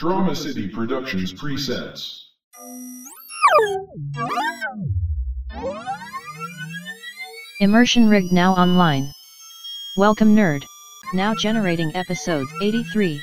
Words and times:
Drama 0.00 0.34
City 0.34 0.66
Productions 0.66 1.30
presets. 1.30 2.22
Immersion 7.60 8.08
rigged 8.08 8.32
now 8.32 8.54
online. 8.54 9.12
Welcome 9.98 10.34
nerd. 10.34 10.64
Now 11.12 11.34
generating 11.34 11.94
episode 11.94 12.48
83. 12.62 13.20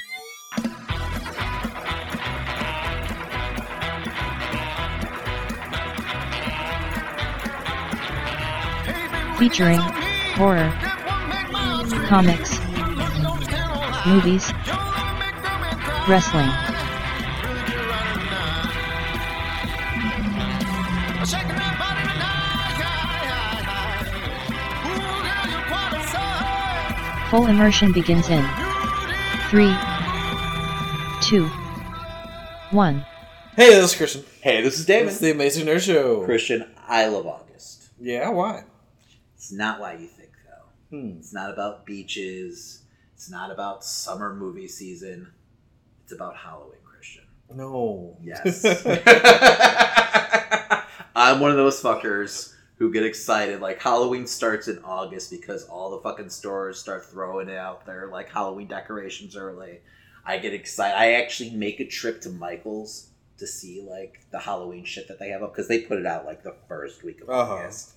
Featuring 9.39 9.79
horror, 10.35 10.71
comics, 12.07 12.59
movies, 14.05 14.53
wrestling. 16.07 16.49
Full 27.29 27.47
immersion 27.47 27.91
begins 27.91 28.29
in 28.29 28.41
3, 29.49 29.75
2, 31.21 31.45
1. 32.71 33.05
Hey, 33.57 33.69
this 33.71 33.91
is 33.91 33.97
Christian. 33.97 34.23
Hey, 34.39 34.61
this 34.61 34.79
is 34.79 34.85
Damon. 34.85 35.09
It's 35.09 35.19
the 35.19 35.31
Amazing 35.31 35.65
Nerd 35.65 35.81
Show. 35.81 36.23
Christian, 36.23 36.65
I 36.87 37.07
love 37.07 37.27
August. 37.27 37.89
Yeah, 37.99 38.29
why? 38.29 38.63
It's 39.35 39.51
not 39.51 39.81
why 39.81 39.93
you 39.93 40.07
think, 40.07 40.29
though. 40.45 40.97
Hmm. 40.97 41.17
It's 41.17 41.33
not 41.33 41.51
about 41.51 41.85
beaches. 41.85 42.83
It's 43.13 43.29
not 43.29 43.51
about 43.51 43.83
summer 43.83 44.33
movie 44.33 44.69
season. 44.69 45.33
It's 46.07 46.13
about 46.13 46.37
Halloween, 46.37 46.79
Christian. 46.85 47.25
No. 47.53 48.15
Yes. 48.23 48.63
I'm 51.17 51.41
one 51.41 51.51
of 51.51 51.57
those 51.57 51.83
fuckers 51.83 52.53
who 52.77 52.93
get 52.93 53.03
excited. 53.05 53.59
Like, 53.59 53.81
Halloween 53.81 54.25
starts 54.25 54.69
in 54.69 54.79
August 54.85 55.29
because 55.31 55.65
all 55.65 55.91
the 55.91 55.99
fucking 55.99 56.29
stores 56.29 56.79
start 56.79 57.03
throwing 57.07 57.53
out 57.53 57.85
their, 57.85 58.07
like, 58.07 58.29
Halloween 58.29 58.67
decorations 58.67 59.35
early. 59.35 59.81
I 60.25 60.37
get 60.37 60.53
excited. 60.53 60.95
I 60.95 61.11
actually 61.15 61.49
make 61.49 61.81
a 61.81 61.85
trip 61.85 62.21
to 62.21 62.29
Michael's 62.29 63.09
to 63.39 63.45
see, 63.45 63.85
like, 63.85 64.21
the 64.31 64.39
Halloween 64.39 64.85
shit 64.85 65.09
that 65.09 65.19
they 65.19 65.27
have 65.31 65.43
up 65.43 65.51
because 65.53 65.67
they 65.67 65.81
put 65.81 65.99
it 65.99 66.05
out, 66.05 66.25
like, 66.25 66.41
the 66.43 66.55
first 66.69 67.03
week 67.03 67.19
of 67.19 67.29
Uh-huh. 67.29 67.55
August. 67.55 67.95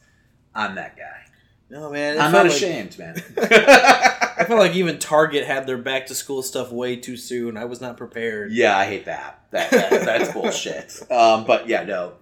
I'm 0.53 0.75
that 0.75 0.97
guy. 0.97 1.27
No, 1.71 1.91
man. 1.91 2.19
I'm 2.21 2.33
not 2.33 2.47
like- 2.47 2.55
ashamed, 2.55 2.99
man. 2.99 3.23
I 3.39 4.45
felt 4.47 4.59
like 4.61 4.75
even 4.75 4.99
Target 4.99 5.47
had 5.47 5.67
their 5.67 5.79
back 5.79 6.07
to 6.07 6.15
school 6.15 6.43
stuff 6.43 6.73
way 6.73 6.97
too 6.97 7.17
soon. 7.17 7.57
I 7.57 7.67
was 7.67 7.81
not 7.81 7.97
prepared. 7.97 8.53
yeah, 8.53 8.77
I 8.77 8.87
hate 8.87 9.05
that. 9.05 9.45
That, 9.51 9.71
that 9.71 9.91
that's 10.05 10.33
bullshit. 10.35 11.01
Um, 11.11 11.45
but 11.45 11.69
yeah, 11.69 11.85
no, 11.85 12.15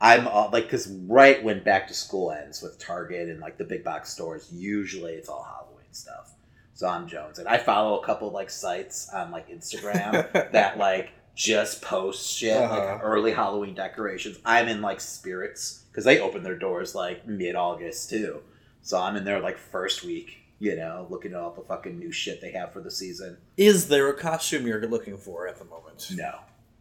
I'm 0.00 0.26
uh, 0.26 0.50
like 0.50 0.64
because 0.64 0.88
right 1.06 1.42
when 1.42 1.62
back 1.62 1.88
to 1.88 1.94
school 1.94 2.32
ends 2.32 2.62
with 2.62 2.78
Target 2.78 3.28
and 3.28 3.40
like 3.40 3.58
the 3.58 3.64
big 3.64 3.84
box 3.84 4.10
stores, 4.10 4.48
usually 4.52 5.12
it's 5.12 5.28
all 5.28 5.42
Halloween 5.44 5.92
stuff. 5.92 6.32
So 6.74 6.88
I'm 6.88 7.06
Jones, 7.06 7.38
and 7.38 7.46
I 7.46 7.58
follow 7.58 8.00
a 8.00 8.04
couple 8.04 8.30
like 8.30 8.50
sites 8.50 9.08
on 9.14 9.30
like 9.30 9.50
Instagram 9.50 10.32
that 10.52 10.78
like 10.78 11.10
just 11.36 11.80
post 11.82 12.28
shit 12.36 12.56
Uh-huh. 12.56 12.74
like 12.76 13.00
early 13.04 13.32
Halloween 13.32 13.74
decorations. 13.74 14.38
I'm 14.44 14.66
in 14.68 14.80
like 14.82 15.00
Spirits 15.00 15.79
because 15.90 16.04
they 16.04 16.20
open 16.20 16.42
their 16.42 16.56
doors 16.58 16.94
like 16.94 17.26
mid 17.26 17.54
August 17.54 18.10
too. 18.10 18.42
So 18.82 18.98
I'm 18.98 19.16
in 19.16 19.24
there 19.24 19.40
like 19.40 19.58
first 19.58 20.04
week, 20.04 20.38
you 20.58 20.76
know, 20.76 21.06
looking 21.10 21.32
at 21.32 21.38
all 21.40 21.50
the 21.52 21.62
fucking 21.62 21.98
new 21.98 22.12
shit 22.12 22.40
they 22.40 22.52
have 22.52 22.72
for 22.72 22.80
the 22.80 22.90
season. 22.90 23.36
Is 23.56 23.88
there 23.88 24.08
a 24.08 24.14
costume 24.14 24.66
you're 24.66 24.86
looking 24.86 25.16
for 25.18 25.46
at 25.48 25.58
the 25.58 25.64
moment? 25.64 26.10
No, 26.14 26.34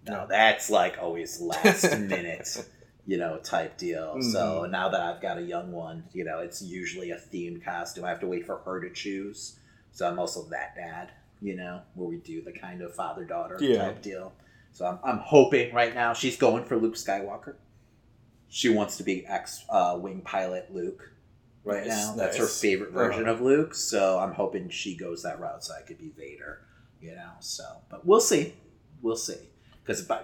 no, 0.07 0.25
that's 0.29 0.69
like 0.69 0.97
always 1.01 1.41
last 1.41 1.97
minute, 1.99 2.65
you 3.05 3.17
know, 3.17 3.37
type 3.39 3.77
deal. 3.77 4.21
So 4.21 4.63
Mhm. 4.65 4.71
now 4.71 4.89
that 4.89 5.01
I've 5.01 5.21
got 5.21 5.37
a 5.37 5.41
young 5.41 5.71
one, 5.71 6.05
you 6.13 6.23
know, 6.23 6.39
it's 6.39 6.61
usually 6.61 7.11
a 7.11 7.17
themed 7.17 7.63
costume. 7.65 8.05
I 8.05 8.09
have 8.09 8.19
to 8.21 8.27
wait 8.27 8.45
for 8.45 8.57
her 8.59 8.79
to 8.81 8.93
choose. 8.93 9.57
So 9.91 10.07
I'm 10.07 10.19
also 10.19 10.43
that 10.49 10.75
dad, 10.75 11.11
you 11.41 11.55
know, 11.55 11.81
where 11.95 12.07
we 12.07 12.17
do 12.17 12.41
the 12.41 12.51
kind 12.53 12.81
of 12.81 12.93
father 12.95 13.25
daughter 13.25 13.57
Yeah. 13.59 13.85
type 13.87 14.01
deal. 14.01 14.31
So 14.71 14.85
I'm, 14.85 14.99
I'm 15.03 15.17
hoping 15.17 15.73
right 15.73 15.93
now 15.93 16.13
she's 16.13 16.37
going 16.37 16.63
for 16.63 16.77
Luke 16.77 16.95
Skywalker. 16.95 17.55
She 18.49 18.69
wants 18.69 18.97
to 18.97 19.03
be 19.03 19.25
X 19.25 19.63
uh, 19.69 19.97
wing 20.01 20.21
pilot 20.21 20.73
Luke 20.73 21.11
right 21.63 21.85
Nice, 21.85 22.07
now. 22.07 22.15
That's 22.15 22.37
her 22.37 22.45
favorite 22.47 22.91
version 22.91 23.23
Uh-huh. 23.23 23.33
of 23.33 23.41
Luke. 23.41 23.75
So 23.75 24.19
I'm 24.19 24.33
hoping 24.33 24.69
she 24.69 24.95
goes 24.95 25.23
that 25.23 25.39
route 25.39 25.63
so 25.63 25.73
I 25.75 25.81
could 25.81 25.97
be 25.99 26.09
Vader, 26.17 26.61
you 27.01 27.11
know. 27.15 27.29
So, 27.39 27.63
but 27.89 28.05
we'll 28.05 28.19
see. 28.21 28.53
We'll 29.01 29.15
see. 29.15 29.37
Because 29.83 30.01
by, 30.01 30.21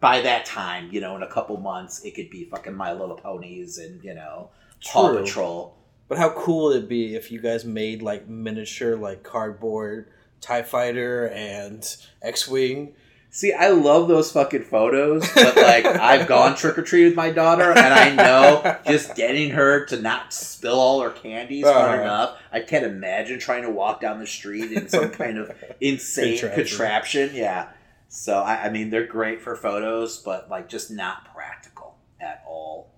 by 0.00 0.20
that 0.22 0.44
time, 0.46 0.88
you 0.90 1.00
know, 1.00 1.16
in 1.16 1.22
a 1.22 1.28
couple 1.28 1.56
months, 1.58 2.02
it 2.04 2.14
could 2.14 2.30
be 2.30 2.44
fucking 2.44 2.74
My 2.74 2.92
Little 2.92 3.16
Ponies 3.16 3.78
and, 3.78 4.02
you 4.02 4.14
know, 4.14 4.50
Paw 4.84 5.14
Patrol. 5.14 5.76
But 6.08 6.18
how 6.18 6.30
cool 6.30 6.68
would 6.68 6.84
it 6.84 6.88
be 6.88 7.14
if 7.16 7.30
you 7.32 7.40
guys 7.40 7.64
made 7.64 8.00
like 8.02 8.28
miniature, 8.28 8.96
like 8.96 9.22
cardboard 9.22 10.08
TIE 10.40 10.62
Fighter 10.62 11.28
and 11.30 11.84
X 12.22 12.46
Wing? 12.48 12.94
See, 13.30 13.52
I 13.52 13.68
love 13.68 14.08
those 14.08 14.32
fucking 14.32 14.64
photos, 14.64 15.28
but 15.34 15.56
like 15.56 15.84
I've 15.86 16.26
gone 16.26 16.56
trick 16.56 16.78
or 16.78 16.82
treat 16.82 17.04
with 17.04 17.14
my 17.14 17.30
daughter, 17.30 17.70
and 17.70 17.78
I 17.78 18.14
know 18.14 18.78
just 18.86 19.14
getting 19.14 19.50
her 19.50 19.84
to 19.86 20.00
not 20.00 20.32
spill 20.32 20.80
all 20.80 21.00
her 21.02 21.10
candy 21.10 21.60
is 21.60 21.66
hard 21.70 21.98
Uh. 21.98 22.02
enough. 22.02 22.38
I 22.50 22.60
can't 22.60 22.86
imagine 22.86 23.38
trying 23.38 23.62
to 23.64 23.70
walk 23.70 24.00
down 24.00 24.20
the 24.20 24.26
street 24.26 24.72
in 24.72 24.88
some 24.88 25.10
kind 25.10 25.36
of 25.38 25.50
insane 25.82 26.38
Contraption. 26.38 26.66
contraption. 26.66 27.30
Yeah. 27.34 27.68
So 28.08 28.38
I, 28.38 28.64
I 28.66 28.70
mean, 28.70 28.88
they're 28.88 29.06
great 29.06 29.42
for 29.42 29.54
photos, 29.54 30.18
but 30.18 30.48
like 30.48 30.68
just 30.70 30.90
not 30.90 31.34
practical 31.34 31.96
at 32.20 32.42
all. 32.48 32.88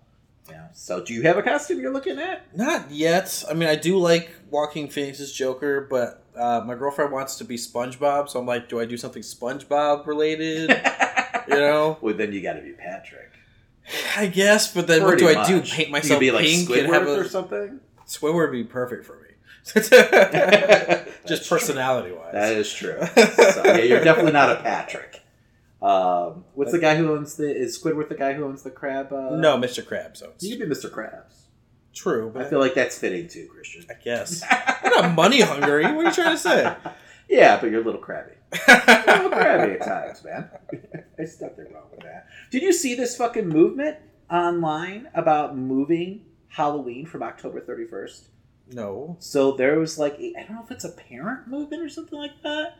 Yeah. 0.48 0.68
So 0.72 1.02
do 1.04 1.14
you 1.14 1.22
have 1.22 1.36
a 1.36 1.42
costume 1.42 1.80
you're 1.80 1.92
looking 1.92 2.18
at? 2.20 2.56
Not 2.56 2.90
yet. 2.92 3.44
I 3.50 3.54
mean, 3.54 3.68
I 3.68 3.74
do 3.74 3.98
like 3.98 4.30
Joaquin 4.50 4.88
Phoenix's 4.88 5.32
Joker, 5.32 5.86
but 5.90 6.22
uh, 6.38 6.62
my 6.64 6.74
girlfriend 6.74 7.12
wants 7.12 7.36
to 7.36 7.44
be 7.44 7.56
SpongeBob, 7.56 8.28
so 8.28 8.38
I'm 8.40 8.46
like, 8.46 8.68
do 8.68 8.80
I 8.80 8.84
do 8.84 8.96
something 8.96 9.22
SpongeBob 9.22 10.06
related? 10.06 10.70
you 11.48 11.54
know, 11.54 11.98
well, 12.02 12.14
then 12.14 12.32
you 12.32 12.40
got 12.40 12.54
to 12.54 12.62
be 12.62 12.72
Patrick. 12.72 13.30
I 14.16 14.26
guess. 14.26 14.72
But 14.72 14.86
then 14.86 15.02
what 15.02 15.18
do 15.18 15.24
Pretty 15.24 15.40
I 15.40 15.46
do? 15.46 15.62
Paint 15.62 15.90
myself 15.90 16.20
be 16.20 16.30
like 16.30 16.44
pink 16.44 16.68
and 16.70 16.88
Squidward 16.88 16.92
have 16.92 17.06
or 17.06 17.22
a 17.22 17.28
something. 17.28 17.80
Squidward 18.06 18.50
would 18.50 18.52
be 18.52 18.64
perfect 18.64 19.04
for 19.04 19.16
me. 19.16 19.28
Just 21.26 21.48
personality 21.48 22.12
wise. 22.14 22.32
That 22.32 22.52
is 22.52 22.72
true. 22.72 22.98
so, 23.00 23.62
yeah, 23.64 23.78
you're 23.78 24.04
definitely 24.04 24.32
not 24.32 24.50
a 24.50 24.56
Patrick. 24.56 25.22
Um, 25.80 26.44
what's 26.54 26.72
the 26.72 26.78
guy 26.78 26.96
who 26.96 27.14
owns 27.14 27.36
the? 27.36 27.54
Is 27.54 27.78
Squidward 27.78 28.08
the 28.08 28.16
guy 28.16 28.32
who 28.32 28.44
owns 28.44 28.62
the 28.62 28.70
crab? 28.70 29.12
Uh, 29.12 29.36
no, 29.36 29.56
Mr. 29.56 29.82
Krabs. 29.84 30.18
So 30.18 30.32
you 30.40 30.56
could 30.56 30.68
be 30.68 30.74
Mr. 30.74 30.90
Krabs. 30.90 31.37
True, 31.98 32.32
I 32.36 32.44
feel 32.44 32.58
like 32.60 32.74
that's 32.74 32.98
fitting 32.98 33.28
too, 33.28 33.48
Christian. 33.52 33.84
I 33.90 33.94
guess 33.94 34.42
I'm 34.50 34.90
not 34.90 35.14
money 35.14 35.40
hungry. 35.40 35.82
What 35.84 36.04
are 36.06 36.08
you 36.08 36.12
trying 36.12 36.36
to 36.36 36.38
say? 36.38 36.74
Yeah, 37.30 37.60
but 37.60 37.70
you're 37.70 37.82
a 37.82 37.84
little 37.84 38.00
crabby. 38.00 38.32
a 38.66 39.04
little 39.06 39.28
crabby 39.30 39.72
at 39.74 39.82
times, 39.84 40.24
man. 40.24 40.48
There's 41.18 41.38
nothing 41.42 41.66
wrong 41.74 41.84
with 41.90 42.00
that. 42.00 42.26
Did 42.50 42.62
you 42.62 42.72
see 42.72 42.94
this 42.94 43.18
fucking 43.18 43.46
movement 43.46 43.98
online 44.30 45.08
about 45.12 45.54
moving 45.54 46.24
Halloween 46.48 47.04
from 47.04 47.22
October 47.22 47.60
31st? 47.60 48.28
no. 48.72 49.16
So 49.20 49.52
there 49.52 49.78
was 49.78 49.98
like 49.98 50.14
I 50.14 50.42
don't 50.44 50.54
know 50.56 50.62
if 50.64 50.70
it's 50.70 50.84
a 50.86 50.92
parent 50.92 51.48
movement 51.48 51.82
or 51.82 51.90
something 51.90 52.18
like 52.18 52.42
that, 52.44 52.76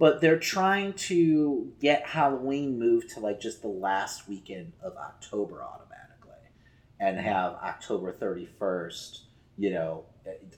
but 0.00 0.20
they're 0.20 0.36
trying 0.38 0.94
to 0.94 1.72
get 1.80 2.04
Halloween 2.06 2.80
moved 2.80 3.10
to 3.10 3.20
like 3.20 3.40
just 3.40 3.62
the 3.62 3.68
last 3.68 4.28
weekend 4.28 4.72
of 4.82 4.96
October 4.96 5.62
automatically, 5.62 5.91
and 7.00 7.18
have 7.18 7.54
October 7.54 8.12
thirty 8.12 8.46
first. 8.58 9.22
You 9.58 9.70
know, 9.70 10.04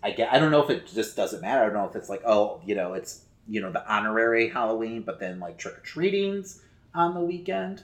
I 0.02 0.10
get. 0.12 0.32
I 0.32 0.38
don't 0.38 0.50
know 0.50 0.62
if 0.62 0.70
it 0.70 0.86
just 0.86 1.16
doesn't 1.16 1.40
matter. 1.42 1.62
I 1.62 1.64
don't 1.66 1.74
know 1.74 1.88
if 1.88 1.96
it's 1.96 2.08
like 2.08 2.22
oh, 2.24 2.60
you 2.64 2.74
know, 2.74 2.94
it's 2.94 3.24
you 3.48 3.60
know 3.60 3.72
the 3.72 3.86
honorary 3.92 4.48
Halloween, 4.48 5.02
but 5.02 5.20
then 5.20 5.40
like 5.40 5.58
trick 5.58 5.78
or 5.78 5.80
treatings 5.80 6.62
on 6.94 7.14
the 7.14 7.20
weekend. 7.20 7.82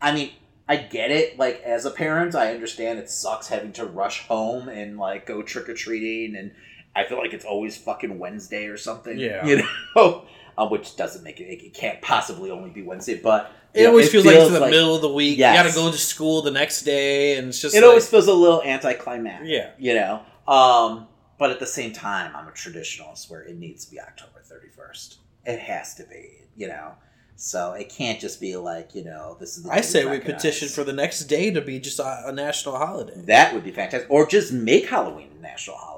I 0.00 0.12
mean, 0.12 0.30
I 0.68 0.76
get 0.76 1.10
it. 1.10 1.38
Like 1.38 1.62
as 1.62 1.84
a 1.84 1.90
parent, 1.90 2.34
I 2.34 2.54
understand 2.54 2.98
it 2.98 3.10
sucks 3.10 3.48
having 3.48 3.72
to 3.74 3.84
rush 3.84 4.26
home 4.26 4.68
and 4.68 4.98
like 4.98 5.26
go 5.26 5.42
trick 5.42 5.68
or 5.68 5.74
treating, 5.74 6.36
and 6.36 6.52
I 6.94 7.04
feel 7.04 7.18
like 7.18 7.32
it's 7.32 7.44
always 7.44 7.76
fucking 7.76 8.18
Wednesday 8.18 8.66
or 8.66 8.76
something. 8.76 9.18
Yeah. 9.18 9.44
you 9.44 9.62
know, 9.96 10.24
um, 10.58 10.70
which 10.70 10.96
doesn't 10.96 11.22
make 11.24 11.40
it. 11.40 11.44
It 11.44 11.74
can't 11.74 12.00
possibly 12.02 12.50
only 12.50 12.70
be 12.70 12.82
Wednesday, 12.82 13.20
but 13.20 13.52
It 13.74 13.82
know, 13.84 13.90
always 13.90 14.10
feels, 14.10 14.24
like 14.26 14.36
it's 14.36 14.46
in 14.48 14.52
the 14.54 14.60
like- 14.60 14.70
middle 14.70 14.94
of 14.96 15.02
the 15.02 15.12
week. 15.12 15.38
Yes. 15.38 15.56
You 15.56 15.62
got 15.62 15.68
to 15.70 15.74
go 15.74 15.90
to 15.90 15.98
school 15.98 16.42
the 16.42 16.50
next 16.50 16.82
day, 16.82 17.36
and 17.38 17.48
it's 17.48 17.60
just 17.60 17.74
It 17.74 17.80
like, 17.80 17.88
always 17.88 18.08
feels 18.08 18.26
a 18.26 18.32
little 18.34 18.62
anticlimactic. 18.62 19.48
yeah. 19.48 19.70
you 19.78 19.94
know. 19.94 20.22
Um, 20.46 21.06
but 21.38 21.50
at 21.50 21.58
the 21.60 21.66
same 21.66 21.92
time, 21.92 22.34
I'm 22.36 22.46
a 22.48 22.52
traditionalist 22.52 23.30
where 23.30 23.42
it 23.42 23.56
needs 23.58 23.84
to 23.86 23.90
be 23.90 24.00
October 24.00 24.42
31st. 24.46 25.16
It 25.46 25.58
has 25.58 25.94
to 25.96 26.04
be, 26.04 26.30
you 26.56 26.68
know. 26.68 26.92
So 27.34 27.72
it 27.72 27.88
can't 27.88 28.20
just 28.20 28.40
be 28.40 28.54
like, 28.56 28.94
you 28.94 29.02
know, 29.02 29.36
this 29.40 29.56
is. 29.56 29.64
The 29.64 29.70
I 29.72 29.80
say 29.80 30.04
we 30.04 30.20
petition 30.20 30.68
for 30.68 30.84
the 30.84 30.92
next 30.92 31.20
day 31.24 31.50
to 31.50 31.60
be 31.60 31.80
just 31.80 31.98
a, 31.98 32.24
a 32.28 32.32
national 32.32 32.76
holiday. 32.76 33.14
That 33.26 33.52
would 33.54 33.64
be 33.64 33.72
fantastic, 33.72 34.08
or 34.10 34.26
just 34.26 34.52
make 34.52 34.86
Halloween 34.88 35.30
a 35.36 35.42
national 35.42 35.76
holiday. 35.76 35.91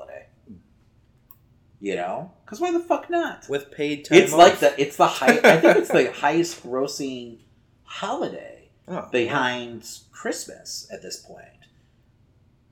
You 1.85 1.97
know, 1.97 2.33
because 2.47 2.61
why 2.63 2.73
the 2.73 2.81
fuck 2.81 3.11
not? 3.11 3.47
with 3.51 3.71
paid 3.71 4.07
time. 4.07 4.17
It's 4.17 4.33
off. 4.33 4.39
like 4.39 4.59
the 4.61 4.81
it's 4.81 4.97
the 4.97 5.07
high. 5.07 5.39
I 5.45 5.61
think 5.61 5.77
it's 5.77 5.91
the 5.91 6.11
highest 6.13 6.63
grossing 6.63 7.41
holiday 7.83 8.71
Oh, 8.89 9.07
behind 9.13 9.87
Christmas 10.11 10.89
at 10.91 11.03
this 11.03 11.19
point. 11.19 11.45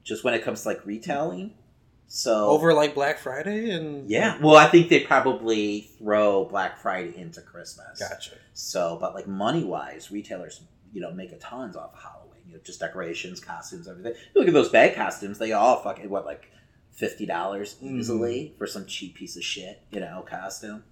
Just 0.03 0.25
when 0.25 0.33
it 0.33 0.43
comes 0.43 0.63
to 0.63 0.69
like 0.69 0.87
retailing. 0.87 1.53
So 2.07 2.49
over 2.49 2.73
like 2.73 2.95
Black 2.95 3.19
Friday 3.19 3.69
and 3.71 4.09
yeah. 4.09 4.39
Well, 4.41 4.57
I 4.57 4.69
think 4.69 4.89
they 4.89 5.01
probably 5.01 5.91
throw 5.99 6.47
Black 6.47 6.79
Friday 6.79 7.15
into 7.15 7.43
Christmas. 7.43 7.99
Gotcha. 8.01 8.37
So, 8.55 8.97
but 8.99 9.15
like 9.15 9.29
money 9.29 9.65
wise, 9.65 10.11
retailers 10.11 10.63
you 10.91 11.03
know 11.03 11.11
make 11.13 11.33
a 11.33 11.39
tons 11.39 11.77
off 11.77 11.93
of 11.93 12.01
Halloween. 12.03 12.41
You 12.47 12.55
know, 12.55 12.61
just 12.65 12.81
decorations, 12.81 13.41
costumes, 13.41 13.87
everything. 13.89 14.15
You 14.35 14.41
look 14.41 14.49
at 14.49 14.55
those 14.55 14.71
bag 14.71 14.95
costumes; 14.95 15.39
they 15.39 15.53
all 15.53 15.83
fucking 15.83 16.09
what 16.09 16.25
like 16.25 16.51
fifty 16.93 17.27
dollars 17.27 17.77
easily 17.81 18.55
for 18.59 18.67
some 18.67 18.87
cheap 18.87 19.15
piece 19.17 19.37
of 19.37 19.43
shit. 19.43 19.83
You 19.91 20.01
know, 20.01 20.25
costume. 20.29 20.85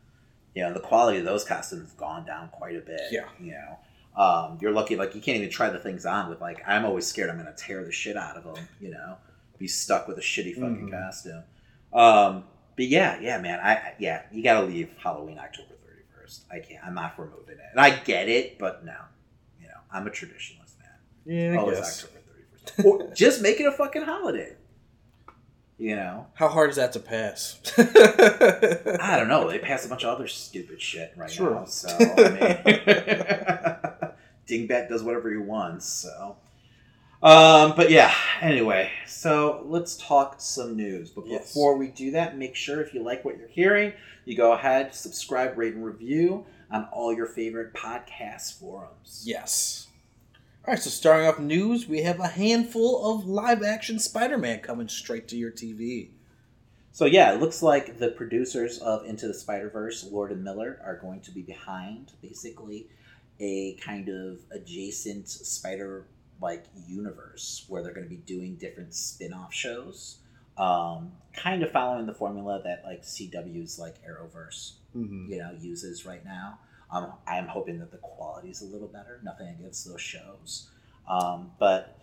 You 0.55 0.65
know, 0.65 0.73
the 0.73 0.81
quality 0.81 1.19
of 1.19 1.25
those 1.25 1.45
costumes 1.45 1.91
have 1.91 1.97
gone 1.97 2.27
down 2.27 2.49
quite 2.49 2.77
a 2.77 2.81
bit. 2.81 3.03
Yeah. 3.11 3.27
You 3.41 3.53
know. 3.53 3.79
Um, 4.17 4.59
you're 4.61 4.73
lucky, 4.73 4.97
like 4.97 5.15
you 5.15 5.21
can't 5.21 5.39
even 5.39 5.51
try 5.51 5.71
the 5.71 5.79
things 5.79 6.05
on 6.05 6.29
with 6.29 6.41
like 6.41 6.63
I'm 6.67 6.85
always 6.85 7.07
scared 7.07 7.31
I'm 7.31 7.37
gonna 7.37 7.55
tear 7.57 7.85
the 7.85 7.93
shit 7.93 8.17
out 8.17 8.37
of 8.37 8.43
them. 8.43 8.67
You 8.81 8.91
know, 8.91 9.17
be 9.59 9.69
stuck 9.69 10.09
with 10.09 10.19
a 10.19 10.21
shitty 10.21 10.55
fucking 10.55 10.89
Mhm. 10.89 10.91
costume. 10.91 11.45
Um, 11.93 12.45
but 12.77 12.87
yeah, 12.87 13.21
yeah, 13.21 13.41
man, 13.41 13.61
I 13.61 13.73
I- 13.75 13.95
yeah, 14.01 14.23
you 14.33 14.43
gotta 14.43 14.67
leave 14.67 14.91
Halloween 15.03 15.39
October 15.39 15.75
thirty 15.87 16.03
first. 16.13 16.45
I 16.51 16.59
can't. 16.59 16.85
I'm 16.85 16.95
not 16.95 17.15
for 17.15 17.27
moving 17.27 17.55
it, 17.59 17.65
and 17.71 17.81
I 17.81 17.91
get 17.91 18.29
it, 18.29 18.59
but 18.59 18.85
no, 18.85 18.97
you 19.61 19.69
know, 19.69 19.75
I'm 19.93 20.07
a 20.09 20.11
traditionalist, 20.11 20.77
man. 20.81 20.99
Yeah, 21.25 21.53
I 21.55 21.57
Always 21.59 21.79
guess. 21.79 22.05
October 22.05 22.21
thirty 22.83 22.99
first, 23.07 23.17
just 23.17 23.41
make 23.43 23.61
it 23.61 23.65
a 23.67 23.73
fucking 23.73 24.03
holiday. 24.03 24.57
You 25.81 25.97
know, 25.97 26.27
How 26.35 26.49
hard 26.49 26.69
is 26.69 26.77
that 26.77 26.93
to 26.93 27.01
pass? 27.01 27.59
I 27.79 29.17
don't 29.19 29.29
know. 29.29 29.49
They 29.51 29.59
pass 29.59 29.87
a 29.87 29.89
bunch 29.89 30.05
of 30.05 30.11
other 30.15 30.29
stupid 30.29 30.79
shit 30.83 31.15
right 31.17 31.31
Sure. 31.31 31.55
now, 31.55 31.65
so 31.65 31.89
I 31.89 31.95
mean, 32.67 34.11
Dingbat 34.69 34.91
does 34.91 35.03
whatever 35.03 35.31
he 35.31 35.39
wants. 35.39 35.87
So, 35.87 36.37
um, 37.23 37.73
but 37.77 37.91
yeah. 37.91 38.13
Anyway, 38.43 38.91
so 39.07 39.65
let's 39.69 39.97
talk 39.97 40.35
some 40.39 40.77
news. 40.77 41.09
But 41.09 41.27
Yes. 41.27 41.47
before 41.47 41.79
we 41.79 41.89
do 41.89 42.11
that, 42.11 42.37
make 42.37 42.57
sure 42.57 42.83
if 42.83 42.93
you 42.93 43.03
like 43.03 43.25
what 43.25 43.39
you're 43.39 43.49
hearing, 43.49 43.95
you 44.27 44.37
go 44.37 44.53
ahead, 44.53 44.95
subscribe, 44.95 45.57
rate, 45.57 45.73
and 45.75 45.83
review 45.85 46.45
on 46.71 46.89
all 46.93 47.13
your 47.15 47.27
favorite 47.27 47.73
podcast 47.73 48.59
forums. 48.61 49.23
Yes. 49.25 49.87
All 50.67 50.75
right, 50.75 50.83
so 50.83 50.91
starting 50.91 51.27
off 51.27 51.39
news, 51.39 51.89
we 51.89 52.03
have 52.03 52.21
a 52.21 52.29
handful 52.29 53.05
of 53.15 53.27
live 53.27 53.63
action 53.63 53.99
Spider 53.99 54.37
Man 54.37 54.61
coming 54.61 54.89
straight 54.89 55.27
to 55.29 55.37
your 55.37 55.51
TV. 55.51 56.11
So 56.93 57.07
yeah, 57.07 57.33
it 57.33 57.41
looks 57.41 57.63
like 57.63 57.99
the 57.99 58.11
producers 58.11 58.79
of 58.79 59.05
Into 59.07 59.27
the 59.27 59.35
Spider 59.35 59.71
Verse, 59.71 60.07
Lord 60.11 60.33
and 60.33 60.45
Miller, 60.45 60.79
are 60.85 60.97
going 60.97 61.21
to 61.23 61.31
be 61.31 61.43
behind 61.43 62.13
basically 62.21 62.89
a 63.39 63.75
kind 63.81 64.09
of 64.09 64.41
adjacent 64.51 65.29
Spider 65.29 66.07
like 66.43 66.67
universe 66.87 67.65
where 67.69 67.83
they're 67.83 67.95
going 67.95 68.09
to 68.09 68.15
be 68.15 68.23
doing 68.23 68.57
different 68.57 68.95
spin-off 68.95 69.53
shows, 69.53 70.19
um, 70.59 71.13
kind 71.35 71.63
of 71.63 71.71
following 71.71 72.07
the 72.07 72.15
formula 72.15 72.61
that 72.65 72.83
like 72.85 73.03
CW's 73.03 73.79
like 73.79 73.97
Arrowverse 74.07 74.73
Mm-hmm. 74.97 75.31
you 75.31 75.39
know 75.39 75.53
uses 75.61 76.05
right 76.05 76.25
now. 76.25 76.59
Um, 76.93 77.13
I'm 77.27 77.47
hoping 77.47 77.79
that 77.79 77.91
the 77.91 77.99
quality 77.99 78.51
is 78.51 78.63
a 78.63 78.67
little 78.67 78.89
better. 78.89 79.21
Nothing 79.23 79.49
against 79.49 79.87
those 79.89 80.01
shows, 80.01 80.71
um, 81.09 81.53
but 81.59 81.97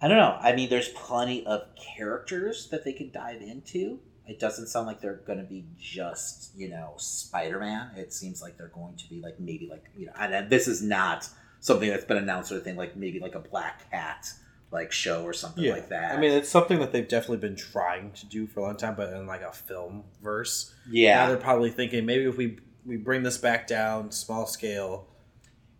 I 0.00 0.08
don't 0.08 0.16
know. 0.18 0.36
I 0.40 0.54
mean, 0.54 0.68
there's 0.68 0.88
plenty 0.90 1.46
of 1.46 1.62
characters 1.96 2.68
that 2.70 2.84
they 2.84 2.92
could 2.92 3.12
dive 3.12 3.40
into. 3.40 4.00
It 4.26 4.40
doesn't 4.40 4.66
sound 4.66 4.88
like 4.88 5.00
they're 5.00 5.22
going 5.26 5.38
to 5.38 5.44
be 5.44 5.64
just 5.78 6.50
you 6.56 6.68
know 6.68 6.94
Spider-Man. 6.96 7.90
It 7.96 8.12
seems 8.12 8.42
like 8.42 8.56
they're 8.58 8.68
going 8.68 8.96
to 8.96 9.08
be 9.08 9.20
like 9.20 9.38
maybe 9.38 9.68
like 9.70 9.84
you 9.96 10.06
know, 10.06 10.12
and 10.18 10.50
this 10.50 10.66
is 10.68 10.82
not 10.82 11.28
something 11.60 11.88
that's 11.88 12.04
been 12.04 12.16
announced 12.18 12.50
or 12.52 12.56
anything 12.56 12.76
like 12.76 12.96
maybe 12.96 13.20
like 13.20 13.34
a 13.34 13.40
Black 13.40 13.90
Cat 13.90 14.30
like 14.72 14.90
show 14.90 15.22
or 15.22 15.32
something 15.32 15.62
Yeah, 15.62 15.74
like 15.74 15.88
that. 15.90 16.16
I 16.16 16.20
mean, 16.20 16.32
it's 16.32 16.48
something 16.48 16.80
that 16.80 16.92
they've 16.92 17.06
definitely 17.06 17.36
been 17.38 17.56
trying 17.56 18.10
to 18.12 18.26
do 18.26 18.46
for 18.48 18.60
a 18.60 18.62
long 18.64 18.76
time, 18.76 18.96
but 18.96 19.12
in 19.12 19.26
like 19.26 19.42
a 19.42 19.52
film 19.52 20.04
verse. 20.22 20.74
Yeah, 20.90 21.14
Now 21.14 21.22
yeah, 21.22 21.28
they're 21.28 21.36
probably 21.36 21.70
thinking 21.70 22.04
maybe 22.04 22.24
if 22.24 22.36
we 22.36 22.58
we 22.86 22.96
bring 22.96 23.22
this 23.22 23.38
back 23.38 23.66
down, 23.66 24.10
small 24.12 24.46
scale. 24.46 25.08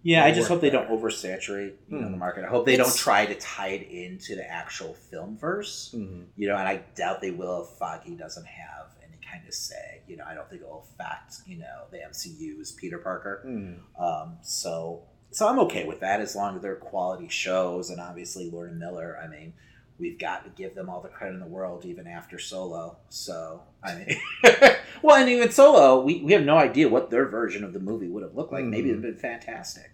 Yeah, 0.03 0.25
I 0.25 0.31
just 0.31 0.49
hope 0.49 0.61
they 0.61 0.71
don't 0.71 0.89
oversaturate 0.89 1.75
you 1.89 1.99
know, 1.99 2.07
Hmm. 2.07 2.13
the 2.13 2.19
market. 2.19 2.45
I 2.45 2.49
hope 2.49 2.65
they 2.65 2.77
don't 2.77 2.95
try 2.95 3.27
to 3.27 3.35
tie 3.35 3.69
it 3.71 3.89
into 3.91 4.37
the 4.37 4.49
actual 4.49 4.95
film 4.95 5.37
verse. 5.37 5.93
Mm-hmm. 5.97 6.23
You 6.37 6.49
know, 6.49 6.57
and 6.57 6.69
I 6.69 6.83
doubt 6.95 7.21
they 7.21 7.33
will 7.33 7.63
if 7.65 7.79
Feige 7.79 8.17
doesn't 8.17 8.47
have 8.47 8.87
any 9.03 9.19
kind 9.29 9.47
of 9.47 9.53
say. 9.53 10.03
You 10.07 10.17
know, 10.17 10.25
I 10.25 10.35
don't 10.35 10.49
think 10.49 10.63
it'll 10.63 10.87
affect, 10.95 11.39
you 11.47 11.59
know, 11.59 11.87
the 11.91 11.99
MCU's 11.99 12.71
Peter 12.73 12.99
Parker. 12.99 13.43
Mm-hmm. 13.47 14.01
Um, 14.03 14.37
so 14.43 15.03
so 15.33 15.49
I'm 15.49 15.59
okay 15.61 15.85
with 15.87 15.99
that 16.01 16.21
as 16.21 16.37
long 16.37 16.55
as 16.57 16.63
they're 16.63 16.77
quality 16.77 17.29
shows 17.29 17.91
and 17.91 18.01
obviously 18.01 18.49
Lord 18.49 18.71
and 18.71 18.79
Miller, 18.79 19.19
I 19.23 19.27
mean, 19.27 19.55
we've 19.99 20.19
got 20.19 20.45
to 20.45 20.51
give 20.51 20.75
them 20.75 20.89
all 20.91 21.01
the 21.01 21.09
credit 21.09 21.35
in 21.35 21.41
the 21.41 21.47
world 21.47 21.85
even 21.85 22.07
after 22.07 22.39
Solo. 22.39 22.97
So 23.09 23.63
I 23.83 23.95
mean 23.95 24.17
Well 25.03 25.17
and 25.17 25.29
even 25.29 25.51
Solo, 25.51 26.01
we, 26.03 26.23
we 26.23 26.33
have 26.33 26.45
no 26.45 26.57
idea 26.57 26.89
what 26.89 27.11
their 27.11 27.27
version 27.27 27.65
of 27.65 27.73
the 27.73 27.81
movie 27.81 28.09
would 28.09 28.23
have 28.23 28.35
looked 28.35 28.53
like. 28.53 28.65
Maybe 28.65 28.89
it'd 28.91 29.01
Mhm. 29.01 29.05
been 29.05 29.17
fantastic. 29.17 29.91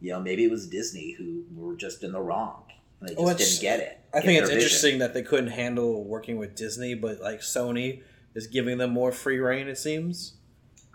You 0.00 0.12
know, 0.12 0.20
maybe 0.20 0.44
it 0.44 0.50
was 0.50 0.66
Disney 0.68 1.12
who 1.12 1.44
were 1.54 1.76
just 1.76 2.02
in 2.02 2.12
the 2.12 2.20
wrong. 2.20 2.64
And 3.00 3.08
they 3.08 3.14
just 3.14 3.24
Well, 3.24 3.36
didn't 3.36 3.60
get 3.60 3.80
it. 3.80 3.98
I 4.12 4.20
think 4.20 4.38
it's 4.40 4.48
vision. 4.48 4.62
interesting 4.62 4.98
that 4.98 5.14
they 5.14 5.22
couldn't 5.22 5.50
handle 5.50 6.04
working 6.04 6.36
with 6.36 6.54
Disney, 6.54 6.94
but 6.94 7.20
like 7.20 7.40
Sony 7.40 8.02
is 8.34 8.46
giving 8.46 8.78
them 8.78 8.90
more 8.90 9.12
free 9.12 9.38
reign. 9.38 9.68
It 9.68 9.78
seems, 9.78 10.34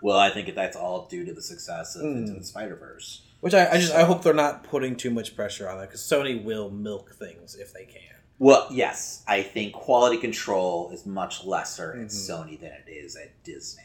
Well, 0.02 0.18
I 0.18 0.30
think 0.30 0.54
that's 0.54 0.76
all 0.76 1.06
due 1.06 1.24
to 1.24 1.32
the 1.32 1.42
success 1.42 1.96
of 1.96 2.02
Mm. 2.02 2.16
Into 2.18 2.32
the 2.34 2.44
Spider 2.44 2.76
Verse. 2.76 3.22
which 3.40 3.54
I, 3.54 3.70
I 3.72 3.78
just 3.78 3.92
I 3.94 4.04
hope 4.04 4.22
they're 4.22 4.34
not 4.34 4.64
putting 4.64 4.96
too 4.96 5.10
much 5.10 5.34
pressure 5.36 5.68
on 5.68 5.78
that 5.78 5.88
because 5.88 6.00
Sony 6.02 6.42
will 6.42 6.70
milk 6.70 7.14
things 7.14 7.54
if 7.54 7.72
they 7.72 7.84
can. 7.84 8.15
Well, 8.38 8.68
yes, 8.70 9.24
I 9.26 9.42
think 9.42 9.72
quality 9.72 10.18
control 10.18 10.90
is 10.90 11.06
much 11.06 11.44
lesser 11.44 11.92
at 11.92 12.08
Mhm. 12.08 12.10
Sony 12.10 12.60
than 12.60 12.72
it 12.72 12.84
is 12.88 13.16
at 13.16 13.42
Disney. 13.44 13.82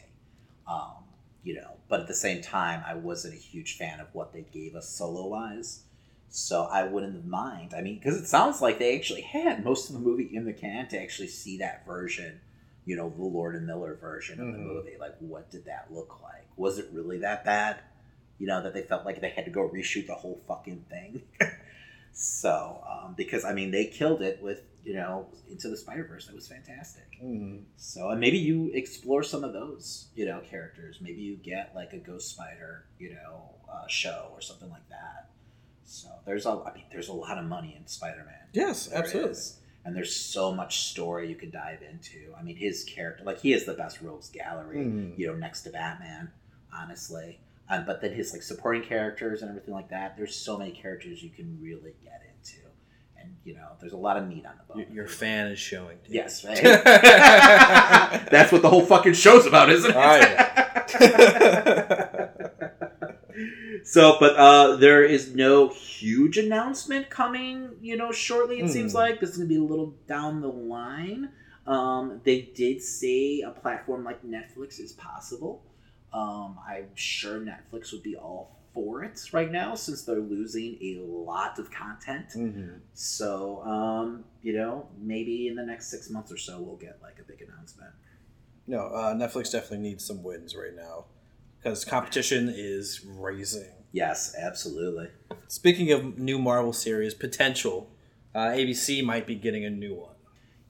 Um, 0.66 1.04
you 1.42 1.54
know, 1.54 1.78
but 1.88 2.00
at 2.00 2.06
the 2.06 2.14
same 2.14 2.42
time, 2.42 2.82
I 2.86 2.94
wasn't 2.94 3.34
a 3.34 3.38
huge 3.38 3.78
fan 3.78 3.98
of 3.98 4.14
what 4.14 4.32
they 4.32 4.42
gave 4.42 4.74
us 4.76 4.88
solo 4.88 5.26
wise, 5.26 5.84
so 6.28 6.64
I 6.64 6.84
wouldn't 6.84 7.24
mind. 7.26 7.72
I 7.74 7.80
mean, 7.80 7.94
because 7.98 8.20
it 8.20 8.26
sounds 8.26 8.60
like 8.60 8.78
they 8.78 8.94
actually 8.96 9.22
had 9.22 9.64
most 9.64 9.88
of 9.88 9.94
the 9.94 10.00
movie 10.00 10.30
in 10.34 10.44
the 10.44 10.52
can 10.52 10.86
to 10.88 11.00
actually 11.00 11.28
see 11.28 11.58
that 11.58 11.86
version. 11.86 12.40
You 12.84 12.96
know, 12.96 13.08
the 13.10 13.22
Lord 13.22 13.54
and 13.54 13.66
Miller 13.66 13.94
version 13.94 14.40
of 14.40 14.48
the 14.52 14.58
Mhm. 14.58 14.66
movie. 14.66 14.96
Like, 14.98 15.16
what 15.20 15.50
did 15.50 15.64
that 15.64 15.92
look 15.92 16.20
like? 16.22 16.46
Was 16.56 16.78
it 16.78 16.90
really 16.92 17.18
that 17.18 17.44
bad? 17.44 17.80
You 18.38 18.48
know, 18.48 18.62
that 18.62 18.74
they 18.74 18.82
felt 18.82 19.04
like 19.06 19.20
they 19.20 19.30
had 19.30 19.44
to 19.46 19.50
go 19.50 19.68
reshoot 19.68 20.06
the 20.08 20.14
whole 20.14 20.40
fucking 20.46 20.84
thing. 20.90 21.22
So, 22.12 22.82
um, 22.88 23.14
because 23.16 23.44
I 23.44 23.52
mean, 23.52 23.70
they 23.70 23.86
killed 23.86 24.22
it 24.22 24.42
with 24.42 24.62
you 24.84 24.94
know 24.94 25.26
Into 25.50 25.68
the 25.68 25.76
Spider 25.76 26.04
Verse. 26.04 26.26
That 26.26 26.34
was 26.34 26.46
fantastic. 26.48 27.04
Mm-hmm. 27.22 27.64
So, 27.76 28.10
and 28.10 28.20
maybe 28.20 28.38
you 28.38 28.70
explore 28.74 29.22
some 29.22 29.44
of 29.44 29.52
those 29.52 30.08
you 30.14 30.26
know 30.26 30.40
characters. 30.48 30.98
Maybe 31.00 31.20
you 31.22 31.36
get 31.36 31.72
like 31.74 31.92
a 31.92 31.98
Ghost 31.98 32.30
Spider 32.30 32.84
you 32.98 33.14
know 33.14 33.54
uh, 33.72 33.86
show 33.88 34.28
or 34.32 34.40
something 34.40 34.70
like 34.70 34.88
that. 34.90 35.30
So 35.84 36.08
there's 36.26 36.46
a 36.46 36.50
I 36.66 36.74
mean, 36.74 36.84
there's 36.92 37.08
a 37.08 37.12
lot 37.14 37.38
of 37.38 37.44
money 37.46 37.74
in 37.78 37.86
Spider 37.86 38.24
Man. 38.26 38.34
Yes, 38.52 38.86
There 38.86 38.98
absolutely. 38.98 39.30
is. 39.32 39.58
And 39.84 39.96
there's 39.96 40.14
so 40.14 40.54
much 40.54 40.90
story 40.90 41.28
you 41.28 41.34
can 41.34 41.50
dive 41.50 41.80
into. 41.82 42.32
I 42.38 42.42
mean, 42.44 42.54
his 42.54 42.84
character, 42.84 43.24
like 43.24 43.40
he 43.40 43.52
is 43.52 43.64
the 43.64 43.74
best 43.74 44.00
rogues 44.00 44.28
gallery 44.28 44.76
Mhm. 44.78 45.18
you 45.18 45.26
know, 45.26 45.34
next 45.34 45.62
to 45.62 45.70
Batman, 45.70 46.30
honestly. 46.72 47.40
Um, 47.72 47.84
but 47.86 48.00
then 48.02 48.12
his 48.12 48.32
like 48.32 48.42
supporting 48.42 48.82
characters 48.82 49.40
and 49.42 49.48
everything 49.50 49.72
like 49.74 49.88
that. 49.90 50.16
There's 50.16 50.34
so 50.36 50.58
many 50.58 50.72
characters 50.72 51.22
you 51.22 51.30
can 51.30 51.58
really 51.60 51.94
get 52.04 52.20
into, 52.36 52.58
and 53.18 53.34
you 53.44 53.54
know, 53.54 53.68
there's 53.80 53.94
a 53.94 53.96
lot 53.96 54.16
of 54.18 54.28
meat 54.28 54.44
on 54.44 54.52
the 54.58 54.64
bone. 54.74 54.86
Your, 54.92 55.06
fan 55.06 55.46
is 55.46 55.58
showing. 55.58 55.96
you. 56.06 56.14
Yes, 56.16 56.44
right. 56.44 56.60
That's 58.30 58.52
what 58.52 58.60
the 58.62 58.68
whole 58.68 58.84
fucking 58.84 59.14
show's 59.14 59.46
about, 59.46 59.70
isn't 59.70 59.94
it? 59.96 59.96
so, 63.84 64.16
but 64.20 64.36
uh, 64.36 64.76
there 64.76 65.04
is 65.04 65.34
no 65.34 65.68
huge 65.70 66.36
announcement 66.38 67.08
coming. 67.10 67.70
You 67.80 67.96
know, 67.96 68.12
shortly. 68.12 68.60
It 68.60 68.70
seems 68.70 68.92
Hmm. 68.92 68.98
like 68.98 69.20
this 69.20 69.30
is 69.30 69.36
gonna 69.38 69.48
be 69.48 69.56
a 69.56 69.62
little 69.62 69.94
down 70.06 70.40
the 70.40 70.48
line. 70.48 71.30
Um, 71.66 72.20
they 72.24 72.42
did 72.54 72.82
say 72.82 73.40
a 73.40 73.50
platform 73.50 74.04
like 74.04 74.22
Netflix 74.24 74.80
is 74.80 74.92
possible. 74.92 75.62
Um, 76.12 76.58
I'm 76.68 76.88
sure 76.94 77.40
Netflix 77.40 77.92
would 77.92 78.02
be 78.02 78.16
all 78.16 78.58
for 78.74 79.04
it 79.04 79.20
right 79.32 79.50
now 79.50 79.74
since 79.74 80.02
they're 80.02 80.16
losing 80.20 80.78
a 80.80 80.98
lot 81.00 81.58
of 81.58 81.70
content. 81.70 82.28
Mhm. 82.34 82.80
So, 82.94 83.62
um, 83.64 84.24
you 84.42 84.54
know, 84.54 84.88
maybe 84.98 85.46
in 85.48 85.56
the 85.56 85.64
next 85.64 85.88
six 85.88 86.08
months 86.10 86.32
or 86.32 86.38
so, 86.38 86.60
we'll 86.60 86.76
get 86.76 87.00
like 87.02 87.18
a 87.18 87.22
big 87.24 87.42
announcement. 87.42 87.92
No, 88.66 88.86
uh, 88.86 89.14
Netflix 89.14 89.52
definitely 89.52 89.78
needs 89.78 90.04
some 90.04 90.22
wins 90.22 90.54
right 90.56 90.74
now 90.74 91.06
because 91.58 91.84
competition 91.84 92.48
is 92.54 93.04
raising. 93.04 93.72
Yes, 93.92 94.34
absolutely. 94.38 95.08
Speaking 95.48 95.92
of 95.92 96.18
new 96.18 96.38
Marvel 96.38 96.72
series 96.72 97.12
potential, 97.12 97.90
uh, 98.34 98.48
ABC 98.48 99.02
might 99.04 99.26
be 99.26 99.34
getting 99.34 99.64
a 99.64 99.70
new 99.70 99.94
one. 99.94 100.14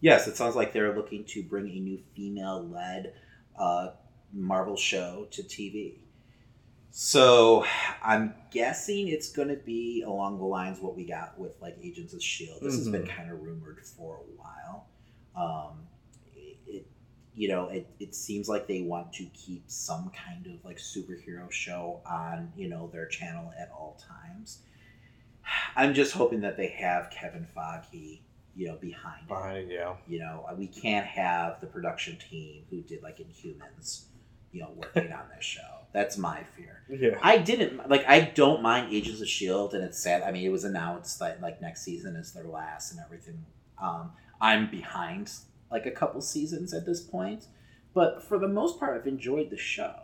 Yes, 0.01 0.27
it 0.27 0.37
sounds 0.37 0.57
like 0.57 0.73
they're 0.73 0.97
looking 0.97 1.25
to 1.27 1.43
bring 1.45 1.69
a 1.69 1.79
new 1.79 2.03
female 2.17 2.67
led 2.69 3.15
uh, 3.57 3.91
Marvel 4.33 4.77
show 4.77 5.27
to 5.31 5.43
TV. 5.43 5.99
So 6.91 7.65
I'm 8.03 8.35
guessing 8.51 9.09
it's 9.09 9.33
going 9.33 9.49
to 9.49 9.57
be 9.57 10.03
along 10.07 10.39
the 10.39 10.45
lines 10.45 10.79
what 10.79 10.95
we 10.95 11.05
got 11.05 11.39
with 11.39 11.53
like 11.61 11.79
Agents 11.83 12.13
of 12.13 12.23
Shield. 12.23 12.59
This 12.61 12.77
has 12.77 12.89
been 12.89 13.07
kind 13.07 13.31
of 13.31 13.41
rumored 13.41 13.81
for 13.81 14.17
a 14.17 14.37
while. 14.37 14.89
Um, 15.35 15.79
it, 16.37 16.59
it 16.67 16.87
you 17.35 17.49
know 17.49 17.69
it, 17.69 17.87
it 17.99 18.15
seems 18.15 18.47
like 18.47 18.67
they 18.67 18.83
want 18.83 19.11
to 19.15 19.25
keep 19.33 19.65
some 19.69 20.11
kind 20.11 20.47
of 20.47 20.63
like 20.67 20.77
superhero 20.77 21.51
show 21.51 22.03
on 22.05 22.53
you 22.55 22.69
know 22.69 22.91
their 22.93 23.07
channel 23.07 23.51
at 23.59 23.71
all 23.73 23.99
times. 24.07 24.59
I'm 25.75 25.95
just 25.95 26.13
hoping 26.13 26.43
that 26.43 26.59
they 26.59 26.69
have 26.69 27.11
Kevin 27.11 27.47
Feige 27.57 28.21
you 28.55 28.69
know 28.69 28.77
behind. 28.77 29.27
Behind 29.29 29.71
it, 29.71 29.75
yeah. 29.75 29.95
You 30.07 30.19
know 30.19 30.47
we 30.59 30.67
can't 30.67 31.07
have 31.07 31.59
the 31.63 31.67
production 31.67 32.19
team 32.19 32.65
who 32.69 32.83
did 32.83 33.03
like 33.03 33.19
Inhumans 33.19 34.05
you 34.53 34.61
know 34.61 34.71
working 34.77 35.13
on 35.13 35.25
this 35.35 35.45
show. 35.45 35.61
That's 35.93 36.17
my 36.17 36.43
fear. 36.57 36.83
Yeah. 36.89 37.19
I 37.23 37.39
didn't 37.39 37.89
like. 37.89 38.05
I 38.07 38.21
don't 38.21 38.63
mind 38.63 38.93
Agents 38.95 39.21
of 39.21 39.29
Shield, 39.29 39.75
and 39.75 39.85
it's 39.85 39.99
sad. 39.99 40.23
I 40.23 40.31
mean, 40.31 40.45
it 40.45 40.53
was 40.53 40.65
announced 40.65 41.19
that 41.19 41.41
like 41.41 41.61
next 41.61 41.83
season 41.83 42.17
is 42.17 42.33
their 42.33 42.45
last 42.45 42.93
and 42.93 43.01
everything. 43.05 43.45
Um, 43.81 44.13
I'm 44.41 44.71
behind 44.71 45.31
like 45.71 45.87
a 45.87 45.91
couple 45.91 46.21
seasons 46.21 46.73
at 46.73 46.87
this 46.87 47.01
point, 47.01 47.47
but 47.95 48.23
for 48.23 48.39
the 48.39 48.49
most 48.49 48.79
part, 48.79 48.99
I've 48.99 49.07
enjoyed 49.07 49.51
the 49.51 49.59
show. 49.59 49.95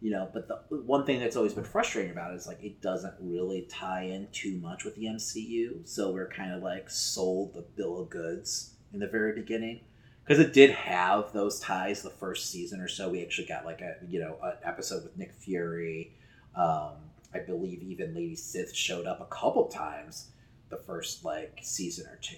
You 0.00 0.10
know, 0.10 0.28
but 0.32 0.48
the 0.48 0.76
one 0.78 1.06
thing 1.06 1.20
that's 1.20 1.36
always 1.36 1.54
been 1.54 1.64
frustrating 1.64 2.10
about 2.10 2.32
it 2.32 2.36
is 2.36 2.46
like 2.46 2.62
it 2.62 2.82
doesn't 2.82 3.14
really 3.20 3.62
tie 3.70 4.02
in 4.02 4.26
too 4.32 4.58
much 4.58 4.84
with 4.84 4.96
the 4.96 5.04
MCU. 5.04 5.86
So 5.88 6.10
we're 6.10 6.28
kind 6.28 6.52
of 6.52 6.62
like 6.62 6.90
sold 6.90 7.54
the 7.54 7.62
bill 7.76 8.00
of 8.02 8.10
goods 8.10 8.74
in 8.92 8.98
the 8.98 9.06
very 9.06 9.32
beginning 9.32 9.80
because 10.32 10.46
it 10.46 10.54
did 10.54 10.70
have 10.70 11.30
those 11.34 11.60
ties 11.60 12.00
the 12.00 12.08
first 12.08 12.48
season 12.50 12.80
or 12.80 12.88
so. 12.88 13.10
We 13.10 13.20
actually 13.20 13.48
got 13.48 13.66
like 13.66 13.82
a 13.82 13.96
you 14.08 14.18
know 14.18 14.38
an 14.42 14.54
episode 14.64 15.02
with 15.02 15.14
Nick 15.18 15.34
Fury. 15.34 16.12
Um, 16.56 16.92
I 17.34 17.40
believe 17.40 17.82
even 17.82 18.14
Lady 18.14 18.34
Sif 18.34 18.74
showed 18.74 19.04
up 19.04 19.20
a 19.20 19.26
couple 19.26 19.68
times 19.68 20.30
the 20.70 20.78
first 20.78 21.22
like 21.22 21.58
season 21.60 22.06
or 22.06 22.16
two. 22.22 22.36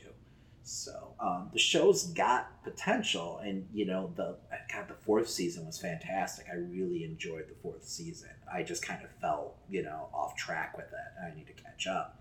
So 0.64 1.14
um, 1.20 1.50
the 1.52 1.58
show's 1.60 2.08
got 2.14 2.64
potential, 2.64 3.40
and 3.44 3.64
you 3.72 3.86
know 3.86 4.10
the 4.16 4.38
God 4.72 4.88
the 4.88 4.94
fourth 4.94 5.28
season 5.28 5.64
was 5.64 5.78
fantastic. 5.78 6.46
I 6.50 6.56
really 6.56 7.04
enjoyed 7.04 7.46
the 7.48 7.54
fourth 7.62 7.86
season. 7.86 8.30
I 8.52 8.64
just 8.64 8.84
kind 8.84 9.04
of 9.04 9.10
felt 9.20 9.54
you 9.70 9.84
know 9.84 10.08
off 10.12 10.34
track 10.34 10.76
with 10.76 10.86
it. 10.86 11.24
I 11.24 11.32
need 11.36 11.46
to 11.46 11.52
catch 11.52 11.86
up. 11.86 12.20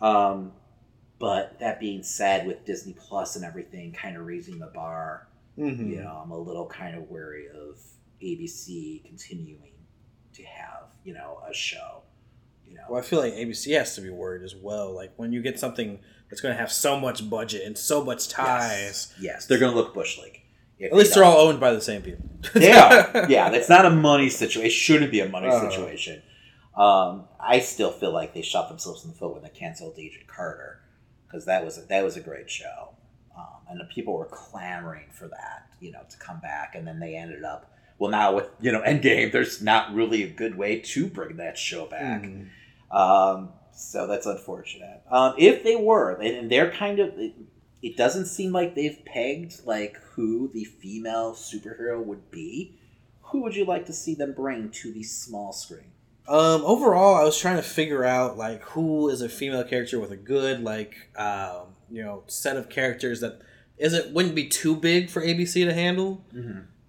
Um, 0.00 0.52
but 1.24 1.58
that 1.60 1.80
being 1.80 2.02
said, 2.02 2.46
with 2.46 2.64
Disney 2.64 2.92
Plus 2.98 3.36
and 3.36 3.44
everything 3.44 3.92
kind 3.92 4.16
of 4.16 4.26
raising 4.26 4.58
the 4.58 4.66
bar, 4.74 5.28
Mm-hmm. 5.58 5.88
you 5.88 6.00
know, 6.02 6.20
I'm 6.22 6.32
a 6.32 6.38
little 6.38 6.66
kind 6.66 6.96
of 6.96 7.08
wary 7.08 7.46
of 7.48 7.78
ABC 8.20 9.04
continuing 9.04 9.72
to 10.34 10.42
have, 10.42 10.86
you 11.04 11.14
know, 11.14 11.38
a 11.48 11.54
show. 11.54 12.02
You 12.66 12.74
know, 12.74 12.80
Well, 12.90 12.98
I 13.00 13.04
feel 13.04 13.20
like 13.20 13.34
ABC 13.34 13.76
has 13.78 13.94
to 13.94 14.00
be 14.00 14.10
worried 14.10 14.42
as 14.42 14.54
well. 14.56 14.92
Like 14.92 15.12
when 15.16 15.32
you 15.32 15.42
get 15.42 15.60
something 15.60 16.00
that's 16.28 16.40
going 16.40 16.54
to 16.54 16.60
have 16.60 16.72
so 16.72 16.98
much 16.98 17.30
budget 17.30 17.62
and 17.66 17.78
so 17.78 18.02
much 18.04 18.28
ties. 18.28 19.12
Yes, 19.12 19.14
yes. 19.20 19.46
they're 19.46 19.58
gonna 19.60 19.76
look 19.76 19.94
bush 19.94 20.18
league. 20.18 20.40
At 20.82 20.92
least 20.92 21.14
they 21.14 21.20
they're 21.20 21.24
all 21.30 21.46
owned 21.46 21.60
by 21.60 21.72
the 21.72 21.80
same 21.80 22.02
people. 22.02 22.28
yeah. 22.56 23.26
Yeah, 23.28 23.48
that's 23.50 23.68
not 23.68 23.84
a 23.86 23.90
money 23.90 24.28
situation. 24.30 24.66
It 24.66 24.72
shouldn't 24.72 25.12
be 25.12 25.20
a 25.20 25.28
money 25.28 25.46
Uh-huh. 25.48 25.70
situation. 25.70 26.20
Um, 26.76 27.28
I 27.38 27.60
still 27.60 27.92
feel 27.92 28.12
like 28.12 28.34
they 28.34 28.42
shot 28.42 28.68
themselves 28.68 29.04
in 29.04 29.10
the 29.12 29.16
foot 29.16 29.34
when 29.34 29.42
they 29.44 29.50
canceled 29.50 29.94
Agent 29.98 30.26
Carter 30.26 30.80
because 31.34 31.46
that 31.46 31.64
was 31.64 31.78
a, 31.78 31.80
that 31.82 32.04
was 32.04 32.16
a 32.16 32.20
great 32.20 32.48
show, 32.48 32.90
um, 33.36 33.66
and 33.68 33.80
the 33.80 33.84
people 33.86 34.14
were 34.16 34.26
clamoring 34.26 35.06
for 35.10 35.26
that, 35.26 35.66
you 35.80 35.90
know, 35.90 36.02
to 36.08 36.16
come 36.18 36.38
back, 36.38 36.76
and 36.76 36.86
then 36.86 37.00
they 37.00 37.16
ended 37.16 37.42
up. 37.42 37.72
Well, 37.98 38.12
now 38.12 38.36
with 38.36 38.48
you 38.60 38.70
know 38.70 38.80
Endgame, 38.86 39.32
there's 39.32 39.60
not 39.60 39.92
really 39.92 40.22
a 40.22 40.28
good 40.28 40.56
way 40.56 40.78
to 40.78 41.08
bring 41.08 41.36
that 41.38 41.58
show 41.58 41.86
back. 41.86 42.22
Mhm. 42.22 42.48
Um, 42.92 43.48
so 43.72 44.06
that's 44.06 44.26
unfortunate. 44.26 45.02
Um, 45.10 45.34
if 45.36 45.64
they 45.64 45.74
were, 45.74 46.12
and 46.12 46.36
and 46.36 46.50
they're 46.50 46.70
kind 46.70 47.00
of, 47.00 47.18
it, 47.18 47.34
it 47.82 47.96
doesn't 47.96 48.26
seem 48.26 48.52
like 48.52 48.76
they've 48.76 49.04
pegged 49.04 49.66
like 49.66 49.96
who 50.14 50.48
the 50.54 50.64
female 50.64 51.32
superhero 51.32 52.02
would 52.02 52.30
be. 52.30 52.78
Who 53.22 53.42
would 53.42 53.56
you 53.56 53.64
like 53.64 53.86
to 53.86 53.92
see 53.92 54.14
them 54.14 54.32
bring 54.34 54.70
to 54.70 54.92
the 54.92 55.02
small 55.02 55.52
screen? 55.52 55.90
Um, 56.26 56.62
overall, 56.64 57.14
I 57.16 57.24
was 57.24 57.38
trying 57.38 57.56
to 57.56 57.62
figure 57.62 58.04
out 58.04 58.38
like 58.38 58.62
who 58.62 59.08
is 59.10 59.20
a 59.20 59.28
female 59.28 59.64
character 59.64 60.00
with 60.00 60.10
a 60.10 60.16
good 60.16 60.62
like 60.62 60.96
um, 61.16 61.74
you 61.90 62.02
know 62.02 62.22
set 62.28 62.56
of 62.56 62.68
characters 62.70 63.20
that 63.20 63.40
isn't 63.76 64.12
wouldn't 64.14 64.34
be 64.34 64.48
too 64.48 64.74
big 64.74 65.10
for 65.10 65.20
ABC 65.20 65.64
to 65.66 65.74
handle. 65.74 66.24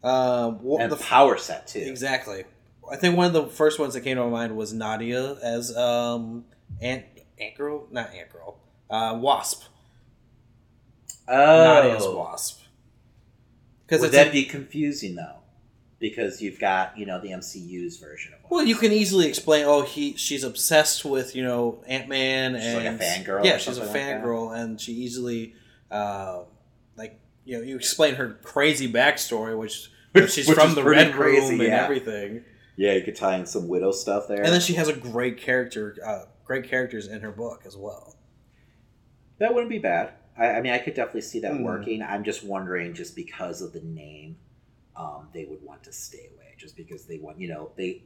Um, 0.04 0.63
wha- 0.63 0.80
And 0.80 0.92
the 0.92 0.96
power 0.98 1.38
set 1.38 1.68
too. 1.68 1.80
Exactly. 1.80 2.46
I 2.89 2.96
think 2.96 3.18
one 3.18 3.25
of 3.27 3.34
the 3.34 3.48
first 3.48 3.80
ones 3.80 3.94
that 3.96 4.01
came 4.01 4.15
to 4.18 4.24
my 4.24 4.30
mind 4.30 4.56
was 4.56 4.72
Nadia 4.72 5.34
as 5.42 5.75
um 5.75 6.46
Ant 6.80 7.04
Ant 7.39 7.56
Girl, 7.58 7.88
not 7.92 8.13
Ant 8.13 8.32
Girl, 8.32 8.58
uh, 8.89 9.18
Wasp. 9.20 9.63
Nadia's 11.27 12.04
Oh, 12.06 12.18
Wasp. 12.18 12.62
Because 13.86 14.01
would 14.01 14.12
that 14.12 14.27
a- 14.27 14.32
be 14.32 14.46
confusing 14.46 15.15
though? 15.15 15.35
Because 16.09 16.41
you've 16.41 16.59
got 16.59 16.97
you 17.00 17.05
know 17.07 17.19
the 17.19 17.29
MCU's 17.29 17.97
version 17.97 18.33
of. 18.33 18.39
well, 18.51 18.63
you 18.63 18.75
can 18.75 18.91
easily 18.91 19.27
explain. 19.27 19.65
Oh, 19.65 19.81
he 19.81 20.15
she's 20.17 20.43
obsessed 20.43 21.03
with 21.03 21.35
you 21.35 21.43
know 21.43 21.83
Ant 21.88 22.07
Man 22.07 22.53
She's 22.62 22.74
like 22.75 22.85
and 22.85 23.01
a 23.01 23.03
fangirl 23.03 23.43
Yeah, 23.43 23.57
she's 23.57 23.77
a 23.79 23.85
something 23.85 24.24
like 24.24 24.59
and 24.59 24.79
she 24.79 24.91
easily, 24.93 25.55
uh, 25.89 26.43
like 26.95 27.19
you 27.43 27.57
know, 27.57 27.63
you 27.63 27.75
explain 27.75 28.15
her 28.15 28.38
crazy 28.43 28.91
backstory, 28.91 29.57
which, 29.57 29.89
Which- 30.12 30.31
she's 30.35 30.47
which 30.47 30.57
from 30.57 30.75
the 30.75 30.83
Red 30.83 31.13
crazy, 31.13 31.51
Room 31.51 31.62
and 31.62 31.69
yeah. 31.69 31.83
everything. 31.83 32.43
Yeah, 32.77 32.93
you 32.93 33.01
could 33.03 33.15
tie 33.15 33.38
in 33.38 33.45
some 33.47 33.67
widow 33.67 33.91
stuff 33.91 34.27
there. 34.27 34.43
And 34.43 34.53
then 34.53 34.62
she 34.62 34.74
has 34.74 34.88
a 34.89 34.93
great 34.93 35.38
character, 35.38 35.95
uh, 36.05 36.25
great 36.43 36.69
characters 36.69 37.07
in 37.07 37.21
her 37.21 37.31
book 37.31 37.63
as 37.65 37.75
well. 37.77 38.15
That 39.39 39.53
wouldn't 39.53 39.69
be 39.71 39.79
bad. 39.79 40.12
I, 40.38 40.47
I 40.57 40.62
mean, 40.62 40.74
I 40.74 40.77
could 40.79 40.93
definitely 40.93 41.21
see 41.21 41.39
that 41.39 41.53
Hmm. 41.55 41.63
working. 41.63 42.01
I'm 42.03 42.24
just 42.24 42.43
wondering, 42.43 42.93
just 42.93 43.15
because 43.15 43.62
of 43.62 43.74
the 43.74 43.81
name, 43.81 44.35
um, 44.96 45.28
they 45.34 45.46
would 45.46 45.62
want 45.64 45.84
to 45.84 45.92
stay 45.92 46.30
away. 46.36 46.56
Just 46.58 46.75
because 46.78 47.06
they 47.06 47.18
want, 47.18 47.40
you 47.40 47.48
know, 47.50 47.72
they 47.75 48.04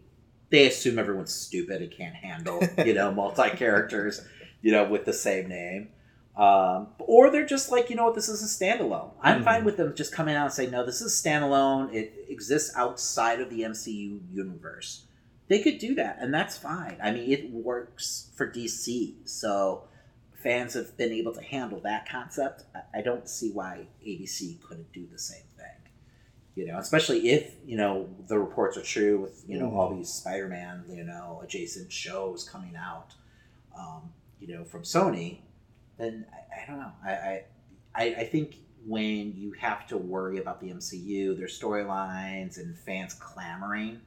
they 0.49 0.65
assume 0.67 0.97
everyone's 0.97 1.33
stupid 1.33 1.81
and 1.81 1.91
can't 1.91 2.15
handle, 2.15 2.59
you 2.85 2.93
know, 2.93 3.11
multi 3.11 3.49
characters, 3.51 4.21
you 4.61 4.71
know, 4.71 4.83
with 4.89 5.05
the 5.05 5.13
same 5.13 5.47
name. 5.47 5.89
Um, 6.35 6.87
or 6.99 7.29
they're 7.29 7.45
just 7.45 7.69
like, 7.71 7.89
you 7.89 7.95
know 7.97 8.05
what, 8.05 8.15
this 8.15 8.29
is 8.29 8.41
a 8.41 8.47
standalone. 8.63 9.11
I'm 9.21 9.41
Mhm. 9.41 9.43
fine 9.43 9.65
with 9.65 9.75
them 9.77 9.93
just 9.93 10.13
coming 10.13 10.35
out 10.35 10.45
and 10.45 10.53
saying, 10.53 10.71
no, 10.71 10.85
this 10.85 11.01
is 11.01 11.11
standalone. 11.13 11.93
It 11.93 12.13
exists 12.29 12.73
outside 12.77 13.41
of 13.41 13.49
the 13.49 13.63
MCU 13.63 14.21
universe. 14.31 15.05
They 15.49 15.61
could 15.61 15.79
do 15.79 15.95
that, 15.95 16.17
and 16.21 16.33
that's 16.33 16.57
fine. 16.57 16.97
I 17.03 17.11
mean, 17.11 17.29
it 17.29 17.51
works 17.51 18.29
for 18.35 18.49
DC, 18.49 19.15
so 19.27 19.83
fans 20.41 20.75
have 20.75 20.95
been 20.95 21.11
able 21.11 21.33
to 21.33 21.41
handle 21.41 21.81
that 21.81 22.07
concept. 22.07 22.63
I- 22.93 23.01
don't 23.01 23.27
see 23.27 23.51
why 23.51 23.87
ABC 24.05 24.59
couldn't 24.63 24.93
do 24.93 25.07
the 25.11 25.19
same. 25.19 25.43
You 26.59 26.65
know, 26.65 26.77
especially 26.77 27.29
if 27.29 27.53
you 27.65 27.77
know 27.77 28.09
the 28.27 28.37
reports 28.37 28.75
are 28.75 28.81
true 28.81 29.17
with 29.21 29.45
you 29.47 29.57
know 29.57 29.73
all 29.73 29.95
these 29.95 30.09
Spider-Man 30.09 30.83
you 30.89 31.05
know 31.05 31.39
adjacent 31.41 31.89
shows 31.89 32.43
coming 32.43 32.75
out, 32.75 33.13
um, 33.77 34.11
you 34.41 34.53
know 34.53 34.65
from 34.65 34.81
Sony. 34.83 35.39
Then 35.97 36.25
I, 36.33 36.61
I 36.61 36.67
don't 36.67 36.79
know. 36.79 36.91
I, 37.05 37.11
I 37.11 37.43
I 37.95 38.03
I 38.19 38.23
think 38.25 38.57
when 38.85 39.33
you 39.37 39.53
have 39.53 39.87
to 39.87 39.97
worry 39.97 40.37
about 40.37 40.59
the 40.59 40.67
MCU, 40.71 41.37
their 41.37 41.47
storylines 41.47 42.57
and 42.57 42.77
fans 42.77 43.13
clamoring 43.13 44.01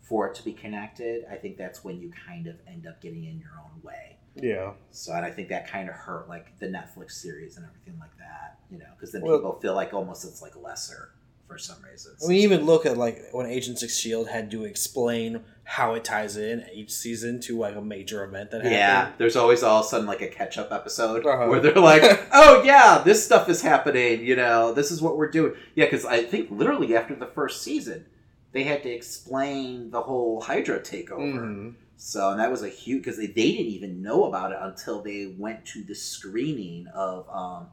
for 0.00 0.26
it 0.26 0.34
to 0.34 0.44
be 0.44 0.52
connected, 0.52 1.24
I 1.30 1.36
think 1.36 1.56
that's 1.56 1.84
when 1.84 2.00
you 2.00 2.10
kind 2.26 2.48
of 2.48 2.56
end 2.66 2.88
up 2.88 3.00
getting 3.00 3.22
in 3.26 3.38
your 3.38 3.52
own 3.62 3.80
way. 3.84 4.16
Yeah. 4.34 4.72
So, 4.90 5.12
and 5.12 5.24
I 5.24 5.30
think 5.30 5.50
that 5.50 5.68
kind 5.68 5.88
of 5.88 5.94
hurt 5.94 6.28
like 6.28 6.58
the 6.58 6.66
Netflix 6.66 7.12
series 7.12 7.56
and 7.56 7.64
everything 7.64 8.00
like 8.00 8.16
that, 8.18 8.58
you 8.72 8.78
know, 8.78 8.86
because 8.96 9.12
then 9.12 9.22
Well- 9.22 9.38
people 9.38 9.60
feel 9.60 9.74
like 9.76 9.94
almost 9.94 10.24
it's 10.24 10.42
like 10.42 10.56
lesser 10.56 11.10
for 11.52 11.58
some 11.58 11.76
reasons. 11.90 12.24
I 12.24 12.28
mean, 12.28 12.38
even 12.38 12.64
look 12.64 12.86
at 12.86 12.96
like 12.96 13.28
when 13.32 13.46
Agents 13.46 13.82
of 13.82 13.90
Shield 13.90 14.28
had 14.28 14.50
to 14.52 14.64
explain 14.64 15.42
how 15.64 15.94
it 15.94 16.04
ties 16.04 16.36
in 16.36 16.64
each 16.74 16.90
season 16.90 17.40
to 17.40 17.56
like 17.58 17.76
a 17.76 17.80
major 17.80 18.24
event 18.24 18.50
that 18.50 18.58
happened. 18.62 18.74
yeah, 18.74 19.12
there's 19.18 19.36
always 19.36 19.62
all 19.62 19.80
of 19.80 19.86
a 19.86 19.88
sudden 19.88 20.06
like 20.06 20.20
a 20.20 20.26
catch 20.26 20.58
up 20.58 20.72
episode 20.72 21.24
Uh-huh. 21.24 21.46
where 21.48 21.60
they're 21.60 21.74
like, 21.74 22.02
oh 22.32 22.62
yeah, 22.64 23.00
this 23.04 23.24
stuff 23.24 23.48
is 23.48 23.62
happening, 23.62 24.24
you 24.24 24.34
know, 24.36 24.72
this 24.72 24.90
is 24.90 25.00
what 25.00 25.16
we're 25.16 25.30
doing. 25.30 25.52
Yeah, 25.74 25.86
because 25.86 26.04
I 26.04 26.22
think 26.24 26.50
literally 26.50 26.96
after 26.96 27.14
the 27.14 27.26
first 27.26 27.62
season, 27.62 28.06
they 28.52 28.64
had 28.64 28.82
to 28.82 28.90
explain 28.90 29.90
the 29.90 30.00
whole 30.02 30.40
Hydra 30.40 30.80
takeover. 30.80 31.34
Mhm. 31.38 31.74
So, 31.96 32.30
and 32.30 32.40
that 32.40 32.50
was 32.50 32.62
a 32.64 32.68
huge 32.68 33.04
because 33.04 33.16
they, 33.16 33.28
they 33.28 33.52
didn't 33.52 33.72
even 33.72 34.02
know 34.02 34.24
about 34.24 34.50
it 34.50 34.58
until 34.60 35.00
they 35.02 35.34
went 35.38 35.64
to 35.66 35.84
the 35.84 35.94
screening 35.94 36.88
of 36.92 37.28
um, 37.30 37.68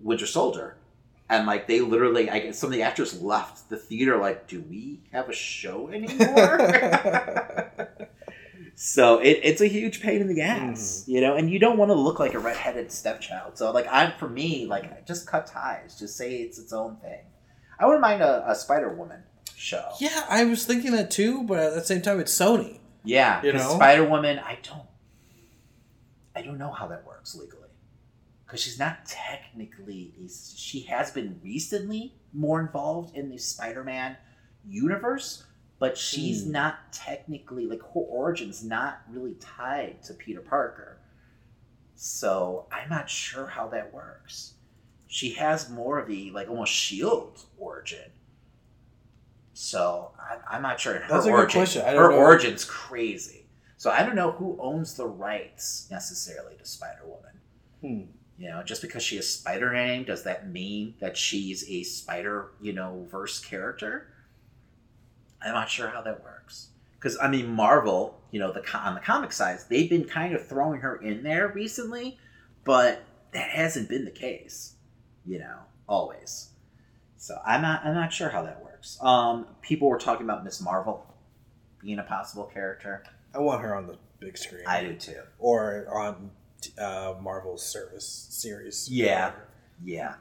Winter 0.00 0.26
Soldier, 0.26 0.76
and 1.28 1.46
like 1.46 1.66
they 1.66 1.80
literally, 1.80 2.28
I 2.30 2.38
guess 2.40 2.58
some 2.58 2.68
of 2.68 2.72
the 2.72 2.82
actors 2.82 3.20
left 3.20 3.68
the 3.70 3.76
theater 3.76 4.16
like, 4.18 4.46
"Do 4.46 4.60
we 4.62 5.00
have 5.12 5.28
a 5.28 5.32
show 5.32 5.88
anymore?" 5.88 6.58
so 8.74 9.18
it, 9.18 9.40
it's 9.42 9.60
a 9.60 9.66
huge 9.66 10.00
pain 10.00 10.20
in 10.20 10.28
the 10.28 10.40
ass, 10.42 11.02
mm-hmm. 11.02 11.10
you 11.10 11.20
know, 11.20 11.34
and 11.34 11.50
you 11.50 11.58
don't 11.58 11.78
want 11.78 11.90
to 11.90 11.94
look 11.94 12.18
like 12.18 12.34
a 12.34 12.38
redheaded 12.38 12.90
stepchild. 12.92 13.56
So, 13.56 13.70
like, 13.72 13.86
I'm 13.90 14.12
for 14.18 14.28
me, 14.28 14.66
like, 14.66 15.06
just 15.06 15.26
cut 15.26 15.46
ties, 15.46 15.98
just 15.98 16.16
say 16.16 16.36
it's 16.36 16.58
its 16.58 16.72
own 16.72 16.96
thing. 16.96 17.24
I 17.78 17.86
wouldn't 17.86 18.02
mind 18.02 18.22
a, 18.22 18.50
a 18.50 18.54
Spider 18.54 18.92
Woman. 18.94 19.22
show. 19.56 19.90
Yeah, 20.00 20.24
I 20.28 20.44
was 20.44 20.64
thinking 20.64 20.92
that 20.92 21.10
too, 21.10 21.42
but 21.44 21.58
at 21.58 21.74
the 21.74 21.84
same 21.84 22.02
time, 22.02 22.20
it's 22.20 22.36
Sony. 22.36 22.80
Yeah, 23.04 23.42
You 23.42 23.52
know? 23.52 23.74
Spider 23.74 24.04
Woman, 24.04 24.38
I 24.38 24.58
don't, 24.62 24.86
I 26.34 26.42
don't 26.42 26.58
know 26.58 26.70
how 26.70 26.86
that 26.88 27.06
works 27.06 27.34
legally, 27.34 27.63
because 28.54 28.62
she's 28.62 28.78
not 28.78 29.04
technically. 29.04 30.14
A, 30.24 30.28
she 30.28 30.82
has 30.82 31.10
been 31.10 31.40
recently 31.42 32.14
more 32.32 32.60
involved 32.60 33.16
in 33.16 33.28
the 33.28 33.36
Spider 33.36 33.82
Man 33.82 34.16
universe, 34.64 35.42
but 35.80 35.98
she's 35.98 36.44
Hmm. 36.44 36.52
not 36.52 36.92
technically 36.92 37.66
like 37.66 37.80
her 37.82 37.88
origins 38.00 38.62
not 38.62 39.00
really 39.10 39.34
tied 39.40 40.04
to 40.04 40.14
Peter 40.14 40.40
Parker. 40.40 40.98
So 41.96 42.66
I'm 42.70 42.88
not 42.88 43.10
sure 43.10 43.46
how 43.48 43.66
that 43.70 43.92
works. 43.92 44.54
She 45.08 45.32
has 45.34 45.68
more 45.68 45.98
of 45.98 46.06
the 46.06 46.30
like 46.30 46.48
almost 46.48 46.72
Shield 46.72 47.44
origin. 47.58 48.12
So 49.52 50.12
I, 50.16 50.54
I'm 50.56 50.62
not 50.62 50.78
sure. 50.78 50.94
Her 50.94 51.06
That's 51.08 51.26
a 51.26 51.30
good 51.32 51.50
question. 51.50 51.84
Her 51.84 52.10
know. 52.10 52.18
origin's 52.18 52.64
crazy. 52.64 53.46
So 53.78 53.90
I 53.90 54.04
don't 54.04 54.14
know 54.14 54.30
who 54.30 54.56
owns 54.60 54.94
the 54.94 55.06
rights 55.08 55.88
necessarily 55.90 56.54
to 56.56 56.64
Spider 56.64 57.02
Woman. 57.04 57.40
Hmm. 57.80 58.10
You 58.38 58.48
know, 58.48 58.62
just 58.64 58.82
because 58.82 59.02
she 59.02 59.16
has 59.16 59.28
Spider 59.28 59.72
name, 59.72 60.04
does 60.04 60.24
that 60.24 60.50
mean 60.50 60.94
that 61.00 61.16
she's 61.16 61.68
a 61.70 61.84
Spider, 61.84 62.50
you 62.60 62.72
know, 62.72 63.06
verse 63.10 63.38
character? 63.38 64.08
I'm 65.40 65.52
not 65.54 65.70
sure 65.70 65.88
how 65.88 66.02
that 66.02 66.22
works. 66.24 66.68
Because 66.98 67.16
I 67.22 67.28
mean, 67.28 67.48
Marvel, 67.48 68.20
you 68.30 68.40
know, 68.40 68.52
the 68.52 68.64
on 68.76 68.94
the 68.94 69.00
comic 69.00 69.32
side, 69.32 69.58
they've 69.68 69.88
been 69.90 70.04
kind 70.04 70.34
of 70.34 70.46
throwing 70.48 70.80
her 70.80 70.96
in 70.96 71.22
there 71.22 71.48
recently, 71.48 72.18
but 72.64 73.02
that 73.32 73.50
hasn't 73.50 73.88
been 73.88 74.04
the 74.04 74.10
case. 74.10 74.74
You 75.26 75.38
know, 75.38 75.58
always. 75.88 76.50
So 77.18 77.38
I'm 77.46 77.62
not 77.62 77.84
I'm 77.84 77.94
not 77.94 78.12
sure 78.12 78.30
how 78.30 78.42
that 78.42 78.62
works. 78.64 78.98
Um, 79.00 79.46
people 79.62 79.88
were 79.88 79.98
talking 79.98 80.24
about 80.24 80.44
Miss 80.44 80.60
Marvel 80.60 81.06
being 81.80 81.98
a 81.98 82.02
possible 82.02 82.44
character. 82.44 83.04
I 83.34 83.38
want 83.38 83.62
her 83.62 83.76
on 83.76 83.86
the 83.86 83.98
big 84.18 84.36
screen. 84.38 84.64
I 84.66 84.82
do 84.82 84.94
too. 84.94 85.20
or 85.38 85.86
on 85.96 86.30
uh, 86.78 87.14
Marvel's 87.20 87.64
service 87.64 88.26
series. 88.30 88.88
Yeah. 88.90 89.32
Yeah, 89.84 90.14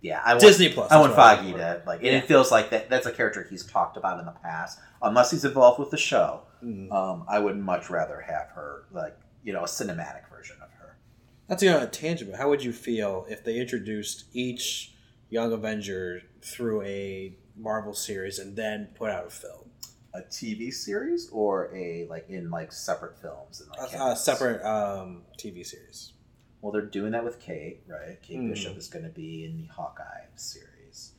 yeah. 0.00 0.20
I 0.24 0.34
want, 0.34 0.40
Disney 0.40 0.68
Plus. 0.68 0.90
I 0.92 1.00
want 1.00 1.14
Feige 1.14 1.52
to 1.56 1.82
like, 1.86 1.98
and 2.00 2.08
Yeah. 2.08 2.18
it 2.18 2.26
feels 2.26 2.50
like 2.52 2.70
that. 2.70 2.88
That's 2.88 3.06
a 3.06 3.12
character 3.12 3.46
he's 3.50 3.64
talked 3.66 3.96
about 3.96 4.20
in 4.20 4.26
the 4.26 4.32
past. 4.32 4.78
Unless 5.02 5.30
he's 5.32 5.44
involved 5.44 5.78
with 5.78 5.90
the 5.90 5.96
show. 5.98 6.42
Mm. 6.62 6.92
um, 6.92 7.24
I 7.26 7.38
would 7.38 7.56
much 7.56 7.88
rather 7.88 8.20
have 8.20 8.48
her 8.54 8.84
like 8.92 9.16
you 9.42 9.52
know 9.54 9.60
a 9.60 9.66
cinematic 9.66 10.28
version 10.30 10.56
of 10.62 10.70
her. 10.72 10.98
That's 11.48 11.62
on 11.62 11.82
a 11.82 11.86
tangent. 11.86 12.30
But 12.30 12.38
how 12.38 12.50
would 12.50 12.62
you 12.62 12.72
feel 12.72 13.24
if 13.30 13.42
they 13.42 13.58
introduced 13.58 14.24
each 14.34 14.92
Young 15.30 15.52
Avenger 15.52 16.20
through 16.42 16.82
a 16.82 17.34
Marvel 17.56 17.94
series 17.94 18.38
and 18.38 18.56
then 18.56 18.88
put 18.94 19.10
out 19.10 19.26
a 19.26 19.30
film, 19.30 19.69
A 20.12 20.22
TV 20.22 20.72
series 20.72 21.28
or 21.30 21.72
a 21.74 22.06
like 22.08 22.28
in 22.28 22.50
like 22.50 22.72
separate 22.72 23.16
films 23.18 23.60
and 23.60 23.70
like 23.70 23.88
a 23.88 23.96
cameos? 23.96 24.24
separate 24.24 24.64
um, 24.64 25.22
TV 25.38 25.64
series? 25.64 26.12
Well, 26.60 26.72
they're 26.72 26.82
doing 26.86 27.12
that 27.12 27.24
with 27.24 27.38
Kate, 27.40 27.82
right? 27.88 28.20
Kate 28.20 28.38
Mhm. 28.38 28.50
Bishop 28.50 28.76
is 28.76 28.88
going 28.88 29.04
to 29.04 29.10
be 29.10 29.44
in 29.44 29.56
the 29.56 29.66
Hawkeye 29.72 30.24
series. 30.36 31.12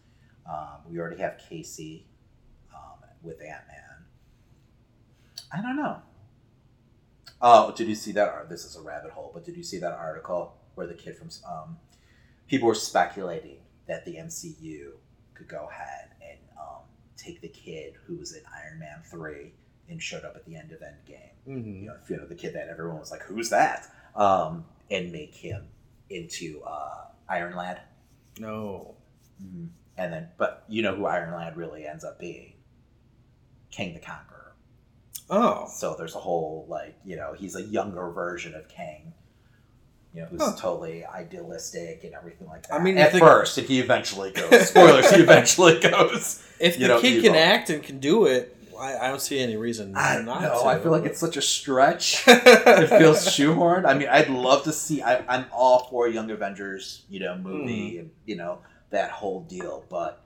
Um, 0.49 0.81
we 0.89 0.99
already 0.99 1.21
have 1.21 1.37
Cassie 1.49 2.05
um, 2.75 2.99
with 3.21 3.41
Ant 3.41 3.65
Man. 3.67 4.05
I 5.53 5.61
don't 5.61 5.77
know. 5.77 6.01
Oh, 7.41 7.73
did 7.75 7.87
you 7.87 7.95
see 7.95 8.11
that? 8.11 8.27
art? 8.29 8.49
This 8.49 8.65
is 8.65 8.75
a 8.75 8.81
rabbit 8.81 9.11
hole, 9.11 9.31
but 9.33 9.43
did 9.45 9.55
you 9.57 9.63
see 9.63 9.79
that 9.79 9.93
article 9.93 10.57
where 10.75 10.85
the 10.85 10.93
kid 10.93 11.15
from 11.15 11.29
um, 11.49 11.77
people 12.47 12.67
were 12.67 12.75
speculating 12.75 13.57
that 13.87 14.05
the 14.05 14.15
MCU 14.17 14.91
could 15.33 15.47
go 15.47 15.67
ahead 15.71 16.09
take 17.23 17.41
the 17.41 17.49
kid 17.49 17.93
who 18.05 18.17
was 18.17 18.33
in 18.33 18.41
Iron 18.53 18.79
Man 18.79 19.01
three 19.03 19.53
and 19.89 20.01
showed 20.01 20.23
up 20.23 20.35
at 20.35 20.45
the 20.45 20.55
end 20.55 20.71
of 20.71 20.79
Endgame 20.79 21.31
Mm-hmm. 21.47 21.81
you 21.81 21.85
know, 21.87 21.95
you 22.07 22.17
know 22.17 22.25
the 22.27 22.35
kid 22.35 22.53
that 22.53 22.67
everyone 22.67 22.99
was 22.99 23.09
like, 23.11 23.23
"Who's 23.23 23.49
that?" 23.49 23.87
Um, 24.15 24.65
and 24.91 25.11
make 25.11 25.33
him 25.33 25.63
into 26.09 26.61
uh, 26.61 27.05
Iron 27.27 27.55
Lad. 27.55 27.81
No. 28.37 28.95
And 29.97 30.13
then, 30.13 30.29
but 30.37 30.65
you 30.67 30.83
know 30.83 30.95
who 30.95 31.05
Iron 31.05 31.33
Lad 31.33 31.57
really 31.57 31.87
ends 31.87 32.03
up 32.03 32.19
being? 32.19 32.53
Kang 33.71 33.93
the 33.93 33.99
Conqueror. 33.99 34.53
Oh. 35.29 35.67
So 35.73 35.95
there's 35.97 36.15
a 36.15 36.19
whole 36.19 36.65
like, 36.69 36.95
you 37.03 37.15
know, 37.15 37.33
he's 37.33 37.55
a 37.55 37.63
younger 37.63 38.11
version 38.11 38.53
of 38.53 38.67
Kang. 38.67 39.13
You 40.13 40.21
know, 40.21 40.27
who's 40.27 40.41
Huh. 40.41 40.55
totally 40.57 41.05
idealistic 41.05 42.03
and 42.03 42.13
everything 42.13 42.47
like 42.47 42.67
that. 42.67 42.75
I 42.75 42.83
mean, 42.83 42.97
at 42.97 43.13
the- 43.13 43.19
first, 43.19 43.57
if 43.57 43.67
he 43.67 43.79
eventually 43.79 44.31
goes. 44.31 44.67
Spoilers, 44.69 45.09
he 45.09 45.21
eventually 45.21 45.79
goes. 45.79 46.43
If 46.59 46.77
You 46.77 46.87
the 46.87 46.93
know, 46.95 47.01
kid 47.01 47.13
evil. 47.13 47.31
can 47.31 47.35
act 47.35 47.69
and 47.69 47.81
can 47.81 47.99
do 47.99 48.25
it, 48.25 48.57
I, 48.77 48.97
I 48.97 49.07
don't 49.09 49.21
see 49.21 49.39
any 49.39 49.55
reason 49.57 49.93
I 49.95 50.21
not 50.21 50.41
know. 50.41 50.63
to. 50.63 50.67
I 50.67 50.79
feel 50.79 50.91
like 50.91 51.05
it's 51.05 51.19
such 51.19 51.37
a 51.37 51.41
stretch. 51.41 52.23
it 52.27 52.89
feels 52.89 53.25
shoehorned. 53.25 53.85
I 53.85 53.93
mean, 53.93 54.07
I'd 54.09 54.29
love 54.29 54.63
to 54.63 54.73
see. 54.73 55.03
I, 55.03 55.23
I'm 55.27 55.45
all 55.51 55.87
for 55.89 56.07
Young 56.07 56.31
Avengers, 56.31 57.03
you 57.09 57.19
know, 57.19 57.37
movie 57.37 57.91
hmm. 57.91 57.99
and 57.99 58.11
you 58.25 58.35
know 58.35 58.59
that 58.89 59.11
whole 59.11 59.41
deal, 59.41 59.85
but 59.89 60.23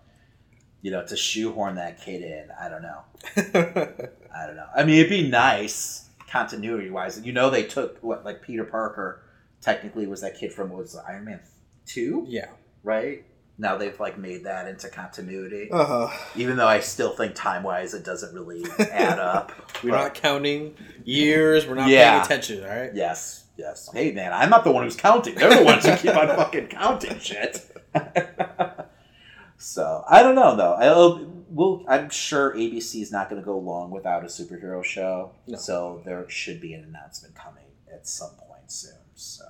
you 0.81 0.91
know, 0.91 1.05
to 1.05 1.17
shoehorn 1.17 1.75
that 1.75 1.99
kid 1.99 2.21
in, 2.21 2.47
I 2.59 2.69
don't 2.69 2.81
know. 2.81 3.01
I 4.35 4.45
don't 4.47 4.55
know. 4.55 4.67
I 4.75 4.83
mean, 4.83 4.99
it'd 4.99 5.09
be 5.09 5.27
nice 5.27 6.09
continuity 6.29 6.89
wise. 6.89 7.19
You 7.21 7.33
know, 7.33 7.49
they 7.49 7.63
took 7.63 8.01
what 8.01 8.23
like 8.23 8.41
Peter 8.41 8.63
Parker 8.63 9.21
technically 9.65 10.05
was 10.05 10.21
that 10.21 10.37
kid 10.39 10.53
from 10.53 10.69
what 10.69 10.79
was 10.83 10.95
Iron 10.95 11.25
Man 11.25 11.39
two, 11.87 12.25
yeah. 12.29 12.49
right? 12.83 13.25
Now 13.57 13.77
they've 13.77 13.99
like 13.99 14.17
made 14.17 14.43
that 14.43 14.67
into 14.67 14.89
continuity, 14.89 15.69
Uh 15.71 15.85
huh. 16.07 16.17
even 16.35 16.55
though 16.57 16.67
I 16.67 16.81
still 16.81 17.15
think 17.15 17.33
time 17.35 17.63
wise 17.63 17.93
it 17.95 18.03
doesn't 18.05 18.33
really 18.35 18.63
add 18.91 19.17
up. 19.33 19.51
We're 19.83 19.91
But- 19.91 19.97
not 20.03 20.13
counting 20.13 20.75
years. 21.03 21.65
We're 21.65 21.75
not 21.75 21.89
Yeah. 21.89 22.11
paying 22.11 22.23
attention. 22.25 22.63
All 22.63 22.69
right. 22.69 22.91
Yes, 22.93 23.45
yes. 23.57 23.89
Hey, 23.91 24.11
man, 24.11 24.33
I'm 24.33 24.49
not 24.49 24.65
the 24.65 24.71
one 24.71 24.83
who's 24.83 24.95
counting. 24.95 25.35
They're 25.35 25.57
the 25.57 25.63
ones 25.63 25.85
who 25.85 25.95
keep 25.95 26.15
on 26.15 26.27
fucking 26.27 26.67
counting 26.67 27.17
shit. 27.19 27.65
so 29.57 30.03
I 30.07 30.21
don't 30.21 30.35
know 30.35 30.55
though. 30.55 30.73
I'll, 30.73 31.25
we'll, 31.49 31.85
I'm 31.87 32.09
sure 32.09 32.53
ABC 32.53 33.01
is 33.01 33.11
not 33.11 33.29
going 33.29 33.41
to 33.41 33.45
go 33.45 33.57
long 33.57 33.89
without 33.89 34.23
a 34.23 34.27
superhero 34.27 34.83
show. 34.83 35.31
No. 35.47 35.57
So 35.57 36.01
there 36.05 36.29
should 36.29 36.59
be 36.61 36.73
an 36.73 36.83
announcement 36.83 37.35
coming 37.35 37.63
at 37.93 38.05
some 38.07 38.31
point 38.47 38.69
soon. 38.71 38.97
So, 39.13 39.45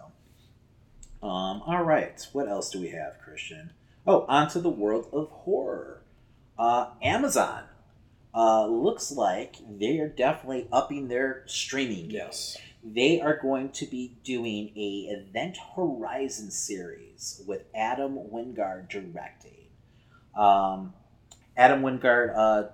um, 1.26 1.62
all 1.66 1.84
right. 1.84 2.26
What 2.34 2.48
else 2.48 2.70
do 2.70 2.80
we 2.80 2.90
have, 2.90 3.20
Christian? 3.24 3.72
Oh, 4.08 4.26
onto 4.28 4.60
the 4.60 4.70
world 4.70 5.08
of 5.12 5.30
horror. 5.30 6.02
Uh, 6.58 6.92
Amazon. 7.02 7.64
Uh, 8.34 8.68
looks 8.68 9.12
like 9.12 9.56
they 9.80 9.98
are 10.00 10.10
definitely 10.10 10.68
upping 10.72 11.08
their 11.08 11.44
streaming 11.48 12.12
Yes. 12.12 12.58
they 12.84 13.22
are 13.22 13.38
going 13.42 13.70
to 13.70 13.86
be 13.86 14.18
doing 14.26 14.72
a 14.76 15.08
Event 15.10 15.58
Horizon 15.76 16.52
series 16.52 17.42
with 17.48 17.64
Adam 17.74 18.18
Wingard 18.32 18.90
directing. 18.90 19.68
Um, 20.38 20.94
Adam 21.56 21.82
Wingard, 21.82 22.34
uh, 22.36 22.70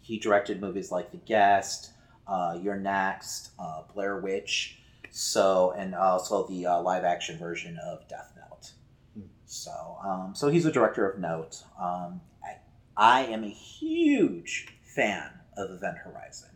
he 0.00 0.18
directed 0.18 0.60
movies 0.60 0.90
like 0.90 1.12
The 1.12 1.18
Guest, 1.18 1.92
uh, 2.26 2.58
You're 2.60 2.76
Next, 2.76 3.50
uh, 3.58 3.82
Blair 3.94 4.18
Witch, 4.18 4.77
so 5.18 5.74
and 5.76 5.96
also 5.96 6.46
the 6.46 6.64
uh, 6.64 6.80
live 6.80 7.02
action 7.02 7.36
version 7.38 7.76
of 7.84 8.06
Death 8.06 8.32
Note. 8.36 8.70
Hmm. 9.14 9.28
So, 9.46 9.98
um, 10.04 10.32
so 10.36 10.48
he's 10.48 10.64
a 10.64 10.70
director 10.70 11.10
of 11.10 11.18
note. 11.18 11.64
Um, 11.76 12.20
I, 12.44 12.58
I 12.96 13.20
am 13.24 13.42
a 13.42 13.48
huge 13.48 14.68
fan 14.84 15.28
of 15.56 15.72
Event 15.72 15.96
Horizon. 15.98 16.50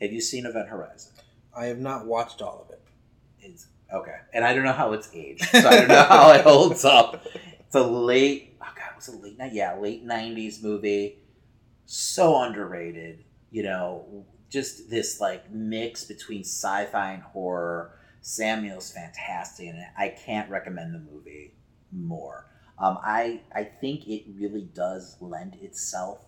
Have 0.00 0.14
you 0.14 0.22
seen 0.22 0.46
Event 0.46 0.68
Horizon? 0.68 1.12
I 1.54 1.66
have 1.66 1.78
not 1.78 2.06
watched 2.06 2.40
all 2.40 2.64
of 2.66 2.70
it. 2.72 2.82
It's 3.38 3.66
okay, 3.92 4.16
and 4.32 4.46
I 4.46 4.54
don't 4.54 4.64
know 4.64 4.72
how 4.72 4.94
it's 4.94 5.10
aged, 5.12 5.44
so 5.50 5.68
I 5.68 5.76
don't 5.76 5.88
know 5.88 6.02
how 6.04 6.32
it 6.32 6.40
holds 6.40 6.86
up. 6.86 7.22
It's 7.66 7.74
a 7.74 7.82
late, 7.82 8.56
oh 8.62 8.72
god, 8.74 8.96
was 8.96 9.08
it 9.08 9.22
late 9.22 9.36
night? 9.36 9.52
Yeah, 9.52 9.76
late 9.76 10.06
'90s 10.06 10.62
movie. 10.62 11.18
So 11.84 12.40
underrated, 12.40 13.24
you 13.50 13.62
know. 13.62 14.24
Just 14.48 14.88
this 14.88 15.20
like 15.20 15.50
mix 15.50 16.04
between 16.04 16.42
sci-fi 16.42 17.12
and 17.12 17.22
horror. 17.22 17.96
Sam 18.26 18.64
Neill's 18.64 18.90
fantastic 18.90 19.68
it. 19.68 19.76
I 19.96 20.08
can't 20.08 20.50
recommend 20.50 20.92
the 20.92 20.98
movie 20.98 21.54
more. 21.92 22.48
Um, 22.76 22.98
I 23.00 23.42
I 23.54 23.62
think 23.62 24.08
it 24.08 24.24
really 24.36 24.68
does 24.74 25.16
lend 25.20 25.54
itself 25.62 26.26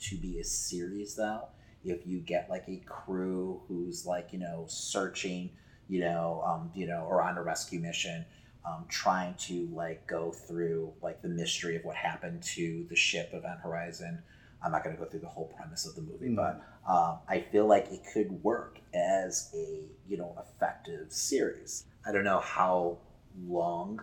to 0.00 0.16
be 0.18 0.38
a 0.40 0.44
series 0.44 1.16
though 1.16 1.48
if 1.84 2.06
you 2.06 2.20
get 2.20 2.50
like 2.50 2.64
a 2.68 2.76
crew 2.84 3.62
who's 3.66 4.04
like 4.04 4.28
you 4.32 4.38
know 4.38 4.66
searching 4.68 5.48
you 5.88 6.00
know 6.00 6.42
um, 6.46 6.70
you 6.74 6.86
know 6.86 7.06
or 7.08 7.22
on 7.22 7.38
a 7.38 7.42
rescue 7.42 7.80
mission 7.80 8.26
um, 8.66 8.84
trying 8.90 9.34
to 9.34 9.68
like 9.72 10.06
go 10.06 10.30
through 10.30 10.92
like 11.02 11.22
the 11.22 11.28
mystery 11.28 11.76
of 11.76 11.84
what 11.84 11.96
happened 11.96 12.42
to 12.42 12.86
the 12.90 12.94
ship 12.96 13.30
event 13.32 13.58
horizon 13.60 14.22
i'm 14.62 14.70
not 14.70 14.84
going 14.84 14.94
to 14.94 15.02
go 15.02 15.08
through 15.08 15.18
the 15.20 15.26
whole 15.26 15.52
premise 15.56 15.86
of 15.86 15.94
the 15.96 16.02
movie 16.02 16.28
Mm. 16.28 16.36
but 16.36 16.62
um, 16.88 17.18
i 17.28 17.40
feel 17.52 17.66
like 17.66 17.86
it 17.92 18.00
could 18.12 18.30
work 18.42 18.78
as 18.94 19.50
a 19.54 19.84
you 20.08 20.16
know 20.16 20.34
effective 20.40 21.12
series 21.12 21.84
i 22.06 22.12
don't 22.12 22.24
know 22.24 22.40
how 22.40 22.98
long 23.46 24.00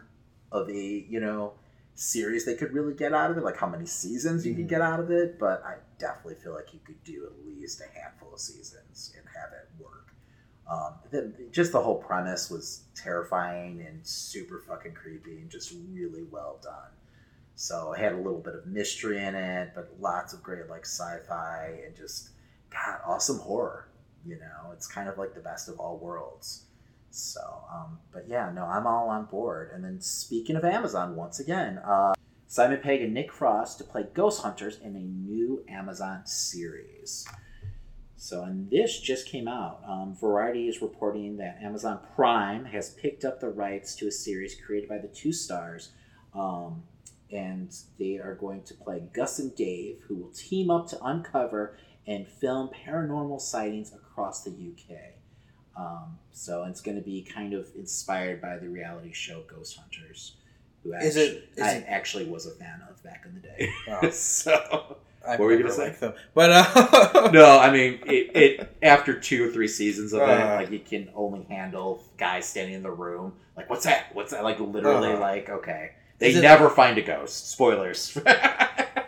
of 0.51 0.69
a 0.69 1.05
you 1.09 1.19
know 1.19 1.53
series 1.95 2.45
they 2.45 2.55
could 2.55 2.73
really 2.73 2.93
get 2.93 3.13
out 3.13 3.31
of 3.31 3.37
it, 3.37 3.43
like 3.43 3.57
how 3.57 3.67
many 3.67 3.85
seasons 3.85 4.45
you 4.45 4.53
Mm-hmm. 4.53 4.61
could 4.61 4.67
get 4.67 4.81
out 4.81 4.99
of 4.99 5.11
it. 5.11 5.39
But 5.39 5.63
I 5.65 5.75
definitely 5.97 6.35
feel 6.35 6.53
like 6.53 6.73
you 6.73 6.79
could 6.85 7.01
do 7.03 7.25
at 7.25 7.45
least 7.47 7.81
a 7.81 7.99
handful 7.99 8.33
of 8.33 8.39
seasons 8.39 9.13
and 9.17 9.25
have 9.35 9.51
it 9.53 9.69
work. 9.81 10.13
Um, 10.69 10.95
the, 11.11 11.33
just 11.51 11.71
the 11.71 11.81
whole 11.81 11.97
premise 12.01 12.49
was 12.49 12.83
terrifying 12.95 13.81
and 13.87 14.05
super 14.05 14.59
fucking 14.67 14.93
creepy 14.93 15.37
and 15.39 15.49
just 15.49 15.73
really 15.91 16.23
well 16.23 16.59
done. 16.63 16.91
So 17.55 17.93
it 17.93 17.99
had 17.99 18.13
a 18.13 18.17
little 18.17 18.39
bit 18.41 18.55
of 18.55 18.65
mystery 18.67 19.23
in 19.23 19.35
it, 19.35 19.71
but 19.75 19.95
lots 19.99 20.33
of 20.33 20.43
great 20.43 20.67
like 20.69 20.85
sci-fi 20.85 21.79
and 21.85 21.95
just 21.95 22.31
God, 22.75 22.99
awesome 23.05 23.39
horror. 23.39 23.89
You 24.25 24.37
know, 24.39 24.71
it's 24.73 24.87
kind 24.87 25.07
of 25.07 25.17
like 25.17 25.33
the 25.33 25.39
best 25.39 25.69
of 25.69 25.79
all 25.79 25.97
worlds. 25.97 26.65
So, 27.11 27.39
um, 27.73 27.99
but 28.11 28.27
yeah, 28.27 28.51
no, 28.53 28.65
I'm 28.65 28.85
all 28.85 29.09
on 29.09 29.25
board. 29.25 29.71
And 29.73 29.83
then 29.83 30.01
speaking 30.01 30.55
of 30.55 30.65
Amazon, 30.65 31.15
once 31.15 31.39
again, 31.39 31.77
uh, 31.77 32.13
Simon 32.47 32.79
Pegg 32.81 33.01
and 33.01 33.13
Nick 33.13 33.31
Frost 33.31 33.77
to 33.77 33.83
play 33.83 34.05
ghost 34.13 34.41
hunters 34.41 34.79
in 34.79 34.95
a 34.95 34.99
new 34.99 35.63
Amazon 35.69 36.25
series. 36.25 37.25
So, 38.17 38.43
and 38.43 38.69
this 38.69 38.99
just 38.99 39.27
came 39.27 39.47
out. 39.47 39.81
Um, 39.87 40.15
Variety 40.19 40.67
is 40.67 40.81
reporting 40.81 41.37
that 41.37 41.59
Amazon 41.61 41.99
Prime 42.15 42.65
has 42.65 42.91
picked 42.91 43.23
up 43.23 43.39
the 43.39 43.49
rights 43.49 43.95
to 43.97 44.07
a 44.07 44.11
series 44.11 44.55
created 44.65 44.89
by 44.89 44.97
the 44.97 45.07
two 45.07 45.31
stars. 45.31 45.91
Um, 46.33 46.83
and 47.31 47.73
they 47.97 48.17
are 48.17 48.35
going 48.35 48.63
to 48.63 48.73
play 48.73 49.03
Gus 49.13 49.39
and 49.39 49.55
Dave, 49.55 50.01
who 50.07 50.15
will 50.15 50.31
team 50.31 50.69
up 50.69 50.87
to 50.89 51.03
uncover 51.03 51.77
and 52.07 52.27
film 52.27 52.69
paranormal 52.85 53.39
sightings 53.41 53.93
across 53.93 54.43
the 54.43 54.51
UK. 54.51 54.97
Um, 55.77 56.17
so 56.31 56.63
it's 56.63 56.81
going 56.81 56.95
to 56.97 57.03
be 57.03 57.21
kind 57.21 57.53
of 57.53 57.67
inspired 57.75 58.41
by 58.41 58.57
the 58.57 58.69
reality 58.69 59.11
show 59.13 59.41
Ghost 59.47 59.77
Hunters, 59.77 60.35
who 60.83 60.93
actually, 60.93 61.07
Is 61.09 61.15
it- 61.17 61.49
is 61.57 61.63
I 61.63 61.71
it- 61.73 61.85
actually 61.87 62.25
was 62.25 62.45
a 62.45 62.51
fan 62.51 62.81
of 62.89 63.01
back 63.03 63.25
in 63.25 63.33
the 63.33 63.41
day. 63.41 63.69
Oh, 63.89 64.09
so 64.11 64.97
I've 65.27 65.39
What 65.39 65.45
were 65.45 65.53
you 65.53 65.63
gonna 65.63 65.73
say? 65.73 65.89
them. 65.89 66.13
But 66.33 66.51
uh, 66.51 67.29
no, 67.33 67.57
I 67.59 67.71
mean 67.71 67.99
it, 68.05 68.35
it. 68.35 68.77
After 68.83 69.19
two 69.19 69.43
or 69.49 69.51
three 69.51 69.67
seasons 69.67 70.13
of 70.13 70.21
it, 70.21 70.29
Uh. 70.29 70.55
like 70.57 70.71
you 70.71 70.79
can 70.79 71.09
only 71.15 71.43
handle 71.49 72.03
guys 72.17 72.45
standing 72.45 72.75
in 72.75 72.83
the 72.83 72.91
room. 72.91 73.33
Like, 73.57 73.69
what's 73.69 73.85
that? 73.85 74.13
What's 74.13 74.31
that? 74.31 74.43
Like 74.43 74.59
literally, 74.59 75.13
Uh. 75.13 75.19
like 75.19 75.49
okay, 75.49 75.91
they 76.19 76.29
Is 76.29 76.37
it- 76.37 76.41
never 76.43 76.69
find 76.69 76.97
a 76.97 77.01
ghost. 77.01 77.49
Spoilers 77.51 78.15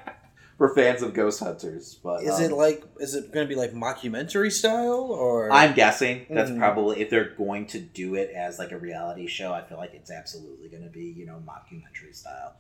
for 0.57 0.73
fans 0.73 1.01
of 1.01 1.13
ghost 1.13 1.39
hunters. 1.39 1.99
But 2.03 2.23
is 2.23 2.35
um, 2.35 2.43
it 2.43 2.51
like 2.51 2.83
is 2.99 3.15
it 3.15 3.31
going 3.31 3.47
to 3.47 3.49
be 3.53 3.59
like 3.59 3.73
mockumentary 3.73 4.51
style 4.51 5.11
or 5.11 5.51
I'm 5.51 5.73
guessing 5.75 6.25
that's 6.29 6.49
Mhm. 6.49 6.57
probably 6.57 7.01
if 7.01 7.09
they're 7.09 7.29
going 7.35 7.67
to 7.67 7.79
do 7.79 8.15
it 8.15 8.31
as 8.31 8.57
like 8.59 8.71
a 8.71 8.77
reality 8.77 9.27
show. 9.27 9.53
I 9.53 9.63
feel 9.63 9.77
like 9.77 9.93
it's 9.93 10.11
absolutely 10.11 10.69
going 10.69 10.83
to 10.83 10.89
be 10.89 11.05
you 11.05 11.25
know 11.25 11.41
mockumentary 11.47 12.15
style. 12.15 12.53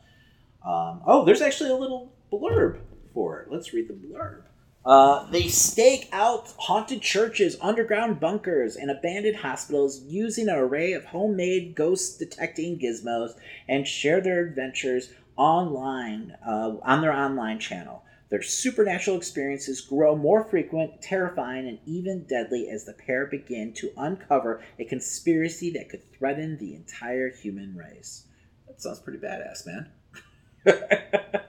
Um, 0.65 1.01
oh, 1.05 1.25
there's 1.25 1.41
actually 1.41 1.69
a 1.71 1.75
little 1.75 2.13
blurb 2.31 2.79
for 3.13 3.39
it. 3.41 3.51
Let's 3.51 3.73
read 3.73 3.87
the 3.87 3.93
blurb. 3.93 4.41
Uh, 4.85 5.29
they 5.31 5.49
stake 5.49 6.07
out 6.13 6.53
haunted 6.57 7.01
churches, 7.01 7.57
underground 7.61 8.21
bunkers, 8.21 8.77
and 8.77 8.89
abandoned 8.89 9.35
hospitals 9.35 10.01
using 10.03 10.47
an 10.47 10.55
array 10.55 10.93
of 10.93 11.03
homemade 11.03 11.75
ghost 11.75 12.19
detecting 12.19 12.79
gizmos 12.79 13.31
and 13.67 13.85
share 13.85 14.21
their 14.21 14.45
adventures 14.45 15.09
online 15.37 16.35
uh, 16.45 16.75
on 16.83 17.01
their 17.01 17.13
online 17.13 17.59
channel. 17.59 18.03
Their 18.29 18.41
supernatural 18.41 19.15
experiences 19.15 19.79
grow 19.79 20.15
more 20.15 20.43
frequent, 20.43 21.01
terrifying, 21.01 21.67
and 21.67 21.79
even 21.85 22.25
deadly 22.25 22.69
as 22.69 22.83
the 22.83 22.93
pair 22.93 23.25
begin 23.25 23.71
to 23.73 23.93
uncover 23.95 24.61
a 24.77 24.83
conspiracy 24.83 25.71
that 25.71 25.87
could 25.87 26.11
threaten 26.11 26.57
the 26.57 26.75
entire 26.75 27.29
human 27.29 27.75
race. 27.75 28.25
That 28.67 28.81
sounds 28.81 28.99
pretty 28.99 29.19
badass, 29.19 29.65
man. 29.65 29.89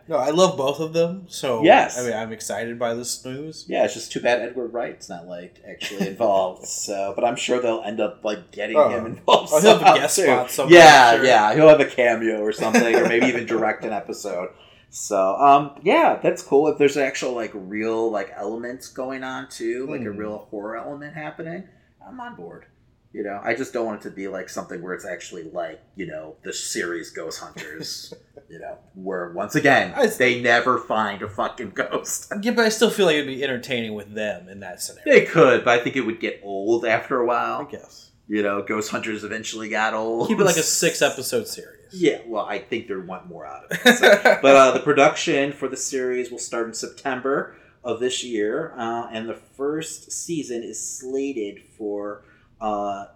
No, 0.08 0.16
I 0.16 0.30
love 0.30 0.56
both 0.56 0.80
of 0.80 0.94
them. 0.94 1.26
So 1.28 1.62
Yes. 1.62 1.98
I 1.98 2.02
mean 2.04 2.14
I'm 2.14 2.32
excited 2.32 2.78
by 2.78 2.94
this 2.94 3.22
news. 3.26 3.66
Yeah, 3.68 3.84
it's 3.84 3.92
just 3.94 4.10
too 4.10 4.20
bad 4.20 4.40
Edgar 4.40 4.66
Wright's 4.66 5.08
not 5.10 5.26
like 5.26 5.56
actually 5.68 6.08
involved. 6.08 6.66
so, 6.68 7.12
but 7.14 7.24
I'm 7.24 7.36
sure 7.36 7.60
they'll 7.60 7.82
end 7.84 8.00
up 8.00 8.24
like 8.24 8.50
getting 8.50 8.76
Oh. 8.76 8.88
him 8.88 9.04
involved. 9.06 9.50
Oh, 9.52 9.60
he'll 9.60 9.78
have 9.78 9.96
a 9.96 10.00
guest 10.00 10.16
too. 10.16 10.22
spot 10.22 10.50
somewhere, 10.50 10.78
Yeah, 10.78 11.16
sure. 11.16 11.24
yeah, 11.26 11.54
he'll 11.54 11.68
have 11.68 11.80
a 11.80 11.84
cameo 11.84 12.40
or 12.40 12.52
something, 12.52 12.94
or 12.94 13.06
maybe 13.06 13.26
even 13.26 13.44
direct 13.44 13.84
an 13.84 13.92
episode. 13.92 14.48
So, 14.90 15.36
um, 15.36 15.72
yeah, 15.82 16.18
that's 16.22 16.40
cool. 16.42 16.68
If 16.68 16.78
there's 16.78 16.96
actual 16.96 17.32
like 17.32 17.50
real 17.54 18.10
like 18.10 18.32
elements 18.34 18.88
going 18.88 19.22
on 19.22 19.48
too, 19.50 19.86
like 19.90 20.00
a 20.00 20.04
Hmm. 20.04 20.16
real 20.16 20.38
horror 20.50 20.76
element 20.78 21.14
happening, 21.14 21.64
I'm 22.06 22.18
on 22.18 22.34
board. 22.34 22.64
You 23.12 23.22
know, 23.24 23.40
I 23.42 23.54
just 23.54 23.72
don't 23.72 23.86
want 23.86 24.00
it 24.04 24.08
to 24.08 24.14
be 24.14 24.28
like 24.28 24.48
something 24.50 24.82
where 24.82 24.92
it's 24.94 25.06
actually 25.06 25.44
like 25.44 25.80
you 25.96 26.06
know 26.06 26.36
the 26.42 26.52
series 26.52 27.10
Ghost 27.10 27.40
Hunters. 27.40 28.12
you 28.50 28.58
know, 28.58 28.78
where 28.94 29.30
once 29.32 29.54
again 29.54 29.94
they 30.18 30.40
never 30.40 30.78
find 30.78 31.22
a 31.22 31.28
fucking 31.28 31.70
ghost. 31.70 32.32
Yeah, 32.42 32.52
but 32.52 32.64
I 32.64 32.68
still 32.70 32.90
feel 32.90 33.06
like 33.06 33.14
it'd 33.16 33.26
be 33.26 33.42
entertaining 33.42 33.94
with 33.94 34.14
them 34.14 34.48
in 34.48 34.60
that 34.60 34.80
scenario. 34.82 35.10
They 35.12 35.24
could, 35.26 35.64
but 35.64 35.78
I 35.80 35.82
think 35.82 35.96
it 35.96 36.02
would 36.02 36.20
get 36.20 36.40
old 36.42 36.84
after 36.84 37.18
a 37.20 37.26
while. 37.26 37.66
I 37.66 37.70
guess. 37.70 38.10
You 38.28 38.42
know, 38.42 38.62
Ghost 38.62 38.90
Hunters 38.90 39.24
eventually 39.24 39.70
got 39.70 39.94
old. 39.94 40.28
Keep 40.28 40.40
it 40.40 40.44
like 40.44 40.56
a 40.56 40.62
six 40.62 41.00
episode 41.02 41.48
series. 41.48 41.74
Yeah, 41.92 42.18
well, 42.26 42.44
I 42.44 42.58
think 42.58 42.86
they 42.88 42.94
want 42.96 43.26
more 43.26 43.46
out 43.46 43.64
of 43.64 43.70
it. 43.86 43.96
So- 43.96 44.38
but 44.42 44.54
uh, 44.56 44.72
the 44.72 44.80
production 44.80 45.52
for 45.52 45.66
the 45.68 45.78
series 45.78 46.30
will 46.30 46.38
start 46.38 46.66
in 46.68 46.74
September 46.74 47.56
of 47.82 48.00
this 48.00 48.22
year, 48.22 48.74
uh, 48.76 49.08
and 49.10 49.26
the 49.28 49.34
first 49.56 50.12
season 50.12 50.62
is 50.62 50.78
slated 50.98 51.60
for 51.78 52.22
uh, 52.60 53.06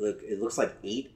look, 0.00 0.20
it 0.22 0.40
looks 0.40 0.58
like 0.58 0.74
eight 0.84 1.10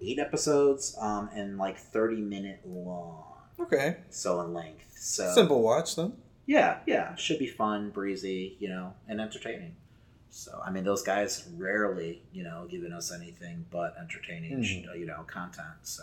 eight 0.00 0.18
episodes 0.18 0.96
um, 1.00 1.30
and 1.34 1.56
like 1.58 1.78
thirty 1.78 2.20
minute 2.20 2.60
long, 2.66 3.24
okay. 3.60 3.96
so 4.10 4.40
in 4.42 4.52
length. 4.54 4.92
So 4.98 5.32
Simple 5.34 5.62
watch 5.62 5.96
then. 5.96 6.14
yeah, 6.46 6.78
yeah, 6.86 7.14
should 7.16 7.38
be 7.38 7.46
fun, 7.46 7.90
breezy, 7.90 8.56
you 8.58 8.68
know, 8.68 8.94
and 9.08 9.20
entertaining. 9.20 9.76
So 10.30 10.60
I 10.64 10.70
mean, 10.70 10.82
those 10.84 11.02
guys 11.02 11.48
rarely, 11.56 12.22
you 12.32 12.42
know, 12.42 12.66
giving 12.68 12.92
us 12.92 13.12
anything 13.12 13.66
but 13.70 13.94
entertaining, 14.00 14.58
Mhm. 14.58 14.98
you 14.98 15.06
know, 15.06 15.22
content. 15.26 15.68
So 15.82 16.02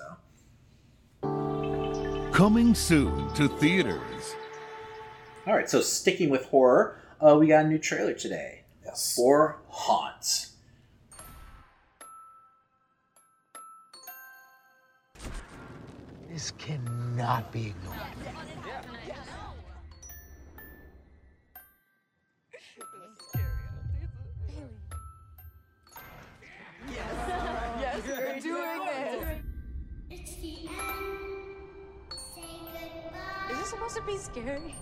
Coming 2.32 2.74
soon 2.74 3.32
to 3.36 3.47
theaters. 3.47 4.36
all 5.45 5.54
right, 5.54 5.69
so 5.69 5.82
sticking 5.82 6.30
with 6.30 6.45
horror, 6.45 6.97
uh, 7.19 7.36
we 7.38 7.47
got 7.47 7.65
a 7.65 7.67
new 7.67 7.78
trailer 7.78 8.13
today 8.13 8.63
Yes. 8.86 9.13
for 9.15 9.58
Haunt. 9.67 10.47
This 16.32 16.52
cannot 16.52 17.52
be 17.52 17.67
ignored. 17.67 17.98
Yes, 26.89 28.02
we're 28.08 28.39
doing 28.39 28.80
this. 28.86 29.41
It's 30.10 30.36
the 30.38 30.70
end. 30.70 30.78
Say 32.34 32.41
goodbye. 32.72 33.52
Is 33.52 33.58
this 33.58 33.70
supposed 33.70 33.96
to 33.98 34.02
be 34.04 34.17
scary? 34.17 34.76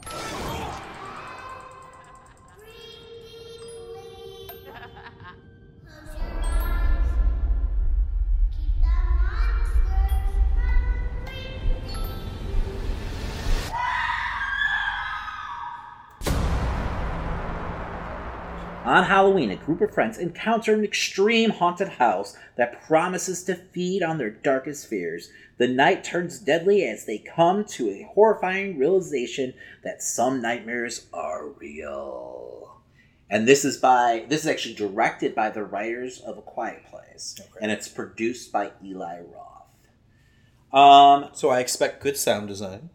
On 18.90 19.04
Halloween, 19.04 19.52
a 19.52 19.56
group 19.56 19.82
of 19.82 19.94
friends 19.94 20.18
encounter 20.18 20.74
an 20.74 20.84
extreme 20.84 21.52
haunted 21.52 21.90
house 21.90 22.36
that 22.58 22.82
promises 22.82 23.44
to 23.44 23.54
feed 23.54 24.02
on 24.02 24.18
their 24.18 24.32
darkest 24.32 24.88
fears. 24.88 25.30
The 25.60 25.68
night 25.68 26.04
turns 26.04 26.40
deadly 26.40 26.84
as 26.86 27.06
they 27.06 27.20
come 27.20 27.66
to 27.66 27.88
a 27.92 28.10
horrifying 28.16 28.80
realization 28.80 29.54
that 29.84 30.02
some 30.02 30.42
nightmares 30.42 31.06
are 31.14 31.50
real. 31.50 32.82
And 33.30 33.48
this 33.48 33.64
is 33.64 33.78
by 33.78 34.26
this 34.28 34.42
is 34.42 34.48
actually 34.48 34.74
directed 34.74 35.36
by 35.36 35.52
the 35.52 35.64
writers 35.64 36.20
of 36.22 36.40
A 36.40 36.42
Quiet 36.42 36.84
Place, 36.88 37.36
Okay. 37.40 37.60
and 37.62 37.72
it's 37.72 37.88
produced 37.88 38.52
by 38.52 38.72
Eli 38.84 39.20
Roth. 39.20 40.74
Um, 40.74 41.30
So 41.34 41.50
I 41.52 41.60
expect 41.60 42.02
good 42.02 42.18
sound 42.18 42.48
design. 42.48 42.90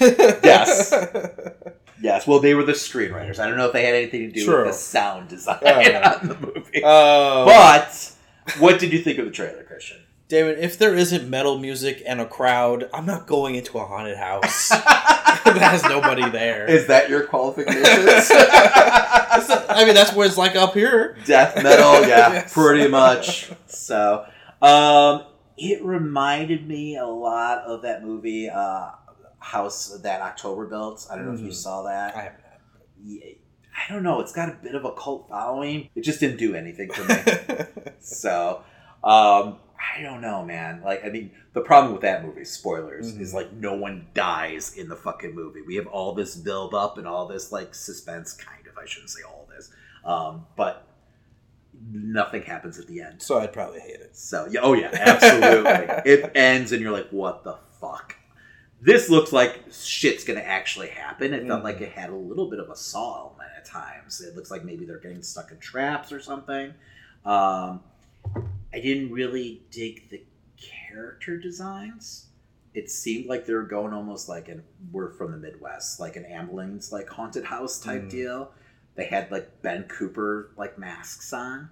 Yes. 0.00 0.94
yes, 2.00 2.26
well, 2.26 2.40
they 2.40 2.54
were 2.54 2.64
the 2.64 2.72
screenwriters. 2.72 3.38
I 3.38 3.46
don't 3.48 3.56
know 3.56 3.66
if 3.66 3.72
they 3.72 3.84
had 3.84 3.94
anything 3.94 4.20
to 4.22 4.32
do 4.32 4.44
True. 4.44 4.58
with 4.66 4.74
the 4.74 4.78
sound 4.78 5.28
design 5.28 5.58
Uh, 5.64 6.18
on 6.22 6.28
the 6.28 6.34
movie. 6.40 6.82
Uh, 6.84 7.44
But 7.44 8.12
what 8.58 8.78
did 8.78 8.92
you 8.92 9.00
think 9.00 9.18
of 9.18 9.24
the 9.26 9.30
trailer, 9.30 9.62
Christian? 9.64 9.98
David, 10.28 10.60
if 10.60 10.78
there 10.78 10.94
isn't 10.94 11.28
metal 11.28 11.58
music 11.58 12.02
and 12.06 12.20
a 12.20 12.24
crowd, 12.26 12.88
I'm 12.94 13.04
not 13.04 13.26
going 13.26 13.56
into 13.56 13.78
a 13.78 13.84
haunted 13.84 14.16
house 14.16 14.68
that 14.68 15.56
has 15.60 15.82
nobody 15.84 16.28
there. 16.30 16.66
Is 16.70 16.86
that 16.86 17.08
your 17.10 17.24
qualifications? 17.24 18.30
I 18.32 19.82
mean, 19.84 19.94
that's 19.94 20.12
what 20.12 20.26
it's 20.28 20.36
like 20.36 20.54
up 20.56 20.74
here. 20.74 21.16
Death 21.26 21.56
metal, 21.62 22.06
yeah, 22.08 22.32
Yes. 22.32 22.54
pretty 22.54 22.88
much. 22.88 23.50
So, 23.66 24.24
um, 24.62 25.24
It 25.56 25.84
reminded 25.84 26.66
me 26.66 26.96
a 26.96 27.04
lot 27.06 27.58
of 27.66 27.82
that 27.82 28.02
movie, 28.04 28.48
uh, 28.48 28.90
House 29.40 29.98
that 30.02 30.20
October 30.20 30.66
built. 30.66 31.06
I 31.10 31.16
don't 31.16 31.26
know 31.26 31.32
if 31.34 31.40
you 31.40 31.48
Mhm. 31.48 31.54
saw 31.54 31.82
that. 31.82 32.14
I 32.16 32.22
haven't. 32.22 32.40
Yeah, 33.02 33.24
I 33.74 33.92
don't 33.92 34.02
know. 34.02 34.20
It's 34.20 34.32
got 34.32 34.48
a 34.50 34.52
bit 34.52 34.74
of 34.74 34.84
a 34.84 34.92
cult 34.92 35.28
following. 35.28 35.88
It 35.94 36.02
just 36.02 36.20
didn't 36.20 36.36
do 36.38 36.54
anything 36.54 36.90
for 36.92 37.02
me. 37.04 37.92
so, 38.00 38.62
um, 39.02 39.56
I 39.96 40.02
don't 40.02 40.20
know, 40.20 40.44
man. 40.44 40.82
Like, 40.84 41.04
I 41.04 41.08
mean, 41.08 41.30
the 41.54 41.62
problem 41.62 41.92
with 41.94 42.02
that 42.02 42.22
movie, 42.24 42.44
spoilers, 42.44 43.14
Mhm. 43.14 43.20
is 43.20 43.32
like 43.32 43.50
no 43.52 43.72
one 43.74 44.08
dies 44.12 44.76
in 44.76 44.88
the 44.90 44.96
fucking 44.96 45.34
movie. 45.34 45.62
We 45.62 45.76
have 45.76 45.86
all 45.86 46.14
this 46.14 46.36
build 46.36 46.74
up 46.74 46.98
and 46.98 47.06
all 47.08 47.26
this 47.26 47.50
like 47.50 47.74
suspense, 47.74 48.34
kind 48.34 48.66
of. 48.66 48.76
I 48.76 48.84
shouldn't 48.84 49.10
say 49.10 49.22
all 49.22 49.48
this, 49.56 49.70
um, 50.04 50.46
but 50.56 50.86
nothing 51.90 52.42
happens 52.42 52.78
at 52.78 52.86
the 52.86 53.00
end. 53.00 53.22
so 53.22 53.38
I'd 53.38 53.52
probably 53.54 53.80
hate 53.80 54.00
it. 54.00 54.14
So 54.16 54.46
yeah, 54.50 54.60
oh 54.62 54.74
yeah, 54.74 54.90
absolutely. 54.92 55.70
it 56.12 56.30
ends 56.34 56.72
and 56.72 56.82
you're 56.82 56.92
like, 56.92 57.08
what 57.10 57.42
the 57.44 57.56
fuck? 57.80 58.16
This 58.80 59.10
looks 59.10 59.32
like 59.32 59.64
shit's 59.70 60.24
gonna 60.24 60.40
actually 60.40 60.88
happen. 60.88 61.34
It 61.34 61.46
felt 61.46 61.60
Mhm. 61.60 61.64
like 61.64 61.80
it 61.80 61.92
had 61.92 62.10
a 62.10 62.14
little 62.16 62.48
bit 62.48 62.58
of 62.60 62.70
a 62.70 62.76
saw 62.76 63.26
element 63.28 63.50
at 63.56 63.64
times. 63.66 64.20
It 64.22 64.34
looks 64.34 64.50
like 64.50 64.64
maybe 64.64 64.86
they're 64.86 64.98
getting 64.98 65.22
stuck 65.22 65.50
in 65.52 65.58
traps 65.58 66.12
or 66.12 66.20
something. 66.20 66.72
Um, 67.24 67.82
I 68.72 68.80
didn't 68.80 69.12
really 69.12 69.62
dig 69.70 70.08
the 70.08 70.24
character 70.56 71.36
designs. 71.36 72.26
It 72.72 72.90
seemed 72.90 73.26
like 73.26 73.44
they 73.46 73.52
were 73.52 73.64
going 73.64 73.92
almost 73.92 74.28
like 74.28 74.48
an 74.48 74.62
we're 74.92 75.10
from 75.10 75.32
the 75.32 75.38
Midwest, 75.38 76.00
like 76.00 76.16
an 76.16 76.24
ambulance 76.24 76.90
like 76.92 77.08
haunted 77.08 77.44
house 77.44 77.80
type 77.80 78.04
Mm. 78.04 78.10
deal. 78.10 78.52
They 78.94 79.04
had 79.04 79.30
like 79.30 79.60
Ben 79.62 79.84
Cooper 79.88 80.52
like 80.56 80.78
masks 80.78 81.32
on. 81.32 81.68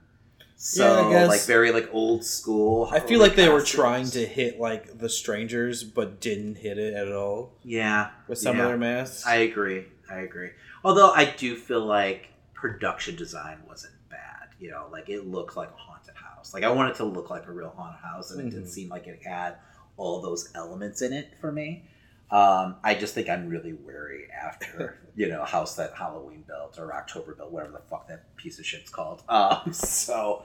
So 0.61 1.11
Yeah, 1.11 1.27
like 1.27 1.43
very 1.43 1.71
like 1.71 1.89
old 1.93 2.25
school. 2.25 2.89
I 2.91 2.99
feel 2.99 3.21
like 3.21 3.37
they 3.37 3.49
were 3.49 3.63
trying 3.63 4.07
to 4.11 4.27
hit 4.27 4.59
like 4.59 4.99
the 4.99 5.09
strangers, 5.09 5.85
but 5.85 6.21
didn't 6.21 6.57
hit 6.57 6.79
it 6.79 6.95
at 6.95 7.13
all 7.13 7.53
Yeah. 7.63 8.11
with 8.27 8.39
some 8.39 8.57
yeah. 8.57 8.63
of 8.65 8.69
their 8.69 8.77
masks. 8.77 9.25
I 9.25 9.37
agree. 9.37 9.87
I 10.11 10.17
agree. 10.21 10.51
Although 10.83 11.13
I 11.13 11.27
do 11.27 11.55
feel 11.55 11.87
like 11.87 12.31
production 12.55 13.15
design 13.15 13.59
wasn't 13.69 13.95
bad. 14.11 14.49
You 14.59 14.73
know, 14.73 14.89
like 14.91 15.09
it 15.09 15.29
looked 15.29 15.57
like 15.57 15.71
a 15.71 15.77
haunted 15.77 16.17
house. 16.17 16.53
Like 16.53 16.65
I 16.65 16.71
wanted 16.71 16.97
to 16.97 17.05
look 17.05 17.31
like 17.31 17.47
a 17.47 17.53
real 17.53 17.73
haunted 17.77 18.01
house, 18.03 18.33
and 18.33 18.41
it 18.41 18.51
didn't 18.51 18.67
Mhm. 18.67 18.71
seem 18.71 18.89
like 18.89 19.07
it 19.07 19.23
had 19.25 19.59
all 19.97 20.21
those 20.21 20.51
elements 20.57 21.03
in 21.03 21.13
it 21.13 21.35
for 21.41 21.53
me. 21.53 21.85
Um, 22.31 22.77
I 22.85 22.95
just 22.95 23.15
think 23.15 23.29
I'm 23.29 23.49
really 23.49 23.73
wary 23.73 24.27
after 24.31 24.99
you 25.17 25.29
know 25.29 25.45
house 25.45 25.77
that 25.77 25.95
Halloween 25.97 26.45
built 26.47 26.79
or 26.79 26.95
October 26.95 27.35
built, 27.35 27.51
whatever 27.51 27.73
the 27.73 27.83
fuck 27.91 28.09
that 28.09 28.37
piece 28.37 28.59
of 28.59 28.67
shit's 28.67 28.91
called. 28.91 29.23
Um, 29.29 29.73
so 29.73 30.45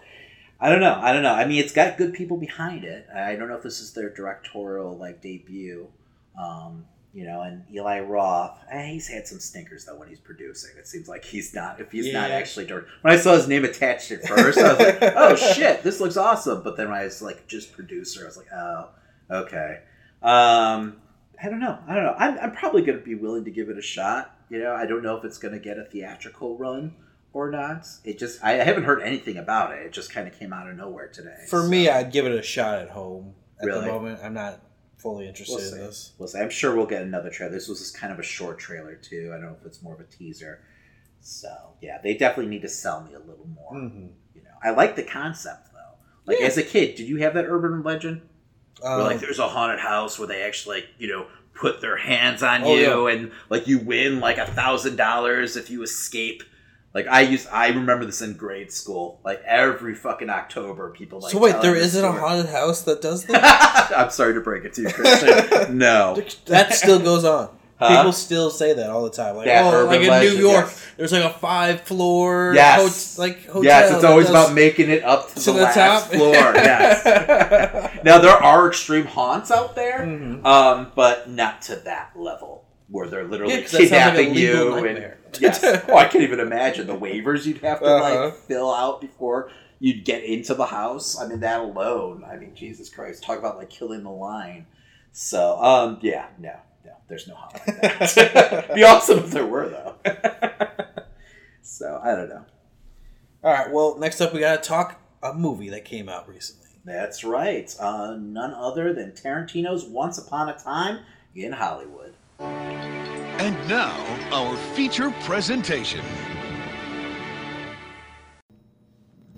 I 0.60 0.70
don't 0.70 0.80
know. 0.80 0.98
I 1.02 1.12
don't 1.12 1.24
know. 1.24 1.34
I 1.34 1.46
mean, 1.46 1.60
it's 1.60 1.74
got 1.74 1.98
good 1.98 2.14
people 2.14 2.38
behind 2.38 2.86
it. 2.86 3.08
I 3.14 3.36
don't 3.36 3.50
know 3.50 3.58
if 3.58 3.64
this 3.64 3.82
is 3.82 3.92
their 3.94 4.10
directorial 4.10 4.98
like 4.98 5.22
debut. 5.22 5.90
Um, 6.42 6.86
you 7.14 7.26
know, 7.26 7.42
and 7.42 7.64
Eli 7.72 8.00
Roth, 8.00 8.58
eh, 8.72 8.88
he's 8.88 9.08
had 9.08 9.28
some 9.28 9.40
stinkers 9.40 9.86
though 9.86 9.96
when 9.96 10.10
he's 10.10 10.20
producing. 10.20 10.72
It 10.80 10.88
seems 10.88 11.08
like 11.08 11.24
he's 11.24 11.54
not 11.54 11.80
if 11.80 11.92
he's 11.92 12.12
not 12.12 12.32
actually 12.32 12.66
direct. 12.66 12.88
When 13.02 13.14
I 13.14 13.18
saw 13.18 13.36
his 13.36 13.48
name 13.48 13.66
attached 13.66 14.12
at 14.12 14.28
first, 14.28 14.58
I 14.58 14.70
was 14.70 14.80
like, 14.80 14.98
oh 15.16 15.36
shit, 15.36 15.84
this 15.84 16.00
looks 16.00 16.18
awesome. 16.18 16.64
But 16.64 16.76
then 16.76 16.90
when 16.90 16.98
I 16.98 17.04
was 17.04 17.22
like 17.22 17.46
just 17.46 17.74
producer, 17.74 18.24
I 18.24 18.26
was 18.26 18.38
like, 18.38 18.52
oh, 18.52 18.90
okay. 19.30 19.82
Um, 20.24 20.98
I 21.44 21.50
don't 21.50 21.60
know. 21.60 21.78
I 21.88 21.94
don't 21.96 22.04
know. 22.06 22.16
I'm, 22.18 22.40
I'm 22.40 22.52
probably 22.54 22.82
going 22.84 22.98
to 22.98 23.04
be 23.04 23.16
willing 23.16 23.44
to 23.46 23.52
give 23.52 23.70
it 23.70 23.78
a 23.78 23.82
shot. 23.82 24.36
You 24.50 24.60
know, 24.60 24.74
I 24.74 24.86
don't 24.86 25.04
know 25.04 25.18
if 25.18 25.26
it's 25.26 25.38
going 25.38 25.54
to 25.54 25.60
get 25.60 25.78
a 25.78 25.84
theatrical 25.84 26.58
run 26.58 26.96
or 27.34 27.52
not. 27.52 27.86
It 28.06 28.18
just 28.18 28.44
I 28.44 28.52
haven't 28.54 28.84
heard 28.84 29.02
anything 29.02 29.38
about 29.38 29.74
it. 29.74 29.86
It 29.86 29.92
just 29.92 30.12
kind 30.12 30.28
of 30.28 30.38
came 30.40 30.54
out 30.54 30.70
of 30.70 30.78
nowhere 30.78 31.08
today. 31.10 31.46
For 31.50 31.62
so 31.64 31.68
me, 31.70 31.90
I'd 31.90 32.12
give 32.12 32.26
it 32.26 32.32
a 32.32 32.42
shot 32.44 32.80
at 32.80 32.90
home. 32.90 33.34
At 33.60 33.66
Really? 33.68 33.82
the 33.82 33.88
moment, 33.88 34.20
I'm 34.24 34.34
not 34.34 34.60
fully 34.98 35.28
interested 35.28 35.58
we'll 35.58 35.74
in 35.74 35.88
this. 35.88 36.14
We'll 36.18 36.28
see. 36.30 36.40
I'm 36.40 36.50
sure 36.50 36.76
we'll 36.76 36.86
get 36.86 37.02
another 37.02 37.30
trailer. 37.30 37.52
This 37.52 37.68
was 37.68 37.80
just 37.80 37.98
kind 37.98 38.14
of 38.14 38.20
a 38.20 38.24
short 38.24 38.58
trailer 38.60 38.96
too. 38.96 39.32
I 39.36 39.38
don't 39.40 39.48
know 39.52 39.58
if 39.60 39.66
it's 39.66 39.82
more 39.84 39.94
of 39.96 40.00
a 40.00 40.06
teaser. 40.06 40.62
So 41.20 41.50
yeah, 41.82 42.00
they 42.02 42.14
definitely 42.16 42.50
need 42.50 42.62
to 42.62 42.70
sell 42.70 43.04
me 43.04 43.14
a 43.16 43.20
little 43.20 43.48
more. 43.54 43.74
hmm 43.74 44.08
You 44.36 44.44
know, 44.44 44.50
I 44.64 44.70
like 44.72 44.96
the 44.96 45.04
concept 45.04 45.72
though. 45.74 45.98
Like 46.26 46.40
Yeah. 46.40 46.48
as 46.48 46.58
a 46.58 46.64
kid, 46.64 46.96
did 46.96 47.08
you 47.08 47.18
have 47.18 47.34
that 47.34 47.46
urban 47.48 47.84
legend? 47.84 48.22
Um, 48.82 48.98
where 48.98 49.06
like 49.08 49.20
there's 49.20 49.40
a 49.40 49.48
haunted 49.48 49.80
house 49.80 50.18
where 50.18 50.28
they 50.28 50.42
actually 50.44 50.78
like 50.78 50.90
you 50.98 51.08
know 51.08 51.28
put 51.54 51.82
their 51.82 51.98
hands 51.98 52.42
on 52.42 52.64
Oh, 52.64 52.76
you 52.76 53.08
and 53.08 53.32
like 53.50 53.68
you 53.68 53.80
win 53.80 54.20
like 54.20 54.38
a 54.38 54.46
thousand 54.48 54.96
dollars 54.96 55.56
if 55.56 55.70
you 55.70 55.84
escape. 55.84 56.44
Like 56.94 57.08
i 57.08 57.22
used 57.22 57.48
i 57.52 57.68
remember 57.70 58.06
this 58.06 58.22
in 58.22 58.34
grade 58.34 58.72
school. 58.72 59.20
Like 59.24 59.42
every 59.46 59.96
fucking 59.96 60.30
october 60.30 60.90
people 60.92 61.20
like 61.22 61.32
so 61.32 61.40
wait, 61.40 61.62
there 61.62 61.76
isn't 61.76 62.04
a 62.04 62.12
haunted 62.12 62.52
house 62.52 62.82
that 62.84 63.02
does 63.02 63.26
that. 63.28 63.92
i'm 63.96 64.10
sorry 64.10 64.34
to 64.34 64.42
break 64.42 64.64
it 64.64 64.74
to 64.76 64.82
you 64.84 64.90
christian. 64.90 65.78
No. 65.78 66.22
That 66.46 66.74
still 66.74 67.00
goes 67.00 67.24
on. 67.24 67.50
Huh? 67.88 67.98
People 67.98 68.12
still 68.14 68.50
say 68.50 68.74
that 68.74 68.90
all 68.90 69.04
the 69.04 69.10
time. 69.10 69.36
Like, 69.36 69.46
That 69.48 69.66
oh, 69.66 69.78
urban 69.78 69.88
like 69.90 70.02
in 70.02 70.08
legend, 70.08 70.38
New 70.38 70.50
York, 70.50 70.66
yes. 70.66 70.86
there's 70.98 71.12
like 71.12 71.24
a 71.24 71.30
five 71.40 71.82
floor 71.82 72.54
Yes. 72.56 73.18
like 73.18 73.46
hotel. 73.46 73.64
yes 73.64 73.92
it's 73.92 74.02
that 74.02 74.10
always 74.12 74.28
does- 74.28 74.36
about 74.46 74.54
making 74.54 74.90
it 74.90 75.04
up 75.04 75.30
to, 75.30 75.36
to 75.36 75.52
the, 75.52 75.52
the 75.58 75.62
last 75.64 75.76
top. 75.76 76.12
floor 76.14 76.34
yes 76.34 78.04
now 78.04 78.18
there 78.20 78.32
are 78.32 78.68
extreme 78.68 79.06
haunts 79.06 79.52
out 79.52 79.76
there 79.76 80.00
Mhm. 80.00 80.46
um, 80.46 80.92
but 80.96 81.30
not 81.30 81.62
to 81.64 81.76
that 81.78 82.12
level 82.16 82.66
where 82.90 83.08
they're 83.08 83.24
literally 83.24 83.54
Yeah, 83.56 83.62
'cause 83.62 83.72
that 83.72 83.88
sounds 83.90 83.92
like 84.18 84.28
a 84.28 84.34
kidnapping 84.34 84.36
legal 84.36 84.66
you 84.66 84.76
and 84.76 84.86
nightmare. 84.86 85.18
yes. 85.40 85.64
Oh, 85.90 85.96
I 85.98 86.06
can't 86.06 86.24
even 86.24 86.40
imagine 86.40 86.86
the 86.88 86.96
waivers 86.98 87.46
you'd 87.46 87.58
have 87.60 87.80
to 87.80 87.86
Uh-huh. 87.86 88.26
like 88.26 88.36
fill 88.48 88.72
out 88.74 89.02
before 89.02 89.50
you'd 89.80 90.06
get 90.06 90.24
into 90.24 90.54
the 90.54 90.66
house. 90.68 91.20
I 91.20 91.28
mean, 91.28 91.40
that 91.42 91.60
alone. 91.60 92.24
I 92.30 92.38
mean, 92.38 92.54
Jesus 92.56 92.90
Christ, 92.90 93.24
talk 93.24 93.38
about 93.40 93.58
like 93.58 93.70
killing 93.70 94.04
the 94.04 94.10
line. 94.12 94.68
So, 95.12 95.58
um, 95.62 95.98
yeah, 96.02 96.26
no, 96.40 96.54
there's 97.08 97.28
no 97.28 97.36
haunt 97.36 97.54
like 97.54 97.82
that. 97.82 98.72
Be 98.76 98.84
awesome 98.84 99.20
if 99.20 99.32
there 99.32 99.46
were 99.46 99.70
though. 99.70 99.96
so 101.62 102.00
I 102.04 102.16
don't 102.16 102.30
know. 102.30 102.46
All 103.44 103.52
right. 103.52 103.72
Well, 103.72 103.98
next 104.00 104.22
up, 104.22 104.34
we 104.34 104.40
gotta 104.40 104.62
talk 104.62 105.02
a 105.22 105.34
movie 105.34 105.70
that 105.70 105.86
came 105.86 106.10
out 106.10 106.28
recently. 106.28 106.70
That's 106.86 107.24
right. 107.24 107.74
Uh, 107.80 108.18
none 108.20 108.54
other 108.54 108.94
than 108.94 109.12
Tarantino's 109.12 109.86
Once 109.86 110.18
Upon 110.18 110.50
a 110.50 110.54
Time 110.54 111.00
in 111.34 111.54
Hollywood. 111.54 112.14
And 112.40 113.70
now, 113.70 113.96
our 114.32 114.56
feature 114.76 115.12
presentation. 115.22 116.02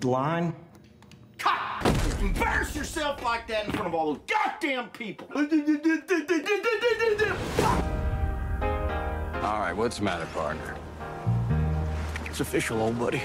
Line? 0.02 0.54
Embarrass 2.26 2.74
yourself 2.74 3.22
like 3.22 3.46
that 3.46 3.66
in 3.66 3.72
front 3.72 3.86
of 3.86 3.94
all 3.94 4.14
those 4.14 4.22
goddamn 4.26 4.88
people. 4.88 5.28
All 9.44 9.60
right, 9.60 9.72
what's 9.72 9.98
the 9.98 10.02
matter, 10.02 10.26
partner? 10.34 10.74
It's 12.24 12.40
official, 12.40 12.82
old 12.82 12.98
buddy. 12.98 13.22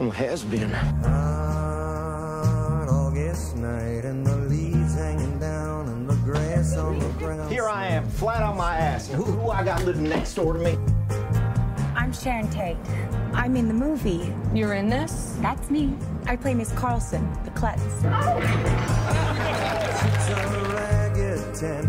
Well, 0.00 0.08
it 0.08 0.16
has 0.16 0.42
been. 0.42 0.74
August 2.90 3.56
night 3.56 4.04
and 4.04 4.26
the 4.26 4.36
leaves 4.36 4.96
hanging 4.96 5.38
down 5.38 5.86
and 5.88 6.10
the 6.10 6.16
grass 6.24 6.76
on 6.76 6.98
the 6.98 7.08
ground. 7.10 7.52
Here 7.52 7.68
I 7.68 7.86
am, 7.86 8.08
flat 8.08 8.42
on 8.42 8.56
my 8.56 8.78
ass. 8.78 9.10
And 9.10 9.16
who, 9.16 9.30
who 9.30 9.50
I 9.50 9.62
got 9.62 9.84
living 9.84 10.08
next 10.08 10.34
door 10.34 10.54
to 10.54 10.58
me? 10.58 10.76
I'm 12.02 12.12
Sharon 12.12 12.50
Tate. 12.50 12.76
I'm 13.32 13.56
in 13.56 13.68
the 13.68 13.74
movie. 13.74 14.34
You're 14.52 14.74
in 14.74 14.88
this? 14.88 15.36
That's 15.40 15.70
me. 15.70 15.94
I 16.26 16.34
play 16.34 16.52
Miss 16.52 16.72
Carlson, 16.72 17.32
the 17.44 17.52
klutz. 17.52 17.80
It's 17.84 18.02
a 18.02 18.08
ragged 20.74 21.54
tent 21.54 21.86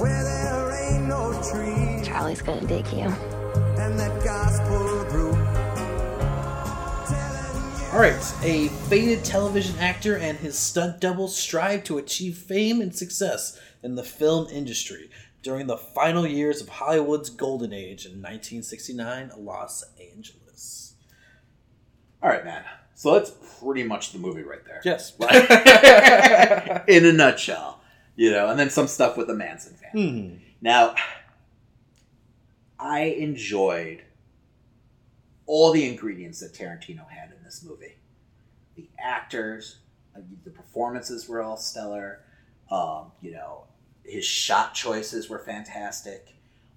where 0.00 0.24
there 0.24 0.90
ain't 0.90 1.06
no 1.06 1.34
trees 1.52 2.08
Charlie's 2.08 2.40
gonna 2.40 2.66
dig 2.66 2.90
you. 2.94 3.12
and 3.78 3.98
that 4.00 4.24
gospel 4.24 5.04
group. 5.10 5.36
All 7.92 8.00
right. 8.00 8.16
A 8.42 8.68
faded 8.88 9.22
television 9.22 9.78
actor 9.78 10.16
and 10.16 10.38
his 10.38 10.58
stunt 10.58 10.98
double 10.98 11.28
strive 11.28 11.84
to 11.84 11.98
achieve 11.98 12.38
fame 12.38 12.80
and 12.80 12.96
success 12.96 13.60
in 13.82 13.96
the 13.96 14.02
film 14.02 14.46
industry 14.50 15.10
during 15.42 15.66
the 15.66 15.76
final 15.76 16.26
years 16.26 16.60
of 16.60 16.68
Hollywood's 16.68 17.30
golden 17.30 17.72
age 17.72 18.04
in 18.04 18.12
1969, 18.12 19.32
Los 19.38 19.84
Angeles. 20.00 20.94
All 22.22 22.28
right, 22.28 22.44
man. 22.44 22.64
So 22.94 23.14
that's 23.14 23.32
pretty 23.58 23.82
much 23.82 24.12
the 24.12 24.18
movie 24.18 24.42
right 24.42 24.64
there. 24.66 24.82
Yes. 24.84 25.14
in 26.88 27.06
a 27.06 27.12
nutshell, 27.12 27.80
you 28.14 28.30
know, 28.30 28.48
and 28.48 28.58
then 28.58 28.68
some 28.68 28.86
stuff 28.86 29.16
with 29.16 29.26
the 29.26 29.34
Manson 29.34 29.74
family. 29.74 30.10
Hmm. 30.10 30.36
Now, 30.60 30.94
I 32.78 33.00
enjoyed 33.04 34.02
all 35.46 35.72
the 35.72 35.88
ingredients 35.88 36.40
that 36.40 36.52
Tarantino 36.52 37.08
had 37.08 37.30
in 37.30 37.42
this 37.42 37.64
movie. 37.66 37.96
The 38.76 38.88
actors, 38.98 39.78
the 40.44 40.50
performances 40.50 41.28
were 41.28 41.42
all 41.42 41.56
stellar. 41.56 42.20
Um, 42.70 43.12
you 43.20 43.32
know, 43.32 43.64
his 44.10 44.24
shot 44.24 44.74
choices 44.74 45.28
were 45.28 45.38
fantastic. 45.38 46.34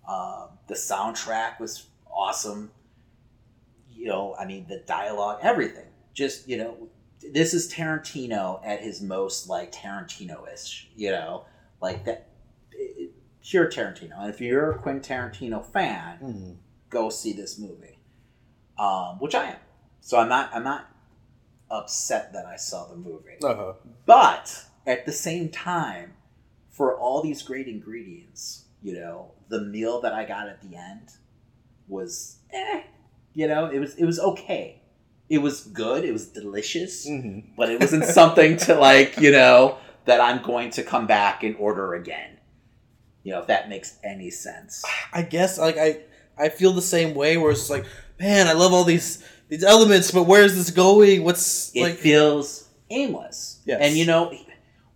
Um, 0.07 0.49
the 0.67 0.75
soundtrack 0.75 1.59
was 1.59 1.87
awesome. 2.09 2.71
You 3.91 4.07
know, 4.07 4.35
I 4.39 4.45
mean, 4.45 4.65
the 4.67 4.79
dialogue, 4.85 5.39
everything. 5.41 5.87
Just 6.13 6.47
you 6.47 6.57
know, 6.57 6.89
this 7.33 7.53
is 7.53 7.71
Tarantino 7.71 8.59
at 8.65 8.81
his 8.81 9.01
most 9.01 9.47
like 9.49 9.71
Tarantino-ish, 9.71 10.89
you 10.95 11.11
know, 11.11 11.45
like 11.81 12.05
that 12.05 12.27
it- 12.71 13.11
pure 13.41 13.69
Tarantino. 13.69 14.17
And 14.19 14.29
if 14.29 14.39
you're 14.41 14.71
a 14.71 14.79
Quentin 14.79 15.01
Tarantino 15.01 15.65
fan, 15.65 16.19
Mhm. 16.21 16.57
go 16.89 17.09
see 17.09 17.33
this 17.33 17.57
movie, 17.59 17.99
um, 18.77 19.19
which 19.19 19.35
I 19.35 19.45
am. 19.51 19.59
So 20.01 20.17
I'm 20.19 20.29
not 20.29 20.53
I'm 20.53 20.63
not 20.63 20.87
upset 21.71 22.33
that 22.33 22.45
I 22.45 22.55
saw 22.57 22.87
the 22.87 22.95
movie, 22.95 23.37
Uh-huh. 23.43 23.73
but 24.05 24.65
at 24.85 25.05
the 25.05 25.11
same 25.11 25.49
time, 25.49 26.13
for 26.73 26.99
all 26.99 27.21
these 27.21 27.41
great 27.41 27.67
ingredients, 27.69 28.65
you 28.81 28.93
know, 28.95 29.31
the 29.47 29.61
meal 29.61 30.01
that 30.01 30.11
I 30.13 30.25
got 30.25 30.49
at 30.49 30.61
the 30.61 30.75
end 30.75 31.07
was 31.87 32.39
eh, 32.51 32.81
you 33.33 33.47
know, 33.47 33.67
it 33.67 33.79
was 33.79 33.95
it 33.95 34.05
was 34.05 34.19
okay. 34.19 34.81
It 35.29 35.37
was 35.37 35.61
good. 35.61 36.03
It 36.03 36.11
was 36.11 36.27
delicious, 36.27 37.07
Mhm. 37.07 37.55
but 37.55 37.69
it 37.69 37.79
wasn't 37.79 38.03
something 38.05 38.57
to 38.65 38.75
like 38.75 39.17
you 39.19 39.31
know 39.31 39.77
that 40.05 40.19
I'm 40.19 40.43
going 40.43 40.69
to 40.71 40.83
come 40.83 41.07
back 41.07 41.43
and 41.43 41.55
order 41.57 41.93
again. 41.93 42.31
You 43.23 43.31
know, 43.33 43.39
if 43.39 43.47
that 43.47 43.69
makes 43.69 43.97
any 44.03 44.29
sense. 44.29 44.83
I 45.13 45.21
guess 45.21 45.57
like 45.57 45.77
I 45.77 46.01
I 46.37 46.49
feel 46.49 46.73
the 46.73 46.81
same 46.81 47.13
way 47.15 47.37
where 47.37 47.51
it's 47.51 47.69
like, 47.69 47.85
man, 48.19 48.47
I 48.47 48.53
love 48.53 48.73
all 48.73 48.83
these 48.83 49.23
these 49.49 49.63
elements, 49.63 50.11
but 50.11 50.23
where's 50.23 50.55
this 50.55 50.71
going? 50.71 51.23
What's 51.23 51.71
it 51.75 51.81
like 51.83 51.95
feels 51.97 52.67
aimless. 52.89 53.59
Yes. 53.65 53.79
And 53.81 53.95
you 53.97 54.05
know 54.05 54.31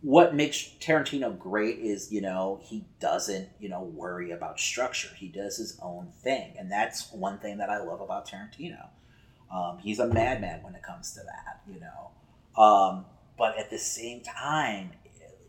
what 0.08 0.34
makes 0.34 0.70
Tarantino 0.80 1.38
great 1.38 1.80
is, 1.80 2.14
you 2.14 2.22
know, 2.22 2.62
he 2.64 2.86
doesn't, 3.02 3.50
you 3.60 3.68
know, 3.68 3.84
worry 3.84 4.32
about 4.32 4.58
structure. 4.58 5.10
He 5.14 5.28
does 5.28 5.58
his 5.58 5.78
own 5.82 6.08
thing. 6.24 6.54
And 6.58 6.72
that's 6.72 7.12
one 7.12 7.40
thing 7.40 7.58
that 7.58 7.70
I 7.70 7.84
love 7.84 8.00
about 8.00 8.26
Tarantino. 8.26 8.88
Um, 9.54 9.80
he's 9.80 10.00
a 10.00 10.08
madman 10.08 10.64
when 10.64 10.76
it 10.76 10.82
comes 10.82 11.12
to 11.16 11.20
that, 11.26 11.62
you 11.70 11.82
know. 11.82 12.64
Um, 12.64 13.06
but 13.38 13.58
at 13.58 13.70
the 13.70 13.78
same 13.78 14.22
time, 14.22 14.92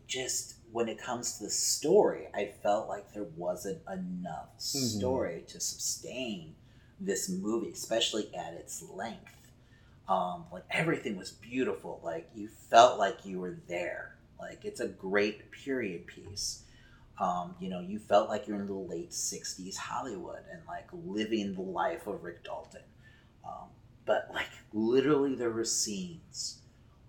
just 0.07 0.55
when 0.73 0.89
it 0.89 1.01
comes 1.01 1.37
to 1.37 1.45
the 1.45 1.49
story, 1.49 2.27
I 2.35 2.51
felt 2.61 2.89
like 2.89 3.13
there 3.13 3.27
wasn't 3.37 3.79
enough 3.87 4.57
Mhm. 4.57 4.97
story 4.97 5.45
to 5.47 5.61
sustain 5.61 6.53
this 6.99 7.29
movie, 7.29 7.71
especially 7.71 8.35
at 8.35 8.55
its 8.55 8.81
length. 8.81 9.53
Um, 10.09 10.47
like 10.51 10.65
everything 10.69 11.15
was 11.15 11.31
beautiful. 11.31 12.01
Like 12.03 12.29
you 12.35 12.49
felt 12.49 12.99
like 12.99 13.25
you 13.25 13.39
were 13.39 13.57
there. 13.69 14.17
Like 14.39 14.63
it's 14.65 14.79
a 14.79 14.87
great 14.87 15.51
period 15.51 16.07
piece. 16.07 16.63
Um, 17.19 17.55
you 17.59 17.69
know, 17.69 17.81
you 17.81 17.99
felt 17.99 18.29
like 18.29 18.47
you're 18.47 18.59
in 18.59 18.67
the 18.67 18.73
late 18.73 19.11
'60s 19.11 19.75
Hollywood 19.75 20.39
and 20.51 20.61
like 20.67 20.87
living 21.05 21.53
the 21.53 21.61
life 21.61 22.07
of 22.07 22.23
Rick 22.23 22.45
Dalton. 22.45 22.81
Um, 23.45 23.67
but 24.05 24.29
like 24.33 24.47
literally, 24.73 25.35
there 25.35 25.51
were 25.51 25.65
scenes 25.65 26.59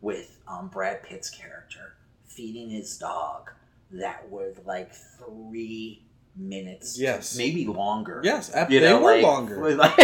with 0.00 0.38
um, 0.48 0.68
Brad 0.68 1.02
Pitt's 1.04 1.30
character 1.30 1.94
feeding 2.26 2.70
his 2.70 2.96
dog 2.98 3.50
that 3.92 4.28
were 4.30 4.54
like 4.64 4.92
three 4.94 6.04
minutes, 6.36 6.98
Yes. 6.98 7.36
maybe 7.36 7.66
longer. 7.66 8.20
Yes, 8.24 8.52
ab- 8.54 8.70
You 8.70 8.80
they 8.80 8.88
know, 8.88 9.00
were 9.02 9.12
like- 9.14 9.22
longer. 9.22 9.74
like- 9.76 9.96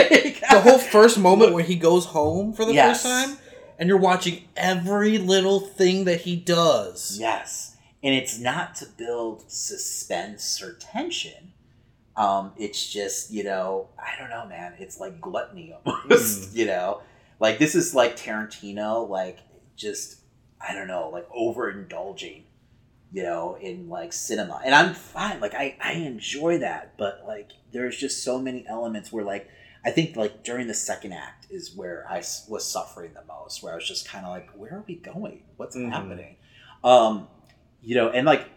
the 0.50 0.60
whole 0.60 0.78
first 0.78 1.18
moment 1.18 1.52
where 1.52 1.64
he 1.64 1.76
goes 1.76 2.04
home 2.04 2.52
for 2.52 2.64
the 2.64 2.74
Yes. 2.74 3.02
first 3.02 3.14
time 3.30 3.38
and 3.78 3.88
you're 3.88 3.98
watching 3.98 4.48
every 4.56 5.18
little 5.18 5.60
thing 5.60 6.04
that 6.04 6.22
he 6.22 6.36
does. 6.36 7.18
Yes. 7.20 7.76
And 8.02 8.14
it's 8.14 8.38
not 8.38 8.76
to 8.76 8.86
build 8.86 9.50
suspense 9.50 10.62
or 10.62 10.74
tension. 10.74 11.52
Um, 12.16 12.52
it's 12.56 12.90
just, 12.90 13.30
you 13.30 13.44
know, 13.44 13.88
I 13.98 14.18
don't 14.18 14.30
know, 14.30 14.46
man. 14.46 14.74
It's 14.78 15.00
like 15.00 15.20
gluttony 15.20 15.76
almost, 15.84 16.54
you 16.54 16.66
know? 16.66 17.02
Like, 17.40 17.58
this 17.58 17.74
is 17.74 17.94
like 17.94 18.16
Tarantino, 18.16 19.08
like, 19.08 19.40
just, 19.76 20.20
I 20.60 20.72
don't 20.72 20.88
know, 20.88 21.10
like 21.10 21.28
overindulging, 21.30 22.44
you 23.12 23.22
know, 23.22 23.58
in 23.60 23.90
like 23.90 24.14
cinema. 24.14 24.62
And 24.64 24.74
I'm 24.74 24.94
fine. 24.94 25.40
Like, 25.40 25.54
I, 25.54 25.76
I 25.82 25.92
enjoy 25.92 26.58
that. 26.58 26.96
But, 26.96 27.24
like, 27.26 27.50
there's 27.72 27.98
just 27.98 28.24
so 28.24 28.38
many 28.38 28.66
elements 28.66 29.12
where, 29.12 29.24
like, 29.24 29.50
I 29.86 29.90
think, 29.92 30.16
like, 30.16 30.42
during 30.42 30.66
the 30.66 30.74
second 30.74 31.12
act 31.12 31.46
is 31.48 31.74
where 31.74 32.04
I 32.10 32.18
was 32.48 32.66
suffering 32.70 33.12
the 33.14 33.22
most, 33.24 33.62
where 33.62 33.72
I 33.72 33.76
was 33.76 33.86
just 33.86 34.06
kind 34.08 34.26
of 34.26 34.32
like, 34.32 34.50
where 34.56 34.72
are 34.72 34.84
we 34.86 34.96
going? 34.96 35.44
What's 35.56 35.76
Mhm. 35.76 35.90
happening? 35.92 36.36
Um, 36.82 37.28
you 37.82 37.94
know, 37.94 38.10
and 38.10 38.26
like 38.26 38.48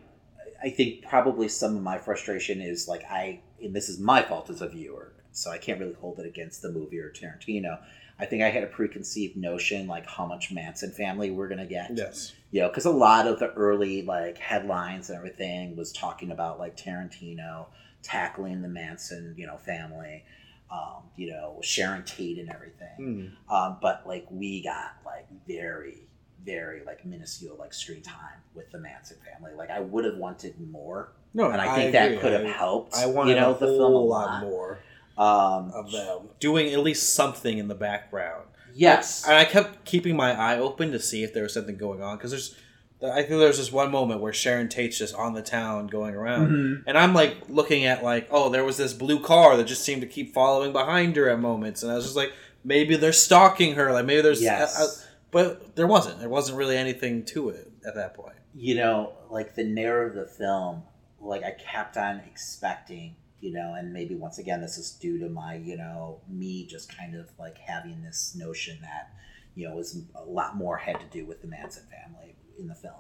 I 0.62 0.72
think 0.72 1.04
probably 1.08 1.48
some 1.48 1.78
of 1.78 1.84
my 1.84 1.98
frustration 2.00 2.60
is 2.62 2.88
like 2.88 3.04
I, 3.10 3.42
and 3.64 3.74
this 3.76 3.88
is 3.90 4.00
my 4.00 4.22
fault 4.24 4.50
as 4.50 4.62
a 4.62 4.68
viewer, 4.68 5.14
so 5.32 5.52
I 5.52 5.58
can't 5.58 5.80
really 5.80 5.94
hold 5.94 6.20
it 6.20 6.26
against 6.26 6.62
the 6.62 6.72
movie 6.72 7.00
or 7.00 7.12
Tarantino. 7.12 7.80
I 8.20 8.26
think 8.26 8.44
I 8.44 8.50
had 8.50 8.64
a 8.64 8.68
preconceived 8.68 9.38
notion 9.38 9.88
like 9.88 10.06
how 10.10 10.26
much 10.26 10.52
Manson 10.52 10.92
family 10.92 11.30
we're 11.32 11.48
gonna 11.48 11.66
get. 11.66 11.96
Yes. 11.96 12.34
You 12.52 12.62
know, 12.62 12.68
because 12.70 12.86
a 12.86 12.92
lot 12.92 13.28
of 13.28 13.40
the 13.40 13.52
early 13.54 14.02
like 14.02 14.38
headlines 14.40 15.10
and 15.10 15.18
everything 15.18 15.76
was 15.78 15.94
talking 15.94 16.32
about 16.32 16.60
like 16.60 16.76
Tarantino 16.76 17.68
tackling 18.02 18.62
the 18.62 18.68
Manson, 18.68 19.36
you 19.38 19.46
know, 19.48 19.58
family, 19.58 20.26
um, 20.72 21.04
you 21.16 21.30
know, 21.32 21.60
Sharon 21.62 22.04
Tate 22.04 22.38
and 22.40 22.50
everything. 22.50 23.36
Hmm. 23.48 23.54
Um, 23.54 23.78
but 23.82 24.04
like 24.08 24.26
we 24.30 24.62
got 24.64 24.98
like 25.06 25.28
very, 25.48 26.08
very 26.46 26.84
like 26.86 27.06
minuscule 27.06 27.56
like 27.58 27.74
screen 27.74 28.02
time 28.02 28.40
with 28.54 28.72
the 28.72 28.80
Manson 28.80 29.18
family. 29.26 29.54
Like 29.56 29.70
I 29.72 29.80
would 29.80 30.06
have 30.06 30.18
wanted 30.18 30.60
more. 30.72 31.12
No, 31.34 31.50
and 31.52 31.62
I 31.62 31.74
I 31.74 31.76
think 31.76 31.92
that 31.94 32.20
could 32.22 32.34
have 32.34 32.46
helped. 32.56 32.96
I 32.96 33.06
wanted 33.08 33.32
you 33.32 33.40
know, 33.40 33.54
the 33.54 33.68
film 33.68 33.94
a 33.94 33.98
lot 33.98 34.42
lot 34.42 34.44
more 34.44 34.80
Um, 35.18 35.72
of 35.74 35.92
them 35.92 36.30
doing 36.40 36.72
at 36.74 36.80
least 36.80 37.14
something 37.14 37.58
in 37.58 37.68
the 37.68 37.76
background. 37.76 38.46
Yes. 38.74 39.26
and 39.28 39.36
I 39.36 39.46
kept 39.46 39.84
keeping 39.84 40.16
my 40.16 40.32
eye 40.32 40.58
open 40.58 40.92
to 40.92 41.00
see 41.00 41.24
if 41.24 41.34
there 41.34 41.44
was 41.44 41.54
something 41.54 41.76
going 41.78 42.02
on 42.02 42.18
because 42.18 42.32
there's, 42.32 42.56
I 43.02 43.18
think 43.24 43.40
there's 43.40 43.58
this 43.58 43.72
one 43.72 43.92
moment 43.92 44.20
where 44.20 44.34
Sharon 44.34 44.68
Tate's 44.68 44.98
just 44.98 45.16
on 45.16 45.34
the 45.34 45.42
town 45.42 45.88
going 45.88 46.16
around, 46.16 46.50
Mhm. 46.52 46.84
and 46.86 46.98
I'm 46.98 47.14
like 47.14 47.38
looking 47.48 47.86
at 47.86 48.04
like, 48.04 48.28
oh, 48.30 48.50
there 48.50 48.66
was 48.66 48.76
this 48.78 48.94
blue 48.94 49.22
car 49.24 49.56
that 49.56 49.66
just 49.66 49.84
seemed 49.84 50.02
to 50.02 50.08
keep 50.08 50.34
following 50.34 50.74
behind 50.74 51.16
her 51.16 51.30
at 51.30 51.40
moments, 51.40 51.82
and 51.82 51.92
I 51.92 51.96
was 51.96 52.04
just 52.06 52.18
like, 52.18 52.34
maybe 52.64 52.98
they're 52.98 53.14
stalking 53.14 53.76
her, 53.76 53.94
like 53.94 54.06
maybe 54.06 54.22
there's, 54.22 54.42
Yes. 54.42 54.78
uh, 54.78 54.84
uh, 54.84 54.88
but 55.32 55.76
there 55.78 55.88
wasn't. 55.88 56.20
There 56.20 56.28
wasn't 56.28 56.58
really 56.58 56.76
anything 56.76 57.24
to 57.26 57.50
it 57.50 57.72
at 57.86 57.96
that 57.96 58.14
point. 58.16 58.36
you 58.56 58.76
know, 58.76 59.14
like 59.30 59.54
the 59.56 59.64
narrative 59.64 60.18
of 60.18 60.28
the 60.28 60.34
film, 60.34 60.84
like 61.22 61.44
I 61.44 61.52
kept 61.52 61.96
on 61.98 62.20
expecting, 62.28 63.16
you 63.40 63.54
know, 63.54 63.76
and 63.76 63.94
maybe 63.94 64.16
once 64.16 64.40
again, 64.40 64.60
this 64.60 64.78
is 64.78 64.92
due 64.92 65.20
to 65.20 65.30
my, 65.30 65.54
you 65.56 65.78
know, 65.78 66.20
me 66.28 66.66
just 66.66 66.94
kind 66.98 67.16
of 67.16 67.30
like 67.40 67.58
having 67.60 68.02
this 68.02 68.36
notion 68.36 68.80
that, 68.82 69.12
you 69.56 69.70
know, 69.70 69.76
was 69.76 70.02
a 70.16 70.24
lot 70.24 70.58
more 70.58 70.78
had 70.78 71.00
to 71.00 71.06
do 71.12 71.26
with 71.26 71.42
the 71.42 71.48
Manson 71.48 71.84
family 71.90 72.36
in 72.60 72.68
the 72.68 72.76
film. 72.76 72.94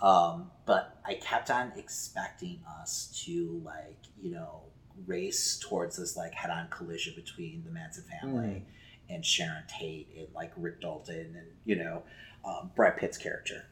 Um, 0.00 0.50
but 0.66 1.00
I 1.06 1.14
kept 1.14 1.50
on 1.50 1.72
expecting 1.76 2.60
us 2.80 3.22
to 3.24 3.62
like, 3.64 3.98
you 4.20 4.32
know, 4.32 4.62
race 5.06 5.58
towards 5.58 5.96
this 5.96 6.16
like 6.16 6.34
head 6.34 6.50
on 6.50 6.68
collision 6.68 7.14
between 7.16 7.62
the 7.64 7.70
Manson 7.70 8.04
family 8.20 8.64
and 9.08 9.24
Sharon 9.24 9.64
Tate 9.68 10.08
and 10.18 10.28
like 10.34 10.52
Rick 10.56 10.80
Dalton 10.80 11.34
and, 11.36 11.46
you 11.64 11.76
know, 11.76 12.02
um, 12.44 12.70
Brad 12.74 12.96
Pitt's 12.98 13.16
character 13.16 13.64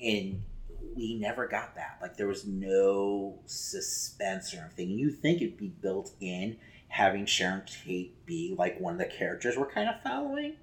and 0.00 0.42
we 0.96 1.14
never 1.14 1.46
got 1.46 1.74
that. 1.76 1.98
Like 2.00 2.16
there 2.16 2.26
was 2.26 2.46
no 2.46 3.38
suspense 3.46 4.54
or 4.54 4.58
anything. 4.64 4.90
You 4.90 5.10
think 5.10 5.42
it'd 5.42 5.56
be 5.56 5.68
built 5.68 6.12
in 6.20 6.56
having 6.88 7.26
Sharon 7.26 7.62
Tate 7.66 8.24
be 8.26 8.54
like 8.58 8.80
one 8.80 8.94
of 8.94 8.98
the 8.98 9.06
characters 9.06 9.56
we're 9.56 9.70
kind 9.70 9.88
of 9.88 10.02
following. 10.02 10.56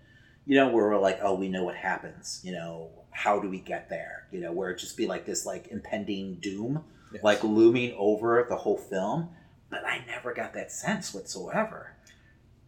You 0.46 0.56
know, 0.56 0.70
where 0.70 0.88
we're 0.88 0.98
like, 0.98 1.20
oh, 1.22 1.36
we 1.36 1.50
know 1.50 1.66
what 1.66 1.76
happens. 1.76 2.40
You 2.44 2.54
know, 2.54 2.90
how 3.18 3.40
do 3.40 3.50
we 3.50 3.60
get 3.60 3.90
there? 3.90 4.28
You 4.32 4.40
know, 4.42 4.52
where 4.52 4.70
it 4.70 4.78
just 4.78 4.96
be 4.96 5.08
like 5.08 5.26
this 5.26 5.44
like 5.44 5.70
impending 5.70 6.36
doom, 6.36 6.84
Yes. 7.12 7.24
like 7.24 7.44
looming 7.44 7.96
over 7.98 8.46
the 8.48 8.56
whole 8.56 8.78
film. 8.78 9.30
But 9.72 9.84
I 9.88 10.04
never 10.06 10.36
got 10.36 10.54
that 10.54 10.72
sense 10.72 11.16
whatsoever. 11.16 11.94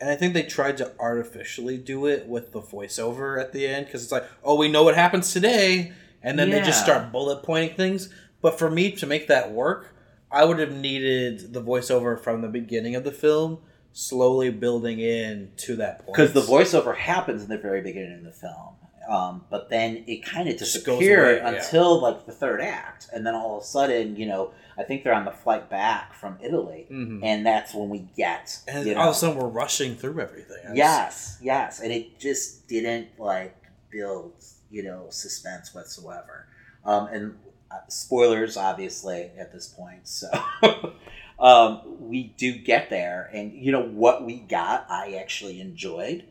And 0.02 0.10
I 0.10 0.16
think 0.16 0.34
they 0.34 0.42
tried 0.44 0.78
to 0.78 0.92
artificially 1.00 1.78
do 1.78 2.08
it 2.08 2.26
with 2.28 2.52
the 2.52 2.62
voiceover 2.62 3.40
at 3.40 3.54
the 3.54 3.68
end 3.68 3.86
because 3.86 4.02
it's 4.02 4.12
like, 4.12 4.26
oh, 4.44 4.56
we 4.56 4.72
know 4.72 4.84
what 4.84 4.96
happens 4.96 5.32
today, 5.34 5.94
and 6.24 6.40
then 6.40 6.50
they 6.50 6.62
just 6.62 6.82
start 6.82 7.12
bullet 7.12 7.44
pointing 7.44 7.76
things. 7.78 8.10
But 8.42 8.58
for 8.58 8.72
me 8.72 8.92
to 8.94 9.06
make 9.06 9.28
that 9.28 9.52
work, 9.52 9.94
I 10.32 10.46
would 10.46 10.58
have 10.58 10.74
needed 10.74 11.54
the 11.54 11.62
voiceover 11.62 12.20
from 12.20 12.42
the 12.42 12.48
beginning 12.48 12.96
of 12.96 13.04
the 13.04 13.12
film, 13.12 13.60
slowly 13.92 14.50
building 14.50 15.00
in 15.00 15.52
to 15.58 15.76
that 15.76 16.06
point. 16.06 16.16
because 16.16 16.34
the 16.34 16.42
voiceover 16.42 16.96
happens 16.96 17.44
in 17.44 17.50
the 17.50 17.58
very 17.58 17.82
beginning 17.82 18.18
of 18.20 18.24
the 18.24 18.32
film 18.32 18.76
um, 19.10 19.44
but 19.50 19.70
then 19.70 20.04
it 20.08 20.24
kind 20.24 20.48
of 20.48 20.56
disappeared 20.58 21.42
away, 21.42 21.52
yeah. 21.54 21.62
until 21.64 22.00
like 22.00 22.26
the 22.26 22.32
third 22.32 22.62
act 22.62 23.10
and 23.14 23.26
then 23.26 23.34
all 23.36 23.58
of 23.58 23.64
a 23.64 23.66
sudden 23.66 24.16
you 24.16 24.26
know 24.26 24.52
i 24.78 24.84
think 24.84 25.04
they're 25.04 25.14
on 25.16 25.26
the 25.26 25.32
flight 25.32 25.70
back 25.70 26.14
from 26.14 26.38
italy 26.42 26.86
Mhm. 26.92 27.20
and 27.24 27.46
that's 27.46 27.74
when 27.74 27.90
we 27.90 28.00
get 28.16 28.60
and 28.68 28.86
you 28.88 28.96
all 28.96 29.10
of 29.10 29.16
a 29.16 29.18
sudden 29.18 29.36
we're 29.38 29.48
rushing 29.48 29.96
through 29.96 30.20
everything. 30.22 30.76
Yes 30.76 31.38
yes 31.42 31.80
and 31.82 31.92
it 31.92 32.20
just 32.20 32.68
didn't 32.68 33.08
like 33.18 33.56
build 33.92 34.34
you 34.70 34.84
know 34.84 35.08
suspense 35.10 35.74
whatsoever 35.74 36.46
um, 36.86 37.08
and 37.08 37.36
uh, 37.72 37.76
spoilers 37.88 38.56
obviously 38.58 39.32
at 39.40 39.52
this 39.52 39.68
point 39.68 40.08
so 40.08 40.28
um, 41.40 41.82
we 42.00 42.24
do 42.38 42.54
get 42.58 42.90
there 42.90 43.30
and 43.34 43.54
you 43.54 43.72
know 43.72 43.84
what 43.84 44.26
we 44.26 44.36
got 44.40 44.86
i 44.90 45.14
actually 45.20 45.60
enjoyed 45.62 46.26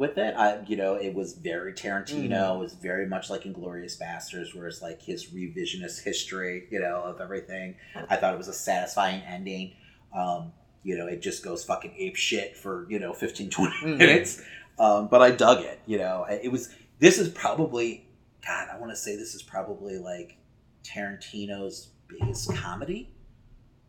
with 0.00 0.16
it. 0.16 0.34
I, 0.34 0.62
you 0.66 0.76
know, 0.76 0.94
it 0.94 1.14
was 1.14 1.34
very 1.34 1.74
Tarantino. 1.74 2.30
Mhm. 2.30 2.54
It 2.56 2.58
was 2.58 2.72
very 2.72 3.06
much 3.06 3.28
like 3.28 3.42
Inglourious 3.44 4.00
Basterds, 4.00 4.54
where 4.56 4.66
it's 4.66 4.80
like 4.80 5.02
his 5.02 5.26
revisionist 5.26 6.02
history, 6.02 6.66
you 6.70 6.80
know, 6.80 7.02
of 7.02 7.20
everything. 7.20 7.76
I 8.08 8.16
thought 8.16 8.32
it 8.32 8.38
was 8.38 8.48
a 8.48 8.52
satisfying 8.54 9.20
ending. 9.22 9.74
Um, 10.16 10.52
you 10.82 10.96
know, 10.96 11.06
it 11.06 11.20
just 11.20 11.44
goes 11.44 11.62
fucking 11.64 11.94
ape 11.98 12.16
shit 12.16 12.56
for 12.56 12.86
you 12.90 12.98
know 12.98 13.12
15, 13.12 13.50
20 13.50 13.72
Mhm. 13.82 13.96
minutes. 13.98 14.42
Um, 14.78 15.08
but 15.08 15.20
I 15.20 15.30
dug 15.32 15.62
it. 15.62 15.78
You 15.86 15.98
know, 15.98 16.24
it 16.24 16.50
was. 16.50 16.74
This 16.98 17.18
is 17.18 17.28
probably, 17.28 18.06
God, 18.46 18.68
I 18.72 18.78
want 18.78 18.92
to 18.92 18.96
say 18.96 19.16
this 19.16 19.34
is 19.34 19.42
probably 19.42 19.98
like 19.98 20.36
Tarantino's 20.82 21.90
biggest 22.08 22.52
comedy. 22.54 23.10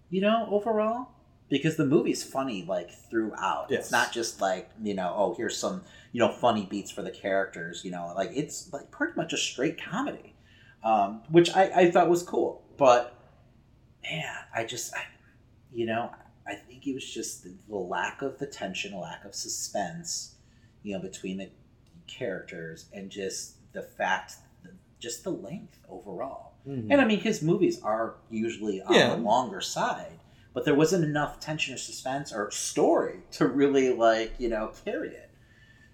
You 0.10 0.20
know, 0.22 0.48
overall, 0.52 1.08
because 1.52 1.76
the 1.76 1.86
movie's 1.86 2.24
funny 2.24 2.66
like 2.68 2.90
throughout. 2.90 3.68
Yes. 3.70 3.82
It's 3.84 3.92
not 3.92 4.12
just 4.12 4.42
like 4.42 4.70
you 4.82 4.96
know, 4.96 5.14
oh, 5.16 5.36
here's 5.36 5.56
some 5.58 5.84
you 6.14 6.20
know 6.20 6.32
funny 6.32 6.66
beats 6.66 6.90
for 6.90 7.04
the 7.04 7.12
characters. 7.12 7.86
You 7.86 7.92
know, 7.92 8.12
like 8.16 8.32
it's 8.34 8.74
like 8.74 8.90
pretty 8.90 9.14
much 9.16 9.34
a 9.34 9.38
straight 9.38 9.80
comedy, 9.84 10.34
um, 10.84 11.22
which 11.30 11.52
I, 11.56 11.64
I 11.76 11.92
thought 11.92 12.10
was 12.10 12.24
cool. 12.24 12.64
But 12.78 13.14
man, 14.04 14.34
I 14.56 14.64
just, 14.64 14.96
I, 14.96 15.04
you 15.72 15.86
know, 15.86 16.10
I 16.48 16.56
think 16.56 16.88
it 16.88 16.96
was 16.96 17.06
just 17.08 17.44
the, 17.44 17.54
the 17.70 17.76
lack 17.76 18.24
of 18.24 18.40
the 18.40 18.48
tension, 18.48 18.98
lack 19.00 19.24
of 19.26 19.36
suspense, 19.36 20.36
you 20.82 20.94
know, 20.96 21.00
between 21.02 21.38
the 21.38 21.50
characters, 22.08 22.86
and 22.94 23.10
just 23.12 23.58
the 23.74 23.84
fact, 23.84 24.34
just 25.00 25.24
the 25.24 25.30
length 25.30 25.78
overall. 25.90 26.54
Mhm. 26.68 26.88
And 26.92 27.02
I 27.02 27.06
mean, 27.06 27.20
his 27.20 27.42
movies 27.42 27.82
are 27.84 28.16
usually 28.30 28.82
on 28.82 28.94
Yeah. 28.94 29.10
the 29.16 29.22
longer 29.22 29.62
side, 29.62 30.20
but 30.54 30.66
there 30.66 30.76
wasn't 30.76 31.04
enough 31.04 31.40
tension 31.40 31.74
or 31.74 31.78
suspense 31.78 32.34
or 32.34 32.52
story 32.52 33.20
to 33.32 33.48
really 33.48 33.94
like 33.94 34.34
you 34.38 34.50
know 34.50 34.72
carry 34.86 35.10
it. 35.10 35.30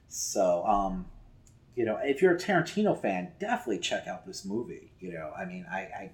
So, 0.10 0.66
um, 0.66 1.06
you 1.76 1.86
know, 1.86 1.98
if 2.02 2.22
you're 2.22 2.34
a 2.36 2.40
Tarantino 2.40 3.00
fan, 3.00 3.32
definitely 3.40 3.80
check 3.80 4.08
out 4.08 4.26
this 4.26 4.46
movie. 4.46 4.92
You 5.00 5.14
know, 5.14 5.32
I 5.38 5.46
mean, 5.46 5.66
I, 5.72 5.80
I, 5.80 6.12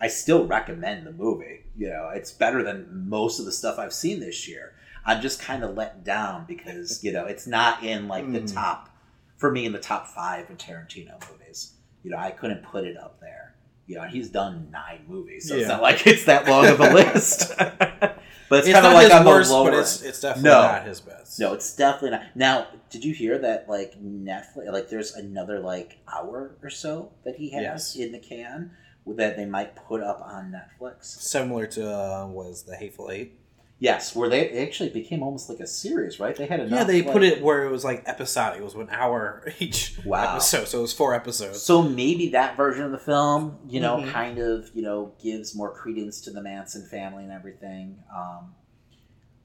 I 0.00 0.08
still 0.08 0.46
recommend 0.46 1.06
the 1.06 1.12
movie. 1.12 1.64
You 1.76 1.88
know, 1.90 2.10
it's 2.14 2.32
better 2.32 2.62
than 2.62 3.08
most 3.08 3.38
of 3.38 3.46
the 3.46 3.52
stuff 3.52 3.78
I've 3.78 3.92
seen 3.92 4.20
this 4.20 4.48
year. 4.48 4.74
I'm 5.06 5.22
just 5.22 5.40
kind 5.40 5.64
of 5.64 5.76
let 5.76 6.04
down 6.04 6.44
because 6.46 7.02
you 7.02 7.12
know 7.12 7.24
it's 7.24 7.46
not 7.46 7.82
in 7.82 8.08
like 8.08 8.30
the 8.30 8.40
Mhm. 8.40 8.52
top 8.52 8.90
for 9.38 9.50
me 9.50 9.64
in 9.64 9.72
the 9.72 9.78
top 9.78 10.08
five 10.08 10.50
of 10.50 10.58
Tarantino 10.58 11.18
movies. 11.30 11.74
You 12.02 12.10
know, 12.10 12.18
I 12.18 12.30
couldn't 12.32 12.62
put 12.62 12.84
it 12.84 12.96
up 12.96 13.20
there. 13.20 13.47
You 13.88 13.96
know, 13.96 14.04
he's 14.04 14.28
done 14.28 14.68
nine 14.70 15.00
movies, 15.08 15.48
so 15.48 15.56
it's 15.56 15.66
not 15.66 15.82
like 15.82 16.06
it's 16.06 16.24
that 16.26 16.46
long 16.46 16.66
of 16.66 16.78
a 16.78 16.92
list. 16.94 17.52
but 17.58 18.20
it's, 18.60 18.68
It's 18.68 18.72
kind 18.78 18.86
of 18.86 18.92
like 18.92 19.12
on 19.12 19.24
the 19.24 19.30
worst, 19.30 19.50
but 19.50 19.54
lower 19.56 19.68
it's- 19.70 20.02
it's 20.02 20.20
definitely 20.20 20.50
no. 20.50 20.60
not 20.62 20.86
his 20.86 21.00
best. 21.00 21.40
No, 21.40 21.54
it's 21.54 21.74
definitely 21.74 22.10
not. 22.10 22.22
Now, 22.36 22.66
did 22.90 23.02
you 23.04 23.14
hear 23.14 23.38
that? 23.38 23.66
Like 23.68 23.94
Netflix, 24.00 24.70
like 24.72 24.88
there's 24.90 25.14
another 25.14 25.58
like 25.60 25.98
hour 26.06 26.56
or 26.62 26.70
so 26.70 27.12
that 27.24 27.36
he 27.36 27.50
has 27.50 27.62
Yes. 27.62 27.96
in 27.96 28.12
the 28.12 28.18
can 28.18 28.72
that 29.06 29.36
they 29.38 29.46
might 29.46 29.74
put 29.74 30.02
up 30.02 30.20
on 30.22 30.52
Netflix. 30.52 31.04
Similar 31.06 31.66
to 31.68 31.90
uh, 31.90 32.26
was 32.26 32.64
the 32.64 32.76
Hateful 32.76 33.10
Eight. 33.10 33.37
Yes, 33.80 34.16
where 34.16 34.28
they 34.28 34.66
actually 34.66 34.88
became 34.88 35.22
almost 35.22 35.48
like 35.48 35.60
a 35.60 35.66
series, 35.66 36.18
right? 36.18 36.34
They 36.34 36.46
had 36.46 36.58
enough. 36.58 36.78
yeah, 36.80 36.84
they 36.84 37.02
like- 37.02 37.12
put 37.12 37.22
it 37.22 37.40
where 37.42 37.64
it 37.64 37.70
was 37.70 37.84
like 37.84 38.02
episodic. 38.08 38.60
It 38.60 38.64
was 38.64 38.74
an 38.74 38.88
hour 38.90 39.44
each 39.60 39.96
Wow. 40.04 40.32
episode, 40.32 40.66
so 40.66 40.78
it 40.78 40.82
was 40.82 40.92
four 40.92 41.14
episodes. 41.14 41.62
So 41.62 41.82
maybe 41.82 42.30
that 42.30 42.56
version 42.56 42.84
of 42.84 42.90
the 42.90 42.98
film, 42.98 43.58
you 43.68 43.78
know, 43.80 43.98
Mhm. 43.98 44.10
kind 44.10 44.38
of, 44.40 44.68
you 44.74 44.82
know, 44.82 45.12
gives 45.22 45.54
more 45.54 45.70
credence 45.72 46.20
to 46.22 46.30
the 46.32 46.42
Manson 46.42 46.86
family 46.86 47.22
and 47.22 47.32
everything. 47.32 48.02
Um, 48.12 48.54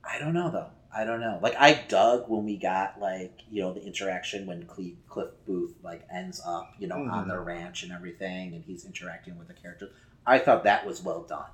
I 0.03 0.17
don't 0.19 0.33
know 0.33 0.49
though. 0.49 0.69
I 0.95 1.05
don't 1.05 1.19
know. 1.21 1.39
Like 1.41 1.55
I 1.59 1.83
dug 1.87 2.27
when 2.27 2.43
we 2.43 2.57
got 2.57 2.99
like 2.99 3.39
you 3.51 3.61
know 3.61 3.71
the 3.73 3.83
interaction 3.83 4.45
when 4.47 4.65
Cliff, 4.65 4.93
Cliff 5.07 5.29
Booth 5.45 5.75
like 5.83 6.05
ends 6.11 6.41
up 6.45 6.71
you 6.79 6.87
know 6.87 6.95
on 6.97 7.25
Mhm. 7.25 7.27
their 7.27 7.41
ranch 7.41 7.83
and 7.83 7.91
everything, 7.91 8.53
and 8.55 8.63
he's 8.63 8.83
interacting 8.85 9.37
with 9.37 9.47
the 9.47 9.53
characters. 9.53 9.91
I 10.25 10.39
thought 10.39 10.63
that 10.65 10.85
was 10.87 11.03
well 11.03 11.21
done. 11.23 11.49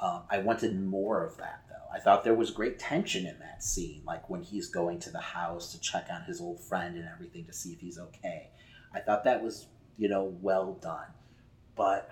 Um, 0.00 0.22
I 0.30 0.38
wanted 0.38 0.80
more 0.80 1.24
of 1.24 1.36
that 1.38 1.62
though. 1.68 1.69
I 1.92 1.98
thought 1.98 2.22
there 2.24 2.34
was 2.34 2.50
great 2.50 2.78
tension 2.78 3.26
in 3.26 3.38
that 3.40 3.62
scene, 3.64 4.02
like 4.06 4.30
when 4.30 4.42
he's 4.42 4.68
going 4.68 5.00
to 5.00 5.10
the 5.10 5.20
house 5.20 5.72
to 5.72 5.80
check 5.80 6.06
on 6.12 6.22
his 6.22 6.40
old 6.40 6.60
friend 6.60 6.96
and 6.96 7.08
everything 7.08 7.44
to 7.46 7.52
see 7.52 7.72
if 7.72 7.80
he's 7.80 7.98
okay. 7.98 8.50
I 8.94 9.00
thought 9.00 9.24
that 9.24 9.42
was 9.42 9.66
you 9.98 10.08
know 10.08 10.36
well 10.40 10.74
done, 10.74 11.08
but 11.76 12.08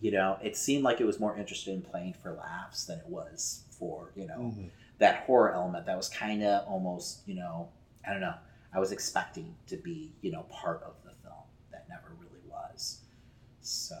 you 0.00 0.10
know 0.12 0.38
it 0.42 0.56
seemed 0.56 0.84
like 0.84 1.00
it 1.00 1.04
was 1.06 1.18
more 1.20 1.36
interested 1.36 1.72
in 1.74 1.82
playing 1.82 2.14
for 2.14 2.32
laughs 2.32 2.84
than 2.84 2.98
it 2.98 3.06
was 3.08 3.64
for 3.78 4.12
you 4.14 4.26
know 4.26 4.38
Mhm. 4.38 4.70
that 4.98 5.24
horror 5.24 5.52
element 5.52 5.86
that 5.86 5.96
was 5.96 6.08
kind 6.08 6.42
of 6.42 6.66
almost 6.68 7.26
you 7.26 7.34
know 7.34 7.70
I 8.06 8.12
don't 8.12 8.20
know. 8.20 8.34
I 8.72 8.78
was 8.78 8.92
expecting 8.92 9.56
to 9.66 9.76
be 9.76 10.12
you 10.22 10.30
know 10.30 10.42
part 10.44 10.82
of 10.84 10.94
the 11.02 11.10
film 11.22 11.42
that 11.72 11.88
never 11.88 12.14
really 12.20 12.42
was. 12.48 13.00
So 13.60 13.96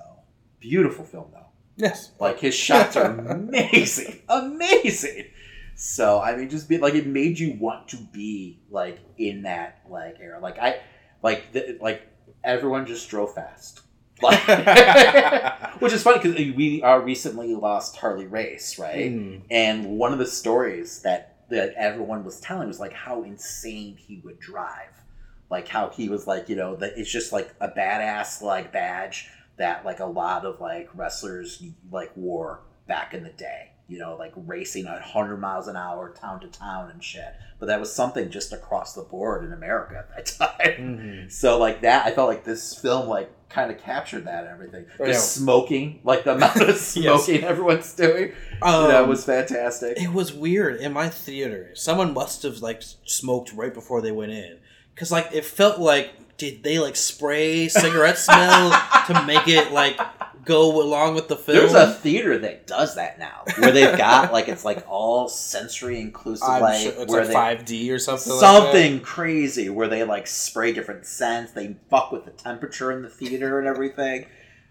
beautiful 0.60 1.04
film 1.04 1.30
though. 1.32 1.45
Yes. 1.76 2.12
Like 2.18 2.40
his 2.40 2.54
shots 2.54 2.96
are 2.96 3.04
amazing, 3.28 4.22
amazing. 4.28 5.26
So 5.74 6.20
I 6.20 6.36
mean, 6.36 6.48
just 6.48 6.68
be 6.68 6.78
like 6.78 6.94
it 6.94 7.06
made 7.06 7.38
you 7.38 7.56
want 7.60 7.88
to 7.88 7.96
be 7.96 8.60
like 8.70 8.98
in 9.18 9.42
that 9.42 9.82
like 9.88 10.16
era. 10.20 10.40
Like 10.40 10.58
I, 10.58 10.80
like 11.22 11.52
the, 11.52 11.78
like 11.80 12.02
everyone 12.42 12.86
just 12.86 13.08
drove 13.08 13.34
fast. 13.34 13.82
Like, 14.22 14.40
which 15.80 15.92
is 15.92 16.02
funny 16.02 16.18
because 16.18 16.34
we 16.34 16.82
uh, 16.82 16.96
recently 16.96 17.54
lost 17.54 17.96
Harley 17.98 18.26
Race, 18.26 18.78
right? 18.78 19.12
Mm. 19.12 19.42
And 19.50 19.98
one 19.98 20.14
of 20.14 20.18
the 20.18 20.26
stories 20.26 21.02
that 21.02 21.46
that 21.50 21.74
everyone 21.76 22.24
was 22.24 22.40
telling 22.40 22.66
was 22.66 22.80
like 22.80 22.94
how 22.94 23.22
insane 23.22 23.96
he 23.96 24.22
would 24.24 24.40
drive, 24.40 25.04
like 25.50 25.68
how 25.68 25.90
he 25.90 26.08
was 26.08 26.26
like 26.26 26.48
you 26.48 26.56
know 26.56 26.76
that 26.76 26.94
it's 26.96 27.10
just 27.10 27.32
like 27.32 27.54
a 27.60 27.68
badass 27.68 28.40
like 28.40 28.72
badge 28.72 29.28
that 29.58 29.84
like 29.84 30.00
a 30.00 30.06
lot 30.06 30.44
of 30.44 30.60
like 30.60 30.88
wrestlers 30.94 31.62
like 31.90 32.10
wore 32.16 32.60
back 32.86 33.14
in 33.14 33.22
the 33.24 33.30
day. 33.30 33.72
You 33.88 33.98
know, 33.98 34.16
like 34.16 34.32
racing 34.34 34.86
at 34.88 34.94
100 34.94 35.36
miles 35.36 35.68
an 35.68 35.76
hour, 35.76 36.10
town 36.12 36.40
to 36.40 36.48
town 36.48 36.90
and 36.90 37.02
shit. 37.04 37.32
But 37.60 37.66
that 37.66 37.78
was 37.78 37.92
something 37.92 38.30
just 38.30 38.52
across 38.52 38.94
the 38.94 39.02
board 39.02 39.44
in 39.44 39.52
America 39.52 40.04
at 40.16 40.16
that 40.16 40.26
time. 40.58 40.98
Mhm. 40.98 41.32
So 41.32 41.56
like 41.58 41.82
that, 41.82 42.04
I 42.04 42.10
felt 42.10 42.28
like 42.28 42.42
this 42.42 42.74
film 42.76 43.06
like 43.08 43.30
kind 43.48 43.70
of 43.70 43.78
captured 43.78 44.24
that 44.24 44.42
and 44.42 44.48
everything. 44.52 44.86
Oh, 44.98 45.04
The 45.04 45.12
yeah. 45.12 45.16
smoking, 45.18 46.00
like 46.02 46.24
the 46.24 46.34
amount 46.34 46.60
of 46.62 46.74
smoking 46.78 47.44
everyone's 47.44 47.94
doing, 47.94 48.32
Um, 48.60 49.08
was 49.08 49.24
fantastic. 49.24 50.00
It 50.02 50.12
was 50.12 50.32
weird 50.32 50.80
in 50.80 50.92
my 50.92 51.08
theater. 51.08 51.70
Someone 51.74 52.12
must 52.12 52.42
have 52.42 52.58
like 52.58 52.82
smoked 53.04 53.52
right 53.52 53.72
before 53.72 54.02
they 54.02 54.10
went 54.10 54.32
in, 54.32 54.58
because 54.96 55.12
like 55.12 55.28
it 55.32 55.44
felt 55.44 55.78
like 55.78 56.10
did 56.36 56.62
they 56.62 56.78
like 56.78 56.96
spray 56.96 57.68
cigarette 57.68 58.18
smell 58.18 58.70
to 59.06 59.24
make 59.26 59.48
it 59.48 59.72
like 59.72 59.98
go 60.44 60.82
along 60.82 61.14
with 61.14 61.28
the 61.28 61.36
film? 61.36 61.58
There's 61.58 61.74
a 61.74 61.92
theater 61.94 62.38
that 62.38 62.66
does 62.66 62.94
that 62.96 63.18
now, 63.18 63.42
where 63.58 63.72
they've 63.72 63.96
got 63.96 64.32
like 64.32 64.48
it's 64.48 64.64
like 64.64 64.84
all 64.88 65.28
sensory 65.28 66.00
inclusive, 66.00 66.48
I'm 66.48 66.62
like 66.62 66.80
sure 66.80 66.92
it's 66.98 67.12
where 67.12 67.24
like 67.24 67.66
they 67.66 67.88
5D 67.88 67.90
or 67.92 67.98
something. 67.98 68.32
like 68.32 68.40
something 68.40 69.00
crazy 69.00 69.68
where 69.70 69.88
they 69.88 70.04
like 70.04 70.26
spray 70.26 70.72
different 70.72 71.06
scents. 71.06 71.52
They 71.52 71.76
fuck 71.90 72.12
with 72.12 72.24
the 72.24 72.30
temperature 72.32 72.92
in 72.92 73.02
the 73.02 73.10
theater 73.10 73.58
and 73.58 73.66
everything. 73.66 74.26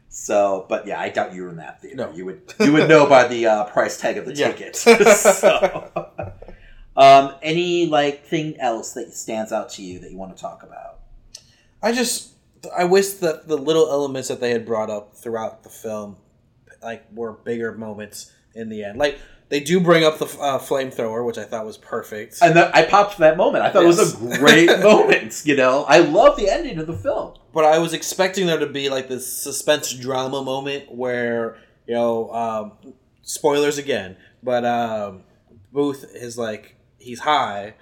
So, 0.07 0.65
but 0.69 0.87
yeah, 0.87 0.99
I 0.99 1.09
doubt 1.09 1.33
you 1.33 1.43
were 1.43 1.49
in 1.49 1.57
that 1.57 1.81
theater. 1.81 1.97
No. 1.97 2.11
You 2.13 2.25
would 2.25 2.53
you 2.59 2.71
would 2.73 2.87
know 2.87 3.05
by 3.07 3.27
the 3.27 3.47
uh, 3.47 3.63
price 3.65 3.99
tag 3.99 4.17
of 4.17 4.25
the 4.25 4.33
Yeah. 4.33 4.51
ticket. 4.51 4.75
so, 4.77 5.89
um, 6.95 7.35
any 7.41 7.87
like 7.87 8.23
thing 8.25 8.57
else 8.59 8.93
that 8.93 9.11
stands 9.13 9.51
out 9.51 9.69
to 9.71 9.81
you 9.81 9.99
that 9.99 10.11
you 10.11 10.17
want 10.17 10.35
to 10.35 10.41
talk 10.41 10.63
about? 10.63 10.99
I 11.85 11.91
just 11.91 12.33
I 12.75 12.85
wish 12.85 13.09
that 13.09 13.47
the 13.47 13.57
little 13.57 13.87
elements 13.91 14.27
that 14.29 14.41
they 14.41 14.49
had 14.49 14.65
brought 14.65 14.89
up 14.89 15.15
throughout 15.15 15.61
the 15.61 15.69
film, 15.69 16.17
like 16.81 17.05
were 17.13 17.33
bigger 17.33 17.73
moments 17.73 18.31
in 18.55 18.69
the 18.69 18.83
end. 18.83 18.97
Like 18.97 19.19
they 19.49 19.59
do 19.59 19.79
bring 19.79 20.03
up 20.03 20.17
the 20.17 20.25
uh, 20.25 20.57
flamethrower, 20.57 21.23
which 21.23 21.37
I 21.37 21.43
thought 21.43 21.63
was 21.63 21.77
perfect. 21.77 22.39
And 22.41 22.55
that, 22.55 22.75
I 22.75 22.85
popped 22.85 23.13
for 23.13 23.19
that 23.19 23.37
moment. 23.37 23.63
I 23.63 23.69
thought 23.69 23.83
it 23.83 23.87
was 23.87 24.19
a 24.19 24.37
great 24.39 24.79
moment. 24.79 25.43
You 25.45 25.55
know, 25.55 25.85
I 25.87 25.99
love 25.99 26.37
the 26.37 26.49
ending 26.49 26.79
of 26.79 26.87
the 26.87 26.97
film. 26.97 27.35
but 27.53 27.65
I 27.65 27.77
was 27.77 27.93
expecting 27.93 28.47
there 28.47 28.57
to 28.57 28.65
be 28.65 28.89
like 28.89 29.07
this 29.07 29.31
suspense 29.31 29.93
drama 29.93 30.41
moment 30.41 30.91
where 30.91 31.57
you 31.85 31.93
know, 31.93 32.31
um, 32.31 32.93
spoilers 33.21 33.77
again, 33.77 34.17
but 34.41 34.65
um, 34.65 35.21
Booth 35.71 36.03
is 36.15 36.35
like 36.35 36.77
he's 36.97 37.19
high. 37.19 37.75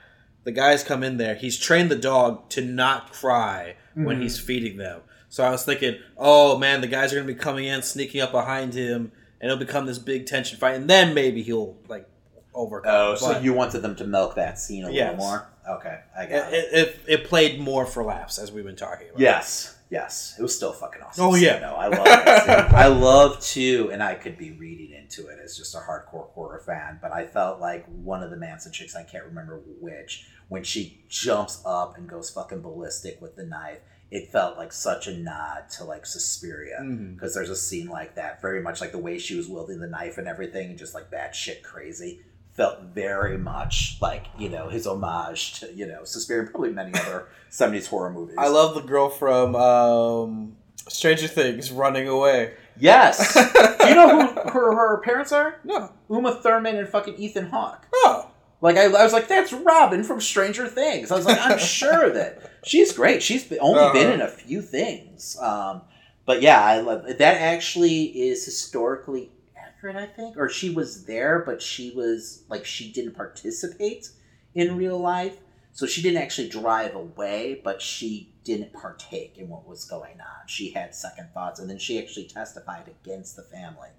The 0.44 0.52
guys 0.52 0.84
come 0.84 1.04
in 1.04 1.16
there. 1.16 1.36
He's 1.36 1.58
trained 1.58 1.90
the 1.90 1.96
dog 1.96 2.50
to 2.50 2.62
not 2.62 3.14
cry 3.14 3.78
when 3.96 4.20
Mhm. 4.20 4.22
he's 4.24 4.40
feeding 4.40 4.78
them. 4.78 5.02
So 5.30 5.44
I 5.44 5.50
was 5.50 5.64
thinking, 5.66 5.98
oh 6.18 6.58
man, 6.58 6.82
the 6.82 6.88
guys 6.88 7.12
are 7.12 7.16
gonna 7.16 7.28
be 7.28 7.36
coming 7.36 7.66
in, 7.66 7.82
sneaking 7.82 8.22
up 8.22 8.32
behind 8.32 8.74
him, 8.74 9.12
and 9.42 9.52
it'll 9.52 9.58
become 9.64 9.86
this 9.86 10.00
big 10.00 10.26
tension 10.26 10.58
fight, 10.58 10.76
and 10.76 10.90
then 10.90 11.14
maybe 11.14 11.42
he'll 11.44 11.78
like 11.88 12.08
overcome. 12.54 12.92
Oh, 12.94 13.16
so 13.16 13.34
But 13.34 13.44
you 13.44 13.54
wanted 13.54 13.82
them 13.82 13.96
to 13.96 14.06
milk 14.06 14.36
that 14.36 14.60
scene 14.60 14.86
a 14.86 14.92
Yes. 14.92 15.12
little 15.12 15.26
more? 15.26 15.48
Okay, 15.70 16.00
I 16.18 16.24
it, 16.24 16.30
got 16.30 16.54
it. 16.54 16.56
it, 16.56 16.74
it, 16.74 17.00
it 17.08 17.24
played 17.26 17.60
more 17.60 17.86
for 17.86 18.04
laughs 18.04 18.38
as 18.38 18.52
we've 18.52 18.66
been 18.66 18.76
talking 18.76 19.08
about. 19.10 19.20
Yes, 19.20 19.78
Yes, 19.90 20.36
it 20.40 20.42
was 20.42 20.56
still 20.56 20.74
fucking 20.74 21.04
awesome. 21.04 21.24
Oh, 21.26 21.36
yeah. 21.36 21.60
no, 21.60 21.76
I 21.76 21.86
love 21.88 22.04
that. 22.06 22.74
I 22.74 22.88
love 22.88 23.40
too, 23.42 23.92
and 23.94 24.02
I 24.02 24.16
could 24.16 24.40
be 24.40 24.52
reading 24.54 24.92
into 24.92 25.28
it 25.28 25.38
as 25.44 25.56
just 25.56 25.76
a 25.76 25.78
hardcore 25.78 26.32
horror 26.32 26.60
fan, 26.66 26.98
but 27.00 27.12
I 27.12 27.28
felt 27.28 27.60
like 27.60 27.86
one 27.88 28.24
of 28.24 28.32
the 28.32 28.36
Manson 28.38 28.72
chicks, 28.72 28.96
I 28.96 29.04
can't 29.04 29.24
remember 29.26 29.62
which, 29.80 30.26
when 30.54 30.64
she 30.64 31.04
jumps 31.10 31.64
up 31.66 31.98
and 31.98 32.08
goes 32.08 32.30
fucking 32.30 32.62
ballistic 32.62 33.20
with 33.20 33.36
the 33.36 33.44
knife, 33.44 33.80
it 34.12 34.32
felt 34.32 34.56
like 34.56 34.72
such 34.72 35.08
a 35.08 35.18
nod 35.18 35.68
to 35.68 35.84
like 35.84 36.06
Suspiria 36.06 36.78
because 37.16 37.34
there's 37.34 37.50
a 37.50 37.56
scene 37.56 37.88
like 37.88 38.14
that, 38.14 38.40
very 38.40 38.62
much 38.62 38.80
like 38.80 38.92
the 38.92 39.00
way 39.00 39.18
she 39.18 39.36
was 39.36 39.50
wielding 39.50 39.80
the 39.80 39.88
knife 39.88 40.20
and 40.20 40.28
everything, 40.28 40.78
just 40.78 40.94
like 40.94 41.10
that 41.10 41.36
shit 41.36 41.64
crazy. 41.64 42.22
Felt 42.54 42.82
very 42.94 43.36
much 43.36 43.98
like 44.00 44.28
you 44.38 44.48
know 44.48 44.70
his 44.70 44.86
homage 44.86 45.60
to 45.60 45.74
you 45.74 45.88
know 45.88 46.04
Suspiria 46.04 46.44
and 46.44 46.52
probably 46.52 46.70
many 46.70 46.94
other 46.94 47.30
'70s 47.50 47.88
horror 47.88 48.12
movies. 48.12 48.36
I 48.38 48.50
love 48.50 48.76
the 48.76 48.82
girl 48.82 49.10
from 49.10 49.56
um, 49.56 50.56
Stranger 50.88 51.28
Things 51.28 51.72
running 51.72 52.08
away. 52.08 52.54
Yes. 52.78 53.34
Do 53.80 53.88
you 53.88 53.96
know 53.96 54.28
who 54.28 54.50
her, 54.52 54.76
her 54.76 55.02
parents 55.02 55.32
are? 55.32 55.60
No. 55.64 55.92
Uma 56.10 56.36
Thurman 56.36 56.76
and 56.76 56.88
fucking 56.88 57.16
Ethan 57.16 57.50
Hawke. 57.50 57.88
Oh. 57.92 58.30
Like 58.64 58.78
I, 58.78 58.86
I 58.86 59.04
was 59.04 59.12
like, 59.12 59.28
that's 59.28 59.52
Robin 59.52 60.04
from 60.06 60.22
Stranger 60.22 60.68
Things. 60.68 61.12
I 61.12 61.16
was 61.18 61.26
like, 61.26 61.38
I'm 61.40 61.60
sure 61.60 62.10
that 62.12 62.50
she's 62.66 62.94
great. 62.94 63.22
She's 63.22 63.52
only 63.60 63.92
been 63.92 64.08
Uh-huh. 64.08 64.14
in 64.14 64.22
a 64.22 64.28
few 64.30 64.62
things. 64.62 65.38
Um, 65.42 65.82
but 66.26 66.42
yeah, 66.42 66.64
I 66.64 66.80
love 66.80 67.06
that. 67.06 67.22
Actually, 67.22 68.04
is 68.06 68.46
historically 68.46 69.32
accurate. 69.58 69.98
I 69.98 70.06
think, 70.06 70.38
or 70.38 70.48
she 70.48 70.70
was 70.70 71.04
there, 71.06 71.44
but 71.46 71.62
she 71.62 71.92
was 71.92 72.44
like 72.48 72.64
she 72.66 72.90
didn't 72.90 73.16
participate 73.16 74.10
in 74.56 74.78
real 74.78 74.98
life, 74.98 75.36
so 75.74 75.86
she 75.86 76.02
didn't 76.02 76.22
actually 76.22 76.48
drive 76.48 76.96
away, 76.96 77.60
but 77.66 77.82
she 77.82 78.30
didn't 78.46 78.72
partake 78.72 79.38
in 79.38 79.50
what 79.50 79.68
was 79.68 79.84
going 79.84 80.22
on. 80.22 80.48
She 80.48 80.70
had 80.72 80.96
second 80.96 81.28
thoughts, 81.34 81.60
and 81.60 81.70
then 81.70 81.80
she 81.80 82.00
actually 82.02 82.28
testified 82.28 82.88
against 82.88 83.36
the 83.36 83.44
family 83.44 83.90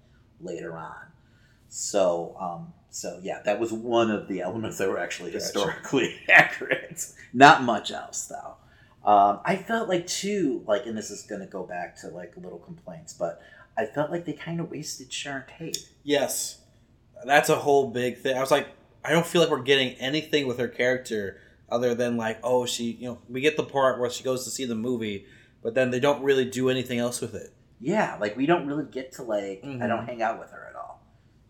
later 0.41 0.75
on. 0.75 1.11
So, 1.67 2.35
um, 2.39 2.73
so 2.95 3.19
yeah, 3.21 3.41
that 3.43 3.59
was 3.59 3.73
one 3.73 4.09
of 4.09 4.27
the 4.29 4.39
elements 4.41 4.77
that 4.77 4.87
were 4.87 4.97
actually 4.99 5.31
Gotcha. 5.31 5.43
historically 5.43 6.15
accurate. 6.29 7.05
Not 7.33 7.63
much 7.63 7.91
else, 7.91 8.25
though. 8.25 8.55
Um, 9.09 9.39
I 9.43 9.57
felt 9.57 9.89
like 9.89 10.07
too, 10.07 10.63
like, 10.65 10.85
and 10.85 10.97
this 10.97 11.11
is 11.11 11.23
going 11.23 11.41
to 11.41 11.47
go 11.47 11.63
back 11.63 11.97
to 12.01 12.07
like 12.07 12.35
little 12.37 12.57
complaints, 12.59 13.13
but 13.13 13.41
I 13.77 13.85
felt 13.85 14.11
like 14.11 14.23
they 14.25 14.31
kind 14.33 14.59
of 14.61 14.71
wasted 14.71 15.11
Sharon 15.11 15.43
Tate. 15.59 15.89
Yes, 16.03 16.59
that's 17.25 17.49
a 17.49 17.55
whole 17.55 17.89
big 17.89 18.17
thing. 18.19 18.37
I 18.37 18.39
was 18.39 18.49
like, 18.51 18.67
I 19.03 19.11
don't 19.11 19.25
feel 19.25 19.41
like 19.41 19.51
we're 19.51 19.61
getting 19.61 19.89
anything 19.95 20.47
with 20.47 20.57
her 20.59 20.69
character 20.69 21.37
other 21.69 21.93
than 21.95 22.15
like, 22.15 22.39
oh, 22.43 22.65
she, 22.65 22.91
you 22.93 23.07
know, 23.09 23.19
we 23.29 23.41
get 23.41 23.57
the 23.57 23.63
part 23.63 23.99
where 23.99 24.09
she 24.09 24.23
goes 24.23 24.45
to 24.45 24.49
see 24.49 24.63
the 24.65 24.73
movie, 24.75 25.25
but 25.61 25.75
then 25.75 25.91
they 25.91 25.99
don't 25.99 26.23
really 26.23 26.45
do 26.45 26.69
anything 26.69 26.99
else 26.99 27.19
with 27.19 27.35
it. 27.35 27.51
Yeah, 27.81 28.17
like 28.21 28.37
we 28.37 28.45
don't 28.45 28.65
really 28.65 28.85
get 28.89 29.11
to 29.13 29.23
like. 29.23 29.59
I 29.63 29.67
Mhm. 29.67 29.87
don't 29.89 30.05
hang 30.05 30.21
out 30.21 30.39
with 30.39 30.49
her. 30.51 30.61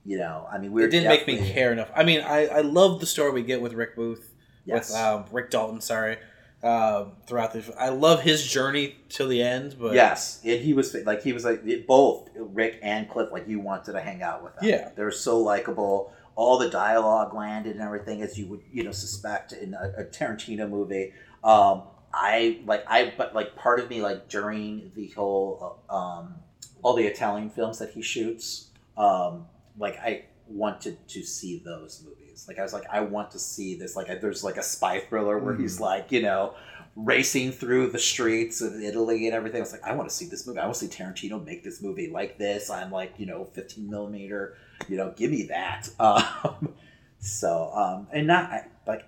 You 0.05 0.19
know, 0.19 0.47
I 0.51 0.59
mean, 0.59 0.71
we're 0.71 0.85
it 0.85 0.91
didn't 0.91 1.07
make 1.09 1.25
me 1.25 1.37
care 1.51 1.71
enough. 1.73 1.89
I 1.95 2.03
mean, 2.03 2.21
I, 2.21 2.45
I 2.47 2.61
love 2.61 2.99
the 2.99 3.05
story 3.07 3.31
we 3.31 3.41
get 3.41 3.59
with 3.61 3.73
Rick 3.73 3.95
Booth, 3.95 4.31
Yes. 4.65 4.89
with 4.91 4.97
um, 4.99 5.25
Rick 5.31 5.49
Dalton. 5.49 5.81
Sorry, 5.81 6.17
um, 6.63 7.13
throughout 7.27 7.53
the, 7.53 7.73
I 7.79 7.89
love 7.89 8.21
his 8.21 8.45
journey 8.45 8.95
till 9.09 9.27
the 9.27 9.41
end. 9.41 9.75
But 9.79 9.93
yes, 9.95 10.41
and 10.45 10.61
he 10.61 10.73
was 10.73 10.93
like 10.93 11.23
he 11.23 11.33
was 11.33 11.43
like 11.43 11.63
both 11.87 12.29
Rick 12.35 12.79
and 12.83 13.09
Cliff. 13.09 13.31
Like 13.31 13.47
you 13.47 13.59
wanted 13.59 13.93
to 13.93 14.01
hang 14.01 14.21
out 14.21 14.43
with 14.43 14.55
them. 14.55 14.65
Yeah. 14.69 14.89
they're 14.95 15.11
so 15.11 15.39
likable. 15.39 16.13
All 16.35 16.57
the 16.59 16.69
dialogue 16.69 17.33
landed 17.33 17.73
and 17.75 17.81
everything, 17.81 18.21
as 18.21 18.37
you 18.37 18.45
would 18.47 18.61
you 18.71 18.83
know 18.83 18.91
suspect 18.91 19.53
in 19.53 19.73
a, 19.73 19.93
a 20.01 20.03
Tarantino 20.03 20.69
movie. 20.69 21.13
Um, 21.43 21.83
I 22.13 22.59
like 22.65 22.83
I 22.87 23.13
but 23.17 23.33
like 23.33 23.55
part 23.55 23.79
of 23.79 23.89
me 23.89 24.01
like 24.01 24.29
during 24.29 24.91
the 24.95 25.07
whole 25.09 25.79
uh, 25.89 25.95
um, 25.95 26.35
all 26.83 26.93
the 26.93 27.05
Italian 27.05 27.49
films 27.49 27.79
that 27.79 27.91
he 27.91 28.01
shoots. 28.03 28.67
Um, 28.97 29.47
like 29.78 29.97
I 29.97 30.26
wanted 30.47 31.07
to 31.09 31.23
see 31.23 31.61
those 31.65 32.03
movies. 32.05 32.45
Like 32.47 32.59
I 32.59 32.63
was 32.63 32.73
like 32.73 32.86
I 32.91 33.01
want 33.01 33.32
to 33.32 33.39
see 33.39 33.76
this. 33.76 33.95
Like 33.95 34.07
there's 34.21 34.43
like 34.43 34.57
a 34.57 34.63
spy 34.63 34.99
thriller 34.99 35.38
where 35.38 35.55
he's 35.55 35.80
like 35.80 36.11
you 36.11 36.21
know 36.21 36.55
racing 36.95 37.51
through 37.51 37.89
the 37.89 37.99
streets 37.99 38.61
of 38.61 38.73
Italy 38.76 39.28
and 39.28 39.36
everything. 39.36 39.57
I 39.57 39.61
was 39.61 39.73
like, 39.73 39.84
I 39.84 39.93
want 39.93 40.09
to 40.09 40.15
see 40.15 40.28
this 40.28 40.47
movie. 40.47 40.59
I 40.59 40.63
want 40.63 40.78
to 40.78 40.88
see 40.88 41.03
Tarantino 41.03 41.43
make 41.43 41.63
this 41.63 41.82
movie 41.82 42.09
like 42.09 42.38
this. 42.38 42.69
I'm 42.69 42.89
like, 42.89 43.13
you 43.17 43.26
know, 43.26 43.45
15 43.53 43.89
millimeter. 43.89 44.55
You 44.88 44.97
know, 44.97 45.13
give 45.15 45.32
me 45.32 45.43
that. 45.47 45.89
Um, 45.99 46.73
so, 47.19 47.71
um, 47.73 48.07
and 48.13 48.28
not 48.28 48.51
I, 48.51 48.67
like 48.86 49.07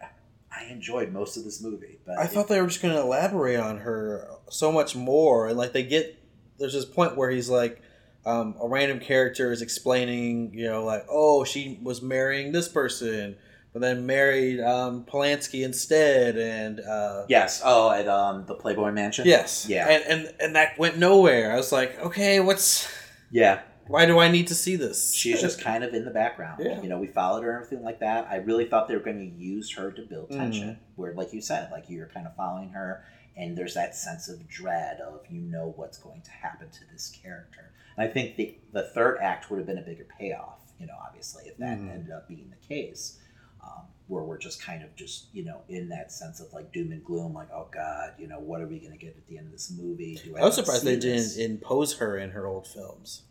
I 0.51 0.65
enjoyed 0.65 1.11
most 1.11 1.38
of 1.38 1.43
this 1.43 1.61
movie, 1.61 1.99
but 2.05 2.18
I 2.18 2.26
thought 2.26 2.47
they 2.47 2.59
were 2.59 2.68
just 2.68 2.82
going 2.82 2.95
to 2.95 3.01
elaborate 3.01 3.59
on 3.59 3.78
her 3.80 4.28
so 4.49 4.72
much 4.72 4.95
more, 4.95 5.47
and 5.47 5.57
like 5.57 5.72
they 5.72 5.84
get 5.84 6.18
there's 6.57 6.74
this 6.74 6.86
point 6.86 7.15
where 7.15 7.30
he's 7.30 7.49
like. 7.49 7.82
Um, 8.28 8.55
a 8.61 8.67
random 8.67 8.99
character 8.99 9.51
is 9.51 9.61
explaining, 9.61 10.53
you 10.53 10.65
know, 10.65 10.84
like, 10.84 11.05
oh, 11.09 11.43
she 11.45 11.80
was 11.82 12.01
marrying 12.01 12.51
this 12.51 12.67
person, 12.67 13.38
but 13.71 13.82
then 13.82 14.05
married 14.05 14.59
um, 14.59 15.05
Polanski 15.05 15.63
instead, 15.63 16.38
and 16.38 16.80
uh, 16.82 17.23
yes. 17.30 17.61
Oh, 17.63 17.89
at 17.91 18.07
um, 18.07 18.45
the 18.45 18.55
Playboy 18.55 18.91
Mansion. 18.91 19.25
yes, 19.25 19.65
Yeah. 19.69 19.88
and, 19.88 20.03
and 20.03 20.34
and 20.41 20.55
that 20.55 20.78
went 20.78 20.97
nowhere. 20.97 21.53
I 21.53 21.55
was 21.55 21.71
like, 21.71 21.97
okay, 21.99 22.39
what's 22.41 22.88
yeah. 23.32 23.61
why 23.88 24.05
do 24.05 24.19
I 24.19 24.30
need 24.30 24.47
to 24.47 24.55
see 24.55 24.75
this? 24.75 25.13
She's 25.13 25.39
just 25.39 25.61
kind 25.61 25.84
of 25.86 25.93
in 25.93 26.03
the 26.03 26.11
background. 26.11 26.61
Yeah. 26.65 26.82
You 26.82 26.89
know, 26.89 26.99
we 26.99 27.07
followed 27.07 27.43
her 27.43 27.51
and 27.55 27.63
everything 27.65 27.86
like 27.86 27.99
that. 28.01 28.28
I 28.30 28.38
really 28.38 28.65
thought 28.65 28.89
they 28.89 28.95
were 28.95 29.03
going 29.03 29.19
to 29.32 29.38
use 29.38 29.71
her 29.78 29.91
to 29.91 30.01
build 30.01 30.30
Mhm. 30.32 30.38
tension. 30.38 30.80
Where, 30.97 31.13
like 31.13 31.32
you 31.32 31.39
said, 31.39 31.69
like 31.71 31.86
you're 31.89 32.07
kind 32.07 32.28
of 32.28 32.36
following 32.36 32.69
her, 32.71 33.05
and 33.38 33.57
there's 33.57 33.75
that 33.75 33.95
sense 33.95 34.28
of 34.28 34.45
dread 34.49 34.99
of 34.99 35.21
you 35.30 35.39
know 35.39 35.71
what's 35.78 35.97
going 35.97 36.21
to 36.23 36.32
happen 36.32 36.69
to 36.69 36.80
this 36.91 37.09
character. 37.23 37.71
And 37.97 38.07
I 38.09 38.11
think 38.11 38.35
the 38.35 38.57
the 38.71 38.83
third 38.83 39.17
act 39.21 39.49
would 39.49 39.57
have 39.57 39.67
been 39.67 39.77
a 39.79 39.81
bigger 39.81 40.05
payoff. 40.19 40.59
You 40.79 40.85
know, 40.87 40.93
obviously, 41.05 41.45
if 41.47 41.57
that 41.57 41.79
Mhm. 41.79 41.91
ended 41.91 42.11
up 42.11 42.27
being 42.27 42.49
the 42.49 42.67
case. 42.67 43.19
Um, 43.63 43.87
where 44.07 44.23
we're 44.23 44.37
just 44.37 44.61
kind 44.61 44.83
of 44.83 44.95
just 44.95 45.25
you 45.33 45.43
know 45.43 45.61
in 45.67 45.89
that 45.89 46.11
sense 46.13 46.39
of 46.39 46.53
like 46.53 46.71
doom 46.71 46.91
and 46.93 47.03
gloom, 47.03 47.33
like 47.33 47.49
oh 47.51 47.67
god, 47.73 48.13
you 48.17 48.27
know 48.27 48.39
what 48.39 48.61
are 48.61 48.67
we 48.67 48.79
going 48.79 48.93
to 48.93 48.97
get 48.97 49.17
at 49.17 49.27
the 49.27 49.37
end 49.37 49.47
of 49.47 49.51
this 49.51 49.69
movie? 49.77 50.17
Do 50.23 50.37
I 50.37 50.41
was 50.43 50.55
surprised 50.55 50.85
they 50.85 50.95
this? 50.95 51.35
didn't 51.35 51.51
impose 51.51 51.97
her 51.97 52.17
in 52.17 52.29
her 52.31 52.45
old 52.45 52.65
films. 52.67 53.23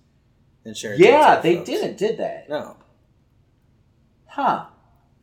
And 0.65 0.77
Sharon 0.77 1.01
Yeah, 1.01 1.41
they 1.41 1.55
films. 1.55 1.67
didn't, 1.69 1.97
did 1.97 2.19
they? 2.19 2.45
No, 2.51 2.77
Huh. 4.27 4.67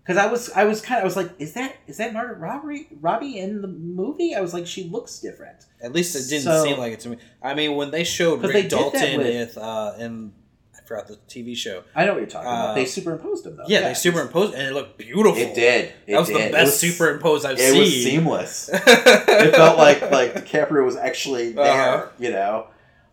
Because 0.03 0.17
I 0.17 0.25
was, 0.29 0.49
I 0.51 0.65
was 0.65 0.81
kind 0.81 0.97
of, 0.99 1.03
I 1.03 1.05
was 1.05 1.15
like, 1.15 1.31
is 1.39 1.53
that, 1.53 1.75
is 1.87 1.97
that 1.97 2.11
Margaret 2.13 2.39
Robbie, 2.39 2.87
Robbie 2.99 3.39
in 3.39 3.61
the 3.61 3.69
movie? 3.69 4.35
I 4.35 4.41
was 4.41 4.53
like, 4.53 4.67
she 4.67 4.83
looks 4.89 5.19
different. 5.19 5.65
at 5.81 5.93
least 5.93 6.13
it 6.15 6.27
didn't 6.29 6.43
So- 6.43 6.63
seem 6.63 6.77
like 6.77 6.91
it 6.93 6.99
to 7.01 7.09
me. 7.09 7.17
I 7.41 7.53
mean, 7.53 7.75
when 7.75 7.89
they 7.91 8.03
showed 8.03 8.41
Rick 8.43 8.51
they 8.53 8.67
Dalton 8.67 9.17
with- 9.17 9.27
with 9.27 9.57
uh, 9.57 9.93
in 9.99 10.33
I 10.75 10.85
forgot 10.85 11.07
the 11.07 11.15
TV 11.29 11.55
show. 11.55 11.83
I 11.95 12.03
know 12.03 12.11
what 12.11 12.17
you're 12.19 12.27
talking 12.29 12.49
Uh, 12.49 12.51
about. 12.51 12.75
They 12.75 12.85
superimposed 12.85 13.45
him 13.45 13.55
though. 13.55 13.63
Yeah, 13.69 13.79
they 13.87 13.93
superimposed 13.93 14.53
and 14.53 14.63
it 14.63 14.73
looked 14.73 14.97
beautiful. 14.97 15.37
It 15.41 15.55
did. 15.55 15.85
It 15.85 16.11
that 16.11 16.19
was 16.19 16.27
did. 16.27 16.49
the 16.49 16.51
best 16.51 16.65
was- 16.65 16.79
superimposed 16.81 17.45
I've 17.45 17.57
It 17.57 17.71
seen. 17.71 17.79
was 17.79 17.89
seamless. 18.03 18.69
it 18.73 19.55
felt 19.55 19.77
like 19.77 20.11
like 20.11 20.33
DiCaprio 20.45 20.83
was 20.83 20.97
actually 20.97 21.53
there. 21.53 21.63
Uh-huh. 21.65 22.07
You 22.19 22.31
know. 22.31 22.67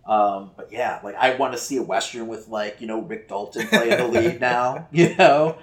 Um, 0.04 0.50
but 0.56 0.72
yeah, 0.72 0.98
like 1.04 1.14
I 1.14 1.36
want 1.36 1.52
to 1.52 1.58
see 1.58 1.76
a 1.76 1.82
western 1.84 2.26
with 2.26 2.48
like 2.48 2.80
you 2.80 2.88
know 2.88 3.00
Rick 3.02 3.28
Dalton 3.28 3.68
playing 3.68 3.90
the 3.96 4.08
lead 4.08 4.40
now. 4.52 4.88
You 4.90 5.14
know, 5.14 5.56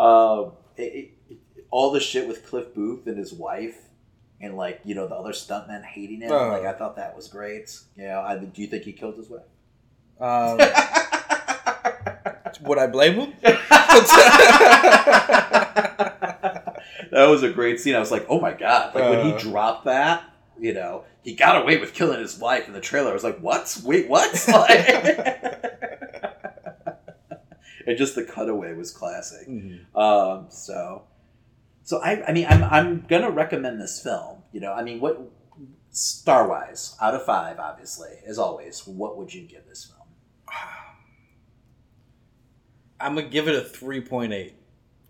um, 0.00 0.52
it, 0.76 1.10
it, 1.30 1.38
all 1.70 1.90
the 1.90 2.00
shit 2.00 2.28
with 2.28 2.46
Cliff 2.46 2.74
Booth 2.74 3.06
and 3.06 3.18
his 3.18 3.32
wife, 3.32 3.76
and 4.40 4.56
like 4.56 4.80
you 4.84 4.94
know 4.94 5.06
the 5.08 5.14
other 5.14 5.32
stuntmen 5.32 5.84
hating 5.84 6.20
him. 6.22 6.32
Uh. 6.32 6.48
like 6.48 6.64
I 6.64 6.72
thought 6.72 6.96
that 6.96 7.14
was 7.16 7.28
great. 7.28 7.76
You 7.96 8.06
know, 8.08 8.20
I, 8.20 8.36
do 8.38 8.62
you 8.62 8.68
think 8.68 8.84
he 8.84 8.92
killed 8.92 9.16
his 9.16 9.28
wife? 9.28 9.42
Um, 10.20 10.58
would 12.62 12.78
I 12.78 12.86
blame 12.86 13.14
him? 13.14 13.32
that 17.10 17.26
was 17.28 17.42
a 17.42 17.50
great 17.50 17.80
scene. 17.80 17.94
I 17.94 18.00
was 18.00 18.10
like, 18.10 18.26
oh 18.28 18.40
my 18.40 18.52
god! 18.52 18.94
Like 18.94 19.04
when 19.10 19.18
Uh. 19.20 19.36
he 19.36 19.42
dropped 19.42 19.84
that, 19.86 20.24
you 20.58 20.72
know, 20.74 21.04
he 21.22 21.34
got 21.34 21.60
away 21.62 21.78
with 21.78 21.94
killing 21.94 22.20
his 22.20 22.38
wife 22.38 22.66
in 22.68 22.74
the 22.74 22.80
trailer. 22.80 23.10
I 23.10 23.14
was 23.14 23.24
like, 23.24 23.38
what? 23.38 23.76
Wait, 23.84 24.08
what? 24.08 24.30
Like, 24.54 24.80
and 27.86 27.98
just 27.98 28.14
the 28.14 28.24
cutaway 28.24 28.74
was 28.74 28.90
classic. 28.90 29.48
Mm-hmm. 29.48 29.96
Um, 29.98 30.46
so, 30.48 31.02
so 31.82 31.98
I, 31.98 32.24
I 32.26 32.32
mean, 32.32 32.46
I'm, 32.48 32.64
I'm 32.64 33.04
gonna 33.08 33.30
recommend 33.30 33.80
this 33.80 34.00
film. 34.02 34.42
You 34.52 34.60
know, 34.60 34.72
I 34.72 34.82
mean, 34.82 35.00
what 35.00 35.20
star 35.90 36.48
wise 36.48 36.96
out 37.00 37.14
of 37.14 37.24
five, 37.24 37.58
obviously, 37.58 38.10
as 38.26 38.38
always, 38.38 38.86
what 38.86 39.16
would 39.16 39.32
you 39.32 39.42
give 39.42 39.66
this 39.68 39.84
film? 39.84 40.08
I'm 43.00 43.14
gonna 43.14 43.28
give 43.28 43.48
it 43.48 43.54
a 43.54 43.62
three 43.62 44.00
point 44.00 44.32
eight. 44.32 44.54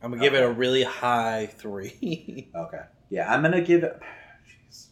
I'm 0.02 0.10
gonna 0.10 0.22
give 0.22 0.34
it 0.34 0.42
a 0.42 0.50
really 0.50 0.82
high 0.82 1.50
three. 1.56 2.50
Okay. 2.56 2.82
Yeah, 3.10 3.32
I'm 3.32 3.42
gonna 3.42 3.60
give 3.60 3.84
it. 3.84 4.00
Jeez. 4.70 4.86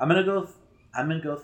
I'm 0.00 0.08
gonna 0.08 0.24
go. 0.24 0.48
I'm 0.94 1.08
gonna 1.08 1.22
go 1.22 1.40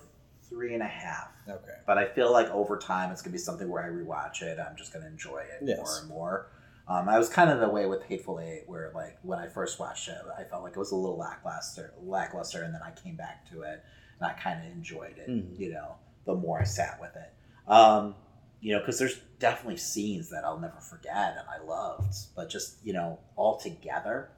three 0.55 0.75
and 0.75 0.83
a 0.83 0.87
half. 0.87 1.29
okay. 1.49 1.79
But 1.87 1.99
I 1.99 2.07
feel 2.07 2.31
like 2.33 2.49
over 2.51 2.79
time, 2.79 3.11
it's 3.11 3.23
gonna 3.23 3.33
be 3.33 3.39
something 3.39 3.69
where 3.69 3.83
I 3.83 3.89
rewatch 3.89 4.43
it. 4.43 4.59
I'm 4.59 4.77
just 4.77 4.93
gonna 4.93 5.07
enjoy 5.07 5.39
it 5.39 5.63
Yes. 5.63 5.79
more 5.79 5.99
and 6.01 6.09
more. 6.09 6.47
Um, 6.87 7.09
I 7.09 7.19
was 7.19 7.29
kind 7.29 7.51
of 7.51 7.61
the 7.61 7.69
way 7.69 7.87
with 7.87 8.03
Hateful 8.05 8.39
Eight, 8.41 8.65
where 8.67 8.93
like 8.95 9.19
when 9.23 9.39
I 9.39 9.49
first 9.49 9.81
watched 9.81 10.09
it, 10.09 10.19
I 10.39 10.45
felt 10.45 10.63
like 10.63 10.73
it 10.77 10.79
was 10.79 10.93
a 10.93 10.97
little 10.97 11.17
lackluster, 11.19 11.95
lackluster, 12.03 12.63
and 12.63 12.75
then 12.75 12.83
I 12.83 12.91
came 12.93 13.17
back 13.17 13.49
to 13.51 13.63
it. 13.63 13.83
and 14.21 14.31
I 14.31 14.33
kind 14.35 14.65
of 14.65 14.71
enjoyed 14.73 15.19
it. 15.19 15.29
Mhm. 15.29 15.59
You 15.59 15.73
know, 15.73 15.97
the 16.25 16.35
more 16.35 16.61
I 16.61 16.65
sat 16.65 17.01
with 17.01 17.17
it. 17.17 17.33
Um, 17.69 18.15
you 18.61 18.73
know, 18.73 18.79
because 18.79 18.99
there's 18.99 19.19
definitely 19.41 19.77
scenes 19.79 20.31
that 20.31 20.45
I'll 20.45 20.61
never 20.61 20.79
forget 20.79 21.37
and 21.37 21.49
I 21.49 21.59
loved, 21.67 22.15
but 22.37 22.49
just 22.49 22.77
you 22.87 22.93
know, 22.93 23.19
all 23.35 23.57
together, 23.59 24.31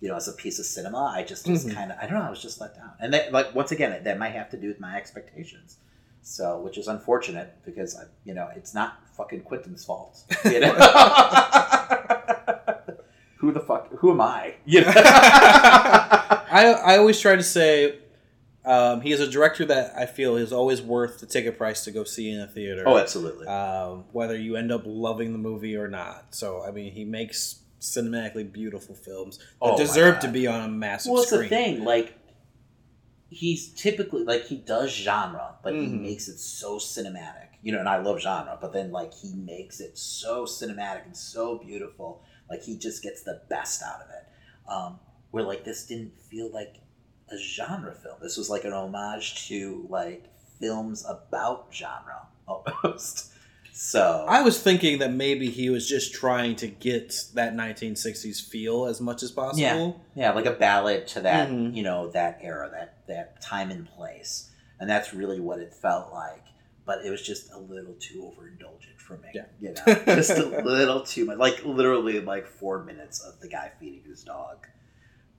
you 0.00 0.08
know, 0.08 0.16
as 0.16 0.28
a 0.28 0.32
piece 0.32 0.58
of 0.58 0.66
cinema, 0.66 1.12
I 1.14 1.22
just 1.24 1.46
was 1.46 1.64
Mhm. 1.66 1.74
kind 1.74 1.92
of 1.92 1.98
I 2.00 2.06
don't 2.06 2.14
know, 2.18 2.24
I 2.24 2.30
was 2.30 2.42
just 2.42 2.60
let 2.60 2.74
down. 2.74 2.90
And 3.00 3.12
that, 3.14 3.32
like 3.32 3.54
once 3.54 3.70
again, 3.72 4.02
that 4.04 4.18
might 4.18 4.30
have 4.32 4.50
to 4.50 4.56
do 4.56 4.68
with 4.68 4.80
my 4.80 4.96
expectations. 4.96 5.76
So, 6.22 6.60
which 6.60 6.76
is 6.78 6.86
unfortunate 6.88 7.54
because 7.64 7.96
I, 7.96 8.04
you 8.24 8.34
know, 8.34 8.48
it's 8.54 8.74
not 8.74 8.98
fucking 9.16 9.42
Quentin's 9.42 9.84
fault. 9.84 10.22
You 10.44 10.60
know? 10.60 10.72
who 13.38 13.52
the 13.52 13.60
fuck? 13.60 13.90
Who 13.98 14.10
am 14.12 14.20
I? 14.20 14.54
You 14.66 14.82
know? 14.82 14.92
I 14.94 16.74
I 16.84 16.98
always 16.98 17.18
try 17.20 17.36
to 17.36 17.42
say 17.42 17.98
um, 18.64 19.00
he 19.00 19.12
is 19.12 19.20
a 19.20 19.26
director 19.26 19.64
that 19.66 19.94
I 19.96 20.06
feel 20.06 20.36
is 20.36 20.52
always 20.52 20.82
worth 20.82 21.20
the 21.20 21.26
ticket 21.26 21.56
price 21.56 21.84
to 21.84 21.90
go 21.90 22.04
see 22.04 22.30
in 22.30 22.40
a 22.40 22.46
theater. 22.46 22.84
Oh, 22.86 22.98
absolutely. 22.98 23.46
Um, 23.46 24.04
whether 24.12 24.36
you 24.36 24.56
end 24.56 24.70
up 24.70 24.82
loving 24.84 25.32
the 25.32 25.38
movie 25.38 25.76
or 25.76 25.88
not. 25.88 26.34
So 26.34 26.62
I 26.62 26.70
mean, 26.70 26.92
he 26.92 27.04
makes 27.04 27.56
cinematically 27.80 28.50
beautiful 28.52 28.94
films 28.94 29.38
that 29.38 29.46
Oh, 29.60 29.76
deserve 29.76 30.20
to 30.20 30.28
be 30.28 30.46
on 30.46 30.60
a 30.60 30.68
massive 30.68 31.12
well, 31.12 31.22
it's 31.22 31.30
screen. 31.30 31.42
the 31.44 31.48
thing. 31.56 31.84
Like, 31.84 32.14
he's 33.28 33.68
typically 33.74 34.24
like 34.24 34.44
he 34.46 34.56
does 34.56 34.90
genre, 34.90 35.56
but 35.62 35.72
he 35.74 35.80
Mhm. 35.86 36.02
makes 36.02 36.28
it 36.28 36.38
so 36.38 36.78
cinematic. 36.78 37.48
You 37.62 37.72
know, 37.72 37.78
and 37.78 37.88
I 37.88 37.98
love 37.98 38.20
genre, 38.20 38.58
but 38.60 38.72
then 38.72 38.90
like 38.90 39.12
he 39.14 39.34
makes 39.34 39.80
it 39.80 39.96
so 39.98 40.44
cinematic 40.46 41.04
and 41.04 41.16
so 41.16 41.58
beautiful. 41.58 42.22
Like 42.48 42.62
he 42.62 42.76
just 42.76 43.02
gets 43.02 43.22
the 43.22 43.42
best 43.48 43.82
out 43.82 44.00
of 44.00 44.08
it. 44.10 44.26
Um, 44.68 44.98
where 45.30 45.44
like 45.44 45.64
this 45.64 45.86
didn't 45.86 46.18
feel 46.22 46.50
like 46.50 46.76
a 47.30 47.36
genre 47.38 47.94
film. 47.94 48.16
This 48.20 48.36
was 48.36 48.50
like 48.50 48.64
an 48.64 48.72
homage 48.72 49.46
to 49.48 49.86
like 49.88 50.24
films 50.58 51.04
about 51.08 51.68
genre 51.72 52.26
almost. 52.48 53.32
So 53.72 54.24
I 54.28 54.42
was 54.42 54.60
thinking 54.62 54.98
that 54.98 55.12
maybe 55.12 55.48
he 55.50 55.70
was 55.70 55.88
just 55.88 56.12
trying 56.12 56.56
to 56.56 56.66
get 56.68 57.14
that 57.34 57.54
1960s 57.54 58.40
feel 58.46 58.86
as 58.86 59.00
much 59.00 59.22
as 59.22 59.30
possible. 59.30 60.02
Yeah, 60.14 60.26
yeah, 60.28 60.32
like 60.32 60.46
a 60.46 60.52
ballad 60.52 61.06
to 61.08 61.20
that, 61.22 61.48
Mhm. 61.48 61.74
you 61.74 61.82
know, 61.82 62.10
that 62.10 62.38
era, 62.42 62.68
that 62.72 63.06
that 63.06 63.40
time 63.40 63.70
and 63.70 63.88
place, 63.88 64.50
and 64.78 64.88
that's 64.88 65.14
really 65.14 65.40
what 65.40 65.60
it 65.60 65.72
felt 65.74 66.12
like. 66.12 66.44
But 66.84 67.04
it 67.06 67.10
was 67.10 67.22
just 67.22 67.52
a 67.52 67.58
little 67.58 67.94
too 68.00 68.22
overindulgent 68.36 68.98
for 68.98 69.16
me. 69.18 69.28
Yeah. 69.34 69.44
you 69.60 69.74
know, 69.74 69.94
just 70.16 70.30
a 70.30 70.44
little 70.62 71.02
too 71.02 71.24
much. 71.26 71.38
Like 71.38 71.64
literally, 71.64 72.20
like 72.20 72.46
four 72.46 72.84
minutes 72.84 73.20
of 73.20 73.40
the 73.40 73.48
guy 73.48 73.70
feeding 73.78 74.02
his 74.08 74.24
dog. 74.24 74.66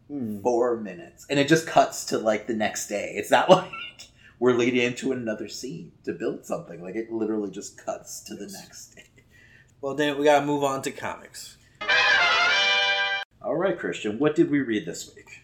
Hmm. 0.07 0.41
Four 0.41 0.77
minutes, 0.77 1.25
and 1.29 1.39
it 1.39 1.47
just 1.47 1.67
cuts 1.67 2.05
to 2.05 2.17
like 2.17 2.47
the 2.47 2.53
next 2.53 2.88
day. 2.88 3.13
It's 3.15 3.32
not 3.32 3.49
like 3.49 3.71
we're 4.41 4.53
leading 4.53 4.81
into 4.81 5.11
another 5.11 5.47
scene 5.47 5.91
to 6.03 6.11
build 6.13 6.43
something. 6.43 6.81
Like 6.81 6.95
it 6.95 7.11
literally 7.11 7.51
just 7.51 7.77
cuts 7.77 8.21
to 8.21 8.33
the 8.33 8.47
next 8.47 8.95
day. 8.95 9.05
Well, 9.81 9.93
then 9.93 10.17
we 10.17 10.23
gotta 10.25 10.43
move 10.43 10.63
on 10.63 10.81
to 10.81 10.91
comics. 10.91 11.57
All 13.39 13.55
right, 13.55 13.77
Christian, 13.77 14.17
what 14.17 14.35
did 14.35 14.49
we 14.49 14.61
read 14.61 14.87
this 14.87 15.13
week? 15.15 15.43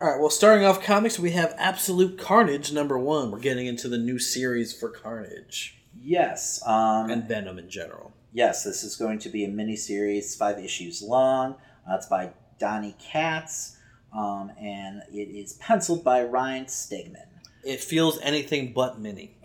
All 0.00 0.08
right. 0.08 0.18
Well, 0.18 0.30
starting 0.30 0.64
off 0.64 0.82
comics, 0.82 1.18
we 1.18 1.32
have 1.32 1.54
Absolute 1.58 2.18
Carnage 2.18 2.72
number 2.72 2.98
one. 2.98 3.30
We're 3.30 3.40
getting 3.40 3.66
into 3.66 3.88
the 3.88 3.98
new 3.98 4.18
series 4.18 4.72
for 4.72 4.88
Carnage 4.88 5.82
Yes, 6.02 6.62
um, 6.66 7.10
and 7.10 7.28
Venom 7.28 7.58
in 7.58 7.68
general. 7.68 8.14
Yes, 8.32 8.64
this 8.64 8.84
is 8.84 8.96
going 8.96 9.18
to 9.20 9.28
be 9.28 9.44
a 9.44 9.48
mini 9.48 9.76
series, 9.76 10.34
five 10.34 10.58
issues 10.58 11.02
long. 11.02 11.56
Uh, 11.86 11.96
it's 11.96 12.06
by 12.06 12.30
Donny 12.58 12.96
Cates, 12.98 13.76
um, 14.16 14.50
and 14.58 15.02
it 15.12 15.28
is 15.28 15.54
penciled 15.54 16.02
by 16.02 16.24
Ryan 16.24 16.64
Stegman. 16.64 17.33
It 17.64 17.80
feels 17.82 18.18
anything 18.20 18.72
but 18.72 19.00
mini. 19.00 19.36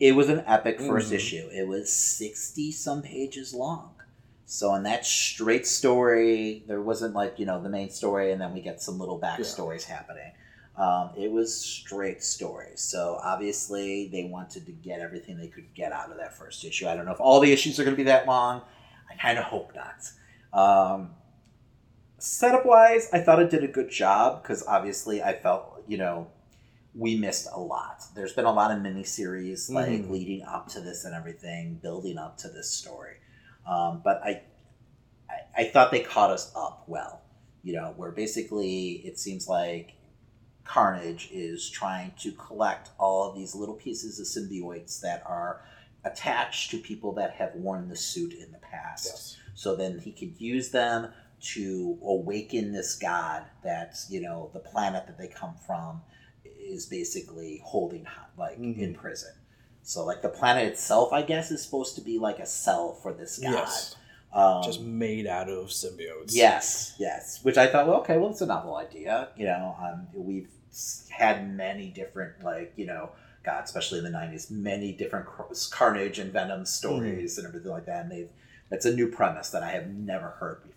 It 0.00 0.14
was 0.16 0.28
an 0.28 0.42
epic 0.46 0.80
1st 0.80 1.12
Mhm. 1.12 1.14
issue. 1.14 1.48
It 1.52 1.66
was 1.68 1.90
sixty 1.92 2.72
some 2.72 3.00
pages 3.02 3.54
long. 3.54 3.94
So 4.44 4.74
in 4.74 4.82
that 4.82 5.06
straight 5.06 5.66
story, 5.66 6.64
there 6.66 6.82
wasn't 6.82 7.14
like 7.14 7.38
you 7.38 7.46
know 7.46 7.62
the 7.62 7.68
main 7.70 7.90
story, 7.90 8.32
and 8.32 8.40
then 8.40 8.52
we 8.52 8.60
get 8.60 8.82
some 8.82 8.98
little 8.98 9.18
backstories 9.18 9.84
happening. 9.84 10.32
Um, 10.76 11.10
it 11.16 11.30
was 11.30 11.54
straight 11.54 12.22
story. 12.22 12.72
So 12.74 13.18
obviously 13.22 14.08
they 14.08 14.24
wanted 14.24 14.66
to 14.66 14.72
get 14.72 15.00
everything 15.00 15.38
they 15.38 15.46
could 15.46 15.72
get 15.74 15.92
out 15.92 16.10
of 16.10 16.16
that 16.18 16.36
first 16.36 16.64
issue. 16.64 16.88
I 16.88 16.96
don't 16.96 17.06
know 17.06 17.12
if 17.12 17.20
all 17.20 17.38
the 17.40 17.52
issues 17.52 17.78
are 17.78 17.84
going 17.84 17.94
to 17.96 18.02
be 18.02 18.02
that 18.10 18.26
long. 18.26 18.62
I 19.08 19.14
kind 19.14 19.38
of 19.38 19.44
hope 19.44 19.72
not. 19.74 20.10
Um, 20.52 21.14
setup 22.18 22.66
wise, 22.66 23.08
I 23.12 23.20
thought 23.20 23.40
it 23.40 23.50
did 23.50 23.62
a 23.62 23.68
good 23.68 23.90
job 23.90 24.42
because 24.42 24.66
obviously 24.66 25.22
I 25.22 25.34
felt 25.34 25.84
you 25.86 25.96
know 25.98 26.26
we 26.94 27.16
missed 27.16 27.48
a 27.52 27.58
lot. 27.58 28.02
There's 28.14 28.32
been 28.32 28.44
a 28.44 28.52
lot 28.52 28.70
of 28.70 28.78
miniseries 28.78 29.68
like 29.70 29.88
Mhm. 30.02 30.10
leading 30.10 30.42
up 30.42 30.68
to 30.68 30.80
this 30.80 31.04
and 31.04 31.14
everything, 31.14 31.74
building 31.82 32.18
up 32.18 32.38
to 32.38 32.48
this 32.48 32.70
story. 32.70 33.16
Um, 33.66 34.00
but 34.04 34.20
I, 34.22 34.42
I, 35.28 35.62
I 35.62 35.64
thought 35.70 35.90
they 35.90 36.00
caught 36.00 36.30
us 36.30 36.52
up 36.54 36.84
well. 36.86 37.22
You 37.62 37.72
know, 37.74 37.94
where 37.96 38.12
basically 38.12 39.02
it 39.06 39.18
seems 39.18 39.48
like 39.48 39.94
Carnage 40.64 41.30
is 41.32 41.68
trying 41.70 42.12
to 42.20 42.32
collect 42.32 42.90
all 42.98 43.30
of 43.30 43.36
these 43.36 43.54
little 43.54 43.74
pieces 43.74 44.20
of 44.20 44.26
symbiotes 44.26 45.00
that 45.00 45.22
are 45.26 45.62
attached 46.04 46.70
to 46.70 46.78
people 46.78 47.12
that 47.14 47.32
have 47.32 47.54
worn 47.54 47.88
the 47.88 47.96
suit 47.96 48.34
in 48.34 48.52
the 48.52 48.58
past. 48.58 49.38
So 49.54 49.74
then 49.74 49.98
he 49.98 50.12
could 50.12 50.40
use 50.40 50.70
them 50.70 51.12
to 51.40 51.98
awaken 52.02 52.72
this 52.72 52.96
god 52.96 53.44
that's, 53.62 54.10
you 54.10 54.20
know, 54.20 54.50
the 54.52 54.60
planet 54.60 55.06
that 55.06 55.18
they 55.18 55.28
come 55.28 55.54
from 55.66 56.02
is 56.44 56.86
basically 56.86 57.60
holding 57.64 58.04
ho- 58.04 58.26
like 58.36 58.58
in 58.58 58.94
prison. 58.94 59.32
So 59.82 60.04
like 60.04 60.22
the 60.22 60.28
planet 60.28 60.66
itself, 60.66 61.12
I 61.12 61.22
guess, 61.22 61.50
is 61.50 61.62
supposed 61.62 61.94
to 61.96 62.00
be 62.00 62.18
like 62.18 62.38
a 62.38 62.46
cell 62.46 62.94
for 62.94 63.12
this 63.12 63.38
god. 63.38 63.52
Yes. 63.52 63.96
Um, 64.32 64.64
Just 64.64 64.80
made 64.80 65.26
out 65.28 65.48
of 65.48 65.66
symbiotes. 65.68 66.30
Yes, 66.30 66.96
yes. 66.98 67.38
Which 67.44 67.56
I 67.56 67.68
thought, 67.68 67.86
well, 67.86 68.00
okay, 68.00 68.18
well, 68.18 68.30
it's 68.30 68.40
a 68.40 68.46
novel 68.46 68.74
idea. 68.74 69.28
You 69.36 69.44
know, 69.46 69.76
um, 69.80 70.08
we've 70.12 70.48
had 71.08 71.54
many 71.54 71.86
different, 71.90 72.42
like, 72.42 72.72
you 72.74 72.84
know, 72.84 73.10
God, 73.44 73.62
especially 73.62 73.98
in 73.98 74.04
the 74.04 74.10
'90s, 74.10 74.50
many 74.50 74.90
different 74.90 75.26
Carnage 75.70 76.18
and 76.18 76.32
Venom 76.32 76.64
stories 76.64 77.38
and 77.38 77.46
everything 77.46 77.70
like 77.70 77.86
that. 77.86 78.02
And 78.02 78.10
they've 78.10 78.28
that's 78.70 78.86
a 78.86 78.94
new 78.94 79.08
premise 79.08 79.50
that 79.50 79.62
I 79.62 79.70
have 79.70 79.86
never 79.88 80.28
heard 80.30 80.62
before. 80.62 80.73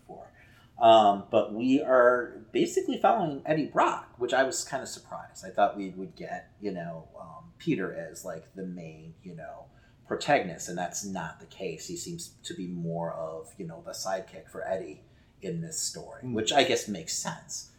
Um, 0.80 1.24
but 1.30 1.52
we 1.52 1.82
are 1.82 2.42
basically 2.52 3.00
following 3.00 3.42
Eddie 3.44 3.66
Brock, 3.66 4.14
which 4.18 4.32
I 4.32 4.44
was 4.44 4.62
kind 4.62 4.82
of 4.82 4.88
surprised. 4.88 5.44
I 5.44 5.50
thought 5.50 5.76
we 5.76 5.90
would 5.90 6.14
get, 6.14 6.52
you 6.60 6.70
know, 6.70 7.08
um, 7.20 7.52
Peter 7.58 7.92
as 7.94 8.24
like 8.24 8.54
the 8.54 8.64
main, 8.64 9.14
you 9.24 9.34
know, 9.34 9.64
protagonist, 10.06 10.68
and 10.68 10.78
that's 10.78 11.04
not 11.04 11.40
the 11.40 11.46
case. 11.46 11.88
He 11.88 11.96
seems 11.96 12.34
to 12.44 12.54
be 12.54 12.68
more 12.68 13.12
of, 13.12 13.52
you 13.58 13.66
know, 13.66 13.82
the 13.84 13.90
sidekick 13.90 14.48
for 14.48 14.66
Eddie 14.66 15.02
in 15.42 15.60
this 15.60 15.80
story, 15.80 16.22
which 16.22 16.52
I 16.52 16.62
guess 16.62 16.88
makes 16.88 17.14
sense. 17.14 17.70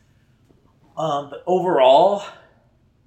Um, 0.98 1.30
but 1.30 1.44
overall, 1.48 2.24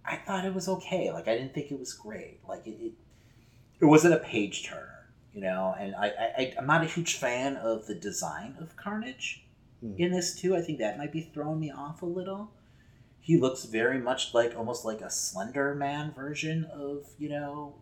I 0.05 0.17
thought 0.17 0.47
it 0.47 0.55
was 0.55 0.69
okay. 0.69 1.13
Like 1.13 1.29
I 1.29 1.37
didn't 1.37 1.55
think 1.55 1.71
it 1.71 1.79
was 1.79 1.93
great. 1.93 2.41
Like 2.49 2.67
it, 2.67 2.79
it, 2.81 2.93
it 3.81 3.85
wasn't 3.85 4.15
a 4.15 4.19
page 4.19 4.65
turner, 4.67 5.11
you 5.35 5.43
know. 5.43 5.75
And 5.79 5.95
I, 5.95 6.07
I, 6.07 6.55
I'm 6.59 6.67
not 6.67 6.83
a 6.83 6.87
huge 6.87 7.17
fan 7.17 7.57
of 7.57 7.87
the 7.87 7.95
design 7.95 8.57
of 8.59 8.77
Carnage 8.77 9.45
in 9.99 10.13
this 10.13 10.35
too. 10.41 10.55
I 10.57 10.61
think 10.61 10.79
that 10.79 10.99
might 10.99 11.13
be 11.13 11.31
throwing 11.35 11.61
me 11.61 11.71
off 11.71 12.03
a 12.03 12.07
little. 12.07 12.51
He 13.21 13.37
looks 13.37 13.65
very 13.65 13.99
much 13.99 14.35
like 14.35 14.57
almost 14.57 14.85
like 14.85 15.01
a 15.01 15.11
Slender 15.11 15.75
Man 15.75 16.13
version 16.13 16.65
of 16.73 17.07
you 17.19 17.29
know 17.29 17.75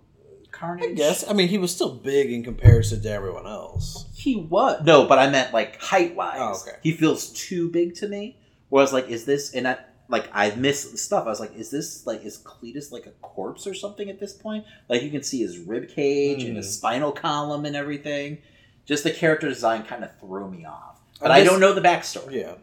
Carnage. 0.50 0.90
I 0.90 0.94
guess. 0.94 1.28
I 1.28 1.32
mean, 1.32 1.48
he 1.48 1.58
was 1.58 1.74
still 1.74 1.94
big 1.94 2.32
in 2.32 2.42
comparison 2.42 3.02
to 3.02 3.10
everyone 3.10 3.46
else. 3.46 4.06
He 4.14 4.36
was 4.36 4.82
no, 4.84 5.06
but 5.06 5.18
I 5.18 5.30
meant 5.30 5.52
like 5.54 5.80
height 5.80 6.14
wise. 6.14 6.38
Oh, 6.40 6.60
okay. 6.66 6.78
He 6.82 6.92
feels 6.92 7.30
too 7.32 7.70
big 7.70 7.94
to 7.96 8.08
me. 8.08 8.36
Whereas 8.68 8.92
like, 8.92 9.08
is 9.08 9.24
this 9.24 9.54
and 9.54 9.66
I 9.68 9.78
like 10.08 10.28
I 10.32 10.54
missed 10.56 10.98
stuff. 10.98 11.24
I 11.26 11.28
was 11.30 11.40
like, 11.40 11.54
is 11.56 11.70
this 11.70 12.06
like 12.06 12.24
is 12.24 12.38
Cletus 12.38 12.90
like 12.92 13.06
a 13.06 13.12
corpse 13.22 13.66
or 13.66 13.74
something 13.74 14.10
at 14.10 14.18
this 14.20 14.32
point? 14.32 14.64
Like 14.88 15.02
you 15.02 15.10
can 15.10 15.22
see 15.22 15.40
his 15.40 15.58
rib 15.58 15.88
cage 15.88 16.40
and 16.42 16.50
Hmm. 16.50 16.56
his 16.56 16.74
spinal 16.76 17.12
column 17.12 17.64
and 17.64 17.76
everything. 17.76 18.38
Just 18.86 19.04
the 19.04 19.10
character 19.12 19.48
design 19.48 19.84
kind 19.84 20.02
of 20.04 20.10
threw 20.18 20.50
me 20.50 20.64
off. 20.64 20.99
But 21.20 21.30
I 21.30 21.38
I, 21.40 21.44
don't 21.44 21.60
know 21.60 21.72
the 21.74 21.80
backstory. 21.80 22.32
Yeah. 22.42 22.54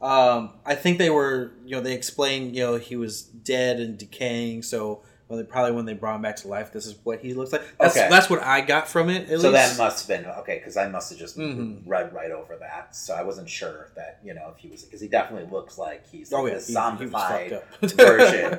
Um, 0.00 0.50
I 0.66 0.74
think 0.74 0.98
they 0.98 1.10
were, 1.10 1.52
you 1.64 1.76
know, 1.76 1.80
they 1.82 1.94
explained, 1.94 2.54
you 2.54 2.62
know, 2.62 2.76
he 2.76 2.96
was 2.96 3.22
dead 3.22 3.80
and 3.80 3.96
decaying. 3.96 4.62
So, 4.62 5.02
well, 5.28 5.38
they, 5.38 5.44
probably 5.44 5.72
when 5.72 5.86
they 5.86 5.94
brought 5.94 6.16
him 6.16 6.22
back 6.22 6.36
to 6.36 6.48
life, 6.48 6.70
this 6.72 6.84
is 6.86 6.94
what 7.04 7.20
he 7.20 7.32
looks 7.32 7.52
like. 7.52 7.62
That's, 7.80 7.96
Okay. 7.96 8.08
that's 8.10 8.28
what 8.28 8.42
I 8.42 8.60
got 8.60 8.86
from 8.86 9.08
it. 9.08 9.30
At 9.30 9.40
so 9.40 9.48
least. 9.50 9.52
that 9.52 9.82
must 9.82 10.06
have 10.06 10.22
been 10.22 10.30
okay 10.40 10.58
because 10.58 10.76
I 10.76 10.88
must 10.88 11.08
have 11.10 11.18
just 11.18 11.38
Mhm. 11.38 11.82
read 11.86 12.12
right 12.12 12.30
over 12.30 12.56
that. 12.60 12.94
So 12.94 13.14
I 13.14 13.22
wasn't 13.22 13.48
sure 13.48 13.90
that 13.96 14.20
you 14.22 14.34
know 14.34 14.52
if 14.54 14.58
he 14.60 14.68
was 14.68 14.82
because 14.82 15.00
he 15.00 15.08
definitely 15.08 15.50
looks 15.50 15.78
like 15.78 16.06
he's 16.06 16.30
Oh, 16.32 16.42
like 16.42 16.52
yeah, 16.52 16.58
a 16.58 16.60
he- 16.60 16.66
he 16.66 16.74
zombified 16.74 17.62
fucked 17.80 17.92
version 17.96 18.58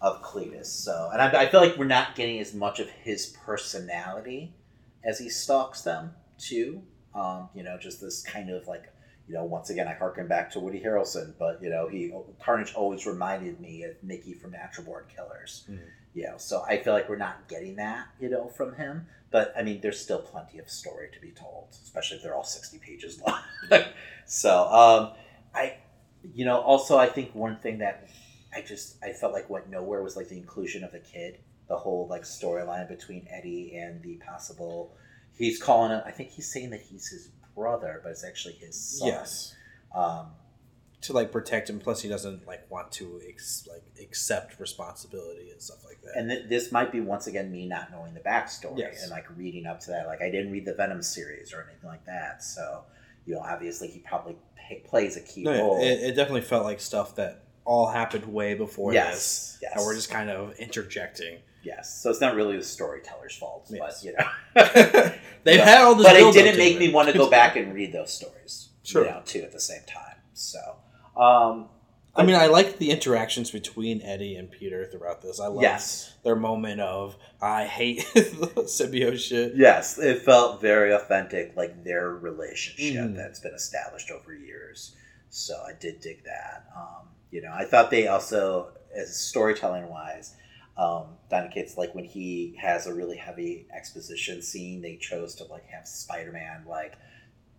of 0.00 0.22
Cletus. 0.22 0.66
So 0.66 1.10
and 1.12 1.22
I, 1.22 1.42
I 1.42 1.48
feel 1.48 1.60
like 1.60 1.76
we're 1.76 1.84
not 1.84 2.16
getting 2.16 2.40
as 2.40 2.52
much 2.52 2.80
of 2.80 2.88
his 2.88 3.26
personality 3.46 4.52
as 5.04 5.20
he 5.20 5.28
stalks 5.28 5.82
them 5.82 6.14
too. 6.38 6.82
Um, 7.14 7.48
you 7.54 7.62
know, 7.62 7.76
just 7.78 8.00
this 8.00 8.22
kind 8.22 8.50
of 8.50 8.66
like 8.66 8.92
you 9.30 9.36
know, 9.36 9.44
once 9.44 9.70
again, 9.70 9.86
I 9.86 9.94
harken 9.94 10.26
back 10.26 10.50
to 10.52 10.60
Woody 10.60 10.80
Harrelson, 10.80 11.34
but 11.38 11.62
you 11.62 11.70
know, 11.70 11.86
he 11.86 12.12
Carnage 12.42 12.74
always 12.74 13.06
reminded 13.06 13.60
me 13.60 13.84
of 13.84 13.94
Mickey 14.02 14.34
from 14.34 14.50
Natural 14.50 14.84
Born 14.84 15.04
Killers. 15.14 15.64
Mhm. 15.70 15.78
You 16.14 16.24
know, 16.24 16.36
so 16.38 16.64
I 16.68 16.78
feel 16.78 16.92
like 16.92 17.08
we're 17.08 17.16
not 17.16 17.46
getting 17.46 17.76
that, 17.76 18.08
you 18.18 18.28
know, 18.28 18.48
from 18.48 18.74
him. 18.74 19.06
But 19.30 19.54
I 19.56 19.62
mean, 19.62 19.80
there's 19.80 20.00
still 20.00 20.18
plenty 20.20 20.58
of 20.58 20.68
story 20.68 21.10
to 21.12 21.20
be 21.20 21.30
told, 21.30 21.68
especially 21.70 22.16
if 22.16 22.24
they're 22.24 22.34
all 22.34 22.42
60 22.42 22.78
pages 22.78 23.20
long. 23.20 23.38
so, 24.26 24.66
um, 24.72 25.12
I, 25.54 25.76
you 26.34 26.44
know, 26.44 26.58
also 26.58 26.98
I 26.98 27.06
think 27.06 27.32
one 27.32 27.56
thing 27.60 27.78
that 27.78 28.08
I 28.52 28.62
just 28.62 28.96
I 29.04 29.12
felt 29.12 29.32
like 29.32 29.48
went 29.48 29.70
nowhere 29.70 30.02
was 30.02 30.16
like 30.16 30.28
the 30.28 30.36
inclusion 30.36 30.82
of 30.82 30.90
the 30.90 30.98
kid, 30.98 31.38
the 31.68 31.76
whole 31.76 32.08
like 32.08 32.22
storyline 32.22 32.88
between 32.88 33.28
Eddie 33.30 33.76
and 33.76 34.02
the 34.02 34.16
possible. 34.16 34.96
He's 35.40 35.60
calling 35.62 35.90
him. 35.90 36.02
I 36.06 36.10
think 36.12 36.30
he's 36.30 36.50
saying 36.52 36.70
that 36.70 36.80
he's 36.82 37.08
his 37.08 37.28
brother, 37.56 38.00
but 38.02 38.10
it's 38.10 38.24
actually 38.24 38.54
his 38.54 38.76
son. 38.98 39.08
Yes. 39.08 39.54
Um, 39.94 40.26
to 41.02 41.12
like 41.14 41.32
protect 41.32 41.70
him. 41.70 41.78
Plus, 41.80 42.02
he 42.02 42.08
doesn't 42.08 42.46
like 42.46 42.70
want 42.70 42.92
to 42.92 43.20
ex- 43.26 43.66
like 43.70 43.82
accept 44.02 44.60
responsibility 44.60 45.50
and 45.50 45.60
stuff 45.60 45.82
like 45.84 46.00
that. 46.02 46.12
and 46.16 46.28
th- 46.30 46.48
this 46.48 46.70
might 46.70 46.92
be 46.92 47.00
once 47.00 47.26
again 47.26 47.50
me 47.50 47.66
not 47.66 47.90
knowing 47.90 48.12
the 48.14 48.20
backstory 48.20 48.78
Yes. 48.78 49.02
and 49.02 49.10
like 49.10 49.24
reading 49.36 49.66
up 49.66 49.80
to 49.80 49.90
that. 49.90 50.06
Like 50.06 50.20
I 50.22 50.30
didn't 50.30 50.52
read 50.52 50.66
the 50.66 50.74
Venom 50.74 51.02
series 51.02 51.52
or 51.54 51.62
anything 51.68 51.88
like 51.88 52.04
that, 52.06 52.42
so 52.44 52.82
you 53.26 53.34
know, 53.34 53.40
obviously 53.40 53.88
he 53.88 54.00
probably 54.00 54.36
p- 54.68 54.82
plays 54.86 55.16
a 55.16 55.20
key 55.20 55.42
no, 55.44 55.52
role. 55.52 55.80
it, 55.80 56.00
it 56.00 56.16
definitely 56.16 56.40
felt 56.42 56.64
like 56.64 56.80
stuff 56.80 57.16
that 57.16 57.44
all 57.64 57.86
happened 57.88 58.24
way 58.26 58.52
before 58.54 58.92
Yes, 58.92 59.14
this. 59.14 59.58
yes. 59.62 59.72
And 59.76 59.86
we're 59.86 59.94
just 59.94 60.10
kind 60.10 60.28
of 60.30 60.54
interjecting. 60.58 61.38
Yes, 61.62 62.02
so 62.02 62.10
it's 62.10 62.20
not 62.20 62.34
really 62.34 62.56
the 62.56 62.64
storyteller's 62.64 63.34
fault, 63.36 63.66
Yes. 63.70 64.02
but 64.02 64.04
you 64.04 64.16
know, 64.16 65.12
They've 65.44 65.58
But- 65.58 65.66
had 65.66 65.80
all 65.82 65.94
this 65.94 66.06
but 66.06 66.16
it 66.16 66.32
didn't 66.34 66.58
make 66.58 66.78
me 66.78 66.92
want 66.92 67.10
to 67.10 67.16
go 67.16 67.30
back 67.38 67.56
and 67.56 67.72
read 67.74 67.92
those 67.92 68.12
stories. 68.12 68.68
Sure. 68.82 69.04
you 69.04 69.10
know, 69.10 69.22
too 69.24 69.40
at 69.42 69.52
the 69.52 69.60
same 69.60 69.82
time. 69.86 70.16
So, 70.32 70.58
um, 71.16 71.68
I 72.16 72.24
mean, 72.24 72.34
I 72.34 72.46
like 72.46 72.78
the 72.78 72.90
interactions 72.90 73.50
between 73.50 74.02
Eddie 74.02 74.34
and 74.36 74.50
Peter 74.50 74.84
throughout 74.86 75.22
this. 75.22 75.38
I 75.38 75.46
love 75.46 75.62
Yes. 75.62 76.14
their 76.24 76.34
moment 76.34 76.80
of 76.80 77.16
I 77.40 77.66
hate 77.66 78.00
symbiote 78.14 79.18
shit. 79.18 79.52
Yes, 79.54 79.98
it 79.98 80.22
felt 80.22 80.60
very 80.60 80.92
authentic, 80.92 81.54
like 81.56 81.84
their 81.84 82.10
relationship 82.10 83.04
Mhm. 83.10 83.16
that's 83.16 83.38
been 83.40 83.54
established 83.54 84.10
over 84.10 84.34
years. 84.34 84.94
So 85.28 85.54
I 85.66 85.72
did 85.78 86.00
dig 86.00 86.24
that. 86.24 86.64
Um, 86.76 87.08
you 87.30 87.42
know, 87.42 87.52
I 87.52 87.64
thought 87.64 87.90
they 87.90 88.08
also, 88.08 88.72
as 88.94 89.14
storytelling 89.16 89.88
wise, 89.88 90.34
um, 90.80 91.04
Cates, 91.52 91.76
like 91.76 91.94
when 91.94 92.04
he 92.04 92.56
has 92.60 92.86
a 92.86 92.94
really 92.94 93.16
heavy 93.16 93.66
exposition 93.76 94.40
scene, 94.40 94.80
they 94.80 94.96
chose 94.96 95.34
to 95.36 95.44
like 95.44 95.66
have 95.68 95.86
Spider 95.86 96.32
Man 96.32 96.64
like 96.66 96.94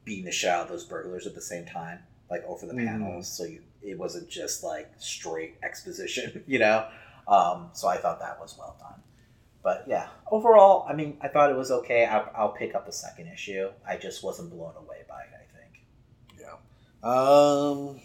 beating 0.03 0.25
the 0.25 0.31
shit 0.31 0.49
out 0.49 0.63
of 0.63 0.69
those 0.69 0.83
burglars 0.85 1.27
at 1.27 1.35
the 1.35 1.41
same 1.41 1.65
time, 1.65 1.99
like 2.29 2.43
over 2.45 2.65
the 2.65 2.73
Mhm. 2.73 2.87
panels. 2.87 3.27
So 3.27 3.43
you, 3.43 3.61
it 3.83 3.97
wasn't 3.97 4.27
just 4.29 4.63
like 4.63 4.91
straight 4.97 5.57
exposition, 5.63 6.43
you 6.47 6.59
know. 6.59 6.87
Um, 7.27 7.69
so 7.73 7.87
I 7.87 7.97
thought 7.97 8.19
that 8.19 8.39
was 8.39 8.55
well 8.57 8.75
done. 8.79 9.01
But 9.63 9.85
yeah, 9.87 10.07
overall, 10.31 10.87
I 10.89 10.93
mean, 10.93 11.17
I 11.21 11.27
thought 11.27 11.51
it 11.51 11.55
was 11.55 11.69
okay. 11.69 12.05
I'll, 12.05 12.31
I'll 12.35 12.49
pick 12.53 12.73
up 12.73 12.87
the 12.87 12.91
second 12.91 13.27
issue. 13.27 13.69
I 13.87 13.95
just 13.97 14.23
wasn't 14.23 14.49
blown 14.49 14.73
away 14.75 15.03
by 15.07 15.21
it. 15.21 15.29
I 15.35 15.45
think. 15.59 15.85
Yeah. 16.39 16.53
Um. 17.03 18.01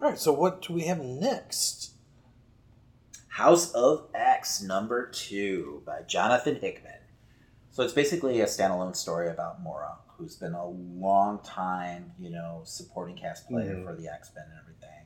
All 0.00 0.10
right. 0.10 0.18
So 0.18 0.32
what 0.32 0.60
do 0.60 0.74
we 0.74 0.82
have 0.82 1.00
next? 1.02 1.92
House 3.38 3.70
of 3.70 4.08
X 4.14 4.62
number 4.62 5.06
two 5.10 5.80
by 5.86 6.00
Jonathan 6.08 6.56
Hickman. 6.56 6.98
So 7.70 7.84
it's 7.84 7.92
basically 7.92 8.40
a 8.40 8.46
standalone 8.46 8.96
story 8.96 9.28
about 9.30 9.62
Moira, 9.62 9.96
who's 10.16 10.34
been 10.34 10.54
a 10.54 10.66
long 10.66 11.38
time, 11.44 12.10
you 12.18 12.30
know, 12.30 12.62
supporting 12.64 13.14
cast 13.16 13.46
player 13.48 13.76
Mhm. 13.76 13.84
for 13.84 13.94
the 13.94 14.08
X 14.08 14.32
Men 14.34 14.44
and 14.50 14.58
everything. 14.58 15.04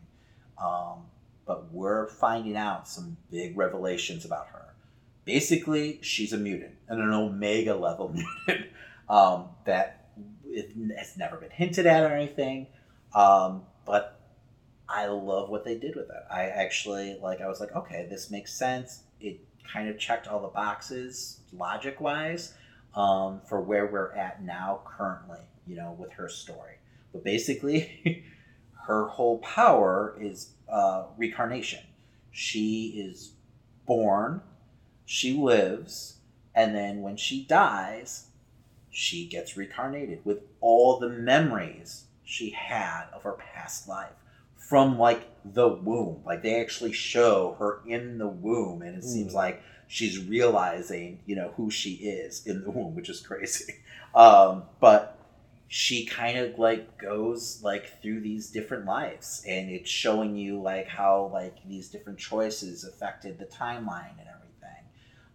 Um, 0.57 1.11
but 1.45 1.71
we're 1.75 2.09
finding 2.09 2.57
out 2.57 2.89
some 2.89 3.19
big 3.31 3.55
revelations 3.59 4.25
about 4.25 4.47
her. 4.47 4.77
Basically, 5.27 6.01
she's 6.01 6.33
a 6.33 6.39
mutant, 6.39 6.77
and 6.89 7.03
an 7.03 7.13
Omega 7.13 7.75
level 7.75 8.09
mutant 8.49 8.71
um, 9.11 9.51
that 9.67 10.09
it 10.47 10.73
has 10.97 11.19
never 11.19 11.37
been 11.37 11.51
hinted 11.51 11.85
at 11.85 12.03
or 12.03 12.15
anything. 12.15 12.69
Um, 13.15 13.67
but 13.85 14.22
I 14.89 15.07
love 15.07 15.49
what 15.49 15.65
they 15.65 15.77
did 15.77 15.97
with 15.97 16.11
it. 16.11 16.25
I 16.31 16.45
actually 16.45 17.19
like. 17.23 17.41
I 17.41 17.49
was 17.49 17.61
like, 17.61 17.75
okay, 17.75 18.07
this 18.09 18.31
makes 18.31 18.53
sense. 18.53 19.05
It 19.21 19.41
kind 19.73 19.89
of 19.89 19.99
checked 19.99 20.29
all 20.29 20.41
the 20.41 20.49
boxes 20.49 21.41
logic 21.53 22.01
wise 22.01 22.55
um, 22.95 23.41
for 23.49 23.61
where 23.61 23.87
we're 23.87 24.13
at 24.13 24.43
now 24.43 24.81
currently. 24.85 25.41
You 25.67 25.77
know, 25.77 25.97
with 25.99 26.13
her 26.13 26.29
story. 26.29 26.75
But 27.13 27.25
basically, 27.25 28.25
her 28.87 29.07
whole 29.07 29.39
power 29.39 30.17
is 30.21 30.51
uh, 30.69 31.05
reincarnation. 31.17 31.81
She 32.33 33.05
is 33.07 33.33
born, 33.87 34.41
she 35.05 35.35
lives, 35.35 36.17
and 36.55 36.75
then 36.75 37.03
when 37.03 37.17
she 37.17 37.45
dies, 37.45 38.27
she 38.91 39.27
gets 39.27 39.57
reincarnated 39.57 40.21
with 40.25 40.41
all 40.61 40.99
the 40.99 41.09
memories 41.09 42.05
she 42.25 42.51
had 42.51 43.05
of 43.13 43.23
her 43.23 43.33
past 43.33 43.89
life 43.89 44.22
from 44.69 44.99
like 44.99 45.29
the 45.45 45.69
womb. 45.69 46.23
Like 46.25 46.43
they 46.43 46.61
actually 46.61 46.93
show 46.93 47.57
her 47.59 47.81
in 47.87 48.19
the 48.19 48.29
womb, 48.29 48.83
and 48.83 48.97
it 48.97 49.05
seems 49.05 49.33
Mm. 49.33 49.37
like 49.37 49.63
she's 49.89 50.19
realizing, 50.25 51.21
you 51.27 51.37
know, 51.37 51.53
who 51.57 51.71
she 51.71 51.95
is 51.95 52.47
in 52.47 52.63
the 52.63 52.71
womb, 52.71 52.95
which 52.95 53.09
is 53.09 53.21
crazy. 53.21 53.75
Um, 54.15 54.65
but 54.79 55.17
she 55.69 56.05
kind 56.05 56.37
of 56.37 56.59
like 56.59 56.99
goes 56.99 57.63
like 57.63 58.03
through 58.03 58.21
these 58.21 58.51
different 58.51 58.85
lives, 58.85 59.43
and 59.49 59.71
it's 59.71 59.89
showing 59.89 60.37
you 60.37 60.61
like 60.61 60.87
how 60.87 61.31
like 61.33 61.57
these 61.67 61.89
different 61.89 62.19
choices 62.19 62.85
affected 62.85 63.39
the 63.39 63.47
timeline 63.47 64.11
and 64.19 64.29
everything. 64.29 64.85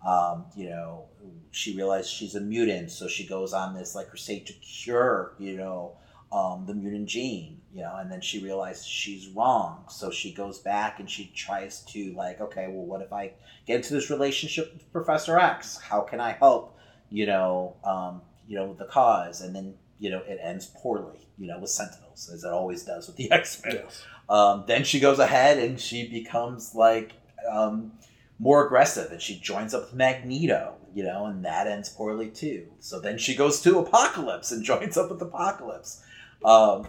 Um, 0.08 0.46
you 0.56 0.70
know, 0.70 1.06
she 1.50 1.76
realized 1.76 2.10
she's 2.12 2.36
a 2.36 2.40
mutant, 2.40 2.92
so 2.92 3.08
she 3.08 3.26
goes 3.26 3.52
on 3.52 3.74
this 3.74 3.96
like 3.96 4.10
crusade 4.10 4.46
to 4.46 4.54
cure, 4.54 5.34
you 5.40 5.58
know, 5.58 5.98
um, 6.32 6.66
the 6.68 6.76
mutant 6.76 7.08
gene, 7.10 7.60
you 7.78 7.84
know, 7.84 7.96
and 7.98 8.12
then 8.12 8.22
she 8.22 8.40
realizes 8.40 8.88
she's 8.88 9.28
wrong, 9.28 9.84
so 9.88 10.10
she 10.10 10.34
goes 10.34 10.58
back 10.58 11.00
and 11.00 11.08
she 11.08 11.32
tries 11.36 11.82
to 11.82 12.12
like, 12.14 12.42
okay, 12.42 12.66
well, 12.70 12.84
what 12.84 13.04
if 13.04 13.14
I 13.14 13.34
get 13.68 13.76
into 13.76 13.94
this 13.94 14.10
relationship 14.10 14.74
with 14.74 14.92
Professor 14.92 15.38
X? 15.38 15.78
How 15.78 16.02
can 16.02 16.20
I 16.20 16.32
help, 16.32 16.76
you 17.12 17.28
know, 17.28 17.76
um, 17.84 18.22
you 18.48 18.58
know, 18.58 18.74
the 18.74 18.86
cause? 18.86 19.42
And 19.42 19.56
then 19.56 19.76
you 20.00 20.10
know 20.10 20.24
it 20.28 20.40
ends 20.42 20.72
poorly, 20.76 21.28
you 21.38 21.46
know, 21.46 21.60
with 21.60 21.70
Sentinels, 21.70 22.32
as 22.34 22.44
it 22.44 22.52
always 22.52 22.84
does 22.84 23.06
with 23.06 23.16
the 23.16 23.32
X 23.40 23.62
Men. 23.64 23.84
Um, 24.28 24.64
then 24.66 24.84
she 24.84 25.00
goes 25.00 25.20
ahead 25.20 25.60
and 25.60 25.80
she 25.80 26.10
becomes 26.10 26.74
like 26.74 27.14
um, 27.48 27.92
more 28.40 28.66
aggressive 28.66 29.12
and 29.12 29.22
she 29.22 29.40
joins 29.40 29.76
up 29.76 29.84
with 29.84 29.94
Magneto, 29.94 30.74
you 30.96 31.04
know, 31.04 31.28
and 31.28 31.46
that 31.46 31.68
ends 31.68 31.90
poorly 31.90 32.32
too. 32.32 32.70
So 32.80 33.00
then 33.00 33.20
she 33.20 33.36
goes 33.36 33.62
to 33.62 33.78
Apocalypse 33.78 34.52
and 34.52 34.64
joins 34.64 34.98
up 34.98 35.12
with 35.12 35.22
Apocalypse. 35.22 36.02
Um, 36.44 36.88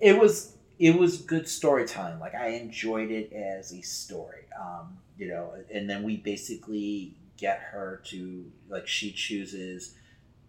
it 0.00 0.18
was 0.18 0.56
it 0.78 0.96
was 0.98 1.18
good 1.18 1.48
storytelling. 1.48 2.18
Like 2.18 2.34
I 2.34 2.48
enjoyed 2.48 3.10
it 3.10 3.32
as 3.32 3.72
a 3.72 3.82
story, 3.82 4.44
um, 4.58 4.98
you 5.18 5.28
know. 5.28 5.52
And 5.72 5.88
then 5.88 6.02
we 6.02 6.16
basically 6.16 7.14
get 7.36 7.58
her 7.60 8.02
to 8.06 8.50
like 8.68 8.86
she 8.86 9.12
chooses 9.12 9.94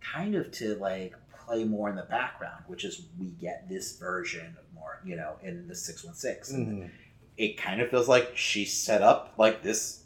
kind 0.01 0.35
of 0.35 0.51
to 0.51 0.75
like 0.75 1.13
play 1.45 1.63
more 1.65 1.89
in 1.89 1.95
the 1.95 2.03
background, 2.03 2.63
which 2.67 2.85
is 2.85 3.01
we 3.19 3.27
get 3.27 3.67
this 3.69 3.97
version 3.97 4.45
of 4.57 4.63
Moira, 4.73 4.97
you 5.05 5.15
know, 5.15 5.35
in 5.43 5.67
the 5.67 5.75
six 5.75 6.03
one 6.03 6.15
six 6.15 6.51
Mhm. 6.51 6.89
it 7.37 7.57
kind 7.57 7.81
of 7.81 7.89
feels 7.89 8.07
like 8.07 8.35
she 8.37 8.65
set 8.65 9.01
up 9.01 9.33
like 9.37 9.63
this 9.63 10.03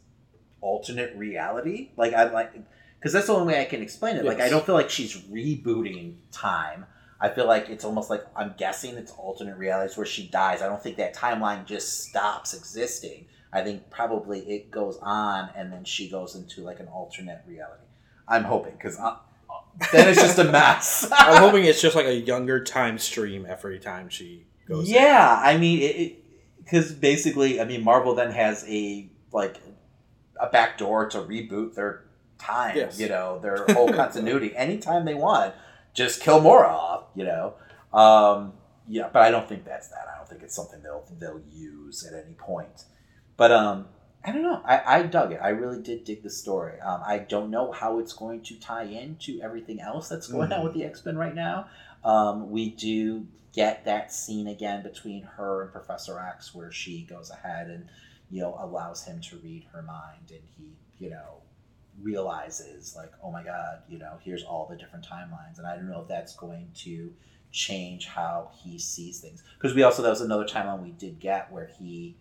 alternate 0.62 1.16
reality. 1.16 1.90
Like 1.98 2.14
I 2.14 2.32
like 2.32 2.54
because 3.00 3.14
that's 3.14 3.28
the 3.28 3.34
only 3.34 3.54
way 3.54 3.62
I 3.62 3.66
can 3.66 3.82
explain 3.84 4.16
it. 4.16 4.26
Like 4.26 4.40
I 4.40 4.50
don't 4.50 4.66
feel 4.66 4.76
like 4.76 4.90
she's 4.90 5.16
rebooting 5.16 6.16
time. 6.32 6.86
I 7.20 7.30
feel 7.30 7.48
like 7.48 7.70
it's 7.70 7.86
almost 7.86 8.10
like 8.10 8.26
I'm 8.36 8.54
guessing 8.58 8.96
it's 8.96 9.12
alternate 9.14 9.58
realities 9.58 9.98
where 9.98 10.06
she 10.06 10.28
dies. 10.28 10.62
I 10.62 10.68
don't 10.68 10.82
think 10.82 10.98
that 10.98 11.16
timeline 11.16 11.66
just 11.66 12.02
stops 12.02 12.54
existing. 12.54 13.28
I 13.54 13.62
think 13.64 13.90
probably 13.90 14.40
it 14.42 14.70
goes 14.70 14.98
on 15.02 15.50
and 15.56 15.72
then 15.72 15.86
she 15.86 16.10
goes 16.10 16.36
into 16.36 16.62
like 16.62 16.80
an 16.80 16.88
alternate 16.88 17.42
reality. 17.48 17.84
I'm 18.28 18.44
hoping 18.44 18.74
because 18.74 19.00
uh, 19.00 19.16
then 19.92 20.10
it's 20.10 20.22
just 20.22 20.40
a 20.40 20.44
mess. 20.44 21.10
I'm 21.18 21.42
hoping 21.42 21.66
it's 21.66 21.82
just 21.82 21.96
like 21.96 22.06
a 22.06 22.16
younger 22.16 22.64
time 22.64 22.98
stream 22.98 23.46
every 23.48 23.80
time 23.80 24.10
she 24.10 24.46
goes. 24.68 24.90
in. 24.90 24.96
Yeah, 24.96 25.40
I 25.42 25.58
mean, 25.58 25.82
it 25.82 26.24
because 26.64 26.92
basically, 26.92 27.62
I 27.62 27.66
mean, 27.66 27.84
Marvel 27.84 28.16
then 28.16 28.32
has 28.32 28.66
a 28.68 29.08
like 29.32 29.58
a 30.40 30.50
back 30.50 30.78
door 30.78 31.08
to 31.10 31.20
reboot 31.20 31.76
their 31.76 32.06
time. 32.38 32.76
Yes. 32.76 33.00
You 33.00 33.10
know, 33.10 33.40
their 33.40 33.66
whole 33.70 33.92
continuity 33.94 34.56
anytime 34.56 35.06
they 35.06 35.14
want. 35.14 35.54
Just 35.96 36.22
kill 36.22 36.40
Moira 36.42 36.68
off. 36.70 37.06
You 37.16 37.24
know. 37.26 37.54
Um, 37.92 38.54
yeah, 38.88 39.10
but 39.12 39.24
I 39.24 39.32
don't 39.32 39.48
think 39.50 39.66
that's 39.66 39.88
that. 39.88 40.06
I 40.14 40.18
don't 40.18 40.30
think 40.30 40.44
it's 40.44 40.56
something 40.56 40.82
they'll 40.84 41.06
they'll 41.20 41.42
use 41.52 42.06
at 42.06 42.14
any 42.14 42.36
point. 42.36 42.84
But 43.38 43.52
um, 43.52 43.88
I 44.24 44.32
don't 44.32 44.44
know. 44.44 44.62
I, 44.64 44.82
I 45.00 45.02
dug 45.04 45.32
it. 45.32 45.40
I 45.42 45.50
really 45.50 45.82
did 45.82 46.04
dig 46.04 46.22
the 46.24 46.30
story. 46.30 46.80
Um, 46.82 47.02
I 47.06 47.20
don't 47.20 47.50
know 47.50 47.72
how 47.72 48.00
it's 48.00 48.14
going 48.14 48.42
to 48.44 48.60
tie 48.60 48.84
into 48.84 49.40
everything 49.42 49.80
else 49.82 50.08
that's 50.10 50.28
going 50.28 50.52
on 50.54 50.60
Mhm. 50.60 50.64
with 50.66 50.74
the 50.74 50.84
X 50.84 51.04
Men 51.06 51.18
right 51.18 51.34
now. 51.36 51.68
Um, 52.04 52.52
we 52.52 52.70
do 52.70 53.26
get 53.54 53.86
that 53.86 54.12
scene 54.12 54.48
again 54.48 54.84
between 54.84 55.24
her 55.24 55.64
and 55.64 55.72
Professor 55.72 56.20
X 56.20 56.54
where 56.54 56.72
she 56.72 57.04
goes 57.10 57.32
ahead 57.32 57.68
and, 57.68 57.88
you 58.30 58.42
know, 58.42 58.56
allows 58.60 59.06
him 59.06 59.22
to 59.22 59.38
read 59.38 59.66
her 59.72 59.82
mind 59.82 60.30
and 60.30 60.42
he, 60.58 60.76
you 61.00 61.10
know, 61.10 61.42
realizes 62.02 62.96
like, 62.96 63.12
oh 63.24 63.32
my 63.32 63.44
God, 63.44 63.80
you 63.90 63.98
know, 63.98 64.18
here's 64.24 64.44
all 64.44 64.68
the 64.70 64.76
different 64.76 65.06
timelines. 65.06 65.58
And 65.58 65.68
I 65.68 65.76
don't 65.76 65.90
know 65.90 66.02
if 66.02 66.08
that's 66.08 66.36
going 66.36 66.70
to 66.80 67.14
change 67.52 68.08
how 68.08 68.52
he 68.64 68.78
sees 68.78 69.20
things. 69.20 69.44
Because 69.58 69.76
we 69.76 69.84
also, 69.84 70.02
that 70.02 70.10
was 70.10 70.22
another 70.22 70.46
timeline 70.46 70.82
we 70.82 70.92
did 70.92 71.20
get 71.20 71.52
where 71.52 71.70
he 71.80 72.18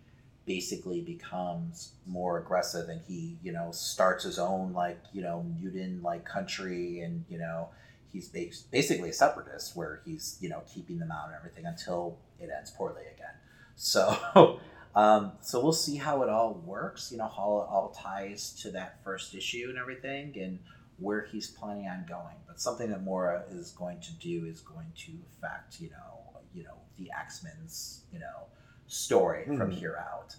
basically 0.46 1.00
becomes 1.00 1.92
more 2.06 2.38
aggressive 2.38 2.88
and 2.88 3.00
he 3.08 3.38
you 3.42 3.52
know 3.52 3.70
starts 3.72 4.24
his 4.24 4.38
own 4.38 4.72
like 4.72 5.02
you 5.12 5.22
know 5.22 5.44
mutant 5.58 6.02
like 6.02 6.24
country 6.24 7.00
and 7.00 7.24
you 7.28 7.38
know 7.38 7.68
he's 8.12 8.28
basically 8.28 9.08
a 9.08 9.12
separatist 9.12 9.74
where 9.74 10.02
he's 10.04 10.36
you 10.40 10.48
know 10.48 10.62
keeping 10.72 10.98
them 10.98 11.10
out 11.10 11.26
and 11.28 11.34
everything 11.34 11.64
until 11.64 12.18
it 12.38 12.50
ends 12.54 12.70
poorly 12.70 13.02
again 13.14 13.34
so 13.74 14.60
um 14.96 15.32
so 15.40 15.60
we'll 15.62 15.72
see 15.72 15.96
how 15.96 16.22
it 16.22 16.28
all 16.28 16.54
works 16.64 17.10
you 17.10 17.18
know 17.18 17.28
how 17.28 17.58
it 17.66 17.72
all 17.72 17.94
ties 17.96 18.52
to 18.62 18.70
that 18.70 19.02
first 19.02 19.34
issue 19.34 19.66
and 19.68 19.78
everything 19.78 20.32
and 20.38 20.58
where 20.98 21.22
he's 21.32 21.48
planning 21.50 21.88
on 21.88 22.04
going 22.08 22.36
but 22.46 22.60
something 22.60 22.90
that 22.90 23.02
Moira 23.02 23.42
is 23.50 23.72
going 23.72 24.00
to 24.00 24.12
do 24.14 24.46
is 24.46 24.60
going 24.60 24.92
to 24.96 25.12
affect 25.36 25.80
you 25.80 25.90
know 25.90 26.40
you 26.54 26.62
know 26.62 26.76
the 26.98 27.10
x-men's 27.18 28.02
you 28.12 28.18
know 28.20 28.46
story 28.86 29.44
from 29.44 29.70
Mhm. 29.70 29.74
here 29.74 29.96
out 30.12 30.36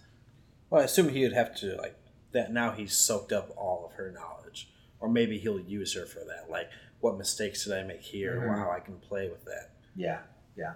Well, 0.69 0.81
I 0.81 0.85
assume 0.85 1.09
he 1.09 1.23
would 1.23 1.33
have 1.33 1.55
to 1.57 1.75
like 1.75 1.95
that. 2.31 2.51
Now 2.51 2.71
he's 2.71 2.95
soaked 2.97 3.31
up 3.31 3.51
all 3.55 3.85
of 3.85 3.93
her 3.93 4.11
knowledge, 4.11 4.69
or 4.99 5.07
maybe 5.07 5.37
he'll 5.37 5.59
use 5.59 5.93
her 5.93 6.05
for 6.05 6.19
that. 6.25 6.49
Like, 6.49 6.69
what 7.01 7.17
mistakes 7.17 7.63
did 7.65 7.73
I 7.73 7.83
make 7.83 8.01
here, 8.01 8.41
or 8.43 8.55
Mhm. 8.55 8.59
how 8.59 8.71
I 8.71 8.79
can 8.79 8.97
play 8.99 9.29
with 9.29 9.45
that. 9.45 9.71
Yeah, 9.95 10.21
yeah. 10.55 10.73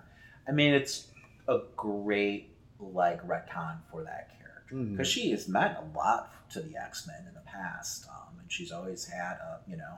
I 0.47 0.51
mean, 0.51 0.73
it's 0.75 1.07
a 1.47 1.59
great 1.75 2.55
like 2.79 3.21
retcon 3.27 3.77
for 3.91 4.03
that 4.03 4.29
character 4.39 4.75
because 4.91 5.07
she 5.07 5.31
has 5.31 5.47
meant 5.47 5.77
a 5.77 5.97
lot 5.97 6.31
to 6.51 6.61
the 6.61 6.75
X 6.77 7.05
Men 7.07 7.25
in 7.27 7.33
the 7.33 7.41
past, 7.41 8.07
um, 8.09 8.39
and 8.39 8.51
she's 8.51 8.71
always 8.71 9.05
had 9.05 9.33
a 9.33 9.59
you 9.67 9.75
know 9.77 9.95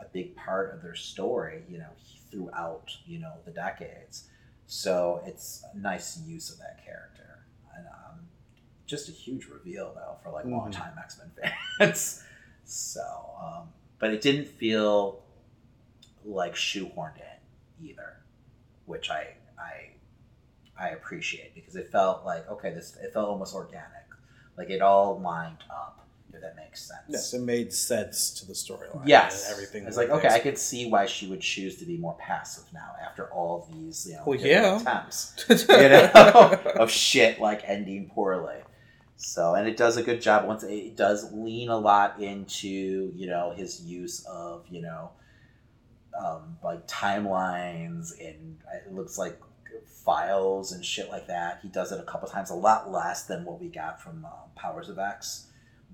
a 0.00 0.04
big 0.12 0.34
part 0.36 0.74
of 0.74 0.82
their 0.82 0.94
story, 0.94 1.62
you 1.68 1.78
know, 1.78 1.90
throughout 2.30 2.90
you 3.06 3.18
know 3.18 3.32
the 3.44 3.50
decades. 3.50 4.28
So 4.66 5.22
it's 5.26 5.64
a 5.74 5.78
nice 5.78 6.20
use 6.26 6.50
of 6.50 6.58
that 6.58 6.84
character, 6.84 7.44
and 7.76 7.86
um, 7.86 8.20
just 8.86 9.08
a 9.08 9.12
huge 9.12 9.46
reveal 9.46 9.92
though 9.94 10.16
for 10.22 10.30
like 10.30 10.44
Mhm. 10.44 10.52
longtime 10.52 10.94
X 10.98 11.18
Men 11.18 11.52
fans. 11.78 12.22
so, 12.64 13.02
um, 13.42 13.68
but 13.98 14.10
it 14.12 14.20
didn't 14.20 14.46
feel 14.48 15.22
like 16.24 16.54
shoehorned 16.54 17.16
in 17.16 17.86
either, 17.88 18.16
which 18.86 19.10
I 19.10 19.34
I 20.80 20.88
appreciate 20.90 21.54
because 21.54 21.76
it 21.76 21.90
felt 21.90 22.24
like 22.24 22.48
okay, 22.50 22.70
this 22.72 22.96
it 23.02 23.12
felt 23.12 23.28
almost 23.28 23.54
organic, 23.54 24.06
like 24.56 24.70
it 24.70 24.80
all 24.82 25.20
lined 25.20 25.58
up. 25.70 25.96
If 26.32 26.42
that 26.42 26.54
makes 26.54 26.86
sense. 26.86 27.00
Yes, 27.08 27.34
it 27.34 27.42
made 27.42 27.72
sense 27.72 28.30
to 28.34 28.46
the 28.46 28.52
storyline. 28.52 29.02
Yes, 29.04 29.46
and 29.46 29.52
everything. 29.52 29.82
It's 29.82 29.96
was 29.96 30.08
like 30.08 30.10
okay. 30.10 30.28
I 30.28 30.38
could 30.38 30.56
see 30.56 30.88
why 30.88 31.06
she 31.06 31.26
would 31.26 31.40
choose 31.40 31.76
to 31.78 31.84
be 31.84 31.96
more 31.96 32.16
passive 32.20 32.64
now 32.72 32.92
after 33.04 33.26
all 33.32 33.68
these 33.72 34.06
you 34.06 34.14
know 34.14 34.22
Well, 34.24 34.38
yeah. 34.38 34.80
attempts, 34.80 35.44
you 35.48 35.66
know, 35.66 36.10
of 36.78 36.88
shit 36.90 37.40
like 37.40 37.62
ending 37.66 38.08
poorly. 38.14 38.56
So, 39.16 39.54
and 39.54 39.68
it 39.68 39.76
does 39.76 39.96
a 39.98 40.02
good 40.02 40.22
job. 40.22 40.46
Once 40.46 40.62
it 40.62 40.96
does 40.96 41.30
lean 41.32 41.68
a 41.68 41.76
lot 41.76 42.22
into 42.22 42.68
you 43.14 43.26
know 43.26 43.52
his 43.54 43.82
use 43.84 44.24
of 44.26 44.64
you 44.70 44.82
know 44.82 45.10
um, 46.18 46.56
like 46.62 46.86
timelines 46.86 48.12
and 48.20 48.58
it 48.86 48.92
looks 48.92 49.18
like 49.18 49.38
files 50.04 50.72
and 50.72 50.84
shit 50.84 51.10
like 51.10 51.26
that. 51.26 51.60
He 51.62 51.68
does 51.68 51.92
it 51.92 52.00
a 52.00 52.04
couple 52.04 52.28
times, 52.28 52.50
a 52.50 52.54
lot 52.54 52.90
less 52.90 53.24
than 53.26 53.44
what 53.44 53.60
we 53.60 53.68
got 53.68 54.00
from 54.00 54.24
um, 54.24 54.50
Powers 54.56 54.88
of 54.88 54.98
X, 54.98 55.46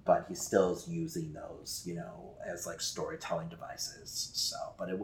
but 0.04 0.26
he 0.28 0.34
still 0.34 0.72
is 0.72 0.86
using 0.88 1.32
those, 1.32 1.82
you 1.86 1.94
know, 1.94 2.34
as 2.46 2.66
like 2.66 2.80
storytelling 2.80 3.48
devices. 3.48 4.30
So, 4.34 4.56
but 4.78 4.88
it 4.88 5.00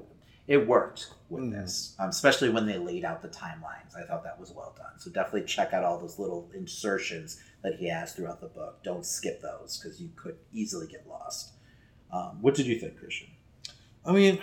it 0.49 0.67
worked 0.67 1.13
with 1.29 1.45
Mhm. 1.45 1.53
this, 1.53 1.95
um, 2.01 2.09
especially 2.09 2.49
when 2.51 2.67
they 2.67 2.77
laid 2.77 3.05
out 3.05 3.23
the 3.23 3.29
timelines. 3.29 3.95
I 3.97 4.05
thought 4.05 4.25
that 4.25 4.41
was 4.41 4.51
well 4.51 4.75
done. 4.77 4.99
So 4.99 5.09
definitely 5.09 5.45
check 5.47 5.73
out 5.73 5.85
all 5.85 5.99
those 6.01 6.19
little 6.19 6.51
insertions 6.53 7.41
that 7.63 7.77
he 7.77 7.89
has 7.89 8.13
throughout 8.13 8.41
the 8.41 8.49
book. 8.49 8.83
Don't 8.83 9.07
skip 9.07 9.41
those 9.41 9.79
because 9.79 10.01
you 10.01 10.11
could 10.17 10.37
easily 10.53 10.89
get 10.89 11.07
lost. 11.09 11.53
Um, 12.11 12.43
what 12.43 12.55
did 12.57 12.67
you 12.67 12.77
think, 12.79 12.99
Christian? 12.99 13.29
I 14.05 14.11
mean, 14.11 14.41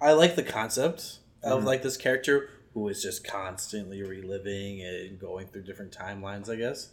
I 0.00 0.12
like 0.12 0.36
the 0.36 0.44
concept 0.44 1.18
of 1.42 1.62
Mhm. 1.62 1.66
like 1.66 1.82
this 1.82 1.96
character 1.96 2.48
who 2.74 2.88
is 2.88 3.02
just 3.02 3.26
constantly 3.26 4.02
reliving 4.02 4.82
and 4.82 5.18
going 5.20 5.46
through 5.48 5.62
different 5.62 5.92
timelines. 5.96 6.48
I 6.50 6.56
guess, 6.56 6.88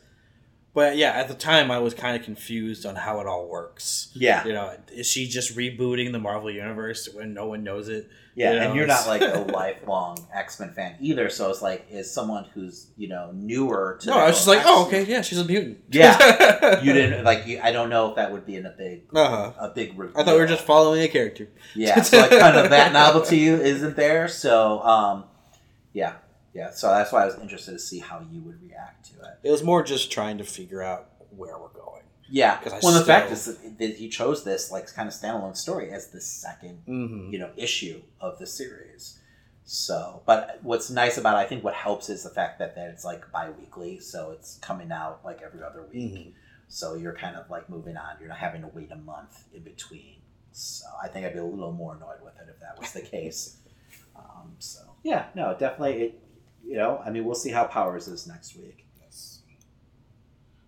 but 0.74 0.98
yeah, 0.98 1.12
at 1.12 1.28
the 1.28 1.34
time 1.34 1.72
I 1.72 1.80
was 1.80 1.94
kind 1.94 2.16
of 2.18 2.24
confused 2.24 2.86
on 2.86 2.96
how 2.96 3.20
it 3.22 3.28
all 3.28 3.48
works. 3.48 4.12
Yeah. 4.14 4.46
you 4.46 4.54
know, 4.54 4.76
is 4.92 5.08
she 5.08 5.28
just 5.28 5.56
rebooting 5.56 6.12
the 6.12 6.20
Marvel 6.20 6.52
universe 6.52 7.10
when 7.14 7.34
no 7.34 7.48
one 7.48 7.64
knows 7.64 7.90
it? 7.90 8.10
Yeah, 8.36 8.54
You 8.54 8.60
know, 8.60 8.66
and 8.68 8.76
you're 8.76 8.88
not 8.88 9.06
like 9.08 9.22
a 9.22 9.40
lifelong 9.54 10.18
X 10.34 10.62
Men 10.62 10.72
fan 10.74 10.96
either. 11.02 11.30
So 11.30 11.50
it's 11.50 11.62
like, 11.62 11.88
is 11.92 12.10
someone 12.10 12.46
who's 12.54 12.88
you 12.96 13.10
know 13.10 13.32
newer 13.34 13.98
to 14.02 14.08
No, 14.10 14.14
I 14.18 14.28
was 14.28 14.36
just 14.36 14.48
like, 14.48 14.62
oh, 14.64 14.84
X-Men- 14.86 15.02
okay, 15.02 15.12
yeah, 15.12 15.22
she's 15.22 15.40
a 15.40 15.44
mutant. 15.46 15.80
Yeah, 15.92 16.80
you 16.84 16.94
didn't 16.94 17.26
like. 17.26 17.48
You, 17.48 17.60
I 17.62 17.74
don't 17.74 17.90
know 17.90 18.10
if 18.12 18.16
that 18.16 18.32
would 18.32 18.46
be 18.46 18.56
in 18.56 18.66
a 18.66 18.70
big, 18.70 19.02
Uh-huh. 19.14 19.52
a 19.60 19.70
big. 19.74 19.98
Reveal. 20.00 20.18
I 20.18 20.24
thought 20.24 20.36
we 20.36 20.40
were 20.42 20.48
just 20.48 20.64
following 20.64 21.02
a 21.02 21.10
character. 21.10 21.50
Yeah, 21.76 22.02
so 22.02 22.18
like 22.20 22.30
kind 22.30 22.56
of 22.56 22.70
that 22.70 22.94
novelty 22.94 23.48
isn't 23.48 23.98
there. 23.98 24.30
So 24.30 24.82
um, 24.84 25.26
yeah, 25.94 26.16
yeah. 26.54 26.72
So 26.72 26.88
that's 26.90 27.12
why 27.12 27.24
I 27.24 27.26
was 27.26 27.36
interested 27.40 27.72
to 27.72 27.80
see 27.80 28.00
how 28.00 28.26
you 28.32 28.42
would 28.42 28.62
react 28.62 29.12
to 29.14 29.20
it. 29.22 29.40
It 29.44 29.52
was 29.52 29.64
more 29.64 29.84
just 29.84 30.12
trying 30.12 30.38
to 30.40 30.44
figure 30.44 30.82
out 30.84 31.10
where 31.36 31.58
we're 31.58 31.70
going. 31.70 32.04
Yeah, 32.32 32.58
'Cause 32.62 32.74
I 32.74 32.80
well, 32.84 32.98
the 33.00 33.06
fact 33.06 33.32
is 33.32 33.46
that- 33.46 33.96
he 33.96 34.08
chose 34.10 34.44
this 34.44 34.72
like 34.72 34.88
kind 34.94 35.08
of 35.08 35.14
standalone 35.16 35.58
story 35.58 35.92
as 35.92 36.10
the 36.10 36.22
2nd 36.22 36.86
Mhm. 36.88 37.32
you 37.32 37.40
know, 37.40 37.52
issue 37.56 38.04
of 38.22 38.38
the 38.38 38.46
series. 38.46 39.18
So, 39.64 40.22
but 40.26 40.60
what's 40.64 40.90
nice 40.90 41.18
about 41.18 41.36
it, 41.36 41.40
I 41.42 41.46
think 41.48 41.64
what 41.64 41.74
helps 41.76 42.10
is 42.10 42.24
the 42.24 42.30
fact 42.30 42.60
that, 42.60 42.76
that 42.76 42.90
it's 42.90 43.06
like 43.06 43.32
bi-weekly, 43.32 44.00
so 44.00 44.32
it's 44.32 44.58
coming 44.60 44.92
out 44.92 45.22
like 45.24 45.42
every 45.44 45.62
other 45.64 45.84
week. 45.84 46.14
Mhm. 46.14 46.34
So 46.68 46.94
you're 46.96 47.14
kind 47.16 47.36
of 47.36 47.50
like 47.50 47.68
moving 47.70 47.98
on. 47.98 48.18
You're 48.20 48.30
not 48.30 48.38
having 48.38 48.62
to 48.62 48.68
wait 48.68 48.92
a 48.92 48.96
month 48.96 49.46
in 49.54 49.64
between. 49.64 50.22
So 50.52 50.86
I 51.02 51.08
think 51.08 51.26
I'd 51.26 51.34
be 51.34 51.40
a 51.40 51.44
little 51.44 51.72
more 51.72 51.96
annoyed 51.96 52.22
with 52.24 52.34
it 52.40 52.48
if 52.50 52.60
that 52.60 52.80
was 52.80 52.92
the 52.94 53.02
case. 53.16 53.58
Um, 54.20 54.54
so 54.60 54.80
yeah, 55.04 55.26
no, 55.36 55.56
definitely. 55.58 56.02
It, 56.04 56.20
you 56.66 56.76
know, 56.78 57.02
I 57.06 57.10
mean, 57.10 57.26
we'll 57.26 57.36
see 57.36 57.52
how 57.52 57.66
Powers 57.66 58.08
is 58.08 58.28
next 58.28 58.56
week. 58.56 58.86
Yes. 59.02 59.42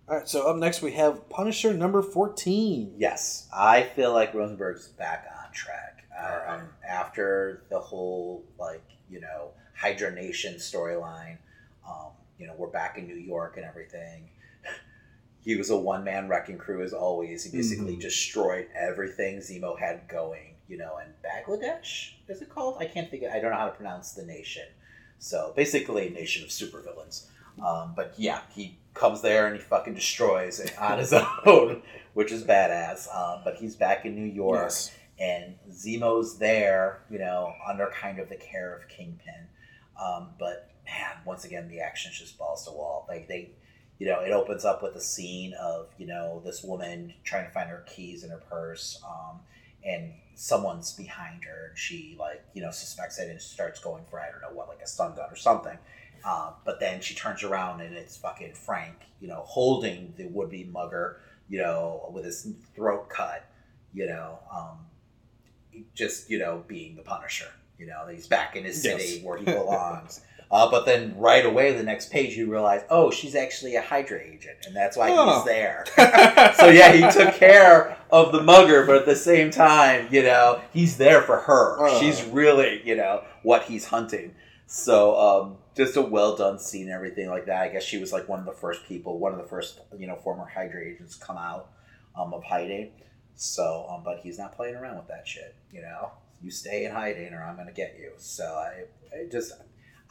All 0.08 0.18
right, 0.18 0.28
so 0.28 0.47
up 0.49 0.58
next 0.58 0.82
we 0.82 0.91
have 0.93 1.30
Punisher 1.30 1.74
number 1.74 2.02
fourteen. 2.02 2.93
Yes, 2.97 3.47
I 3.56 3.84
feel 3.84 4.14
like 4.14 4.34
Rosenberg's 4.34 4.88
back 4.89 5.28
on 5.45 5.52
track 5.54 6.06
uh, 6.20 6.54
um, 6.56 6.62
after 6.88 7.64
the 7.70 7.80
whole 7.80 8.43
like 8.60 8.84
you 9.10 9.22
know 9.22 9.49
Hydra 9.76 10.12
Nation 10.14 10.56
storyline. 10.56 11.38
Um, 11.88 12.12
you 12.39 12.47
know, 12.47 12.54
we're 12.58 12.68
back 12.68 12.97
in 12.97 13.08
New 13.08 13.16
York 13.16 13.58
and 13.58 13.66
everything. 13.66 14.30
He 15.43 15.56
was 15.56 15.72
a 15.72 15.76
one 15.78 16.04
man 16.04 16.28
wrecking 16.30 16.60
crew 16.60 16.84
as 16.84 16.93
always. 16.93 17.43
He 17.45 17.58
basically 17.58 17.95
Mhm. 17.97 18.02
destroyed 18.02 18.68
everything 18.76 19.38
Zemo 19.38 19.78
had 19.80 20.08
going. 20.08 20.54
You 20.68 20.78
know, 20.78 20.99
in 20.99 21.08
Bangladesh 21.28 22.14
is 22.32 22.41
it 22.41 22.49
called? 22.49 22.77
I 22.79 22.86
can't 22.86 23.09
think. 23.11 23.23
Of, 23.23 23.32
I 23.32 23.39
don't 23.39 23.51
know 23.51 23.57
how 23.57 23.65
to 23.67 23.71
pronounce 23.75 24.13
the 24.13 24.23
nation. 24.23 24.63
So 25.19 25.53
basically, 25.55 26.07
a 26.07 26.11
nation 26.11 26.43
of 26.43 26.49
supervillains. 26.49 27.25
Um, 27.63 27.93
but 27.95 28.13
yeah, 28.17 28.41
he 28.55 28.77
comes 28.93 29.21
there 29.21 29.45
and 29.47 29.55
he 29.55 29.61
fucking 29.61 29.93
destroys 29.93 30.59
it 30.59 30.77
on 30.79 30.97
his 30.99 31.13
own, 31.45 31.82
which 32.13 32.32
is 32.32 32.43
badass. 32.43 33.07
Um, 33.15 33.41
but 33.43 33.55
he's 33.57 33.75
back 33.75 34.05
in 34.05 34.15
New 34.15 34.25
York, 34.32 34.63
Yes. 34.63 34.91
and 35.19 35.55
Zemo's 35.71 36.38
there, 36.39 37.01
you 37.09 37.19
know, 37.19 37.53
under 37.67 37.88
kind 37.93 38.19
of 38.19 38.29
the 38.29 38.36
care 38.38 38.73
of 38.75 38.88
Kingpin. 38.88 39.47
Um, 40.01 40.29
but 40.39 40.71
man, 40.86 41.17
once 41.25 41.45
again, 41.45 41.67
the 41.67 41.82
action's 41.82 42.17
just 42.17 42.38
balls 42.38 42.65
to 42.65 42.71
wall. 42.71 43.05
Like 43.07 43.27
they, 43.27 43.51
you 43.99 44.07
know, 44.07 44.21
it 44.21 44.32
opens 44.32 44.65
up 44.65 44.82
with 44.82 44.95
a 44.95 45.01
scene 45.01 45.53
of 45.61 45.89
you 45.99 46.07
know 46.07 46.41
this 46.43 46.63
woman 46.63 47.13
trying 47.23 47.45
to 47.45 47.51
find 47.51 47.69
her 47.69 47.84
keys 47.88 48.23
in 48.23 48.32
her 48.32 48.41
purse, 48.49 48.99
um, 49.07 49.39
and 49.86 50.13
someone's 50.36 50.93
behind 50.93 51.43
her, 51.43 51.67
and 51.69 51.77
she 51.77 52.15
like 52.19 52.43
you 52.53 52.61
know 52.61 52.71
suspects 52.71 53.19
it 53.19 53.29
and 53.29 53.41
starts 53.41 53.79
going 53.79 54.03
for 54.09 54.19
I 54.19 54.29
don't 54.32 54.41
know 54.41 54.55
what 54.55 54.67
like 54.67 54.82
a 54.84 54.88
stun 54.88 55.15
gun 55.15 55.29
or 55.32 55.36
something. 55.36 55.77
Uh, 56.23 56.51
but 56.65 56.79
then 56.79 57.01
she 57.01 57.15
turns 57.15 57.41
around 57.43 57.82
and 57.82 57.95
it's 57.95 58.15
fucking 58.15 58.53
Frank, 58.53 58.95
you 59.19 59.27
know, 59.27 59.41
holding 59.47 60.13
the 60.17 60.27
would-be 60.27 60.65
mugger, 60.65 61.19
you 61.49 61.57
know, 61.57 62.11
with 62.13 62.23
his 62.23 62.47
throat 62.75 63.09
cut, 63.09 63.43
you 63.91 64.05
know, 64.05 64.38
um, 64.53 64.77
just 65.95 66.29
you 66.29 66.38
know 66.39 66.63
being 66.67 66.95
the 66.95 67.01
Punisher. 67.01 67.47
You 67.77 67.88
know, 67.88 68.05
he's 68.11 68.27
back 68.27 68.55
in 68.55 68.63
his 68.63 68.79
city 68.82 69.15
Yes. 69.15 69.23
where 69.23 69.38
he 69.39 69.45
belongs. 69.61 70.21
Uh, 70.52 70.70
but 70.70 70.86
then 70.86 71.16
right 71.18 71.45
away, 71.45 71.72
the 71.74 71.82
next 71.84 72.12
page, 72.12 72.36
you 72.36 72.52
realize, 72.52 72.82
oh, 72.89 73.10
she's 73.10 73.36
actually 73.36 73.76
a 73.76 73.82
Hydra 73.82 74.20
agent, 74.20 74.58
and 74.66 74.76
that's 74.76 74.97
why 74.97 75.10
Oh. 75.10 75.36
he's 75.36 75.45
there. 75.45 75.86
so 76.60 76.68
yeah, 76.70 76.91
he 76.91 77.10
took 77.10 77.34
care 77.36 77.97
of 78.12 78.34
the 78.34 78.43
mugger, 78.43 78.86
but 78.86 78.97
at 78.97 79.06
the 79.06 79.16
same 79.16 79.49
time, 79.49 80.08
you 80.12 80.24
know, 80.24 80.62
he's 80.74 80.97
there 80.97 81.22
for 81.22 81.38
her. 81.38 81.78
Oh. 81.80 81.99
She's 82.02 82.22
really, 82.26 82.82
you 82.86 82.95
know, 82.97 83.24
what 83.43 83.64
he's 83.64 83.86
hunting. 83.86 84.36
So 84.68 85.18
um, 85.18 85.58
just 85.76 85.95
a 85.95 86.02
well 86.02 86.36
done 86.36 86.60
scene 86.60 86.84
and 86.84 86.91
everything 86.91 87.30
like 87.30 87.45
that. 87.45 87.62
I 87.62 87.70
guess 87.70 87.84
she 87.84 87.97
was 87.97 88.12
like 88.12 88.28
one 88.28 88.39
of 88.39 88.45
the 88.45 88.52
first 88.52 88.86
people, 88.86 89.20
one 89.20 89.32
of 89.32 89.38
the 89.38 89.47
first, 89.47 89.80
you 89.97 90.08
know, 90.08 90.16
former 90.18 90.45
Hydra 90.45 90.82
agents 90.86 91.16
come 91.16 91.38
out 91.38 91.70
um, 92.20 92.34
of 92.34 92.43
hiding. 92.43 92.91
So, 93.36 93.88
um, 93.89 94.04
but 94.04 94.20
he's 94.22 94.38
not 94.38 94.54
playing 94.56 94.76
around 94.76 94.97
with 94.97 95.08
that 95.08 95.26
shit. 95.28 95.56
You 95.72 95.82
know, 95.82 96.12
you 96.43 96.52
stay 96.52 96.86
in 96.86 96.91
hiding, 96.91 97.34
or 97.34 97.41
I'm 97.41 97.56
gonna 97.56 97.72
get 97.72 97.95
you. 97.97 98.12
So 98.18 98.43
I, 98.43 98.84
I 99.18 99.26
just, 99.32 99.54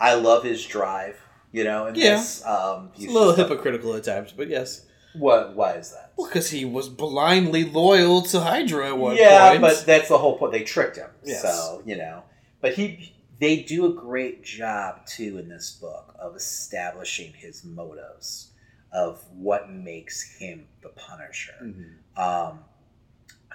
I 0.01 0.15
love 0.15 0.43
his 0.45 0.65
drive. 0.65 1.17
You 1.53 1.65
know, 1.65 1.87
and 1.87 1.97
Yeah. 1.97 2.17
this, 2.17 2.45
um, 2.47 2.91
he's 2.95 3.09
a 3.09 3.13
little 3.13 3.35
hypocritical 3.35 3.95
at 3.97 4.05
times, 4.05 4.33
but 4.33 4.49
yes. 4.49 4.87
What? 5.15 5.57
Why 5.57 5.73
is 5.73 5.91
that? 5.91 6.13
Well, 6.17 6.29
because 6.29 6.51
he 6.51 6.65
was 6.65 6.89
blindly 6.89 7.65
loyal 7.65 8.23
to 8.23 8.39
Hydra 8.41 8.89
at 8.89 8.99
one 8.99 9.17
yeah, 9.17 9.51
point. 9.51 9.63
but 9.63 9.85
that's 9.85 10.09
the 10.09 10.19
whole 10.19 10.39
point. 10.39 10.53
They 10.53 10.63
tricked 10.63 10.97
him. 10.97 11.11
Yes. 11.25 11.43
So 11.43 11.83
you 11.85 11.97
know, 11.97 12.23
but 12.61 12.75
he 12.75 13.15
they 13.41 13.63
do 13.63 13.87
a 13.87 13.93
great 13.93 14.45
job 14.45 15.07
too 15.07 15.39
in 15.39 15.49
this 15.49 15.73
book 15.73 16.15
of 16.21 16.37
establishing 16.37 17.33
his 17.33 17.65
motives 17.65 18.53
of 18.93 19.25
what 19.33 19.71
makes 19.71 20.37
him 20.39 20.67
the 20.83 20.91
Punisher. 20.91 21.55
Mm-hmm. 21.63 22.21
Um, 22.23 22.61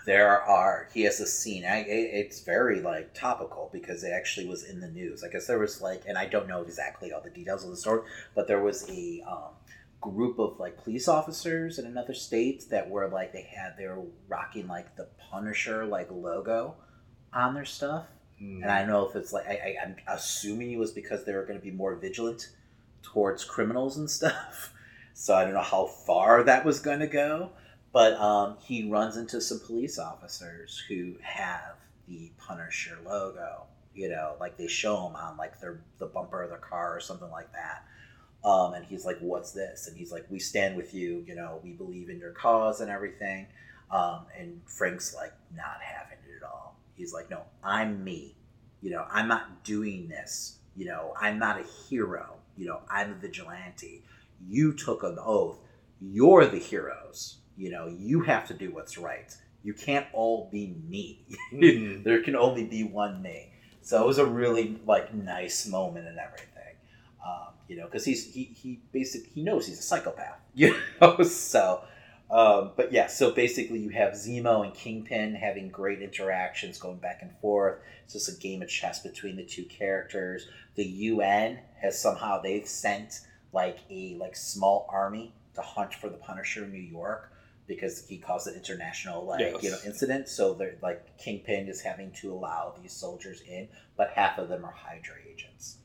there 0.05 0.41
are 0.41 0.87
he 0.93 1.01
has 1.03 1.19
a 1.19 1.25
scene. 1.25 1.65
I, 1.65 1.79
it, 1.79 2.09
it's 2.13 2.41
very 2.41 2.81
like 2.81 3.13
topical 3.13 3.69
because 3.73 4.03
it 4.03 4.11
actually 4.15 4.47
was 4.47 4.63
in 4.63 4.79
the 4.79 4.87
news. 4.87 5.23
I 5.23 5.29
guess 5.29 5.47
there 5.47 5.59
was 5.59 5.81
like, 5.81 6.03
and 6.07 6.17
I 6.17 6.25
don't 6.25 6.47
know 6.47 6.61
exactly 6.61 7.11
all 7.11 7.21
the 7.21 7.29
details 7.29 7.63
of 7.63 7.71
the 7.71 7.77
story, 7.77 8.01
but 8.35 8.47
there 8.47 8.61
was 8.61 8.89
a 8.89 9.21
um, 9.27 9.53
group 9.99 10.39
of 10.39 10.59
like 10.59 10.83
police 10.83 11.07
officers 11.07 11.79
in 11.79 11.85
another 11.85 12.13
state 12.13 12.69
that 12.69 12.89
were 12.89 13.07
like 13.07 13.33
they 13.33 13.41
had 13.41 13.75
they 13.77 13.87
were 13.87 14.03
rocking 14.27 14.67
like 14.67 14.95
the 14.95 15.07
Punisher 15.31 15.85
like 15.85 16.09
logo 16.11 16.75
on 17.33 17.53
their 17.53 17.65
stuff. 17.65 18.05
And 18.39 18.65
I 18.65 18.79
don't 18.79 18.89
know 18.89 19.07
if 19.07 19.15
it's 19.15 19.33
like 19.33 19.47
I, 19.47 19.53
I, 19.53 19.75
I'm 19.83 19.95
assuming 20.07 20.71
it 20.71 20.77
was 20.77 20.91
because 20.91 21.25
they 21.25 21.33
were 21.33 21.45
going 21.45 21.57
to 21.57 21.63
be 21.63 21.71
more 21.71 21.95
vigilant 21.95 22.49
towards 23.01 23.43
criminals 23.43 23.97
and 23.97 24.09
stuff. 24.09 24.71
So 25.17 25.33
I 25.33 25.45
don't 25.45 25.53
know 25.53 25.61
how 25.61 25.85
far 25.85 26.43
that 26.43 26.65
was 26.65 26.81
going 26.81 26.99
to 26.99 27.07
go, 27.07 27.51
but 27.95 28.19
um, 28.19 28.57
he 28.59 28.89
runs 28.89 29.15
into 29.15 29.39
some 29.39 29.57
police 29.57 29.97
officers 29.97 30.83
who 30.89 31.13
have 31.21 31.77
the 32.09 32.29
Punisher 32.37 32.97
logo. 33.05 33.63
You 33.93 34.09
know, 34.09 34.35
like 34.37 34.57
they 34.57 34.67
show 34.67 35.07
him 35.07 35.15
on 35.15 35.37
like 35.37 35.61
their 35.61 35.79
the 35.97 36.07
bumper 36.07 36.43
of 36.43 36.49
their 36.49 36.59
car 36.59 36.93
or 36.93 36.99
something 36.99 37.31
like 37.31 37.53
that. 37.53 37.85
Um, 38.43 38.73
and 38.73 38.83
he's 38.83 39.05
like, 39.05 39.17
"What's 39.19 39.53
this?" 39.53 39.87
And 39.87 39.95
he's 39.95 40.11
like, 40.11 40.25
"We 40.29 40.39
stand 40.39 40.75
with 40.75 40.93
you. 40.93 41.23
You 41.25 41.35
know, 41.35 41.61
we 41.63 41.71
believe 41.71 42.09
in 42.09 42.19
your 42.19 42.31
cause 42.31 42.81
and 42.81 42.91
everything." 42.91 43.47
Um, 43.89 44.25
and 44.37 44.59
Frank's 44.65 45.15
like, 45.15 45.31
not 45.55 45.79
having 45.81 46.17
it 46.27 46.35
at 46.35 46.43
all. 46.43 46.75
He's 46.95 47.13
like, 47.13 47.29
"No, 47.29 47.43
I'm 47.63 48.03
me. 48.03 48.35
You 48.81 48.89
know, 48.89 49.05
I'm 49.09 49.29
not 49.29 49.63
doing 49.63 50.09
this. 50.09 50.59
You 50.75 50.87
know, 50.87 51.13
I'm 51.17 51.39
not 51.39 51.61
a 51.61 51.63
hero. 51.87 52.39
You 52.57 52.65
know, 52.65 52.81
I'm 52.91 53.13
a 53.13 53.15
vigilante. 53.15 54.03
You 54.45 54.73
took 54.73 55.03
an 55.03 55.17
oath. 55.17 55.59
You're 56.01 56.45
the 56.45 56.59
heroes. 56.59 57.37
You 57.57 57.71
know, 57.71 57.87
you 57.87 58.21
have 58.21 58.47
to 58.47 58.53
do 58.53 58.71
what's 58.71 58.97
right. 58.97 59.35
You 59.63 59.73
can't 59.73 60.05
all 60.13 60.49
be 60.51 60.75
me. 60.87 61.25
Mhm. 61.53 62.03
there 62.03 62.21
can 62.21 62.35
only 62.35 62.65
be 62.65 62.83
one 62.83 63.21
me." 63.21 63.51
So 63.81 64.01
it 64.03 64.07
was 64.07 64.17
a 64.17 64.25
really 64.25 64.79
like 64.85 65.13
nice 65.13 65.67
moment 65.67 66.07
and 66.07 66.17
everything 66.19 66.49
um, 67.25 67.47
you 67.67 67.75
know, 67.75 67.85
because 67.85 68.05
he's 68.05 68.31
he 68.33 68.43
he 68.43 68.81
basically 68.91 69.29
he 69.33 69.43
knows 69.43 69.65
he's 69.67 69.79
a 69.79 69.83
psychopath, 69.83 70.39
you 70.53 70.75
know. 71.01 71.21
so, 71.23 71.81
um, 72.29 72.71
but 72.75 72.91
yeah, 72.91 73.07
so 73.07 73.31
basically 73.31 73.79
you 73.79 73.89
have 73.89 74.13
Zemo 74.13 74.63
and 74.63 74.73
Kingpin 74.73 75.33
having 75.35 75.69
great 75.69 76.01
interactions, 76.01 76.77
going 76.77 76.97
back 76.97 77.19
and 77.21 77.31
forth. 77.39 77.79
It's 78.03 78.13
just 78.13 78.29
a 78.29 78.39
game 78.39 78.61
of 78.61 78.69
chess 78.69 78.99
between 79.01 79.35
the 79.35 79.43
two 79.45 79.65
characters. 79.65 80.47
The 80.75 80.85
UN 80.85 81.59
has 81.81 81.99
somehow 81.99 82.41
they've 82.41 82.67
sent 82.67 83.21
like 83.51 83.79
a 83.89 84.15
like 84.19 84.35
small 84.35 84.87
army 84.91 85.33
to 85.55 85.61
hunt 85.61 85.93
for 85.95 86.09
the 86.09 86.17
Punisher 86.17 86.65
in 86.65 86.71
New 86.71 86.77
York 86.79 87.31
because 87.67 88.05
he 88.07 88.17
caused 88.17 88.47
an 88.47 88.55
international 88.55 89.25
like 89.25 89.39
Yes. 89.39 89.63
you 89.63 89.71
know 89.71 89.77
incident. 89.85 90.27
So 90.29 90.53
they're 90.53 90.77
like 90.81 91.17
Kingpin 91.17 91.67
is 91.67 91.81
having 91.81 92.11
to 92.21 92.31
allow 92.33 92.73
these 92.81 92.93
soldiers 92.93 93.41
in, 93.47 93.67
but 93.97 94.09
half 94.15 94.37
of 94.37 94.49
them 94.49 94.63
are 94.65 94.71
Hydra 94.71 95.15
agents. 95.31 95.77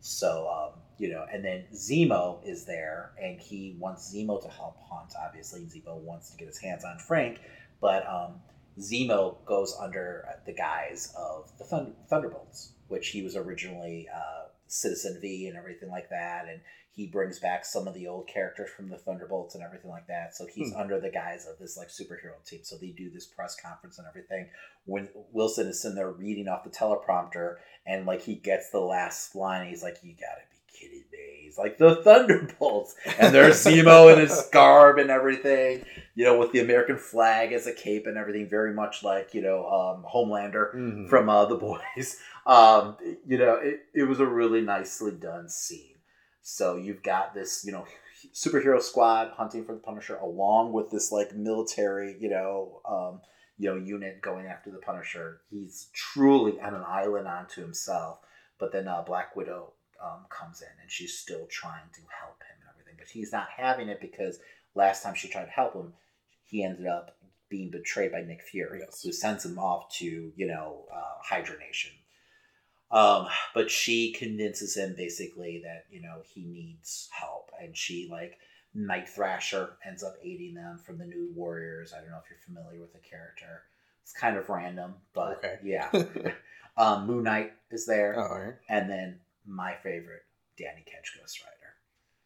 So, 0.00 0.48
um, 0.48 0.80
you 0.98 1.08
know, 1.10 1.24
and 1.32 1.42
then 1.44 1.64
Zemo 1.72 2.46
is 2.46 2.66
there, 2.66 3.12
and 3.20 3.40
he 3.40 3.74
wants 3.78 4.14
Zemo 4.14 4.40
to 4.42 4.48
help 4.48 4.76
hunt. 4.90 5.12
Obviously, 5.26 5.62
Zemo 5.62 5.96
wants 5.96 6.30
to 6.30 6.36
get 6.36 6.46
his 6.46 6.58
hands 6.58 6.84
on 6.84 6.98
Frank, 6.98 7.38
but 7.80 8.06
um, 8.06 8.34
Zemo 8.78 9.42
goes 9.46 9.74
under 9.80 10.26
the 10.46 10.52
guise 10.52 11.12
of 11.16 11.50
the 11.58 11.64
Thund- 11.64 11.94
Thunderbolts, 12.10 12.72
which 12.88 13.08
he 13.08 13.22
was 13.22 13.34
originally 13.34 14.06
uh, 14.14 14.48
Citizen 14.66 15.18
V 15.22 15.46
and 15.48 15.56
everything 15.56 15.88
like 15.88 16.10
that, 16.10 16.46
and 16.50 16.60
he 16.94 17.06
brings 17.08 17.38
back 17.40 17.64
some 17.64 17.88
of 17.88 17.94
the 17.94 18.06
old 18.06 18.28
characters 18.28 18.70
from 18.76 18.88
the 18.88 18.96
Thunderbolts 18.98 19.54
and 19.56 19.64
everything 19.64 19.90
like 19.90 20.06
that. 20.06 20.34
So 20.36 20.46
he's 20.46 20.72
Hmm. 20.72 20.80
under 20.80 21.00
the 21.00 21.10
guise 21.10 21.46
of 21.46 21.58
this 21.58 21.76
like 21.76 21.88
superhero 21.88 22.42
team. 22.46 22.60
So 22.62 22.76
they 22.76 22.90
do 22.90 23.10
this 23.10 23.26
press 23.26 23.56
conference 23.60 23.98
and 23.98 24.06
everything. 24.06 24.48
When 24.84 25.08
Wilson 25.32 25.66
is 25.66 25.80
sitting 25.82 25.96
there 25.96 26.10
reading 26.10 26.46
off 26.48 26.62
the 26.64 26.70
teleprompter, 26.70 27.56
and 27.86 28.06
like 28.06 28.22
he 28.22 28.34
gets 28.36 28.70
the 28.70 28.80
last 28.80 29.34
line, 29.34 29.68
he's 29.68 29.82
like, 29.82 29.98
"You 30.02 30.12
gotta 30.14 30.42
be 30.50 30.78
kidding 30.78 31.04
me!" 31.12 31.40
He's 31.42 31.58
like, 31.58 31.78
"The 31.78 31.96
Thunderbolts," 32.02 32.94
and 33.18 33.34
there's 33.34 33.56
Zemo 33.64 34.12
in 34.12 34.18
his 34.20 34.48
garb 34.52 34.98
and 34.98 35.10
everything, 35.10 35.84
you 36.14 36.24
know, 36.24 36.38
with 36.38 36.52
the 36.52 36.60
American 36.60 36.96
flag 36.96 37.52
as 37.52 37.66
a 37.66 37.72
cape 37.72 38.06
and 38.06 38.16
everything, 38.16 38.48
very 38.48 38.72
much 38.72 39.02
like 39.02 39.34
you 39.34 39.42
know 39.42 39.66
um, 39.66 40.04
Homelander 40.04 40.74
Mhm. 40.74 41.08
from 41.08 41.28
uh, 41.28 41.44
the 41.46 41.56
boys. 41.56 42.18
Um, 42.46 42.98
you 43.26 43.38
know, 43.38 43.54
it, 43.54 43.86
it 43.94 44.02
was 44.02 44.20
a 44.20 44.26
really 44.26 44.60
nicely 44.60 45.12
done 45.12 45.48
scene. 45.48 45.93
So 46.46 46.76
you've 46.76 47.02
got 47.02 47.32
this, 47.34 47.64
you 47.64 47.72
know, 47.72 47.86
superhero 48.34 48.80
squad 48.80 49.30
hunting 49.30 49.64
for 49.64 49.72
the 49.72 49.80
Punisher, 49.80 50.16
along 50.16 50.72
with 50.74 50.90
this 50.90 51.10
like 51.10 51.34
military, 51.34 52.16
you 52.20 52.28
know, 52.28 52.82
um, 52.86 53.20
you 53.56 53.70
know, 53.70 53.76
unit 53.76 54.20
going 54.20 54.46
after 54.46 54.70
the 54.70 54.76
Punisher. 54.78 55.40
He's 55.48 55.88
truly 55.94 56.60
on 56.60 56.74
an 56.74 56.84
island 56.86 57.26
unto 57.26 57.62
himself. 57.62 58.18
But 58.60 58.72
then 58.72 58.86
uh, 58.86 59.02
Black 59.02 59.34
Widow 59.34 59.72
um, 60.04 60.26
comes 60.28 60.60
in, 60.60 60.68
and 60.82 60.90
she's 60.90 61.18
still 61.18 61.46
trying 61.50 61.88
to 61.94 62.00
help 62.20 62.36
him 62.42 62.56
and 62.60 62.68
everything. 62.74 62.96
But 62.98 63.08
he's 63.08 63.32
not 63.32 63.48
having 63.56 63.88
it 63.88 64.00
because 64.02 64.38
last 64.74 65.02
time 65.02 65.14
she 65.14 65.28
tried 65.28 65.46
to 65.46 65.50
help 65.50 65.72
him, 65.74 65.94
he 66.44 66.62
ended 66.62 66.86
up 66.86 67.16
being 67.48 67.70
betrayed 67.70 68.12
by 68.12 68.20
Nick 68.20 68.42
Fury, 68.42 68.80
Yes. 68.80 69.02
who 69.02 69.12
sends 69.12 69.46
him 69.46 69.58
off 69.58 69.90
to 69.96 70.30
you 70.36 70.46
know 70.46 70.84
uh, 70.94 71.22
Hydra 71.22 71.58
Nation. 71.58 71.92
Um, 72.94 73.26
but 73.54 73.70
she 73.70 74.12
convinces 74.12 74.76
him 74.76 74.94
basically 74.96 75.60
that 75.64 75.84
you 75.90 76.00
know 76.00 76.18
he 76.32 76.44
needs 76.44 77.08
help, 77.12 77.50
and 77.60 77.76
she 77.76 78.08
like 78.10 78.38
Night 78.74 79.08
Thrasher 79.08 79.76
ends 79.84 80.02
up 80.04 80.14
aiding 80.22 80.54
them 80.54 80.78
from 80.78 80.98
the 80.98 81.04
New 81.04 81.30
Warriors. 81.34 81.92
I 81.92 82.00
don't 82.00 82.10
know 82.10 82.20
if 82.24 82.30
you're 82.30 82.38
familiar 82.46 82.80
with 82.80 82.92
the 82.92 83.00
character. 83.00 83.62
It's 84.02 84.12
kind 84.12 84.36
of 84.36 84.48
random, 84.48 84.94
but 85.12 85.38
Okay. 85.38 85.58
yeah. 85.64 85.90
um, 86.76 87.06
Moon 87.06 87.24
Knight 87.24 87.52
is 87.70 87.84
there, 87.86 88.14
Oh, 88.18 88.38
right. 88.38 88.54
and 88.68 88.88
then 88.88 89.18
my 89.46 89.74
favorite, 89.82 90.22
Danny 90.58 90.82
Ketch 90.86 91.16
Ghost 91.18 91.40
Rider. 91.42 91.74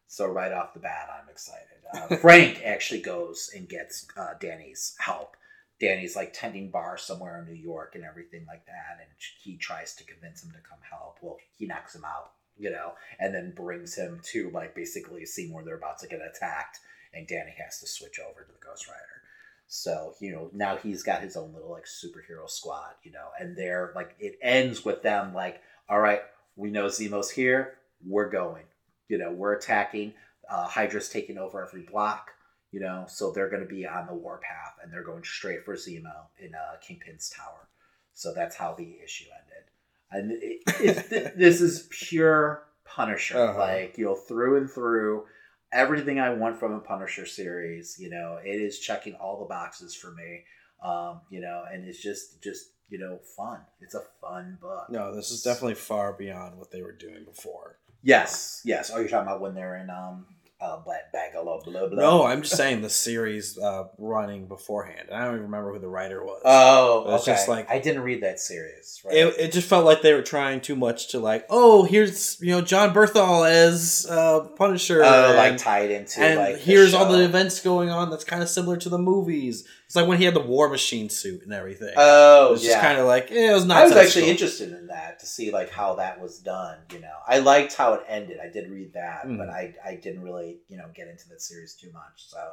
So 0.08 0.26
right 0.26 0.52
off 0.52 0.74
the 0.74 0.80
bat, 0.80 1.08
I'm 1.22 1.28
excited. 1.28 1.66
Uh, 1.94 2.16
Frank 2.20 2.62
actually 2.64 3.00
goes 3.00 3.50
and 3.54 3.68
gets 3.68 4.06
uh, 4.16 4.34
Danny's 4.40 4.96
help. 4.98 5.36
Danny's 5.80 6.16
like 6.16 6.32
tending 6.32 6.70
bar 6.70 6.98
somewhere 6.98 7.38
in 7.38 7.46
New 7.46 7.60
York 7.60 7.94
and 7.94 8.04
everything 8.04 8.44
like 8.46 8.66
that, 8.66 8.98
and 9.00 9.08
he 9.42 9.56
tries 9.56 9.94
to 9.96 10.04
convince 10.04 10.42
him 10.42 10.50
to 10.50 10.68
come 10.68 10.78
help. 10.88 11.18
Well, 11.22 11.38
he 11.56 11.66
knocks 11.66 11.94
him 11.94 12.04
out, 12.04 12.32
you 12.56 12.70
know, 12.70 12.94
and 13.20 13.34
then 13.34 13.54
brings 13.56 13.94
him 13.94 14.20
to 14.32 14.50
like 14.50 14.74
basically 14.74 15.22
a 15.22 15.26
scene 15.26 15.52
where 15.52 15.64
they're 15.64 15.76
about 15.76 15.98
to 16.00 16.08
get 16.08 16.20
attacked, 16.20 16.80
and 17.14 17.26
Danny 17.26 17.54
has 17.62 17.80
to 17.80 17.86
switch 17.86 18.18
over 18.18 18.44
to 18.44 18.52
the 18.52 18.66
Ghost 18.66 18.88
Rider. 18.88 19.22
So 19.68 20.14
you 20.18 20.32
know 20.32 20.50
now 20.52 20.76
he's 20.76 21.02
got 21.02 21.20
his 21.20 21.36
own 21.36 21.52
little 21.52 21.70
like 21.70 21.84
superhero 21.84 22.48
squad, 22.48 22.94
you 23.02 23.12
know, 23.12 23.28
and 23.38 23.56
they're 23.56 23.92
like 23.94 24.16
it 24.18 24.38
ends 24.42 24.84
with 24.84 25.02
them 25.02 25.34
like, 25.34 25.60
all 25.88 26.00
right, 26.00 26.22
we 26.56 26.70
know 26.70 26.86
Zemo's 26.86 27.30
here, 27.30 27.74
we're 28.04 28.30
going, 28.30 28.64
you 29.08 29.18
know, 29.18 29.30
we're 29.30 29.54
attacking. 29.54 30.14
Uh, 30.50 30.66
Hydra's 30.66 31.10
taking 31.10 31.36
over 31.36 31.64
every 31.64 31.82
block, 31.82 32.32
you 32.72 32.80
know, 32.80 33.04
so 33.08 33.30
they're 33.32 33.48
going 33.50 33.62
to 33.62 33.68
be 33.68 33.86
on 33.86 34.06
the 34.06 34.14
warpath 34.14 34.76
and 34.82 34.92
they're 34.92 35.02
going 35.04 35.24
straight 35.24 35.64
for 35.64 35.74
Zemo 35.74 36.26
in 36.38 36.54
uh, 36.54 36.76
Kingpin's 36.86 37.30
tower. 37.30 37.68
So 38.14 38.32
that's 38.34 38.56
how 38.56 38.74
the 38.74 38.96
issue 39.04 39.24
ended. 39.40 39.64
And 40.10 40.32
it, 40.42 40.60
it, 40.80 41.08
th- 41.10 41.32
this 41.36 41.60
is 41.60 41.88
pure 41.90 42.64
Punisher, 42.84 43.38
Uh-huh. 43.38 43.58
like 43.58 43.96
you 43.98 44.04
know, 44.06 44.14
through 44.14 44.56
and 44.58 44.70
through. 44.70 45.24
Everything 45.70 46.18
I 46.18 46.30
want 46.32 46.58
from 46.58 46.72
a 46.72 46.80
Punisher 46.80 47.26
series, 47.26 47.96
you 48.00 48.08
know, 48.08 48.38
it 48.42 48.48
is 48.60 48.78
checking 48.78 49.14
all 49.14 49.38
the 49.38 49.44
boxes 49.44 49.94
for 49.94 50.10
me. 50.12 50.44
Um, 50.82 51.20
you 51.28 51.40
know, 51.40 51.64
and 51.70 51.84
it's 51.84 52.00
just 52.02 52.42
just 52.42 52.70
you 52.88 52.98
know 52.98 53.18
fun. 53.36 53.58
It's 53.80 53.94
a 53.94 54.02
fun 54.20 54.56
book. 54.62 54.86
No, 54.88 55.14
this 55.14 55.30
is 55.30 55.42
definitely 55.42 55.74
far 55.74 56.14
beyond 56.14 56.56
what 56.56 56.70
they 56.70 56.80
were 56.82 56.92
doing 56.92 57.24
before. 57.24 57.76
Yes, 58.02 58.62
yes. 58.64 58.90
Oh, 58.94 58.98
you're 58.98 59.08
talking 59.08 59.26
about 59.26 59.40
when 59.42 59.54
they're 59.54 59.76
in 59.76 59.90
um, 59.90 60.24
uh, 60.60 60.76
Black 60.78 61.12
Bagalo, 61.14 61.62
blah 61.64 61.86
blah. 61.86 62.00
No, 62.00 62.24
I'm 62.26 62.42
just 62.42 62.56
saying 62.56 62.82
the 62.82 62.90
series 62.90 63.56
uh, 63.58 63.84
running 63.96 64.46
beforehand. 64.46 65.08
I 65.12 65.20
don't 65.24 65.34
even 65.34 65.42
remember 65.44 65.72
who 65.72 65.78
the 65.78 65.88
writer 65.88 66.24
was. 66.24 66.42
Oh, 66.44 67.04
But 67.06 67.14
it's 67.14 67.22
okay. 67.22 67.32
just 67.32 67.48
like 67.48 67.70
I 67.70 67.78
didn't 67.78 68.02
read 68.02 68.22
that 68.24 68.40
series. 68.40 69.00
Right? 69.04 69.14
it, 69.14 69.34
it 69.38 69.52
just 69.52 69.68
felt 69.68 69.84
like 69.84 70.02
they 70.02 70.14
were 70.14 70.22
trying 70.22 70.60
too 70.60 70.74
much 70.74 71.08
to 71.12 71.20
like, 71.20 71.46
oh, 71.48 71.84
here's 71.84 72.40
you 72.40 72.50
know 72.50 72.60
Jon 72.60 72.92
Bernthal 72.92 73.48
as 73.48 74.06
uh, 74.10 74.40
Punisher, 74.56 75.02
Oh, 75.04 75.34
like 75.36 75.50
and- 75.52 75.58
tied 75.58 75.90
into 75.90 76.20
and 76.20 76.38
like 76.40 76.54
the 76.56 76.60
here's 76.62 76.92
all 76.94 77.10
the 77.12 77.24
events 77.24 77.60
going 77.60 77.90
on 77.90 78.10
that's 78.10 78.24
kind 78.24 78.42
of 78.42 78.48
similar 78.48 78.76
to 78.78 78.88
the 78.88 78.98
movies. 78.98 79.64
It's 79.86 79.96
like 79.96 80.06
when 80.06 80.18
he 80.18 80.24
had 80.24 80.34
the 80.34 80.40
War 80.40 80.68
Machine 80.68 81.08
suit 81.08 81.44
and 81.44 81.52
everything. 81.54 81.94
Oh, 81.96 82.48
it 82.48 82.50
was 82.50 82.62
yeah. 82.64 82.72
just 82.72 82.82
kind 82.82 82.98
of 82.98 83.06
like 83.06 83.30
eh, 83.30 83.50
it 83.50 83.54
was 83.54 83.64
not. 83.64 83.78
I 83.78 83.84
was 83.84 83.92
actually 83.96 84.28
interested 84.28 84.70
in 84.72 84.88
that 84.88 85.20
to 85.20 85.26
see 85.26 85.50
like 85.50 85.70
how 85.70 85.94
that 85.94 86.20
was 86.20 86.38
done. 86.40 86.76
You 86.92 87.00
know, 87.00 87.14
I 87.26 87.38
liked 87.38 87.72
how 87.74 87.94
it 87.94 88.02
ended. 88.06 88.38
I 88.42 88.48
did 88.50 88.70
read 88.70 88.92
that, 88.94 89.24
Mm. 89.26 89.38
but 89.38 89.48
I 89.48 89.74
I 89.82 89.94
didn't 89.94 90.22
really 90.22 90.47
you 90.68 90.76
know 90.76 90.86
get 90.94 91.08
into 91.08 91.28
the 91.28 91.38
series 91.38 91.74
too 91.74 91.90
much. 91.92 92.16
So, 92.28 92.52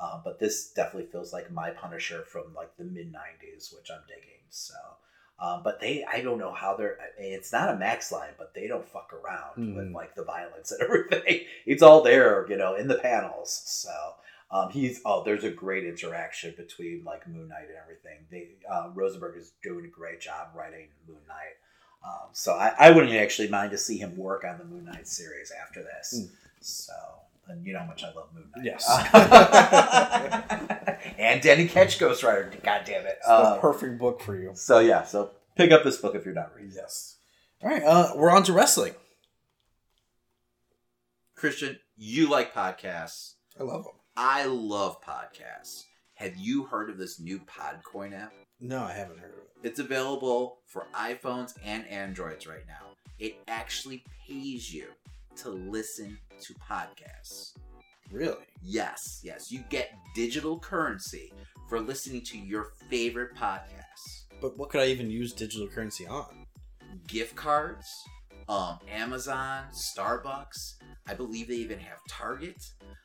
uh, 0.00 0.20
but 0.24 0.38
this 0.38 0.70
definitely 0.72 1.10
feels 1.10 1.32
like 1.32 1.50
my 1.50 1.70
Punisher 1.70 2.22
from 2.22 2.54
like 2.54 2.76
the 2.76 2.84
mid 2.84 3.12
'90s, 3.12 3.74
which 3.76 3.90
I'm 3.92 4.02
digging. 4.08 4.42
So. 4.50 4.74
Um, 5.40 5.62
but 5.64 5.80
they, 5.80 6.04
I 6.04 6.20
don't 6.20 6.38
know 6.38 6.52
how 6.52 6.76
they're. 6.76 6.96
I 7.00 7.20
mean, 7.20 7.32
it's 7.32 7.52
not 7.52 7.68
a 7.74 7.76
max 7.76 8.12
line, 8.12 8.30
but 8.38 8.54
they 8.54 8.68
don't 8.68 8.86
fuck 8.88 9.12
around 9.12 9.74
with 9.76 9.88
Mm. 9.88 9.92
like 9.92 10.14
the 10.14 10.22
violence 10.22 10.70
and 10.70 10.80
everything. 10.86 11.40
It's 11.66 11.82
all 11.82 12.02
there, 12.04 12.46
you 12.48 12.56
know, 12.56 12.76
in 12.76 12.86
the 12.86 12.98
panels. 12.98 13.62
So 13.66 13.90
um, 14.52 14.70
he's 14.70 15.00
oh, 15.04 15.24
there's 15.24 15.42
a 15.42 15.50
great 15.50 15.84
interaction 15.86 16.54
between 16.56 17.02
like 17.04 17.26
Moon 17.26 17.48
Knight 17.48 17.66
and 17.66 17.76
everything. 17.82 18.18
They 18.30 18.50
uh, 18.70 18.90
Rosenberg 18.94 19.36
is 19.36 19.50
doing 19.60 19.84
a 19.86 19.88
great 19.88 20.20
job 20.20 20.50
writing 20.54 20.86
Moon 21.08 21.18
Knight. 21.26 21.56
Um, 22.06 22.28
so 22.32 22.52
I, 22.52 22.72
I 22.78 22.90
wouldn't 22.92 23.12
actually 23.14 23.48
mind 23.48 23.72
to 23.72 23.78
see 23.78 23.98
him 23.98 24.16
work 24.16 24.44
on 24.44 24.58
the 24.58 24.64
Moon 24.64 24.84
Knight 24.84 25.08
series 25.08 25.50
after 25.60 25.82
this. 25.82 26.20
Mm. 26.20 26.30
So 26.60 26.92
and 27.48 27.64
you 27.66 27.72
know 27.72 27.80
how 27.80 27.86
much 27.86 28.02
I 28.04 28.12
love 28.12 28.28
Moon 28.34 28.44
Knight. 28.56 28.64
Yes. 28.64 28.84
and 31.18 31.40
Danny 31.42 31.66
Ketch 31.68 31.98
Ghost 31.98 32.22
Rider. 32.22 32.50
God 32.62 32.82
damn 32.84 33.04
it. 33.06 33.16
It's 33.18 33.26
the 33.26 33.32
Uh, 33.32 33.58
perfect 33.60 33.98
book 33.98 34.20
for 34.20 34.36
you. 34.36 34.52
so 34.54 34.78
yeah, 34.80 35.04
so 35.04 35.30
pick 35.56 35.70
up 35.72 35.84
this 35.84 35.96
book 35.98 36.14
if 36.14 36.24
you're 36.24 36.34
not 36.34 36.54
reading. 36.54 36.72
Yes. 36.74 37.16
All 37.62 37.70
right, 37.70 37.82
uh, 37.82 38.12
we're 38.16 38.30
on 38.30 38.42
to 38.44 38.52
wrestling. 38.52 38.94
Christian, 41.36 41.78
you 41.96 42.28
like 42.28 42.54
podcasts. 42.54 43.34
I 43.58 43.62
love 43.64 43.84
them. 43.84 43.92
I 44.16 44.44
love 44.46 45.00
podcasts. 45.02 45.84
Have 46.14 46.36
you 46.36 46.64
heard 46.64 46.90
of 46.90 46.98
this 46.98 47.18
new 47.20 47.40
Podcoin 47.40 48.14
app? 48.18 48.32
No, 48.60 48.82
I 48.82 48.92
haven't 48.92 49.18
heard 49.18 49.32
of 49.32 49.38
it. 49.38 49.68
It's 49.68 49.78
available 49.80 50.58
for 50.66 50.86
iPhones 50.94 51.54
and 51.64 51.86
Androids 51.88 52.46
right 52.46 52.66
now. 52.66 52.92
It 53.18 53.36
actually 53.48 54.04
pays 54.28 54.72
you 54.72 54.86
to 55.36 55.50
listen 55.50 56.18
to 56.40 56.54
podcasts. 56.54 57.52
Really? 58.10 58.44
Yes, 58.62 59.20
yes. 59.22 59.50
You 59.50 59.64
get 59.70 59.90
digital 60.14 60.58
currency 60.58 61.32
for 61.68 61.80
listening 61.80 62.22
to 62.26 62.38
your 62.38 62.72
favorite 62.90 63.34
podcasts. 63.34 64.26
But 64.40 64.58
what 64.58 64.70
could 64.70 64.80
I 64.80 64.86
even 64.86 65.10
use 65.10 65.32
digital 65.32 65.68
currency 65.68 66.06
on? 66.06 66.46
Gift 67.08 67.34
cards, 67.34 67.86
um, 68.48 68.78
Amazon, 68.90 69.64
Starbucks. 69.72 70.74
I 71.06 71.14
believe 71.14 71.48
they 71.48 71.54
even 71.54 71.78
have 71.78 71.98
Target. 72.08 72.62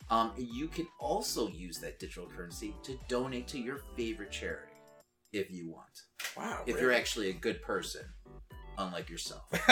Um, 0.09 0.31
you 0.37 0.67
can 0.67 0.87
also 0.99 1.47
use 1.47 1.77
that 1.79 1.99
digital 1.99 2.27
currency 2.27 2.75
to 2.83 2.97
donate 3.07 3.47
to 3.49 3.59
your 3.59 3.79
favorite 3.95 4.31
charity 4.31 4.73
if 5.31 5.51
you 5.51 5.71
want. 5.71 5.85
Wow. 6.35 6.63
If 6.65 6.79
you're 6.79 6.93
actually 6.93 7.29
a 7.29 7.33
good 7.33 7.61
person, 7.61 8.01
unlike 8.79 9.09
yourself. 9.09 9.43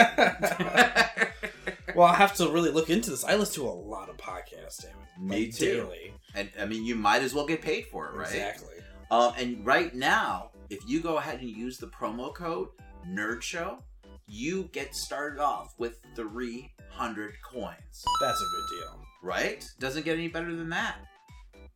well, 1.95 2.07
I 2.07 2.15
have 2.15 2.35
to 2.35 2.49
really 2.49 2.71
look 2.71 2.89
into 2.89 3.09
this. 3.09 3.23
I 3.23 3.35
listen 3.35 3.63
to 3.63 3.69
a 3.69 3.71
lot 3.71 4.09
of 4.09 4.17
podcasts, 4.17 4.81
damn 4.83 4.91
it. 4.91 5.21
Me 5.21 5.45
Like, 5.45 5.55
too. 5.55 5.65
Daily. 5.65 6.13
And 6.35 6.49
I 6.59 6.65
mean, 6.65 6.85
you 6.85 6.95
might 6.95 7.23
as 7.23 7.33
well 7.33 7.45
get 7.47 7.61
paid 7.61 7.87
for 7.87 8.07
it, 8.07 8.13
right? 8.15 8.27
Exactly. 8.27 8.75
Um, 9.09 9.33
and 9.37 9.65
right 9.65 9.93
now, 9.95 10.51
if 10.69 10.79
you 10.87 10.99
go 11.01 11.17
ahead 11.17 11.39
and 11.39 11.49
use 11.49 11.77
the 11.77 11.87
promo 11.87 12.33
code 12.33 12.67
Nerd 13.07 13.41
Show, 13.41 13.79
you 14.27 14.69
get 14.73 14.93
started 14.93 15.39
off 15.41 15.73
with 15.77 16.01
300 16.15 17.33
coins. 17.41 18.05
That's 18.21 18.39
a 18.41 18.45
good 18.55 18.77
deal. 18.79 18.99
Right? 19.23 19.65
Doesn't 19.79 20.03
get 20.05 20.17
any 20.17 20.27
better 20.27 20.53
than 20.55 20.69
that. 20.69 20.97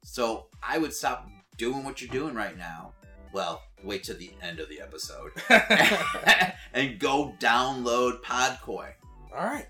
So 0.03 0.47
I 0.61 0.77
would 0.77 0.93
stop 0.93 1.27
doing 1.57 1.83
what 1.83 2.01
you're 2.01 2.11
doing 2.11 2.35
right 2.35 2.57
now. 2.57 2.93
Well, 3.33 3.61
wait 3.83 4.03
to 4.05 4.13
the 4.13 4.31
end 4.41 4.59
of 4.59 4.69
the 4.69 4.81
episode 4.81 5.31
and 6.73 6.99
go 6.99 7.33
download 7.39 8.21
Podcoin, 8.21 8.93
All 9.35 9.45
right. 9.45 9.67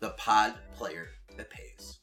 the 0.00 0.10
pod 0.10 0.54
player 0.76 1.08
that 1.36 1.50
pays. 1.50 1.98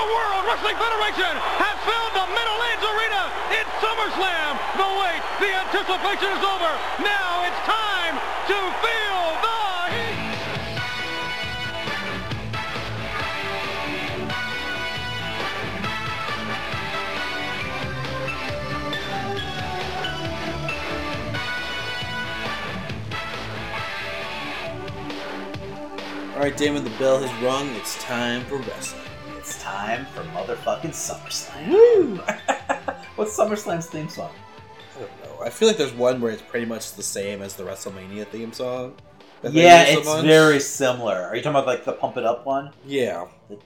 The 0.00 0.08
World 0.08 0.48
Wrestling 0.48 0.80
Federation 0.80 1.36
has 1.60 1.76
filled 1.84 2.14
the 2.16 2.24
Middle-Age 2.32 2.80
Arena 2.88 3.28
in 3.52 3.68
SummerSlam. 3.84 4.56
The 4.80 4.88
wait, 4.96 5.20
the 5.44 5.52
anticipation 5.60 6.32
is 6.32 6.40
over. 6.40 6.72
Now 7.04 7.44
it's 7.44 7.60
time 7.68 8.16
to 8.48 8.56
feel 8.80 9.20
the 9.44 9.60
heat. 9.92 10.16
All 26.32 26.40
right, 26.40 26.56
Damon, 26.56 26.84
the 26.84 26.96
bell 26.98 27.20
has 27.20 27.30
rung. 27.44 27.68
It's 27.76 28.02
time 28.02 28.46
for 28.46 28.56
wrestling. 28.56 29.09
It's 29.80 29.88
time 29.88 30.06
for 30.06 30.22
motherfucking 30.36 30.90
SummerSlam. 30.90 31.68
Woo! 31.68 32.16
What's 33.16 33.34
SummerSlam's 33.36 33.86
theme 33.86 34.10
song? 34.10 34.30
I 34.94 35.00
don't 35.00 35.10
know. 35.24 35.42
I 35.42 35.48
feel 35.48 35.68
like 35.68 35.78
there's 35.78 35.94
one 35.94 36.20
where 36.20 36.32
it's 36.32 36.42
pretty 36.42 36.66
much 36.66 36.94
the 36.94 37.02
same 37.02 37.40
as 37.40 37.54
the 37.54 37.62
WrestleMania 37.62 38.26
theme 38.26 38.52
song. 38.52 38.94
Yeah, 39.42 39.88
use 39.88 39.98
it's 39.98 40.06
bunch. 40.06 40.26
very 40.26 40.60
similar. 40.60 41.14
Are 41.14 41.34
you 41.34 41.40
talking 41.40 41.56
about 41.56 41.66
like 41.66 41.86
the 41.86 41.92
Pump 41.92 42.18
It 42.18 42.26
Up 42.26 42.44
one? 42.44 42.72
Yeah. 42.84 43.26
The 43.48 43.56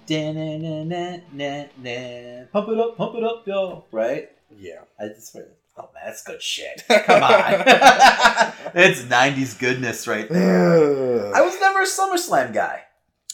pump 2.53 2.69
it 2.69 2.79
up, 2.79 2.97
pump 2.97 3.17
it 3.17 3.25
up, 3.25 3.45
yo. 3.47 3.85
Right? 3.91 4.31
Yeah. 4.57 4.83
I 5.01 5.09
just, 5.09 5.35
oh 5.35 5.91
man, 5.95 6.03
that's 6.07 6.23
good 6.23 6.41
shit. 6.41 6.85
Come 6.89 7.25
on. 7.25 7.33
it's 8.77 9.03
90s 9.03 9.59
goodness 9.59 10.07
right 10.07 10.29
there. 10.29 11.35
I 11.35 11.41
was 11.41 11.59
never 11.59 11.81
a 11.81 11.87
SummerSlam 11.87 12.55
guy. 12.55 12.83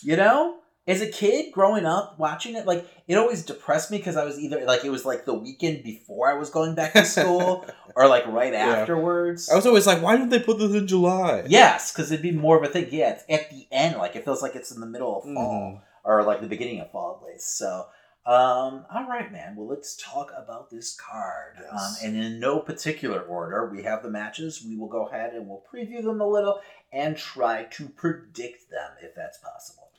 You 0.02 0.16
know? 0.16 0.59
As 0.90 1.00
a 1.00 1.06
kid 1.10 1.52
growing 1.52 1.86
up 1.86 2.18
watching 2.18 2.54
it, 2.56 2.66
like 2.66 2.86
it 3.06 3.16
always 3.16 3.44
depressed 3.44 3.90
me 3.90 3.98
because 3.98 4.16
I 4.16 4.24
was 4.24 4.38
either 4.38 4.64
like 4.64 4.84
it 4.84 4.90
was 4.90 5.04
like 5.04 5.24
the 5.24 5.34
weekend 5.34 5.84
before 5.84 6.28
I 6.30 6.34
was 6.34 6.50
going 6.50 6.74
back 6.74 6.92
to 6.94 7.04
school 7.04 7.64
or 7.96 8.08
like 8.08 8.26
right 8.26 8.52
Yeah. 8.52 8.66
afterwards. 8.80 9.48
I 9.50 9.56
was 9.56 9.66
always 9.66 9.86
like, 9.86 10.02
why 10.02 10.16
didn't 10.16 10.30
they 10.30 10.40
put 10.40 10.58
this 10.58 10.72
in 10.74 10.86
July? 10.86 11.44
Yes, 11.46 11.92
because 11.92 12.10
it'd 12.10 12.22
be 12.22 12.32
more 12.32 12.56
of 12.56 12.64
a 12.64 12.68
thing. 12.72 12.88
Yeah, 12.90 13.10
it's 13.12 13.24
at 13.28 13.50
the 13.50 13.66
end. 13.70 13.96
Like 13.96 14.16
it 14.16 14.24
feels 14.24 14.42
like 14.42 14.54
it's 14.56 14.70
in 14.72 14.80
the 14.80 14.86
middle 14.86 15.18
of 15.18 15.24
fall 15.24 15.32
Mm-hmm. 15.72 16.10
or 16.10 16.22
like 16.24 16.40
the 16.40 16.48
beginning 16.48 16.80
of 16.80 16.90
fall, 16.90 17.20
at 17.22 17.32
least. 17.32 17.56
So, 17.58 17.86
um, 18.26 18.84
all 18.94 19.06
right, 19.08 19.30
man. 19.32 19.56
Well, 19.56 19.66
let's 19.68 19.96
talk 19.96 20.30
about 20.36 20.70
this 20.70 20.94
card. 20.96 21.56
Um, 21.70 21.94
and 22.04 22.16
in 22.16 22.38
no 22.40 22.58
particular 22.60 23.20
order, 23.22 23.70
we 23.72 23.82
have 23.84 24.02
the 24.02 24.10
matches. 24.10 24.62
We 24.66 24.76
will 24.76 24.88
go 24.88 25.06
ahead 25.06 25.34
and 25.34 25.46
we'll 25.48 25.62
preview 25.72 26.02
them 26.02 26.20
a 26.20 26.26
little 26.28 26.60
and 26.92 27.16
try 27.16 27.64
to 27.72 27.88
predict 27.88 28.70
them 28.70 28.90
if 29.02 29.14
that's 29.14 29.38
possible. 29.38 29.89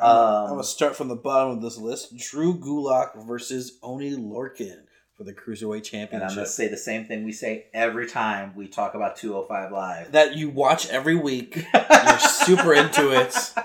I'm, 0.00 0.06
gonna- 0.16 0.36
Um, 0.36 0.42
I'm 0.44 0.50
gonna 0.50 0.64
start 0.64 0.96
from 0.96 1.08
the 1.08 1.16
bottom 1.16 1.50
of 1.52 1.62
this 1.62 1.78
list. 1.78 2.16
Drew 2.16 2.58
Gulak 2.58 3.26
versus 3.26 3.78
Oney 3.82 4.12
Lorcan 4.16 4.82
for 5.16 5.24
the 5.24 5.34
Cruiserweight 5.34 5.84
championship. 5.84 6.12
And 6.12 6.22
I'm 6.24 6.36
to 6.36 6.46
say 6.46 6.68
the 6.68 6.76
same 6.76 7.04
thing 7.04 7.24
we 7.24 7.32
say 7.32 7.66
every 7.74 8.06
time 8.08 8.54
we 8.56 8.66
talk 8.68 8.94
about 8.94 9.16
205 9.16 9.70
Live. 9.72 10.12
that 10.12 10.34
you 10.36 10.48
watch 10.50 10.88
every 10.88 11.14
week. 11.16 11.66
You're 11.74 12.18
super 12.18 12.74
into 12.74 13.10
it. 13.12 13.34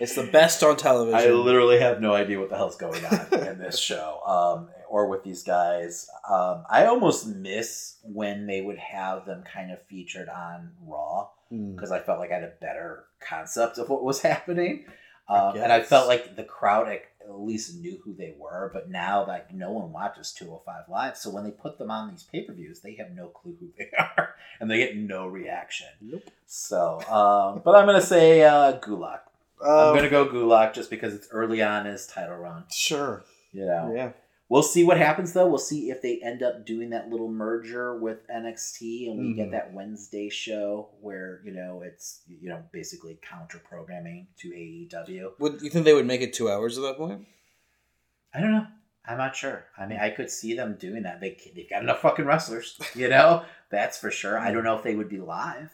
It's 0.00 0.14
the 0.14 0.28
best 0.30 0.62
on 0.62 0.76
television. 0.76 1.18
I 1.18 1.32
literally 1.34 1.80
have 1.80 2.00
no 2.00 2.14
idea 2.14 2.38
what 2.38 2.50
the 2.50 2.56
hell's 2.56 2.76
going 2.76 3.04
on 3.04 3.26
in 3.48 3.58
this 3.58 3.76
show 3.80 4.20
um, 4.24 4.68
or 4.88 5.08
with 5.08 5.24
these 5.24 5.42
guys. 5.42 6.06
Um, 6.30 6.62
I 6.70 6.86
almost 6.86 7.26
miss 7.26 7.96
when 8.04 8.46
they 8.46 8.60
would 8.60 8.78
have 8.78 9.26
them 9.26 9.42
kind 9.52 9.72
of 9.72 9.82
featured 9.88 10.28
on 10.28 10.70
Raw 10.86 11.30
Hmm. 11.50 11.74
because 11.74 11.90
I 11.90 11.98
felt 11.98 12.20
like 12.20 12.30
I 12.30 12.34
had 12.34 12.44
a 12.44 12.52
better 12.60 13.06
concept 13.28 13.78
of 13.78 13.88
what 13.88 14.04
was 14.04 14.20
happening. 14.22 14.84
Um, 15.28 15.56
and 15.56 15.72
I 15.72 15.80
felt 15.82 16.08
like 16.08 16.36
the 16.36 16.44
crowd 16.44 16.88
at 16.88 17.02
least 17.28 17.76
knew 17.76 18.00
who 18.02 18.14
they 18.14 18.34
were, 18.38 18.70
but 18.72 18.88
now 18.90 19.26
like 19.26 19.52
no 19.52 19.70
one 19.72 19.92
watches 19.92 20.32
205 20.32 20.84
Live. 20.88 21.16
So 21.16 21.28
when 21.30 21.44
they 21.44 21.50
put 21.50 21.76
them 21.78 21.90
on 21.90 22.10
these 22.10 22.22
pay 22.22 22.42
per 22.42 22.54
views, 22.54 22.80
they 22.80 22.94
have 22.94 23.10
no 23.10 23.26
clue 23.28 23.56
who 23.60 23.68
they 23.76 23.90
are 23.98 24.34
and 24.60 24.70
they 24.70 24.78
get 24.78 24.96
no 24.96 25.26
reaction. 25.26 25.88
Nope. 26.00 26.30
So, 26.46 27.00
um, 27.10 27.60
but 27.64 27.74
I'm 27.76 27.86
going 27.86 28.00
to 28.00 28.06
say 28.06 28.42
uh, 28.42 28.78
Gulak. 28.78 29.20
I'm 29.62 29.88
Um, 29.88 29.94
gonna 29.96 30.08
go 30.08 30.24
Gulak 30.26 30.72
just 30.72 30.88
because 30.88 31.12
it's 31.14 31.26
early 31.32 31.60
on 31.62 31.84
in 31.84 31.92
his 31.92 32.06
title 32.06 32.36
run. 32.36 32.62
Sure. 32.70 33.24
You 33.52 33.66
know. 33.66 33.92
Yeah. 33.94 34.12
We'll 34.50 34.62
see 34.62 34.82
what 34.82 34.96
happens 34.96 35.34
though. 35.34 35.46
We'll 35.46 35.58
see 35.58 35.90
if 35.90 36.00
they 36.00 36.20
end 36.22 36.42
up 36.42 36.64
doing 36.64 36.90
that 36.90 37.10
little 37.10 37.30
merger 37.30 37.98
with 37.98 38.26
NXT 38.28 39.10
and 39.10 39.18
we 39.20 39.34
get 39.34 39.48
Mhm. 39.48 39.52
that 39.52 39.72
Wednesday 39.74 40.30
show 40.30 40.88
where, 41.02 41.42
you 41.44 41.52
know, 41.52 41.82
it's 41.82 42.22
you 42.28 42.48
know, 42.48 42.62
basically 42.72 43.18
counter 43.20 43.58
programming 43.58 44.28
to 44.38 44.48
AEW. 44.54 45.34
Would 45.38 45.60
you 45.60 45.68
think 45.68 45.84
they 45.84 45.92
would 45.92 46.06
make 46.06 46.22
it 46.22 46.32
two 46.32 46.50
hours 46.50 46.78
at 46.78 46.82
that 46.82 46.96
point? 46.96 47.26
I 48.32 48.40
don't 48.40 48.52
know. 48.52 48.66
I'm 49.06 49.18
not 49.18 49.36
sure. 49.36 49.64
I 49.76 49.86
mean, 49.86 49.98
I 49.98 50.10
could 50.10 50.30
see 50.30 50.54
them 50.54 50.76
doing 50.78 51.02
that. 51.02 51.20
They 51.20 51.36
they've 51.54 51.68
got 51.68 51.82
enough 51.82 52.00
fucking 52.00 52.24
wrestlers, 52.26 52.78
you 52.94 53.08
know. 53.08 53.44
That's 53.70 53.98
for 53.98 54.10
sure. 54.10 54.38
I 54.38 54.50
don't 54.50 54.64
know 54.64 54.76
if 54.76 54.82
they 54.82 54.94
would 54.94 55.08
be 55.10 55.18
live, 55.18 55.70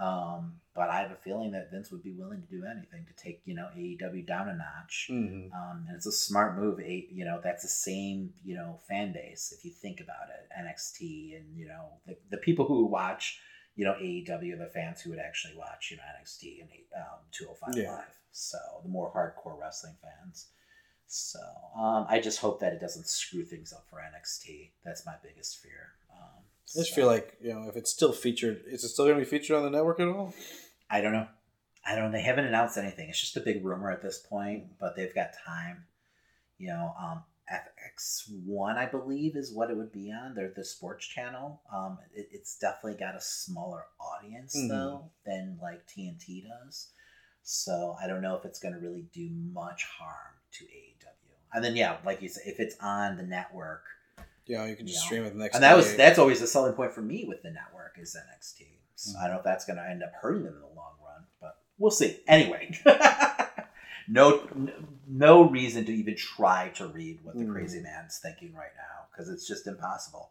um, 0.00 0.60
but 0.76 0.90
I 0.90 1.00
have 1.00 1.10
a 1.10 1.16
feeling 1.16 1.50
that 1.52 1.70
Vince 1.72 1.90
would 1.90 2.02
be 2.02 2.12
willing 2.12 2.42
to 2.42 2.46
do 2.48 2.64
anything 2.64 3.06
to 3.06 3.14
take 3.24 3.40
you 3.44 3.54
know 3.54 3.68
AEW 3.76 4.26
down 4.26 4.48
a 4.48 4.54
notch. 4.54 5.08
Mhm. 5.10 5.50
Um, 5.52 5.86
and 5.88 5.96
it's 5.96 6.06
a 6.06 6.12
smart 6.12 6.56
move. 6.58 6.78
A, 6.80 7.08
you 7.10 7.24
know, 7.24 7.40
that's 7.42 7.62
the 7.62 7.68
same 7.68 8.34
you 8.44 8.54
know 8.54 8.78
fan 8.88 9.12
base 9.12 9.52
if 9.56 9.64
you 9.64 9.72
think 9.72 10.00
about 10.00 10.28
it. 10.28 10.48
NXT 10.60 11.36
and 11.36 11.56
you 11.56 11.66
know 11.66 11.88
the, 12.06 12.16
the 12.30 12.36
people 12.38 12.66
who 12.66 12.86
watch 12.86 13.40
you 13.74 13.84
know 13.84 13.94
AEW 13.94 14.54
are 14.54 14.58
the 14.58 14.70
fans 14.72 15.00
who 15.00 15.10
would 15.10 15.18
actually 15.18 15.56
watch 15.56 15.88
you 15.90 15.96
know 15.96 16.02
NXT 16.20 16.60
and 16.60 16.70
um, 16.96 17.18
205 17.32 17.74
Yeah. 17.76 17.92
Live. 17.92 18.18
So 18.30 18.58
the 18.82 18.88
more 18.90 19.10
hardcore 19.12 19.58
wrestling 19.58 19.96
fans. 20.02 20.48
So 21.08 21.38
um, 21.78 22.06
I 22.08 22.20
just 22.20 22.40
hope 22.40 22.60
that 22.60 22.72
it 22.72 22.80
doesn't 22.80 23.06
screw 23.06 23.44
things 23.44 23.72
up 23.72 23.86
for 23.88 23.98
NXT. 24.00 24.72
That's 24.84 25.06
my 25.06 25.14
biggest 25.22 25.58
fear. 25.62 25.92
Um, 26.12 26.42
I 26.74 26.80
just 26.80 26.94
feel 26.94 27.06
like 27.06 27.34
you 27.40 27.52
know 27.54 27.68
if 27.68 27.76
it's 27.76 27.92
still 27.92 28.12
featured, 28.12 28.62
is 28.66 28.82
it 28.82 28.88
still 28.88 29.04
going 29.04 29.16
to 29.18 29.24
be 29.24 29.30
featured 29.30 29.56
on 29.56 29.62
the 29.62 29.70
network 29.70 30.00
at 30.00 30.08
all? 30.08 30.34
I 30.90 31.00
don't 31.00 31.12
know. 31.12 31.26
I 31.88 31.94
don't. 31.94 32.10
They 32.12 32.22
haven't 32.22 32.46
announced 32.46 32.76
anything. 32.78 33.08
It's 33.08 33.20
just 33.20 33.36
a 33.36 33.40
big 33.40 33.64
rumor 33.64 33.90
at 33.90 34.02
this 34.02 34.18
point, 34.18 34.64
but 34.80 34.96
they've 34.96 35.14
got 35.14 35.30
time. 35.46 35.84
You 36.58 36.68
know, 36.68 36.94
um, 37.00 37.22
FX 37.52 38.28
One, 38.44 38.76
I 38.76 38.86
believe, 38.86 39.36
is 39.36 39.52
what 39.52 39.70
it 39.70 39.76
would 39.76 39.92
be 39.92 40.10
on. 40.12 40.34
They're 40.34 40.52
the 40.54 40.64
sports 40.64 41.06
channel. 41.06 41.60
Um, 41.72 41.98
it, 42.14 42.28
it's 42.32 42.58
definitely 42.58 42.98
got 42.98 43.14
a 43.14 43.20
smaller 43.20 43.84
audience 44.00 44.56
Mhm. 44.56 44.68
though 44.68 45.10
than 45.24 45.58
like 45.62 45.86
TNT 45.86 46.44
does. 46.48 46.88
So 47.42 47.96
I 48.02 48.08
don't 48.08 48.22
know 48.22 48.34
if 48.36 48.44
it's 48.44 48.58
going 48.58 48.74
to 48.74 48.80
really 48.80 49.06
do 49.12 49.28
much 49.52 49.84
harm 49.84 50.34
to 50.52 50.64
AEW. 50.64 51.36
And 51.52 51.62
then 51.64 51.76
yeah, 51.76 51.98
like 52.04 52.20
you 52.20 52.28
said, 52.28 52.42
if 52.46 52.58
it's 52.58 52.76
on 52.80 53.16
the 53.16 53.22
network, 53.22 53.84
yeah, 54.46 54.66
you 54.66 54.74
can 54.74 54.86
just 54.88 55.00
know, 55.02 55.06
stream 55.06 55.24
it 55.24 55.30
the 55.34 55.38
next. 55.38 55.54
and 55.54 55.62
that 55.62 55.76
was 55.76 55.94
that's 55.96 56.18
always 56.18 56.42
a 56.42 56.46
selling 56.48 56.72
point 56.72 56.92
for 56.92 57.02
me 57.02 57.24
with 57.28 57.42
the 57.42 57.50
network 57.50 57.96
is 58.00 58.16
NXT. 58.16 58.66
So 58.96 59.18
I 59.18 59.24
don't 59.24 59.32
know 59.34 59.38
if 59.38 59.44
that's 59.44 59.64
going 59.64 59.76
to 59.76 59.88
end 59.88 60.02
up 60.02 60.12
hurting 60.20 60.44
them 60.44 60.54
in 60.54 60.60
the 60.60 60.66
long 60.74 60.94
run, 61.04 61.24
but 61.40 61.56
we'll 61.78 61.90
see. 61.90 62.18
Anyway, 62.26 62.76
no 64.08 64.42
no 65.08 65.48
reason 65.48 65.84
to 65.84 65.92
even 65.92 66.16
try 66.16 66.70
to 66.76 66.86
read 66.88 67.18
what 67.22 67.36
the 67.36 67.44
Mm. 67.44 67.52
crazy 67.52 67.80
man's 67.80 68.18
thinking 68.18 68.54
right 68.54 68.74
now 68.76 69.06
because 69.10 69.28
it's 69.28 69.46
just 69.46 69.66
impossible. 69.66 70.30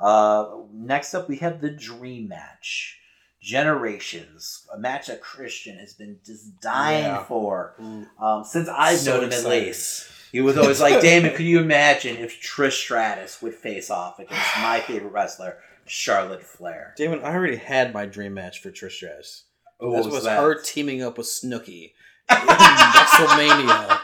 Uh, 0.00 0.46
next 0.72 1.14
up, 1.14 1.28
we 1.28 1.36
have 1.36 1.60
the 1.60 1.70
Dream 1.70 2.28
Match. 2.28 3.00
Generations, 3.42 4.66
a 4.74 4.78
match 4.78 5.06
that 5.06 5.20
Christian 5.20 5.78
has 5.78 5.92
been 5.92 6.18
just 6.24 6.58
dying 6.60 7.04
Yeah. 7.04 7.24
for 7.24 7.74
um, 8.18 8.42
since 8.44 8.68
I've 8.68 8.98
So 8.98 9.12
known 9.20 9.24
him 9.24 9.32
at 9.32 9.44
least. 9.44 10.10
He 10.32 10.40
was 10.40 10.58
always 10.58 10.80
like, 10.80 11.00
Damon, 11.08 11.32
could 11.34 11.46
you 11.46 11.60
imagine 11.60 12.16
if 12.16 12.40
Trish 12.42 12.72
Stratus 12.72 13.40
would 13.42 13.54
face 13.54 13.88
off 13.90 14.18
against 14.18 14.44
my 14.60 14.80
favorite 14.86 15.10
wrestler, 15.12 15.58
Charlotte 15.86 16.42
Flair? 16.42 16.94
Damon, 16.96 17.20
I 17.22 17.32
already 17.34 17.56
had 17.56 17.92
my 17.94 18.06
dream 18.06 18.34
match 18.34 18.60
for 18.60 18.70
Trish 18.70 18.92
Stratus. 18.92 19.44
Oh, 19.80 19.90
That 19.90 19.96
what 19.96 20.04
was, 20.06 20.14
was 20.14 20.24
that? 20.24 20.40
her 20.40 20.60
teaming 20.60 21.02
up 21.02 21.18
with 21.18 21.26
Snooki 21.26 21.92
in 22.30 22.36
WrestleMania. 22.36 24.00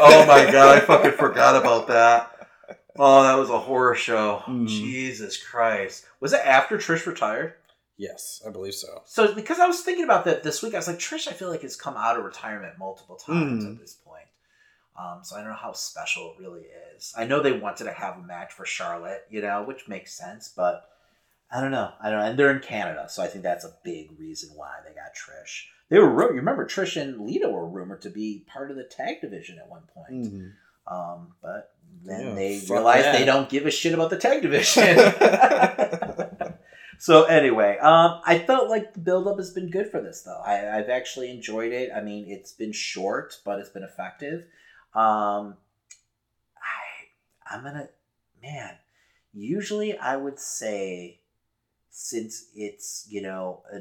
Oh 0.00 0.26
my 0.26 0.50
god, 0.50 0.76
I 0.76 0.80
fucking 0.80 1.12
forgot 1.12 1.56
about 1.56 1.88
that. 1.88 2.28
Oh, 2.98 3.22
that 3.22 3.34
was 3.38 3.50
a 3.50 3.58
horror 3.58 3.94
show. 3.94 4.42
Mhm. 4.46 4.68
Jesus 4.68 5.42
Christ. 5.42 6.04
Was 6.20 6.32
it 6.32 6.40
after 6.44 6.76
Trish 6.78 7.06
retired? 7.06 7.54
Yes, 7.96 8.42
I 8.46 8.50
believe 8.50 8.74
so. 8.74 9.02
So, 9.06 9.34
because 9.34 9.58
I 9.58 9.66
was 9.66 9.80
thinking 9.80 10.04
about 10.04 10.24
that 10.24 10.42
this 10.42 10.62
week, 10.62 10.74
I 10.74 10.78
was 10.78 10.88
like, 10.88 10.98
Trish, 10.98 11.28
I 11.28 11.32
feel 11.32 11.48
like 11.50 11.62
has 11.62 11.76
come 11.76 11.96
out 11.96 12.18
of 12.18 12.24
retirement 12.24 12.78
multiple 12.78 13.16
times 13.16 13.64
Mhm. 13.64 13.74
at 13.74 13.80
this 13.80 13.94
point. 13.94 14.26
Um, 14.98 15.20
so 15.22 15.36
I 15.36 15.40
don't 15.40 15.48
know 15.50 15.54
how 15.56 15.72
special 15.72 16.32
it 16.36 16.42
really 16.42 16.66
is. 16.94 17.14
I 17.16 17.24
know 17.24 17.40
they 17.40 17.52
wanted 17.52 17.84
to 17.84 17.92
have 17.92 18.18
a 18.18 18.22
match 18.22 18.52
for 18.52 18.66
Charlotte, 18.66 19.24
you 19.30 19.40
know, 19.40 19.62
which 19.62 19.88
makes 19.88 20.12
sense, 20.14 20.52
but 20.54 20.88
I 21.54 21.60
don't 21.60 21.70
know. 21.70 21.92
I 22.00 22.10
don't 22.10 22.18
know. 22.20 22.24
And 22.26 22.38
they're 22.38 22.50
in 22.50 22.60
Canada, 22.60 23.06
so 23.08 23.22
I 23.22 23.26
think 23.26 23.42
that's 23.42 23.64
a 23.64 23.74
big 23.84 24.18
reason 24.18 24.50
why 24.56 24.76
they 24.86 24.94
got 24.94 25.12
Trish. 25.14 25.64
They 25.90 25.98
were, 25.98 26.30
you 26.30 26.36
remember, 26.38 26.64
Trish 26.66 27.00
and 27.00 27.26
Lita 27.26 27.48
were 27.50 27.68
rumored 27.68 28.00
to 28.02 28.10
be 28.10 28.44
part 28.46 28.70
of 28.70 28.76
the 28.78 28.84
tag 28.84 29.20
division 29.20 29.58
at 29.58 29.68
one 29.68 29.82
point. 29.94 30.24
Mhm. 30.32 30.52
Um, 30.86 31.34
but 31.42 31.74
then 32.02 32.28
Yeah, 32.28 32.34
they 32.34 32.62
realized 32.70 33.04
that. 33.04 33.18
they 33.18 33.24
don't 33.26 33.48
give 33.50 33.66
a 33.66 33.70
shit 33.70 33.92
about 33.92 34.08
the 34.10 34.16
tag 34.18 34.40
division. 34.42 34.96
so 36.98 37.24
anyway, 37.24 37.76
um, 37.78 38.20
I 38.24 38.38
felt 38.38 38.70
like 38.70 38.94
the 38.94 39.00
build-up 39.00 39.36
has 39.36 39.50
been 39.52 39.70
good 39.70 39.90
for 39.90 40.00
this, 40.00 40.22
though. 40.22 40.40
I, 40.44 40.78
I've 40.78 40.88
actually 40.88 41.30
enjoyed 41.30 41.72
it. 41.72 41.90
I 41.94 42.00
mean, 42.00 42.24
it's 42.28 42.52
been 42.52 42.72
short, 42.72 43.36
but 43.44 43.60
it's 43.60 43.68
been 43.68 43.82
effective. 43.84 44.44
Um, 44.94 45.56
I, 46.56 47.54
I'm 47.54 47.62
gonna, 47.62 47.88
man. 48.42 48.76
Usually, 49.34 49.96
I 49.96 50.16
would 50.16 50.38
say, 50.38 51.20
since 51.92 52.46
it's 52.54 53.06
you 53.08 53.20
know 53.22 53.62
a 53.72 53.80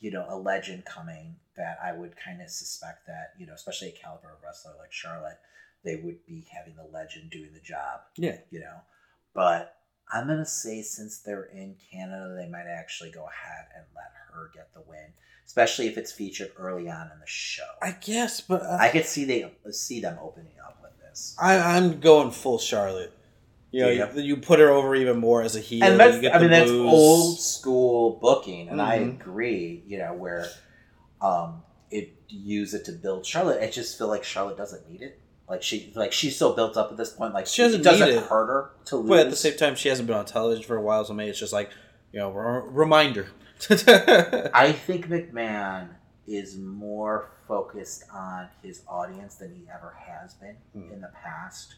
you 0.00 0.10
know 0.10 0.26
a 0.28 0.36
legend 0.36 0.84
coming, 0.86 1.36
that 1.56 1.78
I 1.84 1.92
would 1.92 2.16
kind 2.16 2.40
of 2.42 2.50
suspect 2.50 3.06
that 3.06 3.34
you 3.38 3.46
know, 3.46 3.52
especially 3.54 3.88
a 3.88 3.92
caliber 3.92 4.32
of 4.32 4.42
wrestler 4.42 4.72
like 4.80 4.90
Charlotte, 4.92 5.38
they 5.84 5.96
would 5.96 6.24
be 6.26 6.46
having 6.52 6.74
the 6.74 6.88
legend 6.90 7.30
doing 7.30 7.52
the 7.52 7.60
job 7.60 8.00
Yeah. 8.16 8.38
you 8.50 8.60
know. 8.60 8.80
But 9.34 9.76
I'm 10.12 10.26
gonna 10.26 10.46
say 10.46 10.82
since 10.82 11.20
they're 11.20 11.44
in 11.44 11.76
Canada, 11.92 12.34
they 12.34 12.48
might 12.48 12.66
actually 12.66 13.10
go 13.10 13.26
ahead 13.26 13.66
and 13.76 13.84
let 13.94 14.10
her 14.32 14.50
get 14.54 14.72
the 14.72 14.80
win, 14.80 15.12
especially 15.46 15.86
if 15.86 15.98
it's 15.98 16.12
featured 16.12 16.52
early 16.56 16.88
on 16.90 17.10
in 17.12 17.20
the 17.20 17.26
show. 17.26 17.68
I 17.82 17.92
guess, 17.92 18.40
but 18.40 18.62
uh, 18.62 18.78
I 18.80 18.88
could 18.88 19.04
see 19.04 19.24
they 19.26 19.52
see 19.70 20.00
them 20.00 20.18
opening 20.20 20.54
up 20.66 20.78
with 20.82 20.98
this. 20.98 21.36
I, 21.38 21.58
I'm 21.58 22.00
going 22.00 22.30
full 22.30 22.58
Charlotte. 22.58 23.12
You 23.72 23.82
know, 23.82 23.88
Yeah. 23.90 24.12
you, 24.14 24.22
you 24.22 24.36
put 24.36 24.58
her 24.58 24.68
over 24.70 24.94
even 24.96 25.18
more 25.18 25.42
as 25.42 25.54
a 25.56 25.60
heel. 25.60 25.84
and 25.84 25.98
that's 26.00 26.16
you 26.16 26.22
get 26.22 26.34
I 26.34 26.38
the 26.38 26.44
mean 26.44 26.50
that's 26.50 26.70
old 26.70 27.38
school 27.38 28.18
booking, 28.20 28.68
and 28.68 28.80
I 28.82 28.98
Mhm. 28.98 29.20
agree. 29.20 29.82
You 29.86 29.98
know 29.98 30.14
where 30.14 30.46
um 31.20 31.62
it 31.90 32.14
use 32.28 32.74
it 32.74 32.84
to 32.86 32.92
build 32.92 33.26
Charlotte. 33.26 33.62
I 33.62 33.68
just 33.70 33.96
feel 33.98 34.08
like 34.08 34.24
Charlotte 34.24 34.56
doesn't 34.56 34.88
need 34.90 35.02
it. 35.02 35.20
Like 35.48 35.62
she 35.62 35.92
like 35.96 36.12
she's 36.12 36.36
so 36.36 36.52
built 36.52 36.76
up 36.76 36.90
at 36.90 36.96
this 36.96 37.10
point. 37.12 37.34
Like 37.34 37.46
She 37.46 37.62
doesn't 37.62 37.80
it 37.80 37.84
doesn't 37.84 38.08
need 38.08 38.14
it. 38.16 38.22
hurt 38.24 38.46
her 38.46 38.70
to 38.86 38.96
lose. 38.96 39.08
But 39.08 39.18
at 39.20 39.30
the 39.30 39.36
same 39.36 39.56
time, 39.56 39.74
she 39.74 39.88
hasn't 39.88 40.06
been 40.06 40.16
on 40.16 40.24
television 40.24 40.64
for 40.64 40.76
a 40.76 40.82
while, 40.82 41.04
so 41.04 41.12
maybe 41.12 41.30
it's 41.30 41.38
just 41.40 41.52
like, 41.52 41.70
you 42.12 42.18
know, 42.20 42.32
r- 42.32 42.62
reminder. 42.68 43.28
I 43.68 44.72
think 44.86 45.08
McMahon 45.08 45.88
is 46.26 46.56
more 46.56 47.30
focused 47.48 48.04
on 48.12 48.48
his 48.62 48.82
audience 48.88 49.34
than 49.36 49.52
he 49.54 49.64
ever 49.72 49.96
has 50.06 50.34
been 50.34 50.56
Hmm. 50.72 50.92
in 50.92 51.00
the 51.00 51.10
past, 51.22 51.74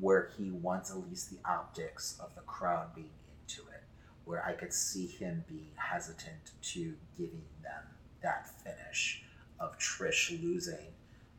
where 0.00 0.30
he 0.36 0.50
wants 0.50 0.90
at 0.90 0.98
least 1.08 1.30
the 1.30 1.38
optics 1.48 2.18
of 2.22 2.34
the 2.34 2.42
crowd 2.42 2.94
being 2.94 3.10
into 3.40 3.62
it. 3.70 3.82
Where 4.24 4.44
I 4.44 4.52
could 4.52 4.72
see 4.72 5.06
him 5.06 5.44
being 5.48 5.70
hesitant 5.76 6.52
to 6.62 6.94
giving 7.16 7.44
them 7.62 7.82
that 8.22 8.48
finish 8.62 9.22
of 9.58 9.78
Trish 9.78 10.30
losing, 10.42 10.92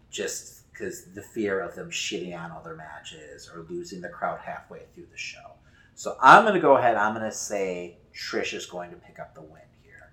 just 0.09 0.71
because 0.71 1.05
the 1.13 1.21
fear 1.21 1.59
of 1.59 1.75
them 1.75 1.91
shitting 1.91 2.37
on 2.37 2.51
other 2.51 2.75
matches 2.75 3.49
or 3.53 3.65
losing 3.69 4.01
the 4.01 4.09
crowd 4.09 4.39
halfway 4.39 4.81
through 4.93 5.05
the 5.11 5.17
show. 5.17 5.51
So 5.95 6.17
I'm 6.21 6.43
going 6.43 6.55
to 6.55 6.59
go 6.59 6.77
ahead. 6.77 6.95
I'm 6.95 7.13
going 7.13 7.29
to 7.29 7.35
say 7.35 7.97
Trish 8.13 8.53
is 8.53 8.65
going 8.65 8.89
to 8.91 8.95
pick 8.97 9.19
up 9.19 9.35
the 9.35 9.41
win 9.41 9.61
here. 9.83 10.11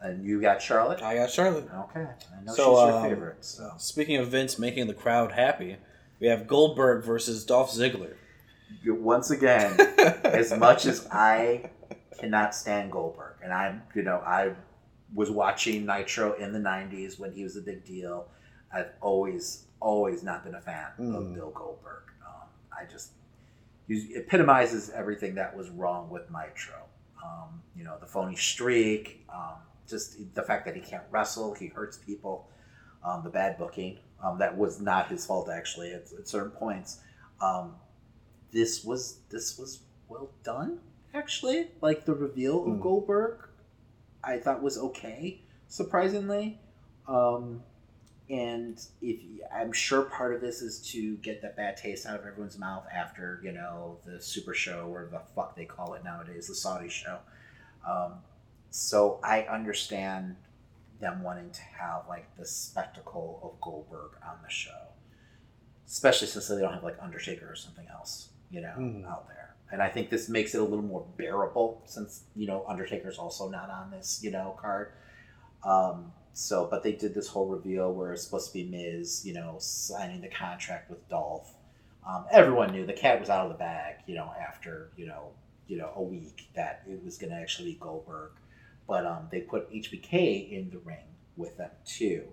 And 0.00 0.24
you 0.24 0.40
got 0.40 0.62
Charlotte? 0.62 1.02
I 1.02 1.16
got 1.16 1.30
Charlotte. 1.30 1.68
Okay. 1.90 2.06
I 2.06 2.44
know 2.44 2.54
So, 2.54 2.62
she's 2.74 2.88
your 2.88 2.92
um, 2.92 3.02
favorite. 3.02 3.44
So. 3.44 3.72
Speaking 3.78 4.16
of 4.16 4.28
Vince 4.28 4.58
making 4.58 4.86
the 4.86 4.94
crowd 4.94 5.32
happy, 5.32 5.76
we 6.20 6.26
have 6.28 6.46
Goldberg 6.46 7.04
versus 7.04 7.44
Dolph 7.44 7.70
Ziggler. 7.70 8.14
Once 8.86 9.30
again, 9.30 9.78
as 10.24 10.52
much 10.56 10.86
as 10.86 11.06
I 11.10 11.70
cannot 12.18 12.54
stand 12.54 12.92
Goldberg, 12.92 13.34
and 13.42 13.52
I'm, 13.52 13.82
you 13.94 14.02
know, 14.02 14.16
I 14.24 14.52
was 15.14 15.30
watching 15.30 15.86
Nitro 15.86 16.32
in 16.34 16.52
the 16.52 16.58
90s 16.58 17.18
when 17.18 17.32
he 17.32 17.42
was 17.44 17.56
a 17.56 17.60
big 17.60 17.84
deal. 17.84 18.28
I've 18.72 18.90
always, 19.00 19.64
always 19.80 20.22
not 20.22 20.44
been 20.44 20.54
a 20.56 20.60
fan 20.60 20.88
of 20.98 21.04
Mm. 21.04 21.34
Bill 21.34 21.50
Goldberg. 21.50 22.02
Um, 22.26 22.48
I 22.72 22.84
just, 22.90 23.12
he 23.86 24.14
epitomizes 24.14 24.90
everything 24.90 25.34
that 25.36 25.56
was 25.56 25.70
wrong 25.70 26.10
with 26.10 26.22
Nitro. 26.30 26.74
Um, 27.24 27.62
you 27.76 27.84
know, 27.84 27.96
the 28.00 28.06
phony 28.06 28.36
streak, 28.36 29.24
um, 29.32 29.54
just 29.88 30.16
the 30.34 30.42
fact 30.42 30.64
that 30.66 30.74
he 30.74 30.80
can't 30.80 31.04
wrestle, 31.10 31.54
he 31.54 31.68
hurts 31.68 31.96
people, 31.98 32.48
um, 33.04 33.22
the 33.22 33.30
bad 33.30 33.58
booking. 33.58 33.98
Um, 34.22 34.38
that 34.38 34.56
was 34.56 34.80
not 34.80 35.08
his 35.08 35.26
fault, 35.26 35.48
actually, 35.50 35.92
at, 35.92 36.06
at 36.18 36.26
certain 36.26 36.50
points. 36.50 37.00
Um, 37.40 37.74
this 38.52 38.84
was 38.84 39.18
this 39.28 39.58
was 39.58 39.80
well 40.08 40.30
done, 40.42 40.78
actually. 41.14 41.68
Like 41.80 42.04
the 42.06 42.14
reveal 42.14 42.60
of 42.62 42.68
Mm. 42.78 42.80
Goldberg, 42.80 43.48
I 44.24 44.38
thought 44.38 44.62
was 44.62 44.78
okay, 44.78 45.42
surprisingly. 45.68 46.58
Um, 47.06 47.62
and 48.28 48.80
if 49.02 49.20
I'm 49.54 49.70
sure 49.72 50.02
part 50.02 50.34
of 50.34 50.40
this 50.40 50.60
is 50.62 50.80
to 50.92 51.16
get 51.18 51.42
that 51.42 51.56
bad 51.56 51.76
taste 51.76 52.06
out 52.06 52.18
of 52.18 52.26
everyone's 52.26 52.58
mouth 52.58 52.84
after 52.92 53.40
you 53.44 53.52
know 53.52 53.98
the 54.04 54.20
Super 54.20 54.54
Show 54.54 54.88
or 54.92 55.06
the 55.10 55.20
fuck 55.34 55.54
they 55.54 55.64
call 55.66 55.94
it 55.94 56.02
nowadays, 56.02 56.48
the 56.48 56.54
Saudi 56.54 56.88
Show. 56.88 57.18
Um, 57.88 58.14
so 58.70 59.20
I 59.22 59.42
understand 59.42 60.36
them 61.00 61.22
wanting 61.22 61.50
to 61.50 61.60
have 61.62 62.02
like 62.08 62.34
the 62.36 62.44
spectacle 62.46 63.40
of 63.42 63.60
Goldberg 63.60 64.12
on 64.26 64.36
the 64.42 64.50
show, 64.50 64.70
especially 65.86 66.26
since 66.28 66.48
they 66.48 66.60
don't 66.60 66.72
have 66.72 66.84
like 66.84 66.96
Undertaker 67.00 67.50
or 67.50 67.56
something 67.56 67.86
else, 67.90 68.30
you 68.50 68.60
know, 68.60 68.74
Mhm. 68.78 69.06
out 69.06 69.28
there. 69.28 69.54
And 69.72 69.82
I 69.82 69.88
think 69.88 70.10
this 70.10 70.28
makes 70.28 70.54
it 70.54 70.60
a 70.60 70.64
little 70.64 70.84
more 70.84 71.04
bearable 71.16 71.82
since 71.86 72.24
you 72.34 72.46
know 72.46 72.64
Undertaker's 72.68 73.18
also 73.18 73.48
not 73.48 73.68
on 73.70 73.90
this 73.90 74.22
you 74.22 74.30
know 74.30 74.56
card. 74.60 74.92
Um, 75.64 76.12
so, 76.32 76.66
but 76.70 76.82
they 76.82 76.92
did 76.92 77.14
this 77.14 77.28
whole 77.28 77.46
reveal 77.48 77.92
where 77.92 78.12
it's 78.12 78.22
supposed 78.22 78.48
to 78.48 78.52
be 78.52 78.64
Miz, 78.64 79.24
you 79.24 79.32
know, 79.32 79.56
signing 79.58 80.20
the 80.20 80.28
contract 80.28 80.90
with 80.90 81.08
Dolph. 81.08 81.54
Um, 82.06 82.26
everyone 82.30 82.70
knew 82.72 82.84
the 82.86 82.92
cat 82.92 83.18
was 83.18 83.30
out 83.30 83.46
of 83.46 83.52
the 83.52 83.58
bag, 83.58 83.96
you 84.06 84.14
know, 84.14 84.32
after 84.38 84.90
you 84.96 85.06
know, 85.06 85.32
you 85.66 85.76
know, 85.78 85.92
a 85.96 86.02
week 86.02 86.48
that 86.54 86.82
it 86.88 87.02
was 87.04 87.18
going 87.18 87.30
to 87.32 87.36
actually 87.36 87.72
be 87.72 87.78
Goldberg. 87.80 88.32
But 88.86 89.06
um, 89.06 89.28
they 89.30 89.40
put 89.40 89.72
HBK 89.72 90.50
in 90.50 90.70
the 90.70 90.78
ring 90.78 91.04
with 91.36 91.56
them 91.56 91.70
too, 91.84 92.24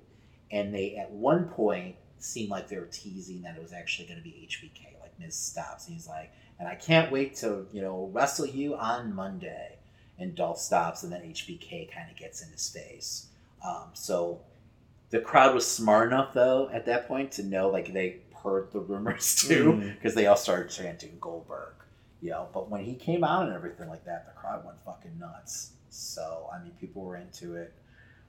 and 0.51 0.73
they 0.73 0.95
at 0.95 1.11
one 1.11 1.45
point 1.45 1.95
seemed 2.19 2.49
like 2.49 2.67
they 2.67 2.77
were 2.77 2.85
teasing 2.91 3.41
that 3.41 3.55
it 3.55 3.61
was 3.61 3.73
actually 3.73 4.07
going 4.07 4.19
to 4.19 4.23
be 4.23 4.47
HBK. 4.49 5.01
Like 5.01 5.19
Miz 5.19 5.35
stops, 5.35 5.87
and 5.87 5.95
he's 5.95 6.07
like, 6.07 6.31
"And 6.59 6.67
I 6.67 6.75
can't 6.75 7.11
wait 7.11 7.35
to 7.37 7.67
you 7.73 7.81
know 7.81 8.09
wrestle 8.13 8.47
you 8.47 8.75
on 8.75 9.13
Monday." 9.13 9.77
And 10.19 10.35
Dolph 10.35 10.59
stops, 10.59 11.01
and 11.03 11.11
then 11.11 11.21
HBK 11.21 11.91
kind 11.91 12.09
of 12.09 12.15
gets 12.15 12.43
in 12.43 12.51
his 12.51 12.69
face. 12.69 13.27
Um, 13.65 13.89
so 13.93 14.41
the 15.09 15.19
crowd 15.19 15.53
was 15.53 15.69
smart 15.69 16.07
enough 16.07 16.33
though 16.33 16.69
at 16.73 16.85
that 16.85 17.07
point 17.07 17.31
to 17.33 17.43
know 17.43 17.69
like 17.69 17.93
they 17.93 18.17
heard 18.43 18.71
the 18.71 18.79
rumors 18.79 19.35
too 19.47 19.93
because 19.93 20.15
they 20.15 20.27
all 20.27 20.35
started 20.35 20.69
chanting 20.69 21.17
Goldberg, 21.19 21.73
you 22.21 22.31
know. 22.31 22.47
But 22.53 22.69
when 22.69 22.83
he 22.83 22.95
came 22.95 23.23
out 23.23 23.45
and 23.45 23.53
everything 23.53 23.89
like 23.89 24.05
that, 24.05 24.25
the 24.25 24.39
crowd 24.39 24.65
went 24.65 24.77
fucking 24.85 25.17
nuts. 25.17 25.71
So 25.93 26.49
I 26.53 26.61
mean, 26.63 26.71
people 26.79 27.03
were 27.03 27.15
into 27.17 27.55
it. 27.55 27.73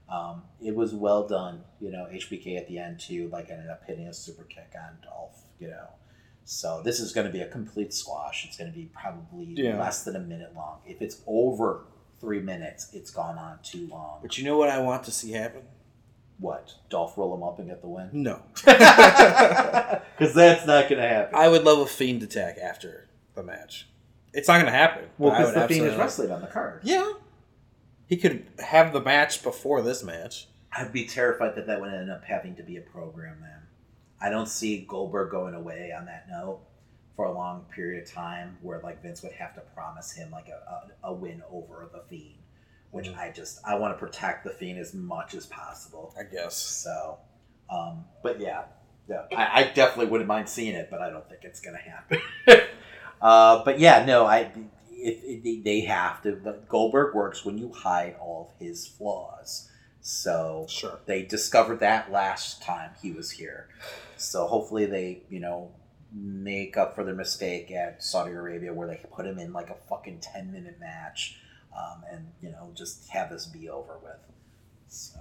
Um, 0.07 0.43
it 0.63 0.75
was 0.75 0.93
well 0.93 1.27
done, 1.27 1.63
you 1.79 1.91
know. 1.91 2.05
HBK 2.11 2.57
at 2.57 2.67
the 2.67 2.77
end 2.77 2.99
too, 2.99 3.27
like 3.31 3.49
ended 3.49 3.69
up 3.69 3.83
hitting 3.87 4.07
a 4.07 4.13
super 4.13 4.43
kick 4.43 4.71
on 4.75 4.97
Dolph, 5.03 5.41
you 5.59 5.67
know. 5.69 5.87
So 6.43 6.81
this 6.83 6.99
is 6.99 7.11
going 7.11 7.25
to 7.25 7.33
be 7.33 7.41
a 7.41 7.47
complete 7.47 7.91
squash. 7.91 8.45
It's 8.47 8.55
going 8.55 8.71
to 8.71 8.77
be 8.77 8.85
probably 8.93 9.45
Yeah. 9.57 9.79
less 9.79 10.03
than 10.03 10.15
a 10.15 10.19
minute 10.19 10.53
long. 10.55 10.81
If 10.85 11.01
it's 11.01 11.21
over 11.25 11.85
three 12.21 12.39
minutes, 12.39 12.89
it's 12.93 13.09
gone 13.09 13.39
on 13.39 13.57
too 13.63 13.87
long. 13.87 14.19
But 14.21 14.37
you 14.37 14.43
know 14.45 14.57
what 14.57 14.69
I 14.69 14.77
want 14.79 15.03
to 15.05 15.11
see 15.11 15.31
happen? 15.31 15.63
What? 16.37 16.71
Dolph 16.89 17.17
roll 17.17 17.33
him 17.35 17.41
up 17.41 17.57
and 17.57 17.67
get 17.67 17.81
the 17.81 17.87
win? 17.87 18.09
No. 18.13 18.43
Because 20.17 20.33
that's 20.33 20.65
not 20.65 20.87
going 20.87 21.01
to 21.01 21.07
happen. 21.07 21.35
I 21.35 21.49
would 21.49 21.63
love 21.63 21.79
a 21.79 21.85
fiend 21.85 22.23
attack 22.23 22.57
after 22.57 23.09
the 23.33 23.43
match. 23.43 23.87
It's 24.33 24.47
not 24.47 24.55
going 24.55 24.65
to 24.65 24.71
happen. 24.71 25.05
Well, 25.17 25.31
because 25.31 25.53
the 25.53 25.67
Fiend 25.67 25.87
is 25.87 25.95
wrestling 25.97 26.31
on 26.31 26.41
the 26.41 26.47
card. 26.47 26.81
Yeah. 26.83 27.11
He 28.07 28.17
could 28.17 28.45
have 28.59 28.93
the 28.93 29.01
match 29.01 29.43
before 29.43 29.81
this 29.81 30.03
match. 30.03 30.47
I'd 30.71 30.91
be 30.91 31.05
terrified 31.05 31.55
that 31.55 31.67
that 31.67 31.79
would 31.79 31.93
end 31.93 32.11
up 32.11 32.23
having 32.23 32.55
to 32.55 32.63
be 32.63 32.77
a 32.77 32.81
program 32.81 33.37
then. 33.41 33.61
I 34.21 34.29
don't 34.29 34.47
see 34.47 34.85
Goldberg 34.87 35.31
going 35.31 35.53
away 35.53 35.93
on 35.97 36.05
that 36.05 36.27
note 36.29 36.59
for 37.15 37.25
a 37.25 37.31
long 37.31 37.65
period 37.73 38.03
of 38.03 38.11
time 38.11 38.57
where 38.61 38.79
like 38.81 39.01
Vince 39.01 39.23
would 39.23 39.31
have 39.33 39.55
to 39.55 39.61
promise 39.73 40.11
him 40.11 40.31
like 40.31 40.49
a, 40.49 41.07
a, 41.07 41.11
a 41.11 41.13
win 41.13 41.41
over 41.49 41.89
the 41.91 42.01
Fiend, 42.09 42.35
which 42.91 43.09
I 43.09 43.31
just 43.31 43.59
I 43.65 43.75
want 43.75 43.93
to 43.93 43.99
protect 43.99 44.43
the 44.43 44.49
Fiend 44.49 44.79
as 44.79 44.93
much 44.93 45.33
as 45.33 45.45
possible. 45.45 46.13
I 46.19 46.23
guess. 46.23 46.57
So, 46.57 47.17
um, 47.69 48.05
but 48.21 48.39
yeah, 48.39 48.63
yeah, 49.09 49.23
I, 49.35 49.61
I 49.61 49.71
definitely 49.73 50.07
wouldn't 50.07 50.27
mind 50.27 50.49
seeing 50.49 50.75
it, 50.75 50.89
but 50.91 51.01
I 51.01 51.09
don't 51.09 51.27
think 51.29 51.41
it's 51.43 51.61
gonna 51.61 51.77
happen. 51.77 52.19
uh, 53.21 53.63
but 53.63 53.79
yeah, 53.79 54.03
no, 54.05 54.25
I 54.25 54.51
if, 55.05 55.45
if 55.45 55.63
they 55.63 55.81
have 55.81 56.21
to. 56.23 56.33
But 56.33 56.67
Goldberg 56.67 57.15
works 57.15 57.45
when 57.45 57.57
you 57.57 57.71
hide 57.71 58.15
all 58.19 58.53
of 58.53 58.65
his 58.65 58.87
flaws. 58.87 59.69
So 60.01 60.67
sure. 60.69 60.99
they 61.05 61.23
discovered 61.23 61.79
that 61.79 62.11
last 62.11 62.61
time 62.61 62.91
he 63.01 63.11
was 63.11 63.31
here. 63.31 63.69
So 64.17 64.45
hopefully 64.45 64.85
they, 64.85 65.23
you 65.29 65.39
know, 65.39 65.71
make 66.13 66.77
up 66.77 66.95
for 66.95 67.03
their 67.03 67.15
mistake 67.15 67.71
at 67.71 68.03
Saudi 68.03 68.31
Arabia 68.31 68.73
where 68.73 68.87
they 68.87 68.99
put 69.11 69.25
him 69.25 69.39
in 69.39 69.51
like 69.51 69.69
a 69.69 69.75
fucking 69.89 70.19
ten 70.21 70.51
minute 70.51 70.79
match, 70.79 71.37
um, 71.75 72.03
and 72.09 72.27
you 72.41 72.49
know 72.49 72.71
just 72.73 73.09
have 73.09 73.29
this 73.29 73.45
be 73.45 73.69
over 73.69 73.97
with. 74.01 74.19
So, 74.87 75.19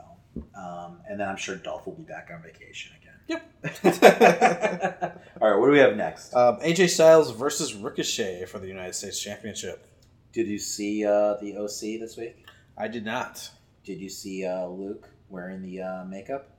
um, 0.57 1.01
and 1.09 1.19
then 1.19 1.29
I'm 1.29 1.37
sure 1.37 1.57
Dolph 1.57 1.87
will 1.87 1.95
be 1.95 2.03
back 2.03 2.31
on 2.33 2.43
vacation 2.43 2.93
again. 3.01 3.04
Yep. 3.29 3.43
All 5.41 5.51
right, 5.51 5.59
what 5.59 5.67
do 5.67 5.73
we 5.73 5.79
have 5.79 5.97
next? 5.97 6.35
Um, 6.35 6.59
AJ 6.61 6.91
Styles 6.91 7.31
versus 7.33 7.75
Ricochet 7.75 8.45
for 8.47 8.59
the 8.59 8.69
United 8.69 8.95
States 8.95 9.21
Championship. 9.21 9.87
Did 10.33 10.49
you 10.49 10.59
see 10.59 11.05
uh, 11.05 11.35
the 11.41 11.57
OC 11.57 12.01
this 12.01 12.17
week? 12.17 12.47
I 12.77 12.89
did 12.89 13.05
not. 13.05 13.51
Did 13.85 14.01
you 14.01 14.09
see 14.09 14.45
uh, 14.45 14.67
Luke 14.67 15.09
wearing 15.29 15.63
the 15.63 15.83
uh, 15.83 16.05
makeup? 16.05 16.51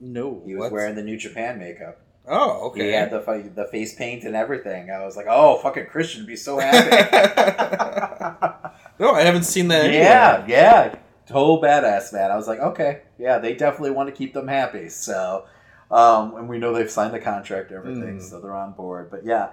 No. 0.00 0.42
He 0.46 0.54
was 0.54 0.64
what? 0.64 0.72
wearing 0.72 0.94
the 0.94 1.02
New 1.02 1.16
Japan 1.16 1.58
makeup. 1.58 2.00
Oh, 2.28 2.68
okay. 2.68 2.86
He 2.86 2.92
had 2.92 3.10
the 3.10 3.52
the 3.54 3.66
face 3.66 3.94
paint 3.94 4.24
and 4.24 4.34
everything. 4.34 4.90
I 4.90 5.04
was 5.04 5.16
like, 5.16 5.26
oh, 5.28 5.58
fucking 5.58 5.86
Christian 5.86 6.22
would 6.22 6.26
be 6.26 6.36
so 6.36 6.58
happy. 6.58 6.96
No, 8.98 9.12
I 9.12 9.22
haven't 9.22 9.42
seen 9.42 9.68
that. 9.68 9.92
yeah, 9.92 10.44
yeah. 10.48 10.94
Total 11.26 11.60
badass, 11.60 12.12
man. 12.12 12.30
I 12.30 12.36
was 12.36 12.48
like, 12.48 12.60
okay, 12.60 13.02
yeah, 13.18 13.38
they 13.38 13.54
definitely 13.54 13.90
want 13.90 14.08
to 14.08 14.14
keep 14.14 14.32
them 14.32 14.48
happy. 14.48 14.88
So, 14.88 15.44
um, 15.90 16.36
and 16.36 16.48
we 16.48 16.58
know 16.58 16.72
they've 16.72 16.90
signed 16.90 17.14
the 17.14 17.18
contract 17.20 17.72
everything, 17.72 18.18
Mm. 18.18 18.22
so 18.22 18.40
they're 18.40 18.54
on 18.54 18.72
board. 18.72 19.10
But 19.10 19.24
yeah, 19.24 19.50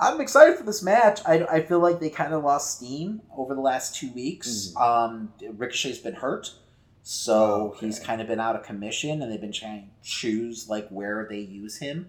I'm 0.00 0.20
excited 0.20 0.56
for 0.58 0.64
this 0.64 0.82
match. 0.82 1.20
I, 1.26 1.44
I 1.44 1.62
feel 1.62 1.80
like 1.80 2.00
they 2.00 2.10
kind 2.10 2.32
of 2.34 2.44
lost 2.44 2.76
steam 2.78 3.22
over 3.36 3.54
the 3.54 3.60
last 3.60 3.94
two 3.94 4.12
weeks. 4.12 4.74
Um, 4.76 5.32
Ricochet's 5.56 5.98
been 5.98 6.14
hurt, 6.14 6.52
so 7.02 7.74
he's 7.80 7.98
kind 7.98 8.20
of 8.20 8.26
been 8.26 8.40
out 8.40 8.56
of 8.56 8.62
commission, 8.62 9.22
and 9.22 9.30
they've 9.32 9.40
been 9.40 9.52
trying 9.52 9.90
to 10.02 10.08
choose 10.08 10.68
like 10.68 10.88
where 10.88 11.26
they 11.28 11.38
use 11.40 11.78
him. 11.78 12.08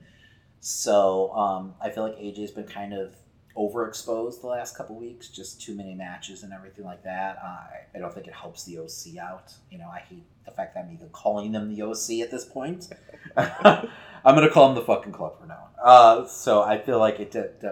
So 0.59 1.31
um, 1.33 1.75
I 1.81 1.89
feel 1.91 2.03
like 2.03 2.17
AJ's 2.17 2.51
been 2.51 2.65
kind 2.67 2.93
of 2.93 3.15
overexposed 3.57 4.41
the 4.41 4.47
last 4.47 4.77
couple 4.77 4.95
weeks, 4.95 5.29
just 5.29 5.61
too 5.61 5.73
many 5.75 5.95
matches 5.95 6.43
and 6.43 6.53
everything 6.53 6.85
like 6.85 7.03
that. 7.03 7.37
Uh, 7.43 7.47
I, 7.47 7.69
I 7.95 7.99
don't 7.99 8.13
think 8.13 8.27
it 8.27 8.33
helps 8.33 8.63
the 8.65 8.77
OC 8.77 9.17
out. 9.21 9.51
You 9.71 9.79
know, 9.79 9.87
I 9.89 9.99
hate 9.99 10.23
the 10.45 10.51
fact 10.51 10.75
that 10.75 10.85
I'm 10.85 10.93
even 10.93 11.09
calling 11.09 11.51
them 11.51 11.73
the 11.73 11.81
OC 11.81 12.21
at 12.21 12.31
this 12.31 12.45
point. 12.45 12.89
I'm 13.37 14.35
gonna 14.35 14.49
call 14.49 14.67
them 14.67 14.75
the 14.75 14.81
fucking 14.85 15.11
club 15.11 15.39
from 15.39 15.49
now 15.49 15.69
on. 15.83 16.21
Uh, 16.23 16.27
so 16.27 16.61
I 16.61 16.77
feel 16.79 16.99
like 16.99 17.19
it. 17.19 17.31
Did, 17.31 17.59
did- 17.59 17.71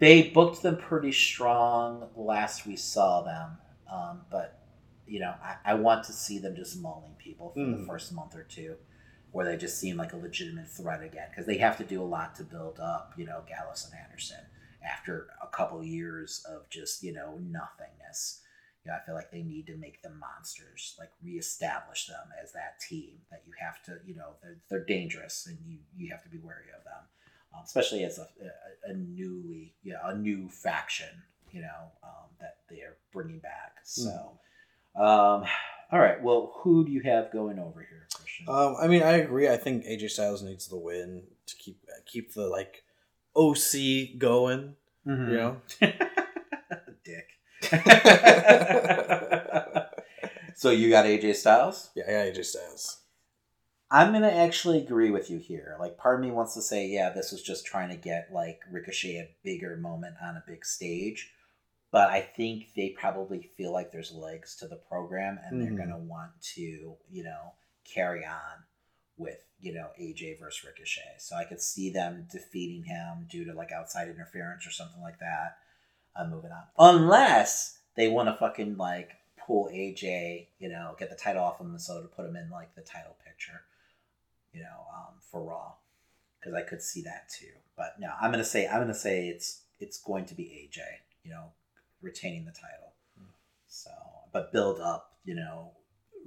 they 0.00 0.22
booked 0.30 0.60
them 0.60 0.76
pretty 0.76 1.12
strong 1.12 2.08
last 2.16 2.66
we 2.66 2.74
saw 2.76 3.22
them, 3.22 3.56
um, 3.90 4.22
but 4.30 4.58
you 5.06 5.20
know, 5.20 5.32
I, 5.42 5.56
I 5.64 5.74
want 5.74 6.04
to 6.06 6.12
see 6.12 6.38
them 6.38 6.56
just 6.56 6.80
mauling 6.80 7.14
people 7.16 7.50
for 7.50 7.60
the 7.60 7.76
Mhm. 7.76 7.86
first 7.86 8.12
month 8.12 8.34
or 8.34 8.42
two, 8.42 8.74
where 9.30 9.46
they 9.46 9.56
just 9.56 9.78
seem 9.78 9.96
like 9.96 10.12
a 10.12 10.16
legitimate 10.16 10.68
threat 10.68 11.02
again, 11.02 11.28
because 11.30 11.46
they 11.46 11.58
have 11.58 11.76
to 11.78 11.84
do 11.84 12.02
a 12.02 12.04
lot 12.04 12.34
to 12.36 12.42
build 12.42 12.80
up, 12.80 13.12
you 13.16 13.24
know, 13.24 13.42
Gallows 13.48 13.88
and 13.90 14.00
Anderson 14.04 14.38
after 14.84 15.28
a 15.42 15.46
couple 15.48 15.82
years 15.82 16.44
of 16.48 16.68
just 16.70 17.02
you 17.02 17.12
know 17.12 17.38
nothingness. 17.40 18.40
You 18.84 18.90
know, 18.90 18.98
I 18.98 19.06
feel 19.06 19.14
like 19.14 19.30
they 19.30 19.42
need 19.42 19.66
to 19.68 19.76
make 19.76 20.02
them 20.02 20.20
monsters, 20.20 20.94
like 20.98 21.08
reestablish 21.22 22.06
them 22.06 22.28
as 22.42 22.52
that 22.52 22.78
team 22.86 23.12
that 23.30 23.42
you 23.46 23.54
have 23.58 23.82
to, 23.84 23.96
you 24.06 24.14
know, 24.14 24.34
they're, 24.42 24.58
they're 24.68 24.84
dangerous 24.84 25.46
and 25.48 25.56
you 25.66 25.78
you 25.96 26.10
have 26.10 26.22
to 26.22 26.28
be 26.28 26.36
wary 26.36 26.68
of 26.76 26.84
them, 26.84 27.02
um, 27.54 27.62
especially 27.64 28.04
as 28.04 28.18
a, 28.18 28.28
a, 28.42 28.90
a 28.90 28.94
newly, 28.94 29.72
yeah, 29.82 29.96
a 30.04 30.14
new 30.14 30.50
faction, 30.50 31.08
you 31.50 31.62
know, 31.62 31.92
um, 32.02 32.28
that 32.40 32.58
they 32.68 32.82
are 32.82 32.98
bringing 33.10 33.38
back. 33.38 33.78
So, 33.84 34.38
um, 34.96 35.44
all 35.90 36.00
right, 36.00 36.22
well, 36.22 36.52
who 36.56 36.84
do 36.84 36.92
you 36.92 37.00
have 37.02 37.32
going 37.32 37.58
over 37.58 37.80
here, 37.80 38.06
Christian? 38.14 38.46
Um, 38.48 38.76
I 38.80 38.86
mean, 38.86 39.02
I 39.02 39.18
agree. 39.18 39.48
I 39.48 39.56
think 39.56 39.84
AJ 39.84 40.10
Styles 40.10 40.42
needs 40.42 40.68
the 40.68 40.76
win 40.76 41.22
to 41.46 41.56
keep 41.56 41.78
keep 42.06 42.34
the 42.34 42.46
like 42.48 42.83
OC 43.36 44.18
going. 44.18 44.74
Mhm. 45.06 45.30
You 45.30 45.36
know, 45.36 45.60
Dick. 47.04 47.28
so 50.54 50.70
you 50.70 50.90
got 50.90 51.04
AJ 51.06 51.34
Styles? 51.36 51.90
yeah, 51.94 52.04
yeah, 52.08 52.24
AJ 52.30 52.44
Styles. 52.44 53.00
I'm 53.90 54.12
gonna 54.12 54.28
actually 54.30 54.78
agree 54.78 55.10
with 55.10 55.30
you 55.30 55.38
here. 55.38 55.76
Like, 55.78 55.96
part 55.98 56.18
of 56.18 56.24
me 56.24 56.30
wants 56.32 56.54
to 56.54 56.62
say, 56.62 56.86
yeah, 56.88 57.10
this 57.10 57.30
was 57.32 57.42
just 57.42 57.66
trying 57.66 57.90
to 57.90 57.96
get 57.96 58.32
like 58.32 58.60
Ricochet 58.70 59.16
a 59.18 59.28
bigger 59.44 59.76
moment 59.76 60.16
on 60.22 60.36
a 60.36 60.44
big 60.46 60.64
stage, 60.64 61.30
but 61.92 62.08
I 62.10 62.20
think 62.20 62.74
they 62.74 62.90
probably 62.98 63.50
feel 63.56 63.72
like 63.72 63.92
there's 63.92 64.12
legs 64.12 64.56
to 64.56 64.68
the 64.68 64.76
program, 64.76 65.38
and 65.44 65.60
Mhm. 65.60 65.64
they're 65.64 65.78
gonna 65.86 65.98
want 65.98 66.32
to, 66.54 66.96
you 67.10 67.22
know, 67.24 67.54
carry 67.84 68.24
on 68.24 68.64
with 69.16 69.44
you 69.64 69.74
know 69.74 69.88
AJ 70.00 70.38
versus 70.38 70.64
Ricochet. 70.64 71.16
So 71.18 71.36
I 71.36 71.44
could 71.44 71.60
see 71.60 71.90
them 71.90 72.26
defeating 72.30 72.84
him 72.84 73.26
due 73.28 73.44
to 73.44 73.52
like 73.52 73.72
outside 73.72 74.08
interference 74.08 74.66
or 74.66 74.70
something 74.70 75.02
like 75.02 75.18
that. 75.20 75.58
I'm 76.16 76.30
moving 76.30 76.50
on, 76.52 76.64
unless 76.78 77.78
they 77.96 78.08
want 78.08 78.28
to 78.28 78.34
fucking 78.34 78.76
like 78.76 79.12
pull 79.44 79.68
AJ, 79.72 80.46
you 80.58 80.68
know, 80.68 80.94
get 80.98 81.10
the 81.10 81.16
title 81.16 81.42
off 81.42 81.60
him 81.60 81.78
so 81.78 82.00
to 82.00 82.08
put 82.08 82.26
him 82.26 82.36
in 82.36 82.50
like 82.50 82.74
the 82.74 82.82
title 82.82 83.16
picture 83.24 83.62
you 84.54 84.62
know, 84.62 84.86
um, 84.94 85.14
for 85.30 85.42
Raw 85.42 85.72
because 86.38 86.54
I 86.54 86.62
could 86.62 86.80
see 86.80 87.02
that 87.02 87.28
too. 87.28 87.52
But 87.76 87.96
no, 87.98 88.10
I'm 88.20 88.30
gonna 88.30 88.44
say 88.44 88.66
I'm 88.66 88.80
gonna 88.80 88.94
say 88.94 89.28
it's 89.28 89.62
it's 89.80 90.00
going 90.00 90.24
to 90.26 90.34
be 90.34 90.44
AJ, 90.44 90.78
you 91.24 91.32
know, 91.32 91.52
retaining 92.00 92.44
the 92.44 92.52
title. 92.52 92.92
So, 93.66 93.90
but 94.32 94.52
build 94.52 94.78
up, 94.78 95.16
you 95.24 95.34
know, 95.34 95.72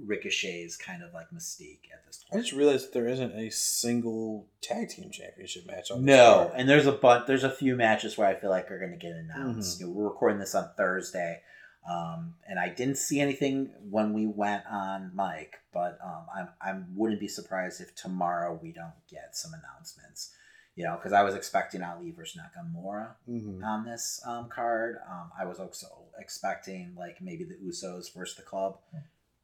Ricochet's 0.06 0.76
kind 0.78 1.04
of 1.04 1.14
like 1.14 1.30
mystique 1.32 1.90
at 1.94 2.06
this 2.06 2.24
point. 2.24 2.40
I 2.40 2.44
just 2.44 2.54
realized 2.54 2.88
that 2.88 2.94
there 2.94 3.08
isn't 3.08 3.34
a 3.36 3.50
single 3.50 4.48
tag 4.62 4.90
team 4.90 5.10
championship 5.12 5.66
match 5.68 5.92
on 5.92 6.06
this 6.06 6.16
No, 6.16 6.52
and 6.56 6.68
there's 6.70 6.86
a 6.88 6.92
bunch. 6.92 7.28
There's 7.28 7.44
a 7.44 7.50
few 7.52 7.76
matches 7.76 8.18
where 8.18 8.28
I 8.28 8.36
feel 8.36 8.50
like 8.50 8.70
are 8.72 8.80
going 8.80 8.92
to 8.92 8.98
get 8.98 9.16
announced. 9.16 9.78
Mhm. 9.78 9.82
You 9.82 9.86
know, 9.88 9.92
we're 9.94 10.06
recording 10.10 10.40
this 10.40 10.56
on 10.56 10.70
Thursday, 10.78 11.42
um, 11.90 12.36
and 12.48 12.60
I 12.60 12.70
didn't 12.70 12.98
see 12.98 13.20
anything 13.20 13.74
when 13.90 14.14
we 14.14 14.26
went 14.28 14.66
on 14.70 15.12
mic, 15.16 15.56
but 15.74 15.98
um, 16.04 16.26
I'm 16.36 16.50
I 16.62 16.80
wouldn't 16.96 17.20
be 17.20 17.28
surprised 17.28 17.82
if 17.82 17.96
tomorrow 17.96 18.60
we 18.62 18.72
don't 18.72 18.94
get 19.10 19.36
some 19.36 19.52
announcements. 19.54 20.34
You 20.76 20.84
know, 20.84 20.96
because 20.96 21.12
I 21.12 21.24
was 21.24 21.34
expecting 21.34 21.82
Ali 21.82 22.12
versus 22.12 22.40
Nakamura 22.40 23.16
Mhm. 23.28 23.64
on 23.64 23.84
this 23.84 24.22
um, 24.28 24.48
card. 24.48 24.98
Um, 25.10 25.32
I 25.36 25.44
was 25.46 25.60
also 25.60 25.88
expecting 26.20 26.94
like 26.96 27.20
maybe 27.20 27.46
the 27.46 27.56
Usos 27.56 28.14
versus 28.14 28.36
the 28.36 28.44
club, 28.44 28.78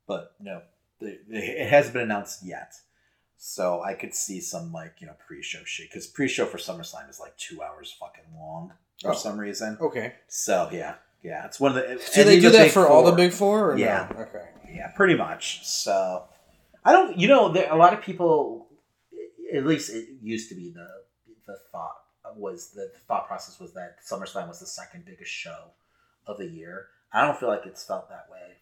but 0.08 0.34
no, 0.40 0.62
the, 1.00 1.20
the, 1.30 1.38
it 1.62 1.70
hasn't 1.70 1.94
been 1.94 2.04
announced 2.04 2.46
yet. 2.46 2.74
So 3.38 3.82
I 3.84 3.94
could 3.94 4.14
see 4.14 4.40
some 4.40 4.72
like 4.72 4.96
you 5.02 5.08
know 5.08 5.14
pre-show 5.28 5.60
shit 5.66 5.90
because 5.90 6.08
pre-show 6.08 6.46
for 6.46 6.58
SummerSlam 6.58 7.10
is 7.10 7.20
like 7.20 7.36
two 7.38 7.62
hours 7.62 7.96
fucking 8.00 8.24
long 8.38 8.74
for 9.02 9.12
Oh. 9.12 9.14
some 9.16 9.38
reason. 9.38 9.78
Okay. 9.82 10.14
So 10.30 10.70
yeah, 10.72 10.96
yeah, 11.22 11.46
it's 11.46 11.60
one 11.60 11.72
of 11.72 11.76
the. 11.76 12.02
Do 12.16 12.24
they 12.24 12.40
do 12.40 12.50
that 12.52 12.72
for 12.72 12.88
all 12.88 13.04
the 13.04 13.12
big 13.12 13.34
four? 13.34 13.72
Or 13.72 13.78
Yeah. 13.78 14.08
No? 14.14 14.22
Okay. 14.22 14.46
Yeah, 14.74 14.88
pretty 14.96 15.16
much. 15.16 15.66
So 15.66 16.24
I 16.86 16.94
don't. 16.94 17.18
You 17.18 17.28
know, 17.28 17.50
there 17.50 17.72
a 17.72 17.76
lot 17.76 17.94
of 17.94 18.02
people. 18.02 18.68
At 19.54 19.66
least 19.66 19.92
it 19.94 20.08
used 20.22 20.50
to 20.50 20.56
be 20.56 20.72
the 20.72 20.88
the 21.46 21.58
thought 21.72 21.98
was 22.38 22.72
the 22.72 22.92
thought 23.08 23.28
process 23.28 23.60
was 23.60 23.74
that 23.74 23.98
SummerSlam 24.10 24.48
was 24.48 24.60
the 24.62 24.66
second 24.66 25.06
biggest 25.06 25.30
show 25.32 25.66
of 26.26 26.38
the 26.38 26.48
year. 26.48 26.88
I 27.12 27.22
don't 27.26 27.38
feel 27.38 27.50
like 27.50 27.66
it's 27.66 27.84
felt 27.84 28.10
that 28.10 28.28
way 28.32 28.54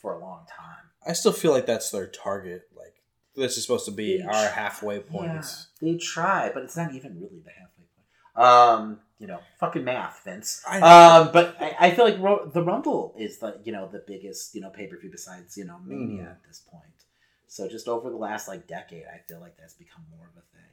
for 0.00 0.14
a 0.14 0.18
long 0.20 0.46
time. 0.48 0.87
I 1.06 1.12
still 1.12 1.32
feel 1.32 1.52
like 1.52 1.66
that's 1.66 1.90
their 1.90 2.06
target. 2.06 2.68
Like 2.76 2.94
this 3.36 3.56
is 3.56 3.62
supposed 3.64 3.84
to 3.86 3.90
be 3.92 4.18
They 4.18 4.24
our 4.24 4.46
tr- 4.48 4.52
halfway 4.54 5.00
point. 5.00 5.32
Yeah, 5.32 5.42
they 5.80 5.96
try, 5.96 6.50
but 6.52 6.62
it's 6.64 6.76
not 6.76 6.94
even 6.94 7.20
really 7.20 7.40
the 7.44 7.50
halfway 7.50 7.84
point. 7.94 8.46
Um, 8.46 9.00
you 9.18 9.26
know, 9.26 9.40
fucking 9.58 9.84
math, 9.84 10.22
Vince. 10.24 10.62
I- 10.68 10.80
Um, 10.80 11.30
but 11.32 11.56
I, 11.60 11.76
I 11.80 11.90
feel 11.92 12.04
like 12.04 12.18
Ro- 12.20 12.46
the 12.52 12.62
Rumble 12.62 13.14
is 13.18 13.38
the 13.38 13.60
you 13.64 13.72
know 13.72 13.88
the 13.88 14.02
biggest 14.06 14.54
you 14.54 14.60
know 14.60 14.70
pay 14.70 14.86
per 14.86 14.96
view 14.98 15.10
besides 15.10 15.56
you 15.56 15.64
know 15.64 15.78
Mania 15.84 16.22
Mhm. 16.24 16.30
at 16.30 16.44
this 16.46 16.60
point. 16.60 16.84
So 17.46 17.66
just 17.68 17.88
over 17.88 18.10
the 18.10 18.16
last 18.16 18.46
like 18.46 18.66
decade, 18.66 19.04
I 19.06 19.18
feel 19.26 19.40
like 19.40 19.56
that's 19.56 19.74
become 19.74 20.04
more 20.16 20.26
of 20.26 20.36
a 20.36 20.44
thing. 20.54 20.70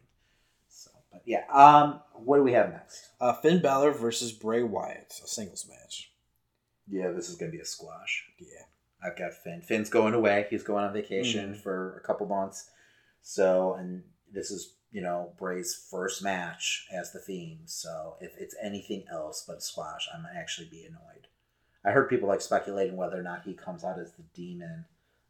So, 0.68 0.92
but 1.12 1.22
yeah, 1.26 1.46
um, 1.50 2.02
what 2.14 2.38
do 2.38 2.44
we 2.44 2.52
have 2.52 2.70
next? 2.72 3.12
Uh, 3.22 3.32
Finn 3.34 3.62
Balor 3.62 3.92
versus 3.92 4.34
Bray 4.34 4.62
Wyatt, 4.62 5.14
a 5.24 5.28
singles 5.28 5.66
match. 5.70 6.12
Yeah, 6.88 7.12
this 7.12 7.30
is 7.30 7.36
gonna 7.38 7.52
be 7.52 7.60
a 7.62 7.66
squash. 7.66 8.26
Yeah. 8.38 8.55
I've 9.06 9.18
got 9.18 9.34
Finn. 9.34 9.62
Finn's 9.62 9.90
going 9.90 10.14
away. 10.14 10.48
He's 10.50 10.64
going 10.64 10.84
on 10.84 10.94
vacation 10.94 11.54
Mhm. 11.54 11.58
for 11.62 11.98
a 11.98 12.08
couple 12.08 12.26
months. 12.28 12.70
So, 13.22 13.74
and 13.76 14.04
this 14.32 14.52
is, 14.52 14.74
you 14.92 15.02
know, 15.02 15.34
Bray's 15.38 15.76
first 15.90 16.24
match 16.24 16.88
as 16.92 17.12
the 17.12 17.20
Fiend. 17.20 17.70
So, 17.70 18.16
if 18.22 18.32
it's 18.38 18.56
anything 18.62 19.06
else 19.12 19.44
but 19.48 19.62
squash, 19.64 20.08
I'm 20.14 20.26
actually 20.36 20.68
be 20.68 20.86
annoyed. 20.86 21.28
I 21.84 21.92
heard 21.92 22.10
people 22.10 22.28
like 22.28 22.42
speculating 22.42 22.96
whether 22.98 23.20
or 23.20 23.24
not 23.24 23.44
he 23.46 23.54
comes 23.54 23.84
out 23.84 24.00
as 24.00 24.12
the 24.14 24.24
demon. 24.34 24.86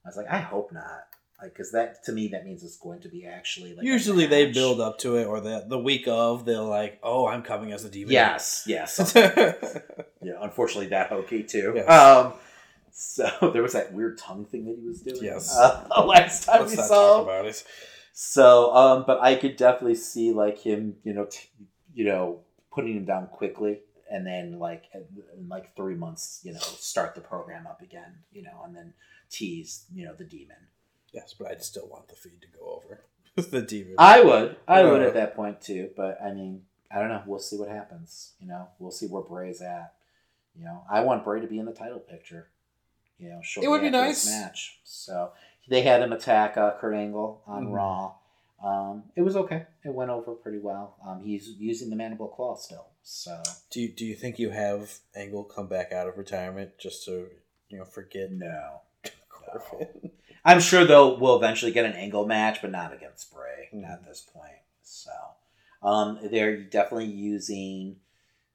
I 0.06 0.08
was 0.10 0.16
like, 0.18 0.28
I 0.30 0.40
hope 0.40 0.72
not. 0.72 1.08
Like, 1.42 1.52
because 1.52 1.72
that 1.74 2.02
to 2.06 2.14
me 2.14 2.30
that 2.30 2.46
means 2.46 2.64
it's 2.64 2.78
going 2.78 3.02
to 3.02 3.10
be 3.10 3.26
actually 3.26 3.74
like 3.76 3.86
Usually 3.86 4.26
they 4.26 4.52
build 4.54 4.80
up 4.80 5.00
to 5.00 5.18
it, 5.18 5.26
or 5.26 5.42
the 5.42 5.66
the 5.68 5.78
week 5.78 6.08
of 6.08 6.46
they're 6.46 6.62
like, 6.62 6.98
oh, 7.04 7.28
I'm 7.28 7.44
coming 7.44 7.74
as 7.74 7.84
the 7.84 7.90
demon. 7.90 8.14
Yes, 8.14 8.64
yes. 8.66 9.12
yeah, 9.16 10.34
unfortunately 10.42 10.88
that 10.88 11.10
hokey 11.10 11.44
too. 11.44 11.74
Yes. 11.76 11.90
Um, 11.90 12.34
so 12.98 13.30
there 13.54 13.62
was 13.62 13.74
that 13.74 13.94
weird 13.94 14.18
tongue 14.18 14.46
thing 14.46 14.66
that 14.66 14.78
he 14.80 14.88
was 14.88 15.02
doing. 15.02 15.22
Yes. 15.22 15.54
uh, 15.56 15.86
last 16.06 16.46
time 16.46 16.62
Let's 16.62 16.72
we 16.72 16.78
not 16.78 16.88
saw 16.88 17.22
about 17.22 17.46
it. 17.46 17.64
So, 18.14 18.74
um, 18.74 19.04
but 19.06 19.22
I 19.22 19.36
could 19.36 19.58
definitely 19.58 19.96
see 19.96 20.32
like 20.32 20.58
him, 20.58 20.96
you 21.04 21.14
know, 21.14 21.26
t- 21.26 21.50
you 21.94 22.06
know, 22.06 22.40
putting 22.72 22.96
him 22.96 23.04
down 23.04 23.28
quickly, 23.28 23.82
and 24.10 24.26
then 24.26 24.60
like 24.60 24.86
in, 24.94 25.04
like 25.50 25.76
three 25.76 25.96
months, 25.96 26.40
you 26.44 26.54
know, 26.54 26.60
start 26.60 27.16
the 27.16 27.22
program 27.22 27.68
up 27.68 27.82
again, 27.82 28.20
you 28.32 28.44
know, 28.44 28.62
and 28.64 28.74
then 28.74 28.94
tease, 29.30 29.86
you 29.94 30.06
know, 30.06 30.14
the 30.14 30.24
demon. 30.24 30.56
Yes, 31.12 31.36
but 31.38 31.50
I'd 31.50 31.64
still 31.64 31.88
want 31.90 32.08
the 32.08 32.16
Fiend 32.16 32.42
to 32.44 32.48
go 32.58 32.82
over 32.82 33.04
the 33.50 33.62
demon. 33.62 33.96
I 33.98 34.22
would, 34.22 34.56
I 34.70 34.84
would 34.86 35.02
Uh, 35.02 35.08
at 35.08 35.14
that 35.16 35.36
point 35.36 35.60
too, 35.60 35.90
but 35.98 36.18
I 36.24 36.32
mean, 36.32 36.62
I 36.90 37.00
don't 37.00 37.10
know. 37.10 37.24
We'll 37.26 37.40
see 37.40 37.58
what 37.58 37.68
happens. 37.68 38.32
You 38.40 38.48
know, 38.48 38.70
we'll 38.80 38.92
see 38.92 39.08
where 39.08 39.24
Bray's 39.24 39.62
at. 39.62 39.96
You 40.58 40.64
know, 40.64 40.84
I 40.90 41.02
want 41.02 41.26
Bray 41.26 41.42
to 41.42 41.48
be 41.48 41.60
in 41.60 41.66
the 41.66 41.74
title 41.74 42.00
picture. 42.00 42.48
You 43.18 43.30
know, 43.30 43.42
shortly 43.42 43.68
It 43.68 43.70
would 43.70 43.82
be 43.82 43.90
nice. 43.90 44.26
match. 44.28 44.80
So 44.84 45.32
they 45.70 45.82
had 45.82 46.02
him 46.02 46.12
attack 46.14 46.58
uh, 46.58 46.74
Kurt 46.80 46.94
Angle 46.96 47.42
on 47.48 47.68
Mhm. 47.68 47.74
Raw. 47.74 48.16
Um, 48.64 49.04
it 49.16 49.22
was 49.22 49.36
okay. 49.36 49.66
It 49.84 49.94
went 49.94 50.10
over 50.12 50.34
pretty 50.34 50.60
well. 50.60 50.96
Um, 51.06 51.22
he's 51.24 51.50
using 51.50 51.90
the 51.90 51.96
mandible 51.96 52.28
claw 52.28 52.56
still. 52.56 52.88
So 53.04 53.42
Do 53.70 53.82
you, 53.82 53.90
do 53.90 54.06
you 54.06 54.16
think 54.16 54.40
you 54.40 54.50
have 54.50 55.00
Angle 55.16 55.44
come 55.44 55.68
back 55.68 55.92
out 55.92 56.08
of 56.08 56.18
retirement 56.18 56.78
just 56.78 57.06
to 57.06 57.30
you 57.70 57.78
know 57.78 57.86
forget? 57.86 58.32
no, 58.32 58.82
Corbin? 59.30 60.12
I'm 60.44 60.60
sure 60.60 60.86
they'll 60.86 61.18
will 61.20 61.36
eventually 61.38 61.72
get 61.72 61.86
an 61.86 61.94
Angle 61.94 62.26
match, 62.26 62.62
but 62.62 62.72
not 62.72 62.94
against 62.94 63.32
Bray 63.34 63.70
Mhm. 63.74 63.90
at 63.90 64.06
this 64.06 64.22
point. 64.22 64.60
So 64.84 65.12
um, 65.84 66.20
they're 66.32 66.58
definitely 66.64 67.06
using 67.12 67.98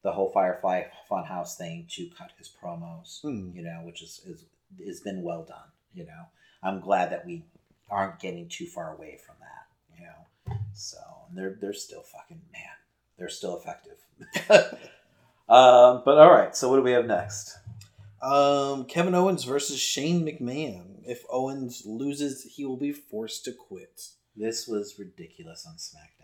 the 0.03 0.13
whole 0.13 0.31
Firefly 0.31 0.85
Funhouse 1.11 1.57
thing 1.57 1.87
to 1.91 2.09
cut 2.17 2.33
his 2.39 2.51
promos. 2.63 3.21
Hmm. 3.23 3.51
You 3.55 3.63
know, 3.63 3.83
which 3.85 4.03
is 4.03 4.21
is 4.27 4.45
has 4.87 5.01
been 5.01 5.23
well 5.23 5.45
done. 5.45 5.69
You 5.95 6.07
know, 6.07 6.27
I'm 6.63 6.81
glad 6.81 7.11
that 7.11 7.27
we 7.27 7.45
aren't 7.91 8.21
getting 8.21 8.49
too 8.49 8.67
far 8.67 8.95
away 8.95 9.19
from 9.25 9.37
that. 9.41 9.99
You 9.99 10.07
know, 10.07 10.61
so 10.75 10.99
and 11.29 11.39
they're 11.39 11.57
they're 11.61 11.73
still 11.73 12.03
fucking 12.03 12.41
man. 12.53 12.63
They're 13.19 13.29
still 13.29 13.59
effective. 13.59 13.99
um, 15.49 16.03
but 16.05 16.19
all 16.19 16.31
right. 16.31 16.55
So 16.57 16.69
what 16.69 16.77
do 16.77 16.83
we 16.83 16.93
have 16.93 17.07
next? 17.07 17.59
Um, 18.23 18.85
Kevin 18.85 19.15
Owens 19.15 19.45
versus 19.45 19.81
Shane 19.81 20.25
McMahon. 20.25 21.01
If 21.05 21.25
Owens 21.31 21.83
loses, 21.87 22.45
he 22.45 22.65
will 22.65 22.77
be 22.77 22.93
forced 22.93 23.45
to 23.47 23.53
quit. 23.53 24.03
This 24.37 24.69
was 24.69 24.99
ridiculous 24.99 25.67
on 25.67 25.75
SmackDown. 25.77 26.20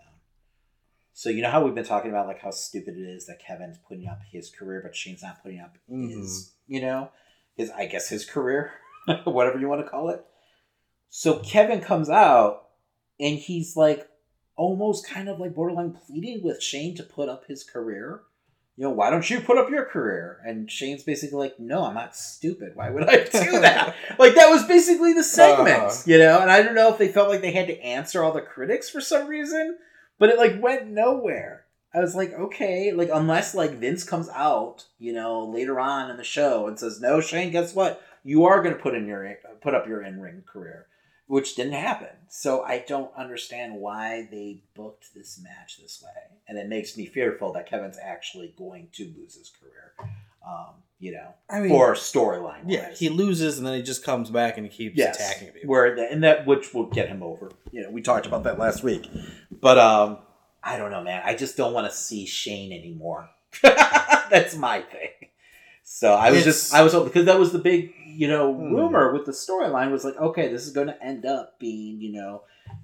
So 1.18 1.30
you 1.30 1.40
know 1.40 1.50
how 1.50 1.64
we've 1.64 1.74
been 1.74 1.82
talking 1.82 2.10
about 2.10 2.26
like 2.26 2.42
how 2.42 2.50
stupid 2.50 2.94
it 2.98 3.00
is 3.08 3.24
that 3.24 3.38
Kevin's 3.40 3.78
putting 3.88 4.06
up 4.06 4.20
his 4.30 4.50
career, 4.50 4.82
but 4.84 4.94
Shane's 4.94 5.22
not 5.22 5.42
putting 5.42 5.60
up 5.60 5.74
his, 5.88 6.52
you 6.66 6.82
know, 6.82 7.08
his 7.56 7.70
I 7.70 7.86
guess 7.86 8.10
his 8.10 8.26
career, 8.26 8.72
whatever 9.24 9.58
you 9.58 9.66
want 9.66 9.82
to 9.82 9.88
call 9.88 10.10
it. 10.10 10.22
So 11.08 11.38
Kevin 11.38 11.80
comes 11.80 12.10
out 12.10 12.64
and 13.18 13.38
he's 13.38 13.76
like 13.76 14.06
almost 14.56 15.08
kind 15.08 15.30
of 15.30 15.40
like 15.40 15.54
borderline 15.54 15.92
pleading 16.06 16.42
with 16.44 16.62
Shane 16.62 16.94
to 16.96 17.02
put 17.02 17.30
up 17.30 17.44
his 17.48 17.64
career. 17.64 18.20
You 18.76 18.84
know, 18.84 18.90
why 18.90 19.08
don't 19.08 19.30
you 19.30 19.40
put 19.40 19.56
up 19.56 19.70
your 19.70 19.86
career? 19.86 20.38
And 20.44 20.70
Shane's 20.70 21.02
basically 21.02 21.38
like, 21.38 21.58
no, 21.58 21.82
I'm 21.82 21.94
not 21.94 22.14
stupid. 22.14 22.72
Why 22.74 22.90
would 22.90 23.08
I 23.08 23.24
do 23.24 23.30
that? 23.62 23.94
like 24.18 24.34
that 24.34 24.50
was 24.50 24.64
basically 24.64 25.14
the 25.14 25.24
segment, 25.24 25.78
Uh-huh. 25.82 26.02
you 26.04 26.18
know. 26.18 26.40
And 26.42 26.50
I 26.50 26.62
don't 26.62 26.74
know 26.74 26.92
if 26.92 26.98
they 26.98 27.08
felt 27.08 27.30
like 27.30 27.40
they 27.40 27.52
had 27.52 27.68
to 27.68 27.80
answer 27.80 28.22
all 28.22 28.32
the 28.34 28.42
critics 28.42 28.90
for 28.90 29.00
some 29.00 29.28
reason, 29.28 29.78
but 30.18 30.30
it 30.30 30.38
like 30.38 30.60
went 30.60 30.88
nowhere. 30.88 31.64
I 31.94 32.00
was 32.00 32.14
like, 32.14 32.32
okay, 32.32 32.92
like 32.92 33.08
unless 33.12 33.54
like 33.54 33.78
Vince 33.78 34.04
comes 34.04 34.28
out, 34.28 34.84
you 34.98 35.12
know, 35.12 35.44
later 35.44 35.80
on 35.80 36.10
in 36.10 36.16
the 36.16 36.24
show 36.24 36.66
and 36.66 36.78
says, 36.78 37.00
no, 37.00 37.20
Shane, 37.20 37.52
guess 37.52 37.74
what? 37.74 38.02
You 38.22 38.44
are 38.44 38.62
going 38.62 38.74
to 38.74 38.82
put 38.82 38.94
in 38.94 39.06
your 39.06 39.38
put 39.62 39.74
up 39.74 39.86
your 39.86 40.02
in 40.02 40.20
ring 40.20 40.42
career, 40.46 40.86
which 41.26 41.54
didn't 41.54 41.72
happen. 41.72 42.08
So 42.28 42.62
I 42.62 42.84
don't 42.86 43.14
understand 43.16 43.76
why 43.76 44.28
they 44.30 44.62
booked 44.74 45.14
this 45.14 45.40
match 45.42 45.78
this 45.80 46.02
way, 46.04 46.38
and 46.48 46.58
it 46.58 46.68
makes 46.68 46.96
me 46.96 47.06
fearful 47.06 47.52
that 47.52 47.68
Kevin's 47.68 47.98
actually 48.02 48.52
going 48.58 48.88
to 48.92 49.04
lose 49.16 49.36
his 49.36 49.50
career. 49.50 50.10
Um, 50.46 50.74
you 50.98 51.12
know, 51.12 51.34
I 51.50 51.60
mean- 51.60 51.68
for 51.70 51.92
storyline. 51.94 52.62
Yeah, 52.66 52.92
he 52.92 53.08
loses 53.08 53.58
and 53.58 53.66
then 53.66 53.74
he 53.74 53.82
just 53.82 54.02
comes 54.04 54.30
back 54.30 54.56
and 54.56 54.66
he 54.66 54.72
keeps 54.74 54.96
yes, 54.96 55.16
attacking 55.16 55.52
people. 55.52 55.68
Where 55.70 55.94
the, 55.94 56.10
and 56.10 56.22
that 56.24 56.46
which 56.46 56.72
will 56.74 56.86
get 56.86 57.08
him 57.08 57.22
over. 57.22 57.50
You 57.72 57.82
know, 57.82 57.90
we 57.90 58.02
talked 58.02 58.26
about 58.26 58.44
that 58.44 58.58
last 58.58 58.82
week, 58.82 59.08
but 59.60 59.78
um, 59.78 60.18
I 60.62 60.76
don't 60.78 60.90
know, 60.90 61.02
man. 61.02 61.22
I 61.24 61.34
just 61.34 61.56
don't 61.56 61.72
want 61.74 61.90
to 61.90 61.96
see 61.96 62.26
Shane 62.26 62.72
anymore. 62.72 63.28
That's 63.62 64.56
my 64.56 64.80
thing. 64.80 65.10
So 65.84 66.12
I 66.14 66.30
was 66.30 66.40
It's- 66.40 66.44
just 66.62 66.74
I 66.74 66.82
was 66.82 66.92
hoping 66.92 67.08
because 67.08 67.26
that 67.26 67.38
was 67.38 67.52
the 67.52 67.58
big 67.60 67.92
you 68.06 68.26
know 68.28 68.52
Hmm. 68.52 68.74
rumor 68.74 69.12
with 69.12 69.24
the 69.26 69.32
storyline 69.32 69.90
was 69.92 70.04
like 70.04 70.16
okay 70.16 70.48
this 70.48 70.66
is 70.66 70.72
going 70.72 70.86
to 70.86 71.02
end 71.04 71.26
up 71.26 71.58
being 71.60 72.00
you 72.00 72.12
know 72.12 72.42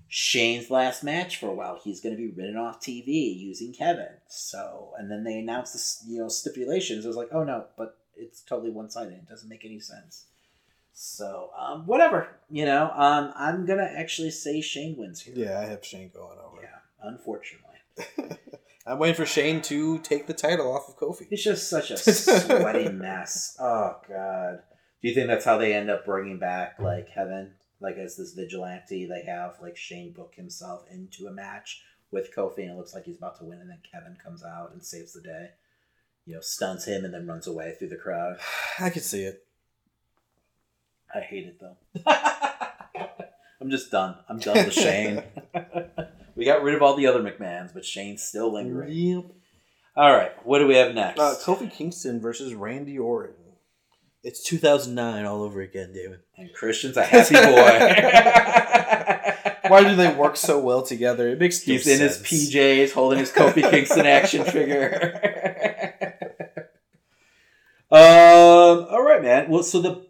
Shane's 0.09 0.71
last 0.71 1.03
match 1.03 1.39
for 1.39 1.47
a 1.49 1.55
while 1.55 1.81
he's 1.83 2.01
going 2.03 2.15
to 2.15 2.21
be 2.21 2.29
written 2.29 2.57
off 2.59 2.81
TV 2.81 3.07
using 3.41 3.73
Kevin 3.73 4.09
so 4.29 4.91
and 4.99 5.11
then 5.11 5.25
they 5.25 5.39
announced 5.39 5.73
this 5.73 6.05
you 6.07 6.19
know 6.21 6.29
stipulations 6.29 7.05
it 7.05 7.09
was 7.09 7.17
like 7.17 7.31
oh 7.33 7.45
no 7.45 7.65
but 7.79 7.97
it's 8.17 8.43
totally 8.43 8.71
one 8.71 8.91
sided 8.91 9.13
it 9.15 9.29
doesn't 9.29 9.49
make 9.49 9.65
any 9.65 9.81
sense 9.81 10.27
So, 10.95 11.51
um, 11.59 11.87
whatever. 11.87 12.29
You 12.51 12.67
know, 12.67 12.91
um, 12.95 13.33
I'm 13.35 13.65
gonna 13.67 13.91
actually 13.97 14.31
say 14.31 14.61
Shane 14.61 14.97
wins 14.99 15.23
here. 15.23 15.35
Yeah, 15.37 15.59
I 15.59 15.65
have 15.65 15.85
Shane 15.85 16.11
going 16.15 16.39
over. 16.39 16.61
Yeah, 16.63 16.79
unfortunately. 17.03 18.39
I'm 18.87 18.99
waiting 18.99 19.15
for 19.17 19.25
Shane 19.27 19.63
to 19.63 19.99
take 20.01 20.27
the 20.27 20.35
title 20.35 20.71
off 20.71 20.89
of 20.89 20.97
Kofi. 20.99 21.27
It's 21.31 21.43
just 21.45 21.71
such 21.71 21.91
a 21.91 21.97
sweaty 21.99 22.89
mess. 22.91 23.57
Oh 23.61 23.97
god. 24.09 24.63
Do 25.01 25.09
you 25.09 25.15
think 25.15 25.29
that's 25.29 25.45
how 25.45 25.57
they 25.59 25.73
end 25.75 25.89
up 25.91 26.05
bringing 26.05 26.39
back 26.39 26.79
like 26.79 27.13
Kevin, 27.15 27.53
like 27.81 27.97
as 27.97 28.17
this 28.17 28.35
vigilante? 28.35 29.07
They 29.07 29.23
have 29.31 29.55
like 29.63 29.77
Shane 29.77 30.13
book 30.13 30.35
himself 30.37 30.85
into 30.91 31.27
a 31.27 31.33
match 31.33 31.83
with 32.11 32.35
Kofi, 32.37 32.59
and 32.59 32.73
it 32.73 32.77
looks 32.77 32.93
like 32.95 33.05
he's 33.05 33.17
about 33.17 33.39
to 33.39 33.45
win, 33.45 33.61
and 33.61 33.71
then 33.71 33.81
Kevin 33.91 34.17
comes 34.23 34.45
out 34.45 34.73
and 34.73 34.85
saves 34.85 35.13
the 35.15 35.23
day. 35.23 35.51
You 36.27 36.35
know, 36.35 36.40
stuns 36.40 36.85
him 36.85 37.05
and 37.05 37.12
then 37.12 37.27
runs 37.27 37.47
away 37.47 37.74
through 37.78 37.89
the 37.89 37.97
crowd. 37.97 38.39
I 38.78 38.90
could 38.90 39.03
see 39.03 39.24
it. 39.24 39.44
I 41.15 41.20
hate 41.20 41.47
it 41.47 41.61
though. 41.61 41.77
I'm 43.61 43.70
just 43.70 43.90
done. 43.90 44.16
I'm 44.28 44.39
done 44.39 44.57
with 44.57 44.73
Shane. 44.73 45.23
we 46.36 46.44
got 46.44 46.62
rid 46.62 46.74
of 46.74 46.82
all 46.82 46.97
the 46.97 47.07
other 47.07 47.23
McMahons, 47.23 47.73
but 47.74 47.85
Shane's 47.85 48.23
still 48.23 48.53
lingering. 48.53 48.93
Yep. 48.93 49.24
All 49.94 50.11
right, 50.12 50.32
what 50.47 50.59
do 50.59 50.66
we 50.66 50.77
have 50.77 50.94
next? 50.94 51.20
Uh, 51.20 51.35
Kofi 51.44 51.70
Kingston 51.70 52.19
versus 52.20 52.55
Randy 52.55 52.99
Orton. 52.99 53.36
It's 54.24 54.43
2009 54.44 55.24
all 55.27 55.43
over 55.43 55.61
again, 55.61 55.93
David. 55.93 56.20
and 56.39 56.53
Christian's 56.55 56.97
a 56.97 57.05
happy 57.05 57.35
boy. 57.35 57.78
Why 59.69 59.85
do 59.85 59.94
they 59.97 60.12
work 60.15 60.36
so 60.36 60.59
well 60.61 60.82
together? 60.82 61.28
It 61.28 61.39
makes 61.39 61.66
no 61.66 61.74
He's 61.74 61.86
in 61.86 62.01
his. 62.01 62.19
PJs 62.19 62.93
holding 62.93 63.19
his 63.19 63.31
Kofi 63.31 63.69
Kingston 63.69 64.07
action 64.07 64.44
figure. 64.44 66.12
Um, 67.93 68.86
all 68.90 69.02
right, 69.05 69.23
man. 69.23 69.51
Well, 69.51 69.62
so 69.62 69.81
the 69.81 70.06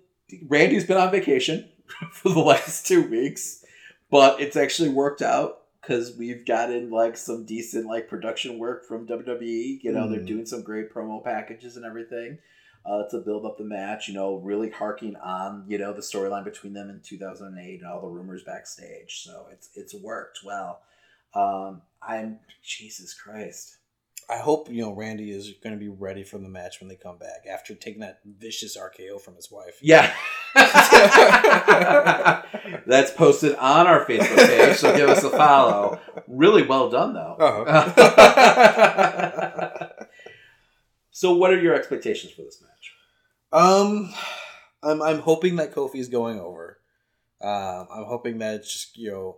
Randy's 0.49 0.85
been 0.87 0.97
on 0.97 1.11
vacation 1.11 1.69
for 2.13 2.29
the 2.31 2.39
last 2.41 2.87
two 2.87 3.03
weeks, 3.09 3.65
but 4.11 4.41
it's 4.41 4.57
actually 4.57 4.89
worked 4.91 5.21
out 5.23 5.59
because 5.81 6.17
we've 6.17 6.47
gotten 6.47 6.91
like 6.91 7.17
some 7.17 7.45
decent 7.45 7.87
like 7.87 8.09
production 8.09 8.59
work 8.59 8.87
from 8.87 9.07
WWE. 9.07 9.83
You 9.83 9.93
know, 9.93 10.09
they're 10.09 10.21
Mm. 10.21 10.27
doing 10.27 10.47
some 10.47 10.63
great 10.63 10.93
promo 10.95 11.23
packages 11.25 11.77
and 11.77 11.85
everything. 11.85 12.39
Uh, 12.85 13.05
to 13.11 13.19
build 13.19 13.47
up 13.47 13.57
the 13.59 13.63
match, 13.65 14.09
you 14.09 14.15
know, 14.15 14.35
really 14.39 14.69
harking 14.69 15.15
on, 15.15 15.65
you 15.69 15.79
know, 15.79 15.93
the 15.93 16.01
storyline 16.01 16.43
between 16.43 16.73
them 16.73 16.91
in 16.91 17.01
2008 17.01 17.79
and 17.81 17.89
all 17.89 18.01
the 18.01 18.09
rumors 18.09 18.43
backstage. 18.43 19.23
So 19.23 19.47
it's 19.53 19.69
it's 19.77 19.95
worked 19.95 20.41
well. 20.45 20.81
Um, 21.33 21.83
I'm 22.03 22.41
Jesus 22.65 23.15
Christ. 23.15 23.77
I 24.33 24.39
hope 24.39 24.71
you 24.71 24.81
know 24.83 24.93
Randy 24.93 25.31
is 25.31 25.53
going 25.63 25.75
to 25.75 25.79
be 25.79 25.91
ready 25.91 26.23
for 26.23 26.39
the 26.39 26.49
match 26.49 26.81
when 26.81 26.89
they 26.89 26.97
come 26.97 27.19
back 27.19 27.45
after 27.51 27.75
taking 27.75 28.01
that 28.01 28.21
vicious 28.25 28.79
RKO 28.79 29.21
from 29.21 29.37
his 29.37 29.51
wife. 29.51 29.79
Yeah. 29.83 30.15
That's 32.87 33.11
posted 33.11 33.55
on 33.57 33.87
our 33.87 34.07
Facebook 34.07 34.47
page, 34.47 34.79
so 34.79 34.97
give 34.97 35.11
us 35.11 35.23
a 35.23 35.29
follow. 35.31 36.01
Really 36.29 36.63
well 36.63 36.89
done, 36.89 37.13
though. 37.13 37.37
Uh-huh. 37.39 37.89
so, 41.11 41.35
what 41.35 41.53
are 41.53 41.61
your 41.61 41.75
expectations 41.75 42.33
for 42.33 42.41
this 42.41 42.63
match? 42.63 42.95
Um, 43.53 44.15
I'm 44.83 45.03
I'm 45.03 45.19
hoping 45.19 45.57
that 45.57 45.75
Kofi's 45.75 46.09
going 46.09 46.41
over. 46.41 46.79
Um, 47.43 47.87
I'm 47.95 48.05
hoping 48.05 48.39
that 48.39 48.55
it's 48.55 48.73
just 48.73 48.97
you 48.97 49.11
know, 49.11 49.37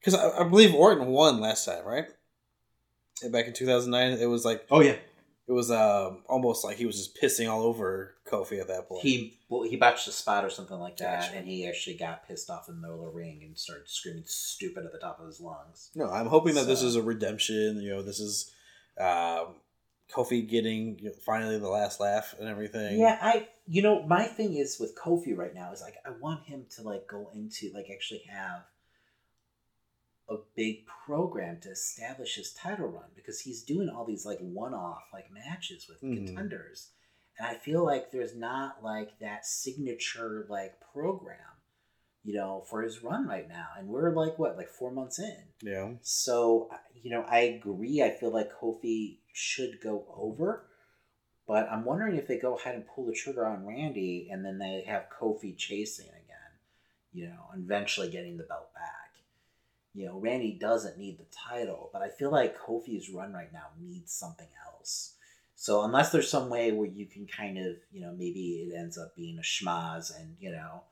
because 0.00 0.14
I, 0.14 0.40
I 0.40 0.48
believe 0.48 0.74
Orton 0.74 1.08
won 1.08 1.40
last 1.40 1.66
time, 1.66 1.84
right? 1.84 2.06
Back 3.30 3.46
in 3.46 3.52
2009, 3.52 4.18
it 4.18 4.26
was 4.26 4.44
like 4.44 4.66
Oh 4.70 4.80
yeah, 4.80 4.96
it 5.46 5.52
was 5.52 5.70
um 5.70 6.22
almost 6.28 6.64
like 6.64 6.76
he 6.76 6.86
was 6.86 6.96
just 6.96 7.20
pissing 7.20 7.50
all 7.50 7.62
over 7.62 8.14
Kofi 8.26 8.60
at 8.60 8.68
that 8.68 8.88
point. 8.88 9.02
he 9.02 9.38
well, 9.48 9.62
he 9.62 9.76
botched 9.76 10.08
a 10.08 10.12
spot 10.12 10.44
or 10.44 10.50
something 10.50 10.78
like 10.78 10.96
that, 10.98 11.20
Gotcha. 11.22 11.36
and 11.36 11.46
he 11.46 11.66
actually 11.68 11.96
got 11.96 12.26
pissed 12.26 12.48
off 12.48 12.68
in 12.68 12.76
the 12.76 12.80
middle 12.80 13.04
of 13.06 13.12
the 13.12 13.18
ring 13.18 13.42
and 13.44 13.58
started 13.58 13.88
screaming 13.88 14.24
"stupid" 14.26 14.84
at 14.86 14.92
the 14.92 14.98
top 14.98 15.20
of 15.20 15.26
his 15.26 15.40
lungs. 15.40 15.90
No, 15.94 16.10
I'm 16.10 16.26
hoping 16.26 16.54
that 16.54 16.66
this 16.66 16.82
is 16.82 16.96
a 16.96 17.02
redemption. 17.02 17.80
You 17.80 17.90
know, 17.96 18.02
this 18.02 18.18
is 18.20 18.50
um, 18.98 19.56
Kofi 20.10 20.46
getting 20.48 20.98
you 20.98 21.06
know, 21.06 21.14
finally 21.24 21.58
the 21.58 21.68
last 21.68 22.00
laugh 22.00 22.34
and 22.38 22.48
everything. 22.48 22.98
Yeah, 22.98 23.18
I 23.20 23.48
you 23.66 23.82
know 23.82 24.02
my 24.06 24.24
thing 24.24 24.56
is 24.56 24.78
with 24.80 24.96
Kofi 24.96 25.36
right 25.36 25.54
now 25.54 25.72
is 25.72 25.82
like 25.82 25.94
I 26.06 26.10
want 26.20 26.44
him 26.44 26.66
to 26.76 26.82
like 26.82 27.06
go 27.08 27.30
into 27.34 27.70
like 27.74 27.88
actually 27.92 28.22
have 28.30 28.62
a 30.28 30.36
big 30.56 30.86
program 31.06 31.60
to 31.60 31.70
establish 31.70 32.36
his 32.36 32.52
title 32.54 32.86
run 32.88 33.10
because 33.14 33.40
he's 33.40 33.62
doing 33.64 33.88
all 33.88 34.04
these 34.04 34.24
like 34.24 34.38
one-off 34.40 35.02
like 35.12 35.30
matches 35.32 35.86
with 35.88 36.00
Mhm. 36.02 36.26
contenders 36.26 36.90
and 37.38 37.46
I 37.48 37.54
feel 37.56 37.84
like 37.84 38.10
there's 38.10 38.34
not 38.36 38.82
like 38.82 39.18
that 39.18 39.44
signature 39.46 40.46
like 40.48 40.80
program 40.92 41.38
you 42.24 42.34
know 42.34 42.62
for 42.70 42.82
his 42.82 43.02
run 43.02 43.26
right 43.26 43.48
now 43.48 43.66
and 43.76 43.88
we're 43.88 44.14
like 44.14 44.38
what 44.38 44.56
like 44.56 44.68
4 44.68 44.90
months 44.92 45.18
in 45.18 45.42
yeah. 45.62 45.94
so, 46.02 46.70
you 47.02 47.10
know, 47.10 47.22
I 47.28 47.40
agree. 47.40 48.00
I 48.02 48.10
feel 48.10 48.30
like 48.30 48.52
Kofi 48.52 49.18
should 49.32 49.80
go 49.82 50.06
over, 50.16 50.68
but 51.48 51.68
I'm 51.68 51.84
wondering 51.84 52.16
if 52.16 52.28
they 52.28 52.38
go 52.38 52.56
ahead 52.56 52.76
and 52.76 52.86
pull 52.86 53.06
the 53.06 53.12
trigger 53.12 53.44
on 53.46 53.66
Randy 53.66 54.28
and 54.30 54.44
then 54.44 54.58
they 54.58 54.84
have 54.86 55.06
Kofi 55.10 55.56
chasing 55.56 56.06
again, 56.08 56.52
you 57.12 57.26
know, 57.26 57.46
eventually 57.56 58.08
getting 58.10 58.36
the 58.36 58.44
belt 58.44 58.72
back. 58.74 59.01
You 59.94 60.06
know, 60.06 60.18
Randy 60.18 60.58
doesn't 60.58 60.98
need 60.98 61.18
the 61.18 61.26
title, 61.30 61.90
but 61.92 62.02
I 62.02 62.08
feel 62.08 62.30
like 62.30 62.58
Kofi's 62.58 63.10
run 63.10 63.32
right 63.32 63.52
now 63.52 63.66
needs 63.78 64.12
something 64.12 64.48
else. 64.66 65.14
So, 65.54 65.82
unless 65.82 66.10
there's 66.10 66.30
some 66.30 66.48
way 66.48 66.72
where 66.72 66.88
you 66.88 67.06
can 67.06 67.26
kind 67.26 67.58
of, 67.58 67.76
you 67.92 68.00
know, 68.00 68.12
maybe 68.12 68.66
it 68.66 68.74
ends 68.76 68.98
up 68.98 69.14
being 69.14 69.38
a 69.38 69.42
schmaz 69.42 70.10
and, 70.18 70.34
you 70.40 70.50
know, 70.50 70.82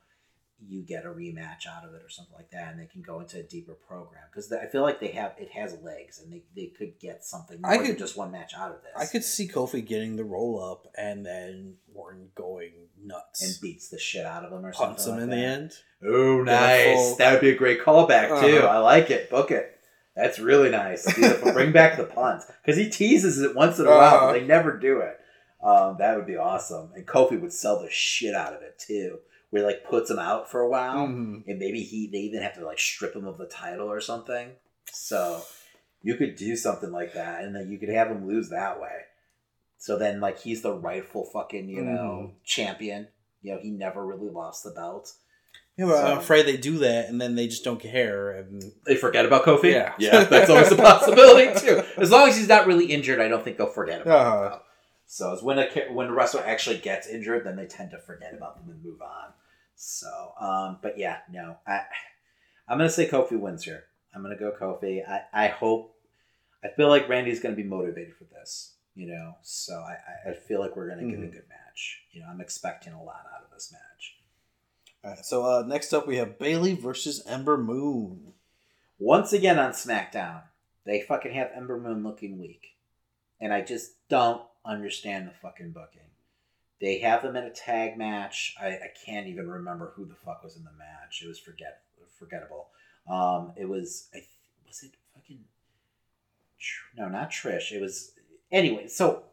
you 0.67 0.81
get 0.83 1.05
a 1.05 1.09
rematch 1.09 1.65
out 1.67 1.83
of 1.83 1.93
it 1.95 2.01
or 2.03 2.09
something 2.09 2.35
like 2.35 2.51
that, 2.51 2.71
and 2.71 2.79
they 2.79 2.85
can 2.85 3.01
go 3.01 3.19
into 3.19 3.39
a 3.39 3.43
deeper 3.43 3.73
program 3.73 4.23
because 4.31 4.51
I 4.51 4.67
feel 4.67 4.83
like 4.83 4.99
they 4.99 5.07
have 5.09 5.33
it 5.39 5.49
has 5.51 5.77
legs, 5.81 6.19
and 6.19 6.31
they, 6.31 6.43
they 6.55 6.67
could 6.67 6.99
get 6.99 7.23
something 7.25 7.59
more 7.61 7.71
I 7.71 7.77
than 7.77 7.87
could- 7.87 7.97
just 7.97 8.17
one 8.17 8.31
match 8.31 8.53
out 8.57 8.71
of 8.71 8.81
this. 8.83 8.91
I 8.95 9.05
could 9.05 9.23
see 9.23 9.47
Kofi 9.47 9.85
getting 9.85 10.15
the 10.15 10.23
roll 10.23 10.63
up 10.63 10.85
and 10.97 11.25
then 11.25 11.75
Orton 11.93 12.29
going 12.35 12.71
nuts 13.03 13.43
and 13.43 13.53
beats 13.61 13.89
the 13.89 13.97
shit 13.99 14.25
out 14.25 14.43
of 14.45 14.51
him 14.51 14.65
or 14.65 14.71
punts 14.71 15.05
something. 15.05 15.23
him 15.23 15.29
like 15.29 15.37
in 15.37 15.41
the 15.41 15.45
end. 15.47 15.71
Oh, 16.05 16.41
nice! 16.43 17.15
That 17.15 17.31
would 17.33 17.41
be 17.41 17.49
a 17.51 17.55
great 17.55 17.81
callback 17.81 18.27
too. 18.41 18.57
Uh-huh. 18.59 18.67
I 18.67 18.77
like 18.79 19.09
it. 19.11 19.29
Book 19.29 19.51
it. 19.51 19.77
That's 20.15 20.39
really 20.39 20.69
nice. 20.69 21.11
Beautiful. 21.15 21.51
Bring 21.53 21.71
back 21.71 21.97
the 21.97 22.03
punt 22.03 22.43
because 22.63 22.77
he 22.77 22.89
teases 22.89 23.39
it 23.39 23.55
once 23.55 23.79
in 23.79 23.85
a 23.87 23.89
while, 23.89 24.15
Uh-huh. 24.15 24.25
but 24.27 24.33
they 24.33 24.45
never 24.45 24.77
do 24.77 24.99
it. 24.99 25.17
Um, 25.63 25.97
that 25.99 26.15
would 26.17 26.25
be 26.25 26.37
awesome, 26.37 26.91
and 26.95 27.05
Kofi 27.05 27.39
would 27.39 27.53
sell 27.53 27.81
the 27.81 27.89
shit 27.89 28.33
out 28.35 28.53
of 28.53 28.61
it 28.63 28.79
too. 28.79 29.19
Where 29.51 29.61
he, 29.61 29.65
like 29.67 29.83
puts 29.83 30.09
him 30.09 30.17
out 30.19 30.49
for 30.49 30.61
a 30.61 30.69
while, 30.69 31.07
Mhm. 31.07 31.43
and 31.47 31.59
maybe 31.59 31.83
he 31.83 32.07
they 32.11 32.19
even 32.19 32.41
have 32.41 32.55
to 32.55 32.65
like 32.65 32.79
strip 32.79 33.15
him 33.15 33.25
of 33.27 33.37
the 33.37 33.45
title 33.47 33.89
or 33.91 34.01
something. 34.01 34.53
So 34.91 35.43
you 36.01 36.15
could 36.15 36.35
do 36.35 36.55
something 36.55 36.91
like 36.91 37.13
that, 37.13 37.43
and 37.43 37.55
then 37.55 37.69
you 37.69 37.77
could 37.77 37.89
have 37.89 38.07
him 38.09 38.27
lose 38.27 38.49
that 38.49 38.79
way. 38.81 39.01
So 39.77 39.97
then, 39.97 40.19
like 40.19 40.39
he's 40.39 40.61
the 40.61 40.73
rightful 40.73 41.25
fucking 41.25 41.69
you 41.69 41.81
know 41.81 42.31
champion. 42.45 43.07
You 43.41 43.53
know 43.55 43.59
he 43.61 43.71
never 43.71 44.05
really 44.05 44.29
lost 44.29 44.63
the 44.63 44.71
belt. 44.71 45.13
Yeah, 45.77 45.85
but 45.85 46.05
I'm 46.05 46.17
afraid 46.19 46.45
they 46.45 46.57
do 46.57 46.77
that 46.79 47.07
and 47.09 47.19
then 47.19 47.35
they 47.35 47.47
just 47.47 47.63
don't 47.63 47.79
care. 47.79 48.31
And 48.31 48.61
They 48.85 48.95
forget 48.95 49.25
about 49.25 49.43
Kofi. 49.45 49.71
Yeah. 49.71 49.93
yeah, 49.97 50.25
that's 50.25 50.49
always 50.49 50.71
a 50.71 50.75
possibility 50.75 51.59
too. 51.59 51.81
As 51.97 52.11
long 52.11 52.27
as 52.29 52.37
he's 52.37 52.49
not 52.49 52.67
really 52.67 52.85
injured, 52.85 53.19
I 53.19 53.29
don't 53.29 53.43
think 53.43 53.57
they'll 53.57 53.67
forget 53.67 54.01
about 54.01 54.21
him. 54.21 54.27
Uh-huh. 54.43 54.49
though. 54.49 54.61
So 55.07 55.33
it's 55.33 55.41
when 55.41 55.59
a 55.59 55.67
when 55.91 56.07
a 56.07 56.13
wrestler 56.13 56.43
actually 56.45 56.77
gets 56.77 57.07
injured, 57.07 57.45
then 57.45 57.55
they 57.55 57.65
tend 57.65 57.91
to 57.91 57.97
forget 57.99 58.33
about 58.33 58.57
them 58.57 58.69
and 58.73 58.83
move 58.83 59.01
on. 59.01 59.33
So, 59.83 60.33
um, 60.39 60.77
but 60.83 60.99
yeah, 60.99 61.21
no, 61.31 61.57
I 61.65 61.81
I'm 62.67 62.77
gonna 62.77 62.87
say 62.89 63.07
Kofi 63.07 63.39
wins 63.39 63.63
here. 63.63 63.85
I'm 64.13 64.21
gonna 64.21 64.37
go 64.37 64.51
Kofi. 64.51 65.01
I 65.07 65.23
I 65.33 65.47
hope. 65.47 65.95
I 66.63 66.67
feel 66.67 66.87
like 66.87 67.09
Randy's 67.09 67.39
gonna 67.39 67.55
be 67.55 67.63
motivated 67.63 68.13
for 68.15 68.25
this. 68.25 68.75
You 68.93 69.07
know, 69.07 69.37
so 69.41 69.73
I 69.73 70.29
I- 70.29 70.33
feel 70.33 70.59
like 70.59 70.75
we're 70.75 70.87
gonna 70.89 71.09
get 71.09 71.17
a 71.19 71.23
Mhm. 71.23 71.31
good 71.31 71.49
match. 71.49 72.03
You 72.11 72.21
know, 72.21 72.27
I'm 72.27 72.41
expecting 72.41 72.93
a 72.93 73.01
lot 73.03 73.25
out 73.33 73.43
of 73.43 73.49
this 73.51 73.71
match. 73.71 74.19
All 75.03 75.11
right, 75.15 75.25
so 75.25 75.43
uh, 75.45 75.63
next 75.65 75.93
up 75.93 76.05
we 76.05 76.17
have 76.17 76.37
Bayley 76.37 76.75
versus 76.75 77.25
Ember 77.25 77.57
Moon. 77.57 78.33
Once 78.99 79.33
again 79.33 79.57
on 79.57 79.71
SmackDown, 79.71 80.43
they 80.83 81.01
fucking 81.01 81.33
have 81.33 81.49
Ember 81.55 81.79
Moon 81.79 82.03
looking 82.03 82.37
weak. 82.37 82.75
And 83.39 83.51
I 83.51 83.61
just 83.61 83.93
don't 84.09 84.43
understand 84.63 85.27
the 85.27 85.31
fucking 85.41 85.71
booking. 85.71 86.01
They 86.81 86.97
have 86.99 87.21
them 87.21 87.35
in 87.35 87.43
a 87.43 87.51
tag 87.51 87.97
match. 87.97 88.55
I, 88.59 88.67
I 88.69 88.89
can't 89.05 89.27
even 89.27 89.47
remember 89.47 89.93
who 89.95 90.05
the 90.05 90.15
fuck 90.15 90.43
was 90.43 90.57
in 90.57 90.63
the 90.63 90.71
match. 90.71 91.21
It 91.23 91.27
was 91.27 91.39
forget 91.39 91.81
forgettable. 92.17 92.69
Um, 93.07 93.53
it 93.55 93.65
was 93.69 94.09
I 94.13 94.17
th- 94.17 94.27
was 94.67 94.83
it 94.83 94.91
fucking 95.13 95.39
Tr- 96.59 96.97
no, 96.97 97.07
not 97.07 97.31
Trish. 97.31 97.71
It 97.71 97.81
was 97.81 98.13
anyway. 98.51 98.87
So 98.87 99.23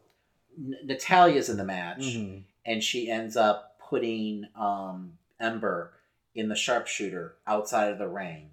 N- 0.57 0.75
Natalya's 0.85 1.49
in 1.49 1.57
the 1.57 1.63
match 1.65 1.99
Mhm. 2.15 2.43
and 2.65 2.83
she 2.83 3.09
ends 3.09 3.35
up 3.35 3.79
putting 3.79 4.45
um, 4.55 5.17
Ember 5.39 5.93
in 6.35 6.49
the 6.49 6.55
sharpshooter 6.55 7.35
outside 7.47 7.91
of 7.91 7.97
the 7.97 8.07
ring. 8.07 8.51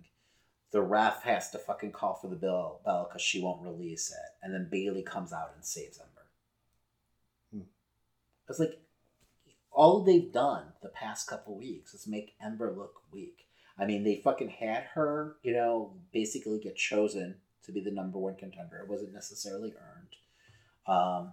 The 0.70 0.81
ref 0.82 1.23
has 1.23 1.51
to 1.51 1.59
fucking 1.59 1.93
call 1.93 2.14
for 2.14 2.28
the 2.28 2.36
bill 2.36 2.81
bell 2.85 3.05
because 3.09 3.23
she 3.23 3.40
won't 3.43 3.62
release 3.62 4.10
it, 4.10 4.35
and 4.43 4.52
then 4.55 4.68
Bayley 4.70 5.02
comes 5.02 5.32
out 5.32 5.52
and 5.55 5.64
saves 5.64 5.98
Ember. 5.98 6.27
Hmm. 7.52 7.68
I 7.68 8.48
was 8.48 8.59
like, 8.59 8.78
all 9.77 10.03
they've 10.03 10.32
done 10.32 10.65
the 10.82 10.89
past 10.89 11.28
couple 11.28 11.57
weeks 11.57 11.93
is 11.93 12.09
make 12.09 12.35
Ember 12.43 12.73
look 12.73 13.03
weak. 13.12 13.47
I 13.78 13.85
mean, 13.85 14.05
they 14.05 14.23
fucking 14.24 14.48
had 14.48 14.85
her, 14.94 15.36
you 15.43 15.53
know, 15.53 15.93
basically 16.12 16.59
get 16.59 16.77
chosen 16.77 17.36
to 17.65 17.73
be 17.73 17.82
the 17.82 17.90
number 17.90 18.19
one 18.19 18.36
contender. 18.36 18.78
It 18.78 18.89
wasn't 18.89 19.12
necessarily 19.12 19.74
earned. 19.74 20.16
Um, 20.89 21.32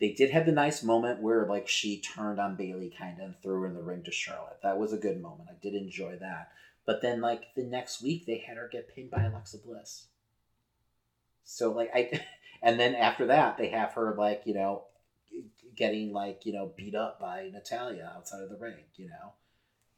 they 0.00 0.12
did 0.12 0.30
have 0.30 0.46
the 0.46 0.52
nice 0.52 0.82
moment 0.82 1.20
where 1.20 1.44
like 1.46 1.68
she 1.68 2.00
turned 2.00 2.40
on 2.40 2.56
Bayley 2.56 2.94
kind 2.98 3.18
of 3.18 3.24
and 3.26 3.34
threw 3.42 3.60
her 3.60 3.66
in 3.66 3.74
the 3.74 3.82
ring 3.82 4.02
to 4.04 4.10
Charlotte. 4.10 4.58
That 4.62 4.78
was 4.78 4.94
a 4.94 4.98
good 4.98 5.20
moment. 5.20 5.50
I 5.50 5.56
did 5.60 5.74
enjoy 5.74 6.16
that. 6.16 6.52
But 6.86 7.02
then 7.02 7.20
like 7.20 7.54
the 7.54 7.64
next 7.64 8.02
week 8.02 8.24
they 8.24 8.38
had 8.38 8.56
her 8.56 8.70
get 8.72 8.94
pinned 8.94 9.10
by 9.10 9.24
Alexa 9.24 9.58
Bliss. 9.58 10.06
So 11.44 11.72
like 11.72 11.90
I 11.94 12.22
and 12.62 12.80
then 12.80 12.94
after 12.94 13.26
that 13.26 13.58
they 13.58 13.68
have 13.68 13.92
her 13.92 14.14
like, 14.16 14.42
you 14.46 14.54
know, 14.54 14.84
getting 15.76 16.12
like, 16.12 16.44
you 16.44 16.52
know, 16.52 16.72
beat 16.76 16.94
up 16.94 17.20
by 17.20 17.50
Natalya 17.52 18.12
outside 18.16 18.42
of 18.42 18.48
the 18.50 18.56
ring, 18.56 18.84
you 18.96 19.08
know. 19.08 19.32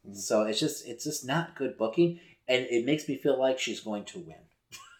Mm. 0.08 0.16
So 0.16 0.42
it's 0.42 0.60
just 0.60 0.86
it's 0.86 1.04
just 1.04 1.26
not 1.26 1.56
good 1.56 1.76
booking 1.76 2.20
and 2.48 2.66
it 2.70 2.84
makes 2.84 3.08
me 3.08 3.16
feel 3.16 3.38
like 3.38 3.58
she's 3.58 3.80
going 3.80 4.04
to 4.06 4.18
win. 4.20 4.36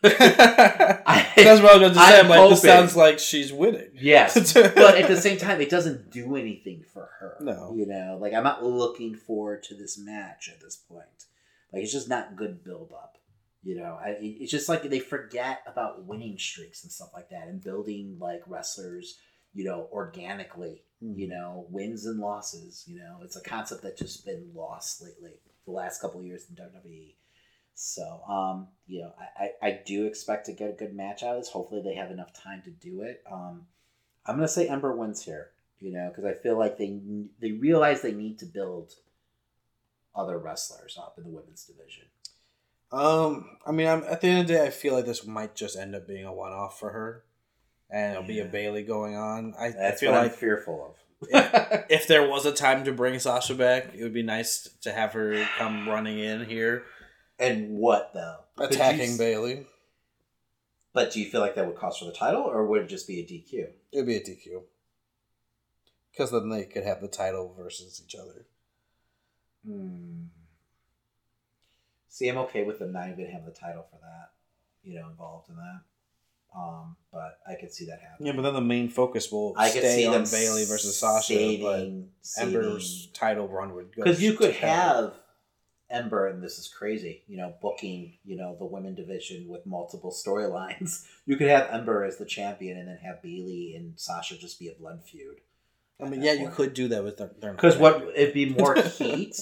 I, 0.05 1.33
That's 1.35 1.61
what 1.61 1.73
I 1.73 1.79
was 1.79 1.81
going 1.81 1.93
to 1.93 1.95
say. 1.99 2.21
I'm 2.21 2.29
like, 2.29 2.51
this 2.51 2.63
sounds 2.63 2.95
like 2.95 3.19
she's 3.19 3.53
winning. 3.53 3.91
Yes, 3.95 4.53
but 4.55 4.77
at 4.77 5.09
the 5.09 5.21
same 5.21 5.39
time, 5.39 5.61
it 5.61 5.71
doesn't 5.71 6.11
do 6.13 6.37
anything 6.37 6.85
for 6.93 7.11
her. 7.19 7.37
No. 7.41 7.75
you 7.75 7.85
know, 7.87 8.17
like 8.21 8.33
I'm 8.33 8.45
not 8.45 8.65
looking 8.65 9.17
forward 9.17 9.65
to 9.65 9.75
this 9.75 9.99
match 9.99 10.49
at 10.53 10.61
this 10.61 10.77
point. 10.77 11.25
Like 11.73 11.83
it's 11.83 11.93
just 11.93 12.09
not 12.09 12.37
good 12.37 12.63
build 12.63 12.93
up. 12.93 13.17
You 13.65 13.77
know, 13.77 13.99
I, 14.01 14.17
it's 14.21 14.53
just 14.53 14.69
like 14.69 14.85
they 14.85 15.01
forget 15.01 15.63
about 15.67 16.07
winning 16.07 16.39
streaks 16.39 16.85
and 16.85 16.93
stuff 16.93 17.11
like 17.13 17.31
that, 17.31 17.49
and 17.49 17.61
building 17.63 18.19
like 18.21 18.43
wrestlers. 18.47 19.19
You 19.55 19.65
know, 19.65 19.89
organically. 19.93 20.83
You 21.01 21.29
know, 21.29 21.67
wins 21.71 22.07
and 22.07 22.19
losses. 22.19 22.85
You 22.89 22.99
know, 22.99 23.19
it's 23.23 23.37
a 23.37 23.41
concept 23.41 23.83
that's 23.83 24.01
just 24.01 24.25
been 24.25 24.51
lost 24.53 25.01
lately. 25.01 25.31
The 25.65 25.71
last 25.71 26.01
couple 26.01 26.19
of 26.19 26.27
years 26.27 26.47
in 26.51 26.57
WWE. 26.57 27.15
So, 27.75 28.21
um, 28.29 28.67
you 28.89 29.03
know, 29.03 29.13
I, 29.39 29.45
I, 29.45 29.69
I 29.69 29.81
do 29.87 30.07
expect 30.07 30.47
to 30.47 30.53
get 30.53 30.71
a 30.71 30.73
good 30.73 30.97
match 30.97 31.23
out 31.23 31.37
of 31.37 31.43
this. 31.43 31.51
Hopefully, 31.51 31.83
they 31.83 31.95
have 31.95 32.11
enough 32.11 32.33
time 32.33 32.63
to 32.65 32.71
do 32.71 33.03
it. 33.03 33.23
Um, 33.31 33.67
I'm 34.27 34.35
gonna 34.35 34.49
say 34.49 34.67
Ember 34.67 34.97
wins 34.97 35.23
here. 35.23 35.51
You 35.79 35.93
know, 35.93 36.09
because 36.09 36.25
I 36.25 36.35
feel 36.35 36.59
like 36.59 36.77
they 36.77 37.01
they 37.41 37.53
realize 37.53 38.03
they 38.03 38.11
need 38.11 38.41
to 38.41 38.47
build 38.47 38.95
other 40.13 40.39
wrestlers 40.39 40.99
up 41.01 41.15
in 41.19 41.25
the 41.25 41.31
women's 41.31 41.65
division. 41.65 42.07
Um, 42.91 43.59
I 43.65 43.71
mean, 43.71 43.87
I'm, 43.87 44.03
at 44.05 44.21
the 44.21 44.29
end 44.29 44.41
of 44.41 44.47
the 44.49 44.55
day, 44.55 44.67
I 44.67 44.71
feel 44.71 44.95
like 44.95 45.07
this 45.07 45.25
might 45.25 45.55
just 45.55 45.77
end 45.77 45.95
up 45.95 46.09
being 46.09 46.25
a 46.25 46.33
one-off 46.33 46.81
for 46.81 46.91
her, 46.91 47.25
and 47.91 48.13
it'll 48.13 48.23
be 48.25 48.41
a 48.41 48.45
Bayley 48.45 48.83
going 48.83 49.17
on. 49.17 49.55
I, 49.59 49.67
I 49.67 49.91
feel 49.93 50.13
what 50.13 50.23
like 50.23 50.33
I'm 50.33 50.39
fearful 50.39 50.87
of. 50.87 51.29
if, 51.31 51.85
if 51.91 52.07
there 52.07 52.29
was 52.29 52.47
a 52.47 52.53
time 52.53 52.85
to 52.85 52.93
bring 52.93 53.19
Sasha 53.19 53.55
back, 53.55 53.95
it 53.95 54.03
would 54.03 54.13
be 54.15 54.23
nice 54.23 54.69
to 54.83 54.93
have 54.93 55.13
her 55.15 55.47
come 55.57 55.89
running 55.89 56.19
in 56.19 56.45
here, 56.45 56.85
And 57.39 57.71
what 57.79 58.13
though? 58.15 58.37
Attacking 58.59 59.11
s- 59.11 59.19
Bayley. 59.19 59.67
But 60.93 61.13
do 61.13 61.21
you 61.21 61.29
feel 61.31 61.41
like 61.41 61.55
that 61.57 61.67
would 61.67 61.77
cost 61.77 61.99
for 62.01 62.05
the 62.07 62.13
title, 62.13 62.43
or 62.43 62.67
would 62.67 62.83
it 62.83 62.89
just 62.89 63.07
be 63.07 63.21
a 63.21 63.25
DQ? 63.25 63.69
It'd 63.93 64.07
be 64.07 64.17
a 64.17 64.21
DQ. 64.21 64.63
Because 66.11 66.31
then 66.31 66.49
they 66.49 66.65
could 66.65 66.85
have 66.85 67.01
the 67.01 67.09
title 67.09 67.55
versus 67.57 68.03
each 68.05 68.15
other. 68.17 68.47
Hmm. 69.65 70.25
See, 72.09 72.29
I'm 72.29 72.39
okay 72.39 72.65
with 72.65 72.79
them 72.81 72.93
not 72.93 73.09
even 73.11 73.27
having 73.27 73.47
the 73.47 73.53
title 73.53 73.87
for 73.91 73.99
that. 74.01 74.31
You 74.83 74.99
know, 75.01 75.09
involved 75.09 75.49
in 75.51 75.57
that. 75.57 75.81
Um, 76.57 76.97
but 77.13 77.39
I 77.47 77.55
could 77.61 77.73
see 77.73 77.87
that 77.87 78.01
happening. 78.01 78.27
Yeah, 78.29 78.33
but 78.33 78.43
then 78.43 78.55
the 78.55 78.61
main 78.61 78.89
focus 78.89 79.31
will 79.31 79.55
I 79.57 79.71
could 79.71 79.81
stay 79.83 79.97
see 80.03 80.07
on 80.07 80.13
them 80.13 80.25
Bayley 80.31 80.65
versus 80.65 80.99
Sasha, 80.99 81.35
saving- 81.35 81.63
but 82.37 82.43
Ember's 82.43 82.91
saving- 82.91 83.13
title 83.15 83.49
run 83.49 83.75
would 83.75 83.95
go 83.95 84.03
because 84.03 84.23
you 84.23 84.33
could 84.35 84.53
to 84.55 84.59
hell. 84.59 85.03
have 85.03 85.15
Ember, 85.91 86.27
and 86.27 86.43
this 86.43 86.59
is 86.59 86.69
crazy, 86.69 87.23
you 87.29 87.37
know, 87.39 87.55
booking, 87.63 88.19
you 88.25 88.37
know, 88.37 88.57
the 88.59 88.65
women 88.67 88.95
division 88.95 89.49
with 89.49 89.65
multiple 89.67 90.11
storylines. 90.13 91.07
You 91.27 91.37
could 91.37 91.49
have 91.49 91.69
Ember 91.71 92.05
as 92.05 92.17
the 92.17 92.25
champion, 92.25 92.79
and 92.79 92.89
then 92.89 92.97
have 93.03 93.23
Bayley 93.23 93.75
and 93.77 93.93
Sasha 94.01 94.39
just 94.39 94.59
be 94.59 94.69
a 94.69 94.73
blood 94.73 95.03
feud. 95.05 95.41
I 96.01 96.09
mean, 96.09 96.23
yeah, 96.23 96.33
you 96.33 96.49
could 96.49 96.73
do 96.75 96.89
that 96.89 97.05
with 97.05 97.19
their. 97.19 97.53
Because 97.53 97.77
what 97.77 98.03
it'd 98.17 98.33
be 98.33 98.49
more 98.51 98.75
heat 98.99 99.37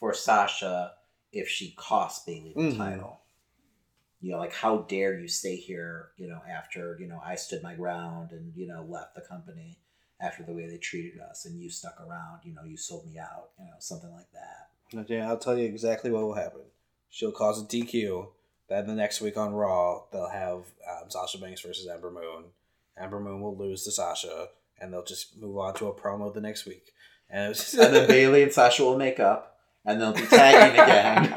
for 0.00 0.12
Sasha 0.12 0.94
if 1.32 1.48
she 1.48 1.72
cost 1.76 2.26
Bayley 2.26 2.52
the 2.56 2.60
Mhm. 2.62 2.76
title. 2.76 3.19
You 4.20 4.32
know, 4.32 4.38
like 4.38 4.52
how 4.52 4.78
dare 4.78 5.18
you 5.18 5.28
stay 5.28 5.56
here? 5.56 6.10
You 6.16 6.28
know, 6.28 6.40
after 6.48 6.96
you 7.00 7.08
know 7.08 7.20
I 7.24 7.36
stood 7.36 7.62
my 7.62 7.74
ground 7.74 8.32
and 8.32 8.52
you 8.54 8.66
know 8.66 8.86
left 8.88 9.14
the 9.14 9.22
company 9.22 9.78
after 10.20 10.42
the 10.42 10.52
way 10.52 10.68
they 10.68 10.76
treated 10.76 11.20
us, 11.20 11.46
and 11.46 11.60
you 11.60 11.70
stuck 11.70 11.98
around. 12.00 12.40
You 12.44 12.54
know, 12.54 12.64
you 12.64 12.76
sold 12.76 13.06
me 13.06 13.18
out. 13.18 13.50
You 13.58 13.64
know, 13.64 13.72
something 13.78 14.10
like 14.12 14.30
that. 14.32 15.08
Yeah, 15.08 15.28
I'll 15.28 15.38
tell 15.38 15.56
you 15.56 15.66
exactly 15.66 16.10
what 16.10 16.22
will 16.22 16.34
happen. 16.34 16.62
She'll 17.08 17.32
cause 17.32 17.62
a 17.62 17.64
DQ. 17.64 18.28
Then 18.68 18.86
the 18.86 18.94
next 18.94 19.20
week 19.20 19.36
on 19.36 19.52
Raw, 19.52 20.02
they'll 20.12 20.28
have 20.28 20.64
um, 20.88 21.10
Sasha 21.10 21.38
Banks 21.38 21.60
versus 21.60 21.88
Ember 21.88 22.10
Moon. 22.10 22.44
Ember 22.96 23.18
Moon 23.18 23.40
will 23.40 23.56
lose 23.56 23.84
to 23.84 23.90
Sasha, 23.90 24.48
and 24.80 24.92
they'll 24.92 25.04
just 25.04 25.36
move 25.40 25.58
on 25.58 25.74
to 25.74 25.88
a 25.88 25.94
promo 25.94 26.32
the 26.32 26.40
next 26.40 26.66
week. 26.66 26.92
And, 27.28 27.54
and 27.78 27.94
then 27.94 28.08
Bayley 28.08 28.44
and 28.44 28.52
Sasha 28.52 28.84
will 28.84 28.96
make 28.96 29.18
up, 29.18 29.58
and 29.84 30.00
they'll 30.00 30.12
be 30.12 30.22
tagging 30.22 30.78
again, 30.78 31.34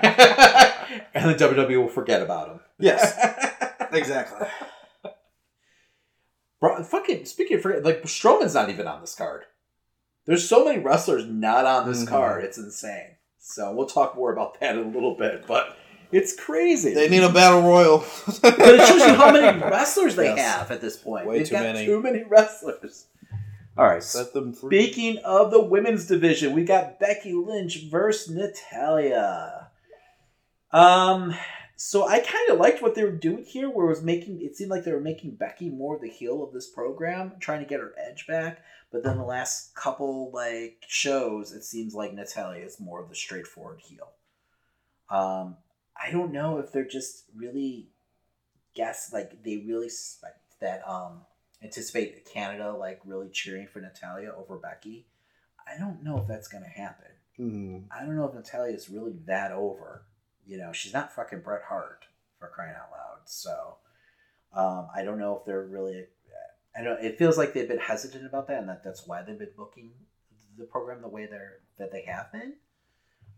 and 1.14 1.30
then 1.30 1.36
WWE 1.38 1.78
will 1.82 1.88
forget 1.88 2.22
about 2.22 2.50
him. 2.50 2.60
Yes, 2.80 3.18
exactly. 3.92 4.48
Bro, 6.60 6.84
fucking 6.84 7.26
speaking 7.26 7.58
of 7.58 7.64
forget, 7.64 7.84
like 7.84 8.04
Strowman's 8.04 8.54
not 8.54 8.70
even 8.70 8.88
on 8.88 9.02
this 9.02 9.16
card. 9.16 9.44
There's 10.26 10.48
so 10.48 10.64
many 10.66 10.80
wrestlers 10.80 11.26
not 11.26 11.66
on 11.66 11.90
this 11.90 12.04
Mhm. 12.06 12.08
card. 12.08 12.44
It's 12.46 12.58
insane. 12.58 13.18
So 13.40 13.74
we'll 13.74 13.88
talk 13.88 14.16
more 14.16 14.32
about 14.32 14.60
that 14.62 14.78
in 14.78 14.84
a 14.86 14.90
little 14.90 15.16
bit, 15.18 15.46
but 15.46 15.76
it's 16.14 16.34
crazy. 16.34 16.94
They 16.94 17.10
need 17.10 17.24
a 17.24 17.30
battle 17.34 17.62
royal. 17.62 18.06
but 18.42 18.56
it 18.60 18.88
shows 18.88 19.02
you 19.06 19.14
how 19.16 19.32
many 19.32 19.60
wrestlers 19.62 20.16
they 20.16 20.26
Yes. 20.36 20.40
have 20.40 20.72
at 20.72 20.80
this 20.80 20.96
point. 20.96 21.26
Way 21.28 21.40
They've 21.40 21.50
too 21.50 21.56
many. 21.56 21.86
Too 21.86 22.02
many 22.02 22.24
wrestlers. 22.24 23.08
All 23.78 23.86
right. 23.86 24.02
Set 24.04 24.32
them 24.32 24.54
free. 24.54 24.82
Speaking 24.84 25.18
of 25.26 25.52
the 25.52 25.60
women's 25.62 26.06
division, 26.06 26.54
we 26.54 26.64
got 26.64 27.00
Becky 27.00 27.34
Lynch 27.34 27.84
versus 27.92 28.34
Natalya. 28.34 29.68
Um, 30.74 31.34
so 31.76 32.08
I 32.08 32.20
kind 32.20 32.50
of 32.50 32.60
liked 32.60 32.82
what 32.82 32.96
they 32.96 33.04
were 33.04 33.12
doing 33.12 33.44
here, 33.44 33.70
where 33.70 33.86
it 33.86 33.90
was 33.90 34.02
making 34.02 34.42
it 34.42 34.56
seemed 34.56 34.72
like 34.72 34.84
they 34.84 34.92
were 34.92 35.00
making 35.00 35.36
Becky 35.36 35.70
more 35.70 36.00
the 36.00 36.10
heel 36.10 36.44
of 36.44 36.54
this 36.54 36.70
program, 36.70 37.34
trying 37.40 37.60
to 37.60 37.70
get 37.70 37.80
her 37.80 37.94
edge 37.98 38.26
back. 38.28 38.64
But 38.92 39.04
then 39.04 39.18
the 39.18 39.24
last 39.24 39.76
couple 39.76 40.32
like 40.32 40.84
shows, 40.88 41.52
it 41.52 41.64
seems 41.64 41.94
like 41.94 42.14
Natalya 42.14 42.64
is 42.64 42.80
more 42.80 43.02
of 43.02 43.10
the 43.10 43.16
straightforward 43.16 43.82
heel. 43.82 44.10
Um, 45.10 45.58
I 45.96 46.12
don't 46.12 46.32
know 46.32 46.58
if 46.58 46.72
they're 46.72 46.88
just 46.88 47.26
really 47.36 47.90
guess 48.76 49.12
like 49.14 49.44
they 49.44 49.58
really 49.58 49.92
that 50.60 50.88
um 50.88 51.22
anticipate 51.62 52.26
Canada 52.26 52.74
like 52.74 53.00
really 53.06 53.30
cheering 53.30 53.68
for 53.68 53.80
Natalya 53.80 54.32
over 54.36 54.58
Becky. 54.58 55.06
I 55.68 55.78
don't 55.78 56.04
know 56.04 56.18
if 56.20 56.28
that's 56.28 56.48
gonna 56.48 56.68
happen. 56.68 57.12
Mhm. 57.40 57.84
I 57.92 58.06
don't 58.06 58.16
know 58.16 58.28
if 58.28 58.34
Natalya 58.34 58.74
is 58.74 58.90
really 58.90 59.14
that 59.26 59.52
over. 59.52 60.06
You 60.46 60.58
know, 60.58 60.72
she's 60.74 60.94
not 60.94 61.14
fucking 61.14 61.40
Bret 61.42 61.62
Hart 61.68 62.06
for 62.40 62.48
crying 62.50 62.76
out 62.76 62.92
loud. 62.92 63.20
So 63.26 63.76
um, 64.54 64.88
I 64.96 65.04
don't 65.04 65.20
know 65.20 65.38
if 65.38 65.46
they're 65.46 65.64
really. 65.66 66.06
I 66.78 66.82
don't. 66.84 67.04
It 67.04 67.18
feels 67.20 67.38
like 67.38 67.54
they've 67.54 67.68
been 67.68 67.78
hesitant 67.78 68.26
about 68.26 68.48
that, 68.48 68.60
and 68.60 68.70
that 68.70 68.84
that's 68.84 69.06
why 69.06 69.22
they've 69.22 69.38
been 69.38 69.50
booking 69.56 69.92
the 70.58 70.66
program 70.66 71.02
the 71.02 71.08
way 71.08 71.28
they're 71.28 71.60
that 71.78 71.92
they 71.92 72.02
have 72.04 72.32
been. 72.32 72.54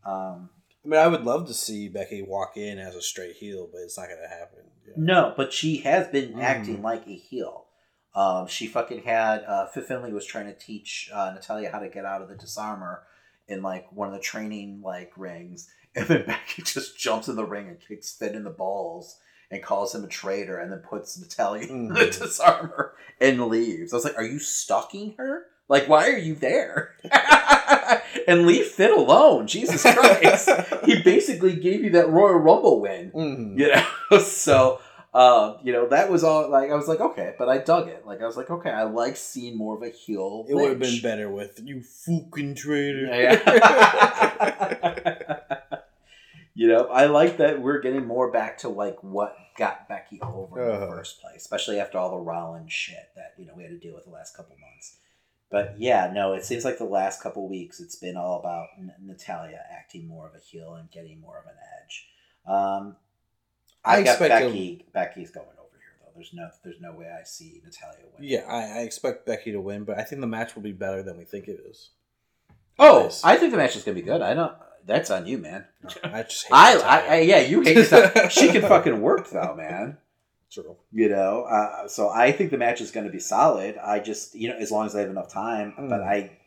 Um, 0.05 0.49
I 0.83 0.87
mean, 0.87 0.99
I 0.99 1.07
would 1.07 1.23
love 1.25 1.47
to 1.47 1.53
see 1.53 1.87
Becky 1.89 2.21
walk 2.21 2.57
in 2.57 2.77
as 2.79 2.95
a 2.95 3.01
straight 3.01 3.35
heel, 3.35 3.67
but 3.71 3.79
it's 3.81 3.97
not 3.97 4.07
going 4.07 4.21
to 4.21 4.27
happen. 4.29 4.59
Yeah. 4.87 4.93
No, 4.97 5.33
but 5.35 5.51
she 5.51 5.77
has 5.77 6.07
been 6.07 6.33
Mm. 6.33 6.43
acting 6.43 6.81
like 6.81 7.07
a 7.07 7.15
heel. 7.15 7.65
Um, 8.13 8.47
she 8.47 8.67
fucking 8.67 9.01
had 9.03 9.43
uh, 9.43 9.65
Fit 9.67 9.87
Finlay 9.87 10.13
was 10.13 10.25
trying 10.25 10.45
to 10.45 10.53
teach 10.53 11.09
uh, 11.13 11.31
Natalya 11.33 11.71
how 11.71 11.79
to 11.79 11.89
get 11.89 12.05
out 12.05 12.21
of 12.21 12.29
the 12.29 12.35
Dis-arm-her 12.35 13.03
in 13.47 13.61
like 13.61 13.91
one 13.91 14.07
of 14.07 14.13
the 14.13 14.19
training 14.21 14.81
like 14.81 15.11
rings, 15.17 15.67
and 15.95 16.07
then 16.07 16.23
Becky 16.27 16.61
just 16.61 16.97
jumps 16.97 17.27
in 17.27 17.35
the 17.35 17.45
ring 17.45 17.67
and 17.67 17.79
kicks 17.79 18.13
Finn 18.15 18.35
in 18.35 18.43
the 18.43 18.49
balls 18.49 19.17
and 19.51 19.61
calls 19.63 19.93
him 19.93 20.03
a 20.03 20.07
traitor, 20.07 20.57
and 20.57 20.71
then 20.71 20.79
puts 20.79 21.19
Natalya 21.19 21.67
in 21.67 21.87
the 21.89 21.95
Mhm. 22.01 22.19
Dis-arm-her 22.19 22.93
and 23.21 23.45
leaves. 23.47 23.93
I 23.93 23.95
was 23.97 24.03
like, 24.05 24.17
"Are 24.17 24.25
you 24.25 24.39
stalking 24.39 25.13
her? 25.17 25.45
Like, 25.69 25.87
why 25.87 26.07
are 26.09 26.17
you 26.17 26.35
there?" 26.35 26.95
and 28.27 28.45
leave 28.47 28.65
Finn 28.67 28.91
alone. 28.91 29.47
Jesus 29.47 29.81
Christ! 29.83 30.49
he 30.85 31.01
basically 31.03 31.55
gave 31.55 31.83
you 31.83 31.91
that 31.91 32.09
Royal 32.09 32.35
Rumble 32.39 32.81
win 32.81 33.11
Mhm. 33.11 33.59
you 33.59 33.67
know 33.71 34.19
so 34.19 34.79
um 35.13 35.57
you 35.63 35.71
know 35.71 35.87
that 35.87 36.09
was 36.11 36.23
all 36.25 36.49
like 36.49 36.69
i 36.69 36.75
was 36.75 36.89
like 36.89 36.99
okay 36.99 37.33
but 37.39 37.47
i 37.47 37.57
dug 37.57 37.87
it 37.87 38.05
like 38.05 38.21
i 38.21 38.25
was 38.25 38.35
like 38.35 38.49
okay 38.49 38.69
i 38.69 38.83
like 38.83 39.15
seeing 39.15 39.55
more 39.57 39.77
of 39.77 39.81
a 39.81 39.89
heel 39.89 40.45
It 40.49 40.53
would 40.55 40.69
have 40.71 40.79
been 40.79 41.01
better 41.01 41.29
with 41.31 41.57
you 41.63 41.81
fucking 41.81 42.55
traitor. 42.55 43.05
Yeah. 43.05 43.39
You 46.57 46.67
know 46.69 46.85
i 46.87 47.05
like 47.05 47.37
that 47.37 47.61
we're 47.61 47.79
getting 47.81 48.05
more 48.07 48.31
back 48.31 48.57
to 48.59 48.69
like 48.69 49.03
what 49.03 49.35
got 49.57 49.87
becky 49.89 50.19
over 50.21 50.61
in 50.61 50.67
the 50.67 50.73
Uh-huh. 50.85 50.87
first 50.95 51.21
place 51.21 51.35
especially 51.41 51.79
after 51.79 51.97
all 51.97 52.11
the 52.11 52.17
rollins 52.17 52.71
shit 52.71 53.09
that 53.15 53.33
you 53.37 53.45
know 53.45 53.53
we 53.55 53.63
had 53.63 53.71
to 53.71 53.77
deal 53.77 53.93
with 53.93 54.05
the 54.05 54.11
last 54.11 54.35
couple 54.37 54.55
months 54.59 54.95
But 55.51 55.75
yeah, 55.77 56.11
no, 56.13 56.33
it 56.33 56.43
seems 56.43 56.65
like 56.65 56.77
the 56.79 56.85
last 56.99 57.21
couple 57.21 57.47
weeks 57.47 57.79
it's 57.79 57.95
been 57.95 58.17
all 58.17 58.39
about 58.39 58.67
N- 58.77 58.93
Natalya 59.01 59.59
acting 59.71 60.07
more 60.07 60.27
of 60.27 60.33
a 60.35 60.39
heel 60.39 60.73
and 60.73 60.89
getting 60.91 61.21
more 61.21 61.37
of 61.37 61.45
an 61.45 61.57
edge. 61.79 62.07
Um, 62.47 62.95
I, 63.85 63.97
I 63.97 64.03
got 64.03 64.11
expect 64.15 64.29
Becky. 64.33 64.85
Becky's 64.91 65.29
going 65.31 65.55
over 65.59 65.77
here 65.77 65.95
though. 66.01 66.11
There's 66.15 66.33
no, 66.33 66.49
there's 66.63 66.81
no 66.81 66.93
way 66.93 67.07
I 67.11 67.23
see 67.23 67.61
Natalya 67.63 67.99
win. 68.17 68.27
Yeah, 68.27 68.43
I, 68.47 68.79
I 68.79 68.81
expect 68.81 69.25
Becky 69.27 69.51
to 69.51 69.61
win, 69.61 69.83
but 69.83 69.99
I 69.99 70.03
think 70.03 70.19
the 70.21 70.27
match 70.27 70.55
will 70.55 70.63
be 70.63 70.71
better 70.73 71.03
than 71.03 71.15
we 71.17 71.25
think 71.25 71.47
it 71.47 71.59
is. 71.69 71.91
Oh. 72.79 73.09
I 73.23 73.37
think 73.37 73.51
the 73.51 73.57
match 73.57 73.75
is 73.75 73.83
gonna 73.83 73.95
be 73.95 74.01
good. 74.01 74.21
I 74.21 74.33
don't. 74.33 74.53
That's 74.85 75.09
on 75.09 75.25
you, 75.25 75.37
man. 75.39 75.65
I 76.03 76.23
just 76.23 76.43
hate 76.45 76.53
I. 76.53 76.77
I, 76.77 76.99
I, 77.15 77.19
yeah, 77.21 77.39
you 77.39 77.61
hate 77.61 77.87
she 78.31 78.49
can 78.51 78.61
fucking 78.61 79.01
work 79.01 79.29
though, 79.29 79.55
man. 79.55 79.97
True. 80.51 80.77
You 80.91 81.09
know, 81.09 81.43
uh, 81.43 81.87
so 81.87 82.09
I 82.09 82.31
think 82.31 82.51
the 82.51 82.57
match 82.57 82.79
is 82.81 82.91
going 82.91 83.05
to 83.07 83.11
be 83.11 83.19
solid. 83.19 83.77
I 83.77 83.99
just, 83.99 84.35
you 84.35 84.47
know, 84.49 84.55
as 84.55 84.71
long 84.71 84.85
as 84.85 84.95
I 84.95 85.01
have 85.01 85.09
enough 85.09 85.31
time. 85.33 85.73
But 85.75 85.99
Mm. 86.01 86.07
I, 86.07 86.37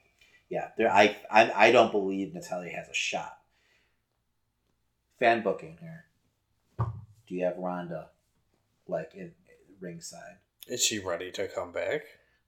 yeah, 0.49 0.69
there, 0.79 0.91
I, 0.91 1.17
I, 1.31 1.69
I 1.69 1.73
don't 1.73 1.91
believe 1.93 2.33
Natalya 2.33 2.71
has 2.71 2.89
a 2.89 2.95
shot. 2.95 3.37
Fan 5.19 5.43
booking 5.43 5.77
here. 5.81 6.05
Do 6.79 7.35
you 7.35 7.45
have 7.45 7.59
Ronda, 7.59 8.09
like 8.87 9.11
in, 9.15 9.33
ringside? 9.81 10.39
Is 10.69 10.83
she 10.85 10.99
ready 11.01 11.31
to 11.33 11.49
come 11.49 11.73
back? 11.73 12.03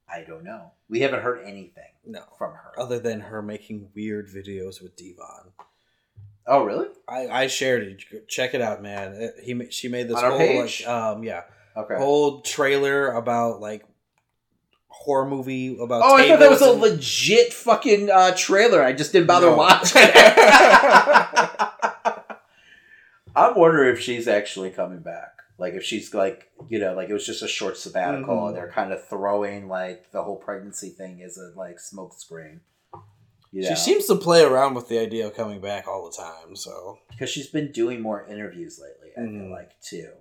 I 0.08 0.22
don't 0.22 0.44
know. 0.44 0.72
We 0.88 1.00
haven't 1.00 1.22
heard 1.22 1.44
anything 1.44 1.92
No. 2.06 2.22
from 2.38 2.52
her. 2.52 2.72
Other 2.78 2.98
than 2.98 3.20
her 3.20 3.42
making 3.42 3.90
weird 3.94 4.28
videos 4.28 4.80
with 4.82 4.96
Devon. 4.96 5.52
Oh, 6.46 6.64
really? 6.64 6.86
I, 7.08 7.28
I 7.28 7.46
shared 7.46 7.82
it. 7.84 8.28
Check 8.28 8.54
it 8.54 8.60
out, 8.60 8.82
man. 8.82 9.14
It- 9.14 9.34
he 9.42 9.70
she 9.70 9.88
made 9.88 10.08
this 10.08 10.20
whole 10.20 10.38
page? 10.38 10.84
like 10.86 10.88
um 10.88 11.22
yeah 11.22 11.42
Okay. 11.76 11.94
whole 11.96 12.40
trailer 12.42 13.12
about 13.12 13.60
like 13.60 13.84
horror 14.88 15.26
movie 15.28 15.76
about. 15.80 16.02
Oh, 16.04 16.16
I 16.16 16.28
thought 16.28 16.40
that 16.40 16.50
was 16.50 16.60
a 16.62 16.72
legit 16.72 17.52
fucking 17.52 18.10
uh, 18.10 18.34
trailer. 18.36 18.82
I 18.82 18.92
just 18.92 19.12
didn't 19.12 19.28
bother 19.28 19.46
No. 19.46 19.56
watching. 19.56 20.02
I'm 23.36 23.54
wondering 23.54 23.94
if 23.94 24.00
she's 24.02 24.26
actually 24.26 24.70
coming 24.70 25.00
back. 25.00 25.34
Like 25.58 25.74
if 25.74 25.84
she's 25.84 26.12
like, 26.14 26.50
you 26.68 26.78
know, 26.80 26.94
like 26.94 27.08
it 27.10 27.12
was 27.12 27.24
just 27.26 27.42
a 27.42 27.48
short 27.48 27.76
sabbatical 27.76 28.36
Mhm. 28.36 28.48
and 28.48 28.56
they're 28.56 28.72
kind 28.72 28.92
of 28.92 29.06
throwing 29.06 29.68
like 29.68 30.10
the 30.10 30.22
whole 30.22 30.36
pregnancy 30.36 30.88
thing 30.88 31.22
as 31.22 31.38
a 31.38 31.52
like 31.56 31.78
smoke 31.78 32.14
screen. 32.18 32.60
You 33.52 33.62
know? 33.62 33.68
She 33.70 33.74
seems 33.76 34.06
to 34.06 34.14
play 34.16 34.42
around 34.44 34.74
with 34.74 34.88
the 34.88 34.98
idea 34.98 35.26
of 35.26 35.34
coming 35.34 35.60
back 35.60 35.88
all 35.88 36.08
the 36.08 36.16
time. 36.16 36.54
So 36.56 36.98
because 37.10 37.30
she's 37.30 37.48
been 37.48 37.72
doing 37.72 38.00
more 38.00 38.24
interviews 38.26 38.78
lately. 38.80 39.10
I 39.16 39.20
feel 39.26 39.46
Mhm. 39.46 39.50
like 39.50 39.80
too. 39.80 40.12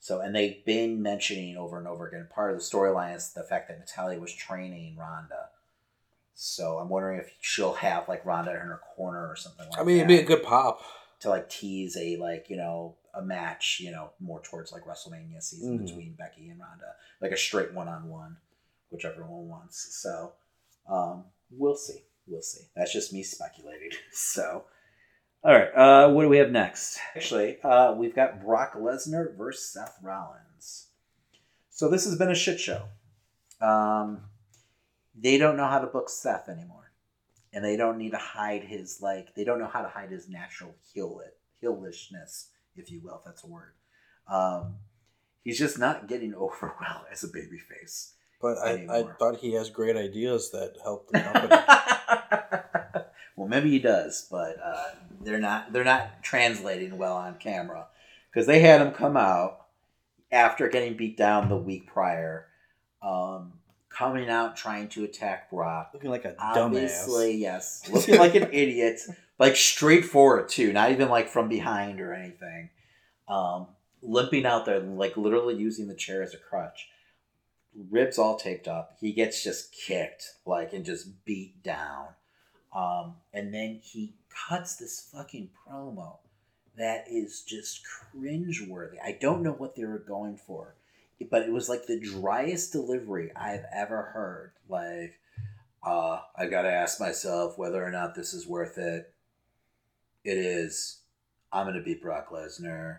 So 0.00 0.20
and 0.20 0.34
they've 0.34 0.64
been 0.64 1.02
mentioning 1.02 1.56
over 1.56 1.78
and 1.78 1.88
over 1.88 2.06
again. 2.06 2.28
Part 2.30 2.52
of 2.52 2.58
the 2.58 2.62
storyline 2.64 3.16
is 3.16 3.32
the 3.32 3.42
fact 3.44 3.68
that 3.68 3.78
Natalya 3.78 4.20
was 4.20 4.32
training 4.32 4.96
Ronda. 4.96 5.50
So 6.34 6.78
I'm 6.78 6.88
wondering 6.88 7.18
if 7.20 7.34
she'll 7.40 7.74
have 7.74 8.08
like 8.08 8.24
Ronda 8.24 8.52
in 8.52 8.58
her 8.58 8.80
corner 8.96 9.26
or 9.28 9.34
something 9.34 9.66
like 9.66 9.74
that. 9.76 9.80
I 9.80 9.84
mean, 9.84 9.98
that 9.98 10.04
it'd 10.04 10.16
be 10.18 10.22
a 10.22 10.36
good 10.36 10.44
pop. 10.44 10.80
to 11.20 11.28
like 11.30 11.48
tease 11.50 11.96
a 11.96 12.16
like 12.16 12.48
you 12.48 12.56
know 12.56 12.94
a 13.12 13.20
match 13.22 13.80
you 13.80 13.90
know 13.90 14.10
more 14.20 14.40
towards 14.40 14.70
like 14.70 14.84
WrestleMania 14.84 15.42
season 15.42 15.78
Mhm. 15.80 15.86
between 15.86 16.12
Becky 16.14 16.48
and 16.48 16.60
Ronda, 16.60 16.94
like 17.20 17.32
a 17.32 17.36
straight 17.36 17.72
one 17.72 17.88
on 17.88 18.08
one, 18.08 18.36
whichever 18.90 19.22
one 19.24 19.48
wants. 19.48 19.96
So 20.00 20.34
um, 20.88 21.24
we'll 21.50 21.74
see, 21.76 22.04
we'll 22.28 22.42
see. 22.42 22.64
That's 22.76 22.92
just 22.92 23.12
me 23.12 23.22
speculating. 23.22 23.90
So 24.12 24.64
all 25.44 25.52
right, 25.52 25.68
uh, 25.74 26.10
what 26.10 26.22
do 26.22 26.28
we 26.28 26.38
have 26.38 26.50
next? 26.50 26.98
Actually, 27.14 27.60
uh, 27.62 27.94
we've 27.96 28.14
got 28.14 28.42
Brock 28.44 28.74
Lesnar 28.74 29.36
versus 29.36 29.72
Seth 29.72 29.96
Rollins. 30.02 30.88
So 31.70 31.88
this 31.88 32.04
has 32.06 32.18
been 32.18 32.30
a 32.30 32.34
shit 32.34 32.58
show. 32.58 32.82
Um, 33.60 34.22
they 35.14 35.38
don't 35.38 35.56
know 35.56 35.68
how 35.68 35.78
to 35.78 35.86
book 35.86 36.10
Seth 36.10 36.48
anymore 36.48 36.78
and 37.52 37.64
they 37.64 37.76
don't 37.76 37.98
need 37.98 38.10
to 38.10 38.18
hide 38.18 38.62
his 38.62 39.00
like 39.00 39.34
they 39.34 39.44
don't 39.44 39.58
know 39.58 39.70
how 39.72 39.82
to 39.82 39.88
hide 39.88 40.10
his 40.10 40.28
natural 40.28 40.74
heel 40.92 41.20
it 41.24 41.38
heelishness, 41.64 42.48
if 42.76 42.90
you 42.90 43.00
will, 43.02 43.16
if 43.16 43.24
that's 43.24 43.44
a 43.44 43.48
word. 43.48 43.72
Um, 44.30 44.76
he's 45.42 45.58
just 45.58 45.78
not 45.78 46.08
getting 46.08 46.34
over 46.36 46.74
well 46.80 47.04
as 47.10 47.24
a 47.24 47.28
babyface. 47.28 48.12
But 48.40 48.58
I, 48.58 48.86
I 48.88 49.04
thought 49.18 49.38
he 49.38 49.54
has 49.54 49.68
great 49.68 49.96
ideas 49.96 50.52
that 50.52 50.76
help 50.84 51.08
the 51.08 51.18
company. 52.08 52.17
well, 53.36 53.48
maybe 53.48 53.70
he 53.70 53.78
does, 53.78 54.26
but 54.30 54.56
uh, 54.62 54.90
they're 55.20 55.38
not 55.38 55.72
they're 55.72 55.84
not 55.84 56.22
translating 56.22 56.98
well 56.98 57.16
on 57.16 57.36
camera 57.38 57.86
because 58.30 58.46
they 58.46 58.60
had 58.60 58.80
him 58.80 58.92
come 58.92 59.16
out 59.16 59.66
after 60.30 60.68
getting 60.68 60.96
beat 60.96 61.16
down 61.16 61.48
the 61.48 61.56
week 61.56 61.86
prior, 61.86 62.46
um, 63.02 63.54
coming 63.88 64.28
out 64.28 64.56
trying 64.56 64.88
to 64.90 65.04
attack 65.04 65.50
Brock. 65.50 65.90
Looking 65.94 66.10
like 66.10 66.24
a 66.24 66.34
Obviously, 66.38 67.36
dumbass. 67.36 67.40
yes, 67.40 67.90
looking 67.90 68.18
like 68.18 68.34
an 68.34 68.48
idiot, 68.52 69.00
like 69.38 69.56
straightforward 69.56 70.48
too, 70.48 70.72
not 70.72 70.90
even 70.92 71.08
like 71.08 71.28
from 71.28 71.48
behind 71.48 72.00
or 72.00 72.12
anything. 72.12 72.70
Um, 73.28 73.68
limping 74.02 74.46
out 74.46 74.64
there, 74.66 74.80
like 74.80 75.16
literally 75.16 75.56
using 75.56 75.88
the 75.88 75.94
chair 75.94 76.22
as 76.22 76.34
a 76.34 76.38
crutch. 76.38 76.88
Ribs 77.90 78.18
all 78.18 78.36
taped 78.36 78.66
up. 78.66 78.96
He 79.00 79.12
gets 79.12 79.42
just 79.44 79.72
kicked, 79.72 80.24
like 80.46 80.72
and 80.72 80.84
just 80.84 81.24
beat 81.24 81.62
down. 81.62 82.08
Um, 82.78 83.14
and 83.32 83.52
then 83.52 83.80
he 83.82 84.14
cuts 84.48 84.76
this 84.76 85.08
fucking 85.12 85.50
promo 85.66 86.18
that 86.76 87.06
is 87.10 87.42
just 87.42 87.82
cringeworthy. 87.84 88.98
I 89.04 89.18
don't 89.20 89.42
know 89.42 89.50
what 89.52 89.74
they 89.74 89.84
were 89.84 89.98
going 89.98 90.36
for, 90.36 90.76
but 91.28 91.42
it 91.42 91.52
was 91.52 91.68
like 91.68 91.86
the 91.86 91.98
driest 91.98 92.70
delivery 92.70 93.32
I've 93.34 93.64
ever 93.74 94.02
heard. 94.14 94.52
Like, 94.68 95.18
uh, 95.84 96.20
I 96.36 96.46
gotta 96.46 96.70
ask 96.70 97.00
myself 97.00 97.58
whether 97.58 97.84
or 97.84 97.90
not 97.90 98.14
this 98.14 98.32
is 98.32 98.46
worth 98.46 98.78
it. 98.78 99.12
It 100.24 100.38
is. 100.38 101.00
I'm 101.52 101.66
gonna 101.66 101.82
beat 101.82 102.00
Brock 102.00 102.30
Lesnar. 102.30 102.98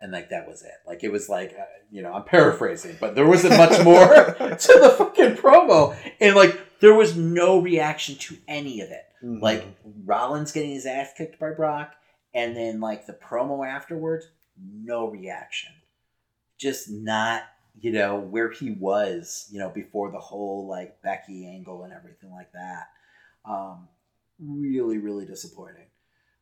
And 0.00 0.12
like 0.12 0.30
that 0.30 0.46
was 0.46 0.62
it. 0.62 0.74
Like 0.86 1.02
it 1.02 1.10
was 1.10 1.28
like 1.28 1.56
uh, 1.58 1.64
you 1.90 2.02
know 2.02 2.12
I'm 2.12 2.24
paraphrasing, 2.24 2.96
but 3.00 3.16
there 3.16 3.26
wasn't 3.26 3.56
much 3.56 3.82
more 3.82 4.06
to 4.38 4.78
the 4.80 4.94
fucking 4.98 5.36
promo, 5.36 5.96
and 6.20 6.36
like 6.36 6.60
there 6.84 6.92
was 6.94 7.16
no 7.16 7.58
reaction 7.60 8.14
to 8.16 8.36
any 8.46 8.82
of 8.82 8.90
it. 8.90 9.06
Mhm. 9.22 9.40
Like 9.40 9.64
Rollins 10.04 10.52
getting 10.52 10.72
his 10.72 10.84
ass 10.84 11.14
kicked 11.16 11.38
by 11.38 11.52
Brock, 11.52 11.94
and 12.34 12.54
then 12.54 12.78
like 12.78 13.06
the 13.06 13.14
promo 13.14 13.66
afterwards, 13.66 14.26
no 14.60 15.08
reaction. 15.08 15.72
Just 16.58 16.90
not, 16.90 17.44
you 17.80 17.90
know, 17.90 18.20
where 18.20 18.50
he 18.50 18.72
was, 18.72 19.48
you 19.50 19.58
know, 19.60 19.70
before 19.70 20.10
the 20.10 20.18
whole 20.18 20.66
like 20.66 21.00
Becky 21.00 21.46
angle 21.46 21.84
and 21.84 21.92
everything 21.94 22.30
like 22.32 22.52
that. 22.52 22.88
Um, 23.46 23.88
really, 24.38 24.98
really 24.98 25.24
disappointing. 25.24 25.86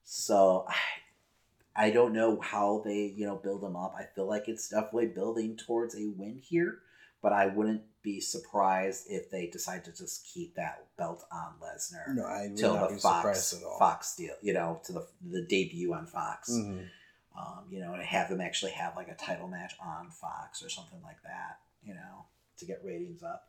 So 0.03 0.67
I, 0.69 1.87
I 1.87 1.91
don't 1.91 2.13
know 2.13 2.41
how 2.41 2.83
they, 2.85 3.15
you 3.17 3.27
know, 3.27 3.37
build 3.37 3.63
him 3.63 3.77
up. 3.77 3.95
I 3.97 4.07
feel 4.13 4.27
like 4.27 4.49
it's 4.49 4.69
definitely 4.69 5.07
building 5.07 5.57
towards 5.57 5.95
a 5.95 6.09
win 6.09 6.41
here, 6.43 6.81
but 7.23 7.33
I 7.33 7.47
wouldn't 7.47 7.83
be 8.03 8.21
surprised 8.21 9.07
if 9.09 9.31
they 9.31 9.47
decide 9.47 9.85
to 9.85 9.93
just 9.93 10.27
keep 10.27 10.55
that 10.57 10.87
belt 10.97 11.25
on 11.31 11.55
Lesnar 11.63 12.15
No, 12.15 12.25
I 12.25 12.49
would 12.49 12.57
till 12.57 12.75
not 12.75 12.89
the 12.89 12.95
be 12.97 13.01
Fox 13.01 13.17
surprised 13.19 13.55
at 13.63 13.67
all. 13.69 13.79
Fox 13.79 14.17
deal, 14.17 14.35
you 14.43 14.53
know, 14.53 14.81
to 14.85 14.93
the 14.93 15.07
the 15.31 15.43
debut 15.43 15.93
on 15.95 16.07
Fox. 16.07 16.51
Mhm. 16.51 16.89
Um, 17.35 17.65
you 17.71 17.81
know, 17.81 17.95
and 17.95 18.03
have 18.03 18.29
them 18.29 18.41
actually 18.43 18.73
have 18.73 18.95
like 18.95 19.09
a 19.09 19.15
title 19.15 19.49
match 19.49 19.73
on 19.81 20.11
Fox 20.11 20.63
or 20.63 20.69
something 20.69 21.01
like 21.03 21.23
that, 21.23 21.61
you 21.83 21.95
know, 21.95 22.27
to 22.59 22.67
get 22.67 22.85
ratings 22.85 23.23
up. 23.23 23.49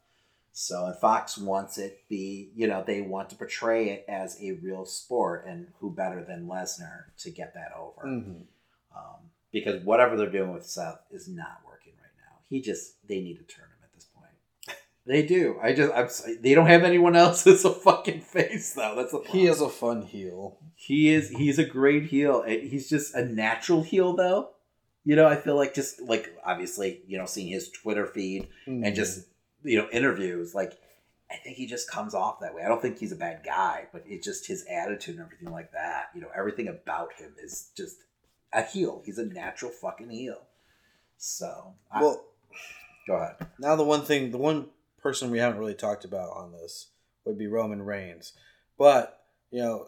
So, 0.54 0.86
and 0.86 0.96
Fox 0.98 1.38
wants 1.38 1.78
it 1.78 2.08
be, 2.08 2.52
you 2.56 2.68
know, 2.68 2.84
they 2.86 3.02
want 3.02 3.30
to 3.32 3.36
portray 3.36 3.90
it 3.90 4.06
as 4.08 4.40
a 4.42 4.52
real 4.52 4.86
sport, 4.86 5.46
and 5.48 5.68
who 5.80 5.92
better 5.92 6.24
than 6.24 6.48
Lesnar 6.48 7.06
to 7.18 7.32
get 7.32 7.56
that 7.56 7.74
over? 7.76 8.04
Mhm. 8.08 8.46
Um, 8.96 9.32
because 9.52 9.84
whatever 9.84 10.16
they're 10.16 10.30
doing 10.30 10.54
with 10.54 10.66
Seth 10.66 11.02
is 11.12 11.28
not 11.28 11.62
working 11.66 11.94
right 11.98 12.16
now. 12.20 12.38
He 12.48 12.62
just, 12.62 13.06
they 13.08 13.20
need 13.20 13.38
to 13.40 13.44
turn 13.44 13.66
him 13.66 13.84
at 13.84 13.92
this 13.94 14.06
point. 14.06 14.78
They 15.06 15.22
do. 15.26 15.58
I 15.62 15.74
just, 15.74 15.94
I'm. 15.94 16.08
They 16.42 16.54
don't 16.54 16.68
have 16.68 16.84
anyone 16.84 17.16
else 17.16 17.46
as 17.46 17.66
a 17.66 17.72
fucking 17.74 18.22
face 18.22 18.74
though. 18.74 18.94
That's 18.96 19.12
the 19.12 19.20
He 19.30 19.48
is 19.48 19.60
a 19.62 19.68
fun 19.70 20.04
heel. 20.04 20.58
he 20.76 21.10
is 21.10 21.30
he's 21.30 21.60
a 21.60 21.66
great 21.66 22.06
heel. 22.06 22.44
He's 22.44 22.90
just 22.90 23.14
a 23.14 23.26
natural 23.26 23.84
heel 23.84 24.16
though. 24.16 24.50
You 25.06 25.18
know, 25.18 25.28
I 25.28 25.36
feel 25.36 25.58
like 25.58 25.74
just 25.74 26.02
like 26.02 26.34
obviously, 26.46 27.02
you 27.08 27.18
know, 27.18 27.26
seeing 27.26 27.50
his 27.50 27.70
Twitter 27.70 28.06
feed 28.06 28.48
and 28.66 28.84
Mhm. 28.86 28.96
just 28.96 29.28
you 29.64 29.78
know 29.78 29.90
interviews, 29.92 30.56
like 30.56 30.74
I 31.30 31.36
think 31.36 31.58
he 31.58 31.66
just 31.68 31.90
comes 31.92 32.14
off 32.14 32.40
that 32.40 32.54
way. 32.56 32.62
I 32.64 32.70
don't 32.70 32.82
think 32.82 32.98
he's 33.00 33.12
a 33.12 33.18
bad 33.18 33.42
guy, 33.44 33.88
but 33.92 34.04
it's 34.06 34.26
just 34.26 34.48
his 34.48 34.64
attitude 34.70 35.16
and 35.18 35.26
everything 35.26 35.52
like 35.52 35.72
that. 35.74 36.12
You 36.16 36.22
know, 36.22 36.30
everything 36.34 36.70
about 36.70 37.12
him 37.14 37.34
is 37.44 37.72
just 37.76 37.98
a 38.54 38.62
heel. 38.62 39.02
He's 39.06 39.18
a 39.18 39.26
natural 39.26 39.72
fucking 39.72 40.10
heel. 40.12 40.38
So, 41.18 41.74
I- 41.92 42.02
Well, 42.02 42.24
go 43.08 43.16
ahead. 43.16 43.36
now 43.60 43.76
the 43.76 43.84
one 43.84 44.04
thing, 44.06 44.32
the 44.32 44.38
one 44.38 44.68
person 45.04 45.30
we 45.30 45.40
haven't 45.40 45.60
really 45.60 45.76
talked 45.76 46.06
about 46.06 46.36
on 46.36 46.52
this 46.54 46.90
would 47.26 47.38
be 47.38 47.48
Roman 47.48 47.82
Reigns. 47.84 48.34
But, 48.78 49.20
you 49.52 49.62
know, 49.62 49.88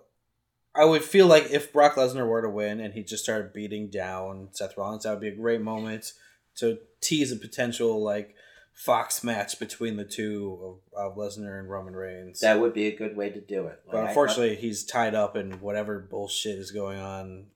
I 0.75 0.85
would 0.85 1.03
feel 1.03 1.25
like 1.27 1.49
if 1.51 1.71
Brock 1.73 1.95
Lesnar 1.95 2.27
were 2.27 2.41
to 2.41 2.49
win 2.49 2.79
and 2.81 2.93
he 2.93 3.01
just 3.03 3.23
started 3.23 3.53
beating 3.53 3.89
down 3.89 4.49
Seth 4.51 4.77
Rollins, 4.77 5.03
that 5.03 5.11
would 5.11 5.21
be 5.21 5.29
a 5.29 5.35
great 5.35 5.61
moment 5.61 6.13
to 6.57 6.79
tease 7.01 7.31
a 7.31 7.35
potential 7.37 8.03
like 8.03 8.35
Fox 8.73 9.23
match 9.23 9.57
between 9.57 9.95
the 9.95 10.03
two 10.03 10.81
of, 10.93 11.11
of 11.11 11.17
Lesnar 11.17 11.59
and 11.59 11.69
Roman 11.69 11.95
Reigns. 11.95 12.41
That 12.41 12.59
would 12.59 12.73
be 12.73 12.87
a 12.87 12.95
good 12.95 13.15
way 13.15 13.29
to 13.29 13.39
do 13.39 13.67
it. 13.67 13.81
but 13.85 13.95
Like, 13.95 14.05
I- 14.05 14.07
unfortunately, 14.09 14.55
he's 14.57 14.83
tied 14.83 15.15
up 15.15 15.37
in 15.37 15.61
whatever 15.61 15.97
bullshit 15.99 16.59
is 16.59 16.71
going 16.71 16.99
on. 16.99 17.47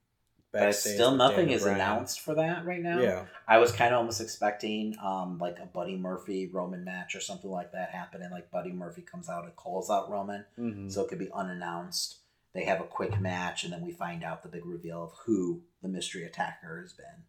But 0.52 0.74
still 0.74 1.14
nothing 1.16 1.46
Daniel 1.46 1.56
is 1.56 1.62
Bryan. 1.62 1.76
announced 1.76 2.20
for 2.20 2.34
that 2.34 2.64
right 2.64 2.80
now. 2.82 3.00
Yeah. 3.00 3.24
I 3.46 3.58
was 3.58 3.72
kind 3.72 3.94
of 3.94 3.98
almost 3.98 4.20
expecting 4.20 4.96
um 5.02 5.38
like 5.38 5.58
a 5.60 5.66
Buddy 5.66 5.96
Murphy 5.96 6.48
Roman 6.52 6.84
match 6.84 7.14
or 7.14 7.20
something 7.20 7.50
like 7.50 7.72
that 7.72 7.90
happening. 7.90 8.30
Like 8.30 8.50
Buddy 8.50 8.72
Murphy 8.72 9.02
comes 9.02 9.28
out 9.28 9.44
and 9.44 9.54
calls 9.56 9.90
out 9.90 10.10
Roman, 10.10 10.44
Mhm. 10.58 10.90
so 10.90 11.02
it 11.02 11.08
could 11.08 11.18
be 11.18 11.30
unannounced. 11.32 12.16
They 12.52 12.64
have 12.64 12.80
a 12.80 12.84
quick 12.84 13.20
match, 13.20 13.62
and 13.62 13.72
then 13.72 13.82
we 13.82 13.92
find 13.92 14.24
out 14.24 14.42
the 14.42 14.48
big 14.48 14.66
reveal 14.66 15.04
of 15.04 15.12
who 15.24 15.62
the 15.82 15.88
mystery 15.88 16.24
attacker 16.24 16.80
has 16.80 16.92
been. 16.92 17.24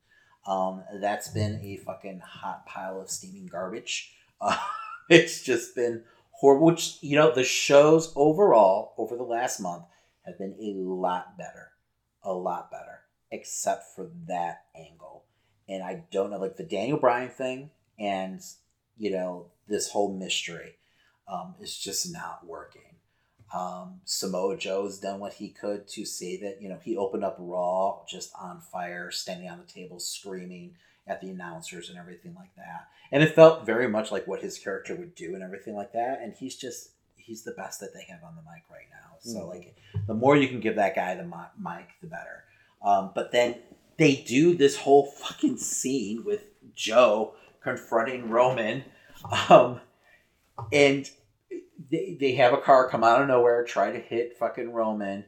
Um, 0.48 0.84
that's 1.00 1.28
been 1.28 1.60
a 1.64 1.78
fucking 1.78 2.22
hot 2.22 2.66
pile 2.66 3.00
of 3.00 3.10
steaming 3.12 3.46
garbage. 3.48 4.16
Uh, 4.44 4.58
it's 5.08 5.44
just 5.44 5.76
been 5.76 6.04
horrible. 6.32 6.66
Which 6.66 6.98
you 7.04 7.16
know, 7.16 7.32
the 7.32 7.44
shows 7.44 8.12
overall 8.16 8.96
over 8.98 9.16
the 9.16 9.22
last 9.22 9.60
month 9.60 9.84
have 10.26 10.40
been 10.40 10.56
a 10.60 10.74
lot 10.82 11.38
better, 11.38 11.74
a 12.24 12.34
lot 12.34 12.72
better, 12.72 13.01
except 13.32 13.96
for 13.96 14.10
that 14.28 14.66
angle. 14.76 15.24
And 15.70 15.84
I 15.84 16.04
don't 16.12 16.32
know, 16.32 16.38
like 16.40 16.58
the 16.58 16.64
Daniel 16.64 16.98
Bryan 16.98 17.30
thing, 17.30 17.70
and 18.00 18.42
you 18.98 19.12
know 19.12 19.48
this 19.68 19.90
whole 19.92 20.14
mystery 20.14 20.76
um, 21.28 21.56
is 21.62 21.78
just 21.78 22.12
not 22.12 22.46
working. 22.46 22.82
Um, 23.54 24.00
Samoa 24.06 24.58
Joe's 24.58 25.00
done 25.00 25.20
what 25.20 25.34
he 25.34 25.50
could 25.50 25.88
to 25.90 26.06
save 26.06 26.42
it. 26.44 26.58
You 26.62 26.70
know, 26.70 26.80
he 26.84 26.96
opened 26.98 27.24
up 27.26 27.36
Raw 27.40 28.04
just 28.08 28.32
on 28.40 28.62
fire, 28.62 29.12
standing 29.12 29.50
on 29.50 29.60
the 29.60 29.72
table, 29.72 30.00
screaming 30.00 30.76
at 31.08 31.20
the 31.20 31.30
announcers 31.30 31.90
and 31.90 31.98
everything 31.98 32.34
like 32.36 32.56
that. 32.56 32.88
And 33.12 33.22
it 33.22 33.36
felt 33.36 33.66
very 33.66 33.90
much 33.90 34.12
like 34.12 34.26
what 34.26 34.42
his 34.42 34.58
character 34.58 34.96
would 34.96 35.16
do 35.16 35.34
and 35.34 35.44
everything 35.44 35.76
like 35.76 35.92
that. 35.94 36.22
And 36.22 36.34
he's 36.34 36.56
just, 36.56 36.92
he's 37.18 37.44
the 37.44 37.52
best 37.52 37.82
that 37.82 37.94
they 37.94 38.06
have 38.10 38.24
on 38.24 38.36
the 38.36 38.42
mic 38.42 38.64
right 38.70 38.88
now. 38.90 39.18
So, 39.20 39.40
Mhm. 39.40 39.50
like, 39.50 39.76
the 40.08 40.14
more 40.14 40.38
you 40.38 40.48
can 40.48 40.62
give 40.62 40.78
that 40.78 40.96
guy 40.96 41.16
the 41.16 41.24
mic, 41.26 41.88
the 42.00 42.08
better. 42.08 42.46
Um, 42.84 43.12
but 43.14 43.32
then 43.32 43.56
they 43.98 44.16
do 44.16 44.56
this 44.56 44.78
whole 44.78 45.06
fucking 45.06 45.58
scene 45.58 46.24
with 46.26 46.44
Joe 46.76 47.36
confronting 47.64 48.30
Roman. 48.30 48.84
Um, 49.50 49.80
and 50.74 51.10
they, 51.92 52.18
they 52.20 52.34
have 52.34 52.54
a 52.54 52.58
car 52.58 52.90
come 52.90 53.04
out 53.04 53.22
of 53.22 53.28
nowhere, 53.28 53.64
try 53.64 53.92
to 53.92 54.00
hit 54.00 54.38
fucking 54.38 54.72
Roman. 54.74 55.26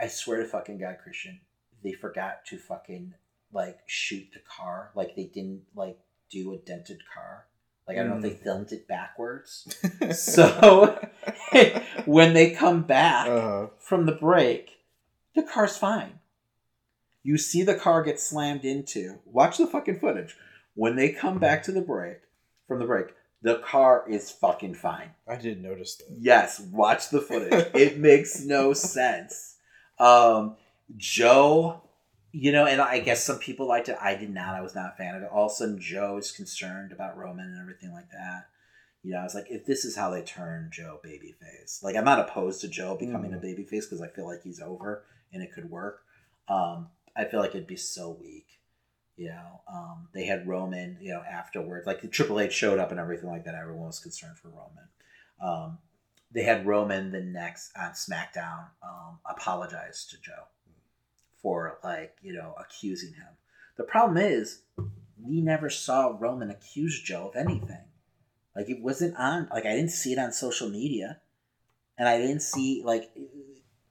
I 0.00 0.08
swear 0.08 0.38
to 0.38 0.44
fucking 0.48 0.78
God, 0.78 0.96
Christian, 1.02 1.40
they 1.82 1.92
forgot 1.92 2.44
to 2.46 2.58
fucking 2.58 3.14
like 3.52 3.78
shoot 3.86 4.26
the 4.32 4.40
car. 4.40 4.90
Like 4.94 5.14
they 5.14 5.24
didn't 5.24 5.62
like 5.76 5.98
do 6.30 6.54
a 6.54 6.58
dented 6.58 7.02
car. 7.12 7.46
Like 7.86 7.98
I 7.98 8.00
don't 8.00 8.10
know 8.10 8.16
if 8.16 8.22
they 8.22 8.42
filmed 8.42 8.72
it 8.72 8.88
backwards. 8.88 9.72
so 10.18 10.98
when 12.06 12.32
they 12.32 12.50
come 12.52 12.82
back 12.82 13.28
Uh-huh. 13.28 13.66
from 13.78 14.06
the 14.06 14.12
break, 14.12 14.70
the 15.34 15.42
car's 15.42 15.76
fine. 15.76 16.20
You 17.22 17.38
see 17.38 17.62
the 17.62 17.74
car 17.74 18.02
get 18.02 18.20
slammed 18.20 18.64
into. 18.64 19.18
Watch 19.24 19.56
the 19.58 19.66
fucking 19.66 19.98
footage. 19.98 20.36
When 20.74 20.96
they 20.96 21.10
come 21.10 21.38
back 21.38 21.62
to 21.64 21.72
the 21.72 21.80
break, 21.80 22.18
from 22.68 22.80
the 22.80 22.86
break, 22.86 23.06
the 23.42 23.58
car 23.58 24.04
is 24.08 24.30
fucking 24.30 24.74
fine. 24.74 25.10
I 25.28 25.36
didn't 25.36 25.62
notice 25.62 25.96
that. 25.96 26.06
Yes, 26.18 26.60
watch 26.60 27.10
the 27.10 27.20
footage. 27.20 27.66
it 27.74 27.98
makes 27.98 28.40
no 28.44 28.72
sense. 28.72 29.56
Um, 29.98 30.56
Joe, 30.96 31.82
you 32.32 32.52
know, 32.52 32.66
and 32.66 32.80
I 32.80 32.98
guess 33.00 33.24
some 33.24 33.38
people 33.38 33.66
liked 33.68 33.88
it. 33.88 33.96
I 34.00 34.16
did 34.16 34.30
not. 34.30 34.54
I 34.54 34.60
was 34.60 34.74
not 34.74 34.92
a 34.94 34.96
fan 34.96 35.14
of 35.14 35.22
it. 35.22 35.30
All 35.32 35.46
of 35.46 35.52
a 35.52 35.54
sudden, 35.54 35.80
Joe 35.80 36.16
is 36.18 36.32
concerned 36.32 36.92
about 36.92 37.16
Roman 37.16 37.46
and 37.46 37.60
everything 37.60 37.92
like 37.92 38.10
that. 38.10 38.48
You 39.02 39.12
know, 39.12 39.20
I 39.20 39.24
was 39.24 39.34
like, 39.34 39.46
if 39.50 39.66
this 39.66 39.84
is 39.84 39.96
how 39.96 40.10
they 40.10 40.22
turn 40.22 40.70
Joe 40.72 40.98
babyface, 41.04 41.82
like 41.82 41.94
I'm 41.96 42.04
not 42.04 42.20
opposed 42.20 42.62
to 42.62 42.68
Joe 42.68 42.96
becoming 42.96 43.32
Mhm. 43.32 43.38
a 43.38 43.40
babyface 43.46 43.82
because 43.82 44.00
I 44.00 44.08
feel 44.08 44.26
like 44.26 44.42
he's 44.42 44.60
over 44.60 45.04
and 45.34 45.42
it 45.42 45.52
could 45.52 45.68
work. 45.68 46.04
Um, 46.48 46.88
I 47.16 47.24
feel 47.24 47.40
like 47.40 47.50
it'd 47.50 47.66
be 47.66 47.76
so 47.76 48.16
weak. 48.20 48.46
You 49.16 49.28
know, 49.28 49.60
um, 49.72 50.08
they 50.12 50.24
had 50.24 50.48
Roman, 50.48 50.96
you 51.00 51.12
know, 51.12 51.22
afterwards, 51.22 51.86
like 51.86 52.00
the 52.00 52.08
Triple 52.08 52.40
H 52.40 52.52
showed 52.52 52.78
up 52.78 52.90
and 52.90 52.98
everything 52.98 53.28
like 53.28 53.44
that. 53.44 53.54
Everyone 53.54 53.86
was 53.86 54.00
concerned 54.00 54.38
for 54.38 54.48
Roman. 54.48 54.88
Um, 55.40 55.78
they 56.32 56.42
had 56.42 56.66
Roman 56.66 57.12
the 57.12 57.20
next 57.20 57.70
on 57.80 57.92
SmackDown 57.92 58.66
um, 58.82 59.18
apologize 59.24 60.04
to 60.10 60.16
Joe 60.20 60.48
for 61.40 61.78
like 61.84 62.16
you 62.22 62.32
know 62.32 62.54
accusing 62.58 63.12
him. 63.12 63.28
The 63.76 63.84
problem 63.84 64.16
is 64.16 64.62
we 65.22 65.40
never 65.40 65.70
saw 65.70 66.16
Roman 66.18 66.50
accuse 66.50 67.00
Joe 67.00 67.28
of 67.28 67.36
anything. 67.36 67.84
Like 68.56 68.68
it 68.68 68.82
wasn't 68.82 69.16
on. 69.16 69.48
Like 69.52 69.64
I 69.64 69.74
didn't 69.74 69.90
see 69.90 70.12
it 70.12 70.18
on 70.18 70.32
social 70.32 70.68
media, 70.68 71.20
and 71.96 72.08
I 72.08 72.18
didn't 72.18 72.42
see 72.42 72.82
like 72.84 73.10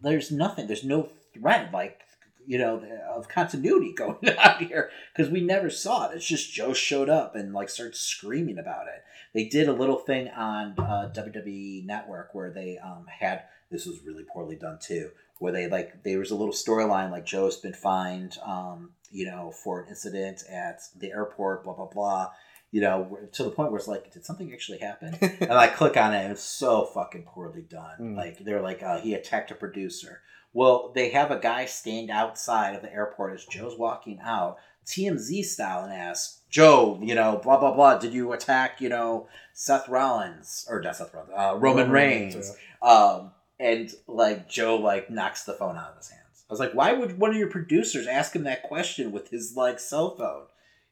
there's 0.01 0.31
nothing. 0.31 0.67
There's 0.67 0.83
no 0.83 1.09
thread 1.33 1.73
like 1.73 2.01
you 2.45 2.57
know 2.57 2.83
of 3.13 3.27
continuity 3.27 3.93
going 3.97 4.17
on 4.37 4.65
here 4.65 4.89
because 5.15 5.31
we 5.31 5.41
never 5.41 5.69
saw 5.69 6.09
it. 6.09 6.15
It's 6.15 6.25
just 6.25 6.53
Joe 6.53 6.73
showed 6.73 7.09
up 7.09 7.35
and 7.35 7.53
like 7.53 7.69
started 7.69 7.95
screaming 7.95 8.57
about 8.57 8.87
it. 8.87 9.03
They 9.33 9.45
did 9.45 9.67
a 9.67 9.73
little 9.73 9.97
thing 9.97 10.29
on 10.29 10.75
uh, 10.77 11.11
WWE 11.15 11.85
Network 11.85 12.35
where 12.35 12.51
they 12.51 12.77
um, 12.77 13.05
had 13.07 13.43
this 13.71 13.85
was 13.85 14.03
really 14.05 14.23
poorly 14.23 14.55
done 14.55 14.77
too, 14.79 15.09
where 15.39 15.51
they 15.51 15.67
like 15.67 16.03
there 16.03 16.19
was 16.19 16.31
a 16.31 16.35
little 16.35 16.53
storyline 16.53 17.11
like 17.11 17.25
Joe's 17.25 17.57
been 17.57 17.73
fined, 17.73 18.37
um, 18.45 18.91
you 19.11 19.25
know, 19.25 19.51
for 19.63 19.81
an 19.81 19.89
incident 19.89 20.43
at 20.49 20.81
the 20.95 21.11
airport, 21.11 21.63
blah 21.63 21.73
blah 21.73 21.87
blah. 21.87 22.31
You 22.71 22.81
know, 22.81 23.19
to 23.33 23.43
the 23.43 23.51
point 23.51 23.71
where 23.71 23.77
it's 23.77 23.87
like, 23.87 24.11
did 24.11 24.25
something 24.25 24.51
actually 24.51 24.79
happen? 24.79 25.15
and 25.21 25.51
I 25.51 25.67
click 25.67 25.95
on 25.95 26.13
it, 26.13 26.23
and 26.23 26.31
it's 26.31 26.43
so 26.43 26.85
fucking 26.85 27.23
poorly 27.23 27.61
done. 27.61 27.97
Mm. 27.99 28.17
Like 28.17 28.39
they're 28.39 28.63
like, 28.63 28.81
uh, 28.81 28.99
he 28.99 29.13
attacked 29.13 29.51
a 29.51 29.55
producer. 29.55 30.21
Well, 30.53 30.91
they 30.93 31.09
have 31.09 31.31
a 31.31 31.39
guy 31.39 31.65
stand 31.65 32.09
outside 32.11 32.75
of 32.75 32.81
the 32.81 32.93
airport 32.93 33.33
as 33.33 33.45
Joe's 33.45 33.77
walking 33.77 34.19
out, 34.23 34.57
TMZ 34.85 35.43
style, 35.45 35.83
and 35.83 35.93
asks 35.93 36.41
Joe, 36.49 36.99
you 37.01 37.15
know, 37.15 37.39
blah 37.43 37.57
blah 37.59 37.73
blah. 37.73 37.97
Did 37.97 38.13
you 38.13 38.31
attack, 38.33 38.79
you 38.79 38.89
know, 38.89 39.27
Seth 39.53 39.89
Rollins 39.89 40.65
or 40.69 40.81
not 40.81 40.95
Seth 40.95 41.13
Rollins, 41.13 41.31
uh, 41.35 41.55
Roman 41.57 41.61
Roman 41.61 41.91
Reigns? 41.91 42.35
Reigns, 42.35 42.57
Um, 42.81 43.31
and 43.59 43.91
like 44.07 44.47
Joe 44.47 44.75
like 44.75 45.09
knocks 45.09 45.43
the 45.43 45.53
phone 45.53 45.75
out 45.77 45.91
of 45.91 45.97
his 45.97 46.09
hands. 46.09 46.43
I 46.49 46.53
was 46.53 46.59
like, 46.59 46.73
why 46.73 46.93
would 46.93 47.17
one 47.17 47.31
of 47.31 47.37
your 47.37 47.49
producers 47.49 48.05
ask 48.05 48.35
him 48.35 48.43
that 48.43 48.63
question 48.63 49.11
with 49.11 49.29
his 49.29 49.55
like 49.55 49.79
cell 49.79 50.15
phone? 50.15 50.43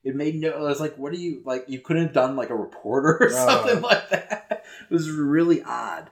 It 0.04 0.16
made 0.16 0.36
no. 0.36 0.50
I 0.52 0.62
was 0.62 0.80
like, 0.80 0.98
what 0.98 1.12
are 1.14 1.18
you 1.18 1.44
like? 1.46 1.66
You 1.68 1.80
couldn't 1.80 2.04
have 2.04 2.14
done 2.14 2.36
like 2.36 2.50
a 2.50 2.56
reporter 2.56 3.20
or 3.22 3.30
something 3.32 3.82
like 3.82 4.10
that. 4.10 4.64
It 4.90 4.94
was 4.94 5.12
really 5.12 5.62
odd. 5.62 6.10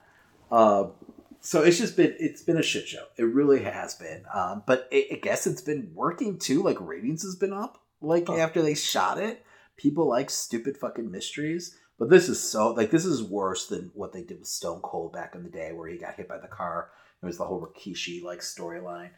Um, 0.52 0.92
so 1.40 1.62
it's 1.62 1.78
just 1.78 1.96
been 1.96 2.14
it's 2.18 2.42
been 2.42 2.56
a 2.58 2.62
shit 2.62 2.86
show. 2.88 3.04
It 3.16 3.24
really 3.24 3.62
has 3.62 3.94
been. 3.94 4.24
Um, 4.32 4.62
but 4.66 4.88
I 4.92 5.06
I 5.12 5.14
guess 5.16 5.46
it's 5.46 5.62
been 5.62 5.90
working 5.94 6.38
too. 6.38 6.62
Like 6.62 6.80
ratings 6.80 7.22
has 7.22 7.36
been 7.36 7.52
up. 7.52 7.82
Like 8.00 8.28
after 8.30 8.62
they 8.62 8.74
shot 8.74 9.18
it, 9.18 9.44
people 9.76 10.08
like 10.08 10.30
stupid 10.30 10.76
fucking 10.76 11.10
mysteries. 11.10 11.76
But 11.98 12.08
this 12.08 12.28
is 12.30 12.42
so 12.42 12.72
like 12.72 12.90
this 12.90 13.04
is 13.04 13.22
worse 13.22 13.66
than 13.66 13.90
what 13.94 14.12
they 14.12 14.22
did 14.22 14.38
with 14.38 14.48
Stone 14.48 14.80
Cold 14.82 15.12
back 15.12 15.34
in 15.34 15.42
the 15.42 15.50
day, 15.50 15.72
where 15.72 15.88
he 15.88 15.98
got 15.98 16.14
hit 16.14 16.28
by 16.28 16.38
the 16.38 16.48
car. 16.48 16.90
It 17.22 17.26
was 17.26 17.36
the 17.36 17.44
whole 17.44 17.60
Rikishi 17.60 18.22
like 18.22 18.40
storyline. 18.40 19.10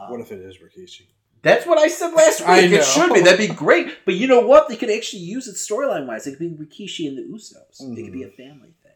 Um, 0.00 0.10
What 0.10 0.20
if 0.20 0.30
it 0.30 0.40
is 0.40 0.58
Rikishi? 0.58 1.06
that's 1.42 1.66
what 1.66 1.78
I 1.78 1.88
said 1.88 2.12
last 2.14 2.40
week. 2.40 2.70
It 2.72 2.84
should 2.84 3.12
be. 3.12 3.20
That'd 3.20 3.48
be 3.48 3.54
great. 3.54 3.98
But 4.04 4.14
you 4.14 4.26
know 4.26 4.40
what? 4.40 4.68
They 4.68 4.76
could 4.76 4.90
actually 4.90 5.22
use 5.22 5.46
it 5.48 5.54
storyline 5.56 6.06
wise. 6.06 6.26
It 6.26 6.36
could 6.36 6.58
be 6.58 6.64
Rikishi 6.64 7.06
and 7.08 7.16
the 7.18 7.22
Usos. 7.22 7.80
It 7.80 8.02
could 8.04 8.12
be 8.12 8.22
a 8.24 8.30
family 8.30 8.74
thing. 8.82 8.87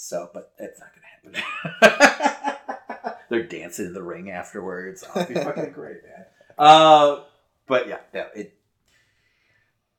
So, 0.00 0.30
but 0.32 0.52
that's 0.58 0.80
not 0.80 0.88
going 0.94 1.34
to 1.34 1.40
happen. 1.40 3.16
They're 3.28 3.42
dancing 3.42 3.84
in 3.84 3.92
the 3.92 4.02
ring 4.02 4.30
afterwards. 4.30 5.04
Oh, 5.14 5.24
be 5.26 5.34
fucking 5.34 5.72
great, 5.72 5.98
man. 6.02 6.24
Uh, 6.56 7.20
but 7.66 7.86
yeah, 7.86 7.98
no, 8.14 8.26
it. 8.34 8.56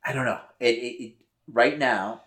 I 0.03 0.11
don't 0.11 0.26
know. 0.26 0.40
It, 0.60 0.76
it, 0.76 1.03
it 1.03 1.14
right 1.48 1.78
now 1.78 2.23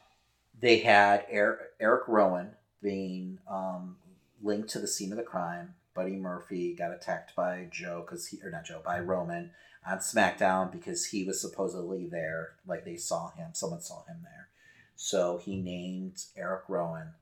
they 0.61 0.79
had 0.79 1.27
Eric, 1.29 1.61
Eric 1.81 2.05
Rowan 2.07 2.53
being 2.81 3.41
um, 3.51 3.97
linked 4.41 4.69
to 4.71 4.79
the 4.79 4.87
scene 4.87 5.11
of 5.11 5.19
the 5.19 5.25
crime. 5.25 5.75
Buddy 5.95 6.17
Murphy 6.17 6.77
got 6.77 6.93
attacked 6.93 7.35
by 7.35 7.67
Joe 7.73 8.05
because 8.07 8.29
he 8.29 8.39
or 8.43 8.51
not 8.51 8.67
Joe 8.67 8.83
by 8.85 9.01
Roman 9.01 9.51
on 9.85 9.99
SmackDown 9.99 10.71
because 10.71 11.07
he 11.07 11.25
was 11.25 11.41
supposedly 11.41 12.07
there. 12.07 12.53
Like 12.69 12.85
they 12.85 12.97
saw 12.97 13.31
him, 13.33 13.49
someone 13.53 13.81
saw 13.81 14.05
him 14.05 14.19
there. 14.23 14.49
So 14.95 15.39
he 15.45 15.57
named 15.57 16.23
Eric 16.37 16.63
Rowan, 16.69 17.15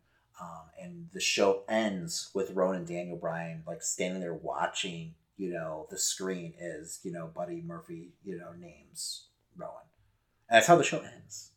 um, 0.42 0.62
and 0.80 1.08
the 1.12 1.20
show 1.20 1.62
ends 1.68 2.30
with 2.34 2.50
Rowan 2.50 2.76
and 2.76 2.86
Daniel 2.86 3.16
Bryan 3.16 3.62
like 3.66 3.82
standing 3.82 4.20
there 4.20 4.34
watching. 4.34 5.14
You 5.36 5.52
know, 5.52 5.86
the 5.90 5.98
screen 5.98 6.54
is 6.60 7.00
you 7.04 7.12
know 7.12 7.30
Buddy 7.34 7.62
Murphy. 7.64 8.10
You 8.24 8.38
know 8.38 8.52
names 8.58 9.26
Rowan, 9.56 9.86
and 10.48 10.56
that's 10.56 10.66
how 10.66 10.76
the 10.76 10.84
show 10.84 11.00
ends. 11.00 11.50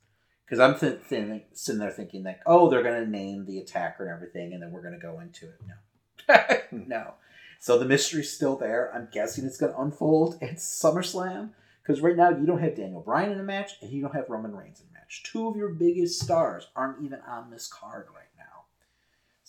Because 0.45 0.59
I'm 0.59 0.77
th- 0.77 0.99
th- 1.09 1.41
sitting 1.53 1.79
there 1.79 1.89
thinking 1.89 2.23
like, 2.23 2.39
oh, 2.45 2.69
they're 2.69 2.83
gonna 2.83 3.05
name 3.07 3.45
the 3.45 3.57
attacker 3.59 4.05
and 4.05 4.13
everything, 4.13 4.53
and 4.53 4.61
then 4.61 4.71
we're 4.71 4.83
gonna 4.83 4.99
go 4.99 5.19
into 5.19 5.47
it. 5.47 5.59
No, 5.67 6.67
no. 6.87 7.13
So 7.59 7.79
the 7.79 7.85
mystery's 7.85 8.31
still 8.31 8.55
there. 8.55 8.91
I'm 8.93 9.07
guessing 9.11 9.45
it's 9.45 9.57
gonna 9.57 9.75
unfold 9.77 10.37
at 10.41 10.57
SummerSlam 10.57 11.49
Because 11.81 12.01
right 12.01 12.15
now 12.15 12.29
you 12.29 12.45
don't 12.45 12.61
have 12.61 12.75
Daniel 12.75 13.01
Bryan 13.01 13.31
in 13.31 13.39
a 13.39 13.43
match 13.43 13.73
and 13.81 13.91
you 13.91 14.01
don't 14.01 14.13
have 14.13 14.29
Roman 14.29 14.55
Reigns 14.55 14.81
in 14.81 14.87
a 14.95 14.99
match. 14.99 15.23
Two 15.23 15.47
of 15.47 15.55
your 15.55 15.69
biggest 15.69 16.21
stars 16.21 16.67
aren't 16.75 17.03
even 17.03 17.19
on 17.27 17.49
this 17.49 17.67
card 17.67 18.05
right. 18.13 18.24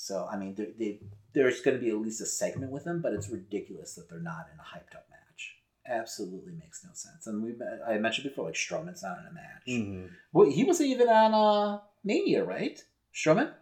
So 0.07 0.29
I 0.31 0.37
mean, 0.37 0.55
they, 0.55 0.69
they, 0.79 1.01
there's 1.33 1.61
going 1.63 1.77
to 1.77 1.83
be 1.83 1.91
at 1.91 1.97
least 1.97 2.21
a 2.21 2.27
segment 2.27 2.71
with 2.71 2.85
them, 2.85 3.03
but 3.03 3.13
it's 3.13 3.29
ridiculous 3.29 3.95
that 3.97 4.09
they're 4.09 4.21
not 4.21 4.47
in 4.53 4.59
a 4.61 4.63
hyped 4.63 4.95
up 4.97 5.07
match. 5.11 5.57
Absolutely 5.89 6.53
makes 6.55 6.85
no 6.85 6.91
sense. 6.95 7.27
And 7.27 7.43
we 7.43 7.55
I 7.89 7.99
mentioned 7.99 8.29
before, 8.29 8.45
like 8.47 8.55
Strowman's 8.55 9.03
not 9.03 9.19
in 9.19 9.27
a 9.27 9.35
match. 9.35 9.67
Mhm. 9.69 10.11
Well, 10.33 10.49
he 10.51 10.63
wasn't 10.65 10.91
even 10.91 11.09
on 11.09 11.35
uh, 11.35 11.81
Mania, 12.05 12.45
right? 12.45 12.81
Strowman. 13.15 13.53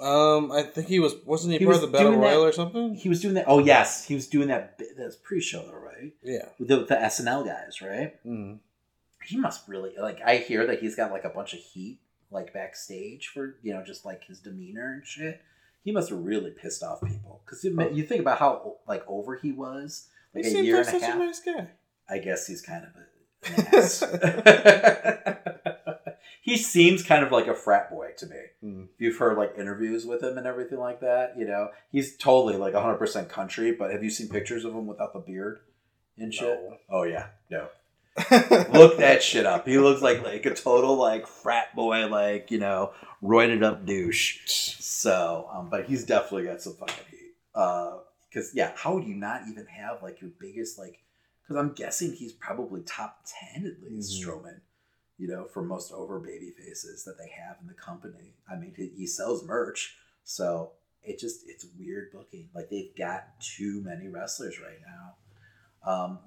Um, 0.00 0.52
I 0.52 0.62
think 0.62 0.86
he 0.86 1.00
was 1.00 1.16
wasn't 1.26 1.54
he, 1.54 1.58
He 1.58 1.64
part 1.64 1.74
was 1.76 1.82
of 1.84 1.90
the 1.90 1.98
battle 1.98 2.12
that- 2.12 2.18
royal 2.18 2.44
or 2.44 2.52
something? 2.52 2.94
He 2.94 3.08
was 3.08 3.20
doing 3.20 3.34
that. 3.34 3.46
Oh 3.48 3.58
yes, 3.58 4.04
he 4.06 4.14
was 4.14 4.28
doing 4.28 4.46
that. 4.48 4.80
That's 4.96 5.16
pre-show 5.16 5.62
though, 5.66 5.72
right? 5.78 6.12
Yeah. 6.22 6.48
With 6.60 6.68
the, 6.68 6.84
the 6.84 6.94
SNL 6.94 7.44
guys, 7.44 7.82
right? 7.82 8.24
Mm. 8.24 8.60
He 9.24 9.36
must 9.36 9.66
really 9.68 9.94
like. 9.98 10.20
I 10.24 10.36
hear 10.36 10.64
that 10.68 10.78
he's 10.80 10.94
got 10.94 11.10
like 11.10 11.24
a 11.24 11.30
bunch 11.30 11.52
of 11.52 11.58
heat 11.58 11.98
like 12.30 12.52
backstage 12.52 13.28
for 13.28 13.56
you 13.62 13.72
know 13.74 13.82
just 13.84 14.04
like 14.04 14.22
his 14.24 14.38
demeanor 14.38 14.92
and 14.94 15.04
shit. 15.06 15.40
He 15.88 15.92
must 15.92 16.10
have 16.10 16.18
really 16.18 16.50
pissed 16.50 16.82
off 16.82 17.00
people 17.00 17.40
because 17.46 17.64
you, 17.64 17.90
you 17.94 18.02
think 18.02 18.20
about 18.20 18.38
how 18.38 18.74
like 18.86 19.02
over 19.08 19.36
he 19.36 19.52
was 19.52 20.06
like 20.34 20.44
he 20.44 20.50
a 20.50 20.52
seems 20.52 20.66
year 20.66 20.76
like 20.76 20.86
and 20.88 20.96
a 20.96 21.00
such 21.00 21.08
half. 21.08 21.16
a 21.16 21.24
nice 21.24 21.40
guy. 21.40 21.68
I 22.10 22.18
guess 22.18 22.46
he's 22.46 22.60
kind 22.60 22.84
of 22.84 22.90
a, 22.94 23.06
he 26.42 26.58
seems 26.58 27.02
kind 27.02 27.24
of 27.24 27.32
like 27.32 27.46
a 27.46 27.54
frat 27.54 27.88
boy 27.88 28.10
to 28.18 28.26
me. 28.26 28.36
Mm. 28.62 28.84
If 28.96 29.00
you've 29.00 29.16
heard 29.16 29.38
like 29.38 29.54
interviews 29.56 30.04
with 30.04 30.22
him 30.22 30.36
and 30.36 30.46
everything 30.46 30.78
like 30.78 31.00
that, 31.00 31.38
you 31.38 31.46
know, 31.46 31.70
he's 31.90 32.18
totally 32.18 32.58
like 32.58 32.74
100% 32.74 33.30
country, 33.30 33.72
but 33.72 33.90
have 33.90 34.04
you 34.04 34.10
seen 34.10 34.28
pictures 34.28 34.66
of 34.66 34.74
him 34.74 34.86
without 34.86 35.14
the 35.14 35.20
beard 35.20 35.60
and 36.18 36.34
shit? 36.34 36.60
No. 36.68 36.76
Oh, 36.90 37.04
yeah. 37.04 37.28
No. 37.48 37.68
Look 38.72 38.98
that 38.98 39.22
shit 39.22 39.46
up. 39.46 39.66
He 39.66 39.78
looks 39.78 40.02
like 40.02 40.22
like 40.24 40.44
a 40.46 40.54
total 40.54 40.96
like 40.96 41.26
frat 41.26 41.74
boy, 41.74 42.06
like, 42.08 42.50
you 42.50 42.58
know, 42.58 42.92
roided 43.22 43.62
up 43.62 43.86
douche. 43.86 44.40
So, 44.46 45.48
um, 45.52 45.70
but 45.70 45.86
he's 45.86 46.04
definitely 46.04 46.44
got 46.44 46.60
some 46.60 46.74
fucking 46.74 47.04
heat. 47.10 47.34
Uh, 47.54 47.98
because 48.28 48.54
yeah, 48.54 48.72
how 48.76 48.94
would 48.94 49.04
you 49.04 49.14
not 49.14 49.42
even 49.50 49.66
have 49.66 50.02
like 50.02 50.20
your 50.20 50.30
biggest 50.38 50.78
like? 50.78 50.98
Because 51.42 51.56
I'm 51.56 51.72
guessing 51.72 52.12
he's 52.12 52.32
probably 52.32 52.82
top 52.82 53.24
ten 53.26 53.64
at 53.66 53.82
least, 53.82 54.12
Mhm. 54.20 54.26
Strowman. 54.26 54.60
You 55.16 55.28
know, 55.28 55.46
for 55.46 55.62
most 55.62 55.92
over 55.92 56.20
baby 56.20 56.50
faces 56.50 57.04
that 57.04 57.16
they 57.18 57.28
have 57.30 57.56
in 57.60 57.66
the 57.66 57.74
company. 57.74 58.34
I 58.48 58.54
mean, 58.56 58.72
he, 58.76 58.88
he 58.96 59.06
sells 59.06 59.44
merch, 59.44 59.96
so 60.24 60.72
it 61.02 61.18
just 61.18 61.40
it's 61.48 61.66
weird 61.78 62.12
booking. 62.12 62.50
Like 62.54 62.68
they've 62.70 62.94
got 62.96 63.40
too 63.40 63.80
many 63.82 64.08
wrestlers 64.08 64.60
right 64.60 64.78
now. 64.86 65.90
Um, 65.90 66.18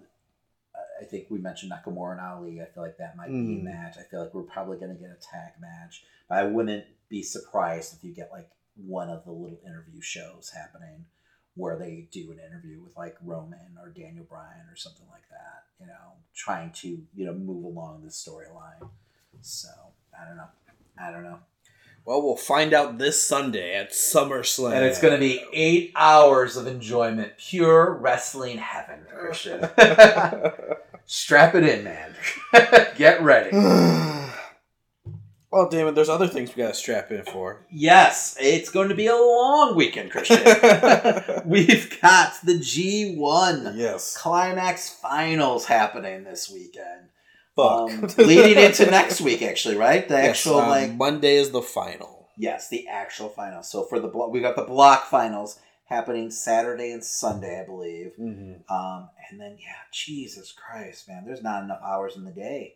I- 1.02 1.06
think 1.06 1.28
we 1.30 1.40
mentioned 1.40 1.72
Nakamura 1.72 2.12
and 2.14 2.22
Ali. 2.22 2.62
I 2.62 2.66
feel 2.66 2.84
like 2.84 2.98
that 2.98 3.16
might 3.18 3.28
be 3.30 3.34
a 3.34 3.60
Mm. 3.60 3.64
match. 3.64 3.98
I 3.98 4.04
feel 4.04 4.22
like 4.24 4.34
we're 4.34 4.44
probably 4.44 4.78
going 4.78 4.96
to 4.96 5.02
get 5.02 5.10
a 5.10 5.16
tag 5.20 5.54
match, 5.60 6.06
but 6.30 6.38
I 6.38 6.44
wouldn't 6.44 6.86
be 7.10 7.24
surprised 7.24 7.94
if 7.96 8.04
you 8.04 8.14
get 8.14 8.32
like 8.32 8.50
one 8.76 9.10
of 9.10 9.26
the 9.26 9.32
little 9.32 9.60
interview 9.66 10.00
shows 10.02 10.52
happening 10.56 11.06
where 11.56 11.78
they 11.78 12.08
do 12.12 12.32
an 12.32 12.40
interview 12.40 12.82
with 12.82 12.96
like 12.96 13.18
Roman 13.24 13.78
or 13.82 13.90
Daniel 13.90 14.24
Bryan 14.26 14.68
or 14.72 14.76
something 14.78 15.08
like 15.12 15.28
that. 15.30 15.64
You 15.80 15.88
know, 15.88 16.14
trying 16.34 16.72
to 16.74 16.88
you 17.14 17.26
know 17.26 17.34
move 17.34 17.66
along 17.66 18.04
the 18.04 18.10
storyline. 18.10 18.90
So 19.42 19.68
I 20.18 20.26
don't 20.26 20.38
know. 20.38 20.48
I 20.98 21.12
don't 21.12 21.24
know. 21.24 21.40
Well, 22.06 22.24
we'll 22.24 22.36
find 22.38 22.74
out 22.74 22.98
this 22.98 23.22
Sunday 23.22 23.76
at 23.76 23.92
SummerSlam. 23.92 24.74
And 24.74 24.86
it's 24.86 25.00
going 25.00 25.14
to 25.14 25.20
be 25.20 25.44
eight 25.54 25.92
hours 25.96 26.58
of 26.58 26.66
enjoyment, 26.66 27.34
pure 27.38 27.94
wrestling 27.94 28.58
heaven, 28.58 29.06
Christian. 29.08 29.60
Strap 31.06 31.56
it 31.56 31.64
in, 31.64 31.84
man. 31.84 32.16
Get 32.96 33.22
ready. 33.22 33.52
well, 35.52 35.70
damn 35.70 35.88
it, 35.88 35.96
there's 35.96 36.10
other 36.10 36.28
things 36.28 36.56
we 36.56 36.64
got 36.64 36.70
to 36.70 36.74
strap 36.74 37.12
in 37.12 37.24
for. 37.24 37.66
Yes, 37.72 38.38
it's 38.40 38.70
going 38.70 38.90
to 38.90 38.96
be 38.96 39.08
a 39.08 39.16
long 39.16 39.76
weekend, 39.76 40.12
Christian. 40.12 40.38
We've 41.46 42.00
got 42.02 42.34
the 42.44 42.54
G1 42.60 43.74
Yes. 43.78 44.16
Climax 44.18 44.90
Finals 44.90 45.66
happening 45.66 46.24
this 46.24 46.50
weekend. 46.50 47.10
Fuck. 47.56 47.92
Um, 47.92 48.08
leading 48.18 48.64
into 48.64 48.86
next 48.90 49.20
week, 49.20 49.42
actually, 49.42 49.76
right? 49.76 50.08
The 50.08 50.16
Yes, 50.16 50.30
actual 50.38 50.60
um, 50.60 50.70
like 50.70 50.94
Monday 50.94 51.36
is 51.36 51.52
the 51.52 51.62
final. 51.62 52.30
Yes, 52.38 52.70
the 52.70 52.88
actual 52.88 53.28
final. 53.28 53.62
So 53.62 53.84
for 53.84 54.00
the 54.00 54.08
blo- 54.08 54.30
we 54.30 54.40
got 54.40 54.56
the 54.56 54.64
block 54.64 55.06
finals 55.08 55.60
happening 55.92 56.32
Saturday 56.32 56.92
and 56.92 57.04
Sunday, 57.04 57.62
I 57.62 57.66
believe. 57.66 58.14
Mm-hmm. 58.20 58.74
Um, 58.74 59.10
and 59.30 59.40
then 59.40 59.58
yeah, 59.60 59.76
Jesus 59.92 60.52
Christ, 60.52 61.08
man, 61.08 61.24
there's 61.26 61.44
not 61.44 61.64
enough 61.64 61.82
hours 61.86 62.16
in 62.16 62.24
the 62.26 62.32
day 62.32 62.76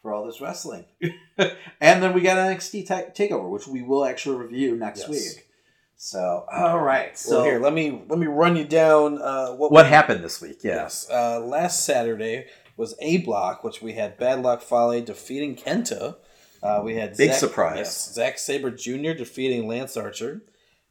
for 0.00 0.12
all 0.12 0.24
this 0.24 0.40
wrestling. 0.40 0.84
and 1.38 2.02
then 2.02 2.12
we 2.14 2.20
got 2.22 2.36
NXT 2.38 2.86
ta- 2.86 3.10
Takeover, 3.14 3.48
which 3.50 3.66
we 3.66 3.82
will 3.82 4.04
actually 4.04 4.36
review 4.36 4.76
next 4.76 5.00
Yes. 5.00 5.08
week. 5.10 5.48
So 5.96 6.44
all 6.52 6.80
right, 6.80 7.16
so 7.16 7.30
So 7.30 7.44
here, 7.44 7.60
let 7.60 7.72
me 7.72 8.02
let 8.08 8.18
me 8.18 8.26
run 8.26 8.56
you 8.56 8.64
down 8.64 9.20
uh, 9.22 9.52
what 9.52 9.70
what 9.70 9.84
we- 9.84 9.90
happened 9.90 10.24
this 10.24 10.40
week? 10.40 10.64
Yeah. 10.64 10.76
Yes. 10.82 11.06
Uh, 11.10 11.38
last 11.40 11.84
Saturday 11.84 12.46
was 12.76 12.94
A 13.00 13.18
Block, 13.18 13.62
which 13.62 13.80
we 13.82 13.92
had 13.92 14.18
Bad 14.18 14.42
Luck 14.42 14.62
Fale 14.62 15.00
defeating 15.04 15.54
Kenta. 15.54 16.16
Uh, 16.62 16.80
we 16.84 16.94
had 16.96 17.16
Big 17.16 17.30
Zack- 17.30 17.38
surprise. 17.38 17.76
Yes, 17.78 18.12
Zack 18.14 18.38
Sabre 18.38 18.70
Jr. 18.70 19.12
defeating 19.12 19.68
Lance 19.68 19.96
Archer. 19.96 20.42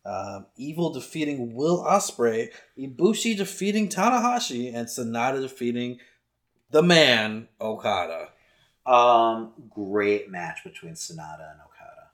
Um, 0.06 0.48
Evil 0.56 0.91
defeating 0.91 1.53
Will 1.53 1.84
Ospreay. 1.84 2.52
Ibushi 2.78 3.38
defeating 3.38 3.88
Tanahashi, 3.90 4.73
and 4.73 4.88
Sanada 4.88 5.41
defeating 5.41 5.99
the 6.72 6.82
man 6.82 7.48
Okada. 7.60 8.30
Um, 8.86 9.53
great 9.69 10.30
match 10.30 10.64
between 10.64 10.94
Sanada 10.94 11.52
and 11.52 11.61
Okada. 11.61 12.10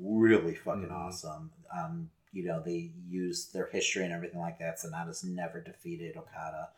Really 0.00 0.54
fucking 0.54 0.88
Mhm. 0.88 0.92
awesome. 0.92 1.52
Um, 1.70 2.10
you 2.32 2.44
know, 2.44 2.60
they 2.60 2.92
used 3.08 3.52
their 3.52 3.66
history 3.66 4.04
and 4.04 4.12
everything 4.12 4.40
like 4.40 4.58
that. 4.58 4.78
Sanada's 4.78 5.22
never 5.22 5.60
defeated 5.60 6.16
Okada. 6.16 6.70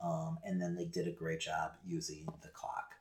Um, 0.00 0.38
and 0.44 0.60
then 0.60 0.74
they 0.74 0.84
did 0.84 1.06
a 1.06 1.12
great 1.12 1.40
job 1.40 1.72
using 1.84 2.26
the 2.42 2.48
clock. 2.48 2.91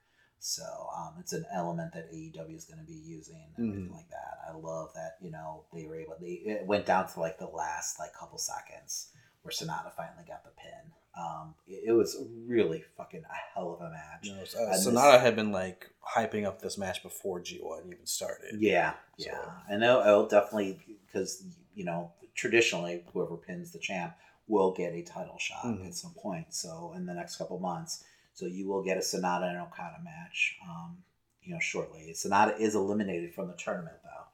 So 0.44 0.64
um, 0.98 1.14
it's 1.20 1.34
an 1.34 1.46
element 1.54 1.94
that 1.94 2.12
AEW 2.12 2.56
is 2.56 2.66
going 2.66 2.80
to 2.80 2.86
be 2.86 2.98
using 2.98 3.36
and 3.58 3.70
everything 3.70 3.90
Mhm. 3.92 3.96
like 3.96 4.10
that. 4.10 4.40
I 4.50 4.54
love 4.54 4.90
that 4.96 5.18
you 5.22 5.30
know 5.30 5.66
they 5.72 5.86
were 5.86 5.96
able. 5.96 6.16
They 6.20 6.42
it 6.52 6.66
went 6.66 6.88
down 6.88 7.08
to 7.10 7.20
like 7.20 7.38
the 7.38 7.46
last 7.46 8.00
like 8.00 8.12
couple 8.14 8.40
seconds 8.40 9.10
where 9.44 9.52
Sanada 9.52 9.92
finally 9.96 10.24
got 10.28 10.44
the 10.44 10.50
pin. 10.52 10.92
Um, 11.16 11.54
it, 11.68 11.84
it 11.90 11.92
was 11.92 12.18
really 12.48 12.84
fucking 12.98 13.24
a 13.24 13.36
hell 13.54 13.74
of 13.76 13.82
a 13.82 13.92
match. 13.92 14.26
Know, 14.26 14.34
And 14.34 14.42
uh, 14.42 14.72
this- 14.72 14.88
Sanada 14.88 15.22
had 15.22 15.36
been 15.36 15.52
like 15.52 15.88
hyping 16.16 16.46
up 16.48 16.60
this 16.60 16.76
match 16.76 17.04
before 17.04 17.40
G1 17.40 17.86
even 17.86 18.06
started. 18.08 18.60
Yeah, 18.60 18.94
yeah. 19.18 19.46
I 19.70 19.76
know. 19.78 20.00
I'll 20.00 20.28
definitely 20.28 20.80
because 21.06 21.44
you 21.76 21.86
know 21.86 22.14
traditionally 22.34 23.04
whoever 23.14 23.38
pins 23.38 23.72
the 23.72 23.78
champ 23.80 24.16
will 24.48 24.72
get 24.72 24.92
a 24.94 25.04
title 25.04 25.38
shot 25.38 25.66
Mhm. 25.66 25.86
at 25.86 25.94
some 25.94 26.16
point. 26.16 26.52
So 26.52 26.94
in 26.96 27.06
the 27.06 27.14
next 27.14 27.36
couple 27.38 27.60
months, 27.60 28.04
so 28.42 28.48
you 28.48 28.68
will 28.68 28.82
get 28.82 28.98
a 28.98 29.02
Sanada 29.02 29.50
and 29.50 29.60
Okada 29.60 29.98
match. 30.04 30.56
Um, 30.68 30.98
you 31.44 31.54
know, 31.54 31.60
shortly. 31.60 32.12
Sanada 32.16 32.60
is 32.60 32.74
eliminated 32.74 33.34
from 33.36 33.48
the 33.48 33.54
tournament 33.54 33.98
though, 34.04 34.26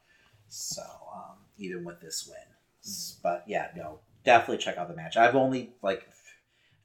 so 0.48 0.82
um, 1.14 1.36
even 1.58 1.84
with 1.84 2.00
this 2.00 2.26
win, 2.28 2.38
S- 2.84 3.20
but 3.22 3.44
yeah, 3.48 3.68
no, 3.76 4.00
definitely 4.24 4.64
check 4.64 4.78
out 4.78 4.88
the 4.88 4.96
match. 4.96 5.18
I've 5.18 5.36
only 5.36 5.72
like. 5.82 6.08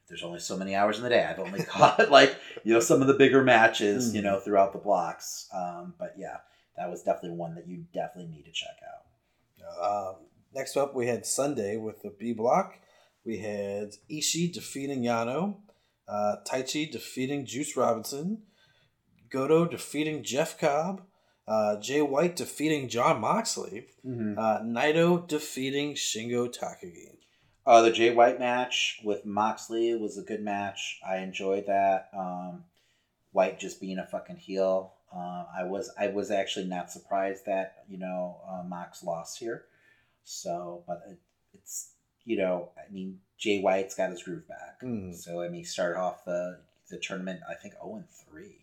There's 0.08 0.24
only 0.24 0.40
so 0.40 0.56
many 0.58 0.74
hours 0.74 0.98
in 0.98 1.04
the 1.04 1.08
day. 1.08 1.24
I've 1.24 1.38
only 1.38 1.62
caught 1.74 2.10
like 2.10 2.36
you 2.64 2.74
know 2.74 2.80
some 2.80 3.00
of 3.00 3.06
the 3.08 3.14
bigger 3.14 3.42
matches, 3.42 4.14
you 4.14 4.20
Mhm. 4.20 4.24
know, 4.24 4.40
throughout 4.40 4.72
the 4.72 4.78
blocks. 4.78 5.48
Um, 5.54 5.94
but 5.98 6.14
yeah, 6.18 6.38
that 6.76 6.90
was 6.90 7.02
definitely 7.02 7.38
one 7.38 7.54
that 7.54 7.66
you 7.68 7.84
definitely 7.94 8.30
need 8.34 8.44
to 8.44 8.52
check 8.52 8.76
out. 8.90 10.10
Um, 10.10 10.16
next 10.54 10.76
up, 10.76 10.94
we 10.94 11.06
had 11.06 11.24
Sunday 11.24 11.76
with 11.76 12.02
the 12.02 12.10
B 12.10 12.32
block. 12.32 12.78
We 13.24 13.38
had 13.38 13.92
Ishii 14.10 14.52
defeating 14.52 15.02
Yano, 15.02 15.56
uh, 16.12 16.36
Taichi 16.46 16.90
defeating 16.90 17.46
Juice 17.46 17.76
Robinson, 17.76 18.42
Goto 19.30 19.64
defeating 19.66 20.22
Jeff 20.22 20.58
Cobb, 20.58 21.02
uh, 21.48 21.76
Jay 21.80 22.02
White 22.02 22.36
defeating 22.36 22.88
John 22.88 23.20
Moxley, 23.20 23.86
Mm-hmm. 24.06 24.38
uh, 24.38 24.60
Naito 24.60 25.26
defeating 25.26 25.94
Shingo 25.94 26.52
Takagi. 26.52 27.16
Uh, 27.64 27.82
the 27.82 27.92
Jay 27.92 28.12
White 28.12 28.40
match 28.40 29.00
with 29.04 29.24
Moxley 29.24 29.94
was 29.94 30.18
a 30.18 30.22
good 30.22 30.42
match. 30.42 30.98
I 31.08 31.18
enjoyed 31.18 31.66
that. 31.68 32.08
Um, 32.16 32.64
White 33.30 33.58
just 33.60 33.80
being 33.80 33.98
a 33.98 34.06
fucking 34.06 34.36
heel. 34.36 34.94
Uh, 35.14 35.44
I 35.56 35.64
was 35.64 35.90
I 35.98 36.08
was 36.08 36.30
actually 36.30 36.66
not 36.66 36.90
surprised 36.90 37.46
that 37.46 37.84
you 37.88 37.98
know 37.98 38.40
uh, 38.50 38.62
Mox 38.66 39.04
lost 39.04 39.38
here. 39.38 39.64
So, 40.24 40.82
but 40.86 41.02
it, 41.08 41.18
it's 41.54 41.91
you 42.24 42.36
know 42.36 42.70
I 42.76 42.92
mean 42.92 43.18
Jay 43.38 43.60
White's 43.60 43.94
got 43.94 44.10
his 44.10 44.22
groove 44.22 44.48
back. 44.48 44.80
Mm. 44.82 45.14
So 45.14 45.42
I 45.42 45.48
mean 45.48 45.60
he 45.60 45.64
started 45.64 45.98
off 45.98 46.24
the 46.24 46.60
the 46.90 46.98
tournament 46.98 47.40
I 47.48 47.54
think 47.54 47.74
zero 47.74 47.96
and 47.96 48.08
three. 48.08 48.62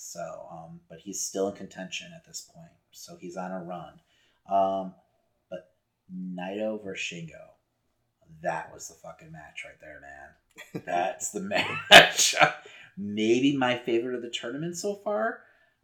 So, 0.00 0.46
um, 0.52 0.78
but 0.88 1.00
he's 1.00 1.20
still 1.20 1.48
in 1.48 1.56
contention 1.56 2.12
at 2.14 2.24
this 2.24 2.48
point. 2.54 2.70
So 2.92 3.16
he's 3.20 3.36
on 3.36 3.50
a 3.50 3.58
run. 3.58 3.94
Um, 4.48 4.94
but 5.50 5.72
Naito 6.14 6.82
versus 6.82 7.04
Shingo, 7.04 7.48
that 8.40 8.72
was 8.72 8.86
the 8.86 8.94
fucking 8.94 9.32
match 9.32 9.64
right 9.64 9.80
there, 9.80 10.00
man. 10.00 10.82
That's 10.86 11.32
the 11.32 11.40
match. 11.90 12.36
maybe 12.96 13.56
my 13.56 13.76
favorite 13.76 14.14
of 14.14 14.22
the 14.22 14.30
tournament 14.30 14.76
so 14.76 14.94
far. 14.94 15.40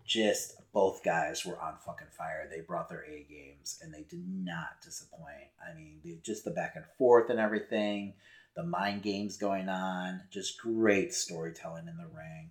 Just 0.07 0.57
both 0.73 1.03
guys 1.05 1.47
were 1.47 1.61
on 1.61 1.77
fucking 1.85 2.09
fire. 2.17 2.49
They 2.51 2.61
brought 2.61 2.89
their 2.89 3.05
A 3.05 3.25
games 3.29 3.79
and 3.83 3.93
they 3.93 4.03
did 4.03 4.25
not 4.29 4.81
disappoint. 4.83 5.49
I 5.63 5.75
mean, 5.75 6.01
just 6.23 6.45
the 6.45 6.51
back 6.51 6.73
and 6.77 6.85
forth 6.99 7.31
and 7.31 7.39
everything, 7.39 8.15
the 8.57 8.65
mind 8.65 9.03
games 9.03 9.37
going 9.37 9.69
on, 9.69 10.23
just 10.31 10.61
great 10.61 11.15
storytelling 11.15 11.89
in 11.89 11.97
the 11.97 12.09
ring. 12.15 12.51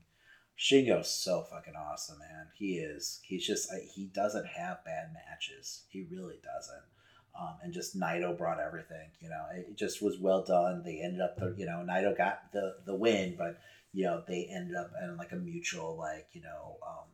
Shingo's 0.57 1.09
so 1.09 1.45
fucking 1.49 1.75
awesome, 1.75 2.19
man. 2.19 2.47
He 2.55 2.77
is. 2.77 3.19
He's 3.23 3.45
just 3.45 3.69
he 3.93 4.05
doesn't 4.05 4.47
have 4.47 4.85
bad 4.85 5.11
matches. 5.13 5.83
He 5.89 6.05
really 6.11 6.39
doesn't. 6.43 6.83
Um, 7.39 7.55
and 7.63 7.73
just 7.73 7.99
Naito 7.99 8.37
brought 8.37 8.59
everything. 8.59 9.09
You 9.19 9.29
know, 9.29 9.45
it 9.55 9.75
just 9.75 10.01
was 10.01 10.19
well 10.19 10.43
done. 10.43 10.83
They 10.85 11.01
ended 11.01 11.21
up, 11.21 11.35
the, 11.37 11.55
you 11.57 11.65
know, 11.65 11.83
Naito 11.87 12.15
got 12.15 12.51
the 12.51 12.75
the 12.85 12.95
win, 12.95 13.35
but 13.37 13.59
you 13.93 14.05
know 14.05 14.23
they 14.27 14.47
ended 14.51 14.75
up 14.75 14.91
in 15.03 15.17
like 15.17 15.31
a 15.31 15.37
mutual 15.37 15.95
like 15.97 16.27
you 16.33 16.41
know 16.41 16.77
um, 16.85 17.05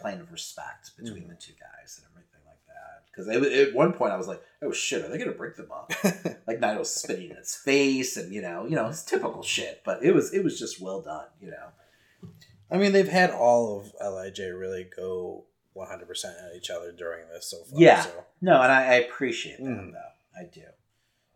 plane 0.00 0.20
of 0.20 0.32
respect 0.32 0.90
between 0.96 1.28
the 1.28 1.34
two 1.34 1.52
guys 1.52 1.98
and 1.98 2.06
everything 2.12 2.40
like 2.46 2.58
that. 2.66 3.04
Because 3.10 3.28
at 3.68 3.74
one 3.74 3.92
point 3.92 4.12
I 4.12 4.16
was 4.16 4.28
like, 4.28 4.42
oh 4.62 4.72
shit, 4.72 5.04
are 5.04 5.08
they 5.08 5.18
gonna 5.18 5.32
break 5.32 5.56
them 5.56 5.70
up? 5.72 5.92
like 6.46 6.60
Naito's 6.60 6.94
spitting 6.94 7.30
in 7.30 7.36
his 7.36 7.54
face 7.54 8.16
and 8.16 8.32
you 8.32 8.42
know, 8.42 8.64
you 8.66 8.76
know, 8.76 8.88
it's 8.88 9.02
typical 9.04 9.42
shit. 9.42 9.82
But 9.84 10.02
it 10.04 10.12
was 10.14 10.32
it 10.32 10.42
was 10.44 10.58
just 10.58 10.80
well 10.80 11.00
done. 11.02 11.26
You 11.40 11.50
know. 11.52 12.28
I 12.70 12.76
mean, 12.78 12.92
they've 12.92 13.08
had 13.08 13.30
all 13.30 13.80
of 13.80 13.92
Lij 14.14 14.38
really 14.38 14.88
go 14.96 15.44
100 15.72 16.06
percent 16.06 16.36
at 16.44 16.56
each 16.56 16.70
other 16.70 16.92
during 16.92 17.28
this 17.28 17.46
so 17.46 17.58
far. 17.64 17.80
Yeah. 17.80 18.00
So. 18.02 18.24
No, 18.40 18.60
and 18.62 18.70
I, 18.72 18.82
I 18.84 18.94
appreciate 18.94 19.58
that 19.58 19.64
Mhm. 19.64 19.92
though. 19.92 20.40
I 20.40 20.44
do. 20.44 20.62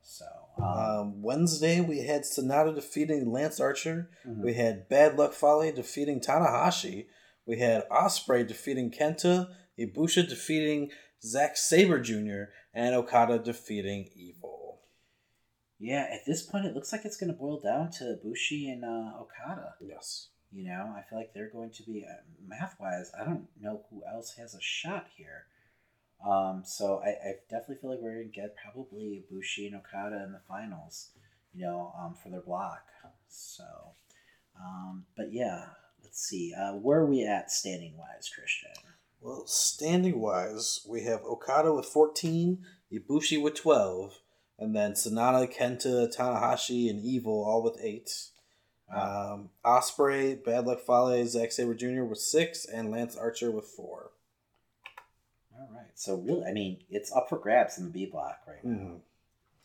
So 0.03 0.25
um, 0.59 0.65
Um, 0.65 1.23
Wednesday 1.23 1.81
we 1.81 2.01
had 2.01 2.23
Sanada 2.23 2.75
defeating 2.75 3.33
Lance 3.33 3.59
Archer. 3.59 4.09
Mhm. 4.27 4.43
We 4.43 4.55
had 4.55 4.89
Bad 4.89 5.17
Luck 5.19 5.33
Fale 5.33 5.73
defeating 5.73 6.21
Tanahashi. 6.21 7.07
We 7.47 7.59
had 7.59 7.89
Ospreay 7.89 8.47
defeating 8.47 8.91
Kenta. 8.91 9.49
Ibushi 9.79 10.29
defeating 10.29 10.91
Zack 11.23 11.57
Sabre 11.57 11.99
Jr. 12.01 12.45
and 12.73 12.95
Okada 12.95 13.39
defeating 13.39 14.09
Evil. 14.15 14.81
yeah, 15.79 16.07
at 16.13 16.25
this 16.27 16.43
point 16.43 16.65
it 16.67 16.75
looks 16.75 16.93
like 16.93 17.05
it's 17.05 17.17
gonna 17.17 17.33
boil 17.33 17.61
down 17.61 17.91
to 17.99 18.17
Bushi 18.23 18.71
and 18.71 18.85
uh, 18.85 19.19
Okada. 19.21 19.75
Yes. 19.81 20.29
You 20.53 20.69
know, 20.69 20.95
I 20.97 21.03
feel 21.09 21.19
like 21.19 21.35
they're 21.35 21.51
going 21.51 21.73
to 21.73 21.83
be 21.83 22.05
uh, 22.09 22.23
math 22.47 22.77
wise. 22.79 23.11
I 23.21 23.25
don't 23.25 23.49
know 23.61 23.83
who 23.91 24.03
else 24.09 24.35
has 24.39 24.55
a 24.55 24.61
shot 24.61 25.09
here. 25.17 25.47
Um, 26.25 26.63
so 26.65 27.03
I, 27.05 27.09
I 27.09 27.33
definitely 27.51 27.77
feel 27.81 27.91
like 27.91 27.99
we're 28.01 28.13
gonna 28.13 28.25
get 28.27 28.55
probably 28.63 29.25
Bushi 29.29 29.67
and 29.67 29.75
Okada 29.77 30.23
in 30.25 30.31
the 30.33 30.41
finals. 30.49 31.11
You 31.53 31.67
know, 31.67 31.93
um, 32.01 32.15
for 32.15 32.31
their 32.31 32.41
block. 32.41 32.85
So, 33.29 33.65
um, 34.61 35.05
but 35.17 35.33
yeah, 35.33 35.67
let's 36.15 36.29
see. 36.29 36.55
Uh, 36.55 36.75
where 36.75 37.01
are 37.01 37.07
we 37.07 37.25
at 37.25 37.51
standing 37.51 37.97
wise, 37.97 38.31
Christian? 38.33 38.71
Well, 39.21 39.49
standing 39.49 40.21
wise, 40.21 40.87
we 40.89 41.03
have 41.03 41.25
Okada 41.25 41.75
with 41.75 41.87
14, 41.87 42.65
Ibushi 42.93 43.43
with 43.43 43.55
12, 43.55 44.21
and 44.61 44.77
then 44.77 44.93
Sanada, 44.93 45.53
Kenta, 45.53 46.15
Tanahashi, 46.15 46.89
and 46.89 47.05
Evil 47.05 47.45
all 47.45 47.65
with 47.65 47.81
8. 47.83 48.29
Um, 48.95 49.51
Ospreay, 49.65 50.45
Bad 50.45 50.67
Luck 50.67 50.83
Fale, 50.87 51.27
Zack 51.27 51.51
Sabre 51.51 51.75
Jr. 51.75 52.05
with 52.05 52.19
6, 52.19 52.67
and 52.67 52.93
Lance 52.93 53.17
Archer 53.17 53.51
with 53.51 53.65
4. 53.65 54.11
All 55.59 55.69
right. 55.75 55.87
So 55.97 56.15
really, 56.15 56.45
I 56.45 56.53
mean, 56.53 56.79
it's 56.89 57.11
up 57.11 57.29
for 57.29 57.39
grabs 57.39 57.77
in 57.77 57.87
the 57.87 57.91
B 57.91 58.07
block 58.07 58.39
right 58.47 58.65
now. 58.65 59.01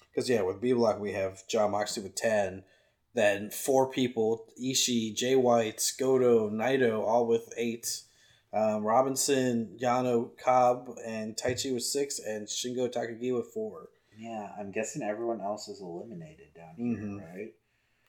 Because, 0.09 0.27
yeah, 0.27 0.41
with 0.41 0.59
B 0.59 0.73
Block, 0.73 0.99
we 0.99 1.11
have 1.11 1.47
John 1.47 1.69
Moxley 1.71 2.01
with 2.01 2.15
10, 2.15 2.63
then 3.13 3.49
four 3.49 3.89
people 3.89 4.45
Ishii, 4.61 5.15
Jay 5.15 5.35
White, 5.35 5.81
Goto, 5.99 6.49
Naito, 6.49 7.01
all 7.05 7.25
with 7.27 7.51
8. 7.57 8.03
Um, 8.51 8.83
Robinson, 8.83 9.77
Yano, 9.79 10.31
Cobb, 10.43 10.97
and 11.05 11.35
Taichi 11.37 11.71
with 11.73 11.83
6, 11.83 12.19
and 12.19 12.47
Shingo 12.47 12.91
Takagi 12.91 13.35
with 13.35 13.47
4. 13.53 13.89
Yeah, 14.17 14.49
I'm 14.59 14.71
guessing 14.71 15.03
everyone 15.03 15.39
else 15.39 15.67
is 15.67 15.81
eliminated 15.81 16.53
down 16.55 16.73
here, 16.75 16.97
Mhm. 16.97 17.33
right? 17.33 17.53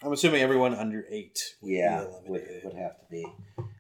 I'm 0.03 0.13
assuming 0.13 0.41
everyone 0.41 0.75
under 0.75 1.05
8. 1.11 1.57
would 1.61 1.71
Yeah, 1.71 2.05
would, 2.05 2.09
eliminated. 2.27 2.65
would 2.65 2.75
have 2.75 2.99
to 3.01 3.07
be. 3.11 3.27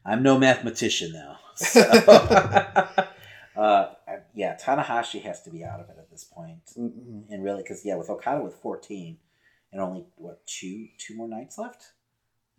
I'm 0.05 0.22
no 0.22 0.38
mathematician 0.38 1.12
though. 1.12 1.36
So. 1.56 1.80
uh, 3.56 3.94
yeah, 4.34 4.56
Tanahashi 4.56 5.22
has 5.22 5.42
to 5.42 5.51
be 5.51 5.64
out 5.64 5.80
of 5.80 5.88
it 5.90 5.97
at 5.98 6.10
this 6.10 6.24
point, 6.24 6.64
Mhm. 6.76 7.24
and 7.30 7.42
really, 7.42 7.62
because 7.62 7.84
yeah, 7.84 7.97
with 7.97 8.09
Okada 8.10 8.42
with 8.42 8.55
14, 8.55 9.18
and 9.72 9.80
only 9.80 10.06
what 10.16 10.47
two 10.47 10.88
two 10.98 11.16
more 11.16 11.28
nights 11.28 11.59
left? 11.59 11.92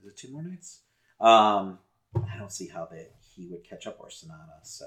Is 0.01 0.07
it 0.07 0.17
two 0.17 0.31
more 0.31 0.43
nights? 0.43 0.81
Um, 1.19 1.79
I 2.15 2.38
don't 2.38 2.51
see 2.51 2.67
how 2.67 2.85
that 2.85 3.11
he 3.35 3.47
would 3.47 3.63
catch 3.63 3.88
up 3.88 3.97
or 3.99 4.09
Sanada. 4.09 4.59
So, 4.63 4.85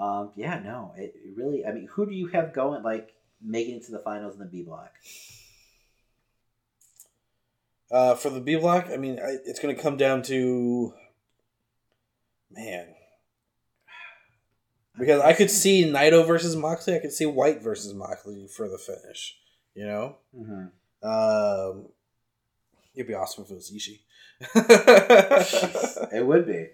um, 0.00 0.32
yeah, 0.36 0.58
no, 0.58 0.92
it, 0.96 1.14
it 1.16 1.36
really. 1.36 1.64
I 1.64 1.72
mean, 1.72 1.88
who 1.92 2.06
do 2.06 2.14
you 2.14 2.28
have 2.28 2.52
going 2.52 2.82
like 2.82 3.14
making 3.40 3.76
it 3.76 3.84
to 3.86 3.92
the 3.92 3.98
finals 3.98 4.34
in 4.34 4.40
the 4.40 4.46
B 4.46 4.62
block? 4.62 4.92
Uh, 7.90 8.14
for 8.14 8.30
the 8.30 8.40
B 8.40 8.56
block, 8.56 8.88
I 8.92 8.96
mean, 8.96 9.18
I, 9.18 9.36
it's 9.44 9.60
going 9.60 9.74
to 9.74 9.80
come 9.80 9.96
down 9.96 10.22
to 10.24 10.94
man, 12.50 12.86
because 14.98 15.20
I 15.20 15.34
could 15.34 15.50
see 15.50 15.84
Naito 15.84 16.26
versus 16.26 16.56
Moxley. 16.56 16.94
I 16.94 17.00
could 17.00 17.12
see 17.12 17.26
White 17.26 17.62
versus 17.62 17.92
Moxley 17.92 18.46
for 18.46 18.68
the 18.68 18.78
finish. 18.78 19.38
You 19.74 19.86
know, 19.86 20.16
Mm-hmm. 20.36 20.66
Um, 21.02 21.86
it'd 22.94 23.08
be 23.08 23.14
awesome 23.14 23.44
if 23.44 23.50
it 23.50 23.54
was 23.54 23.70
Ishii. 23.70 24.00
it 26.12 26.26
would 26.26 26.46
be. 26.46 26.68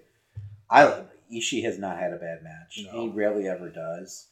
I 0.70 1.02
Ishii 1.32 1.62
has 1.64 1.78
not 1.78 1.98
had 1.98 2.12
a 2.12 2.16
bad 2.16 2.42
match. 2.42 2.80
No. 2.84 3.00
He 3.00 3.08
rarely 3.08 3.46
ever 3.48 3.68
does. 3.68 4.28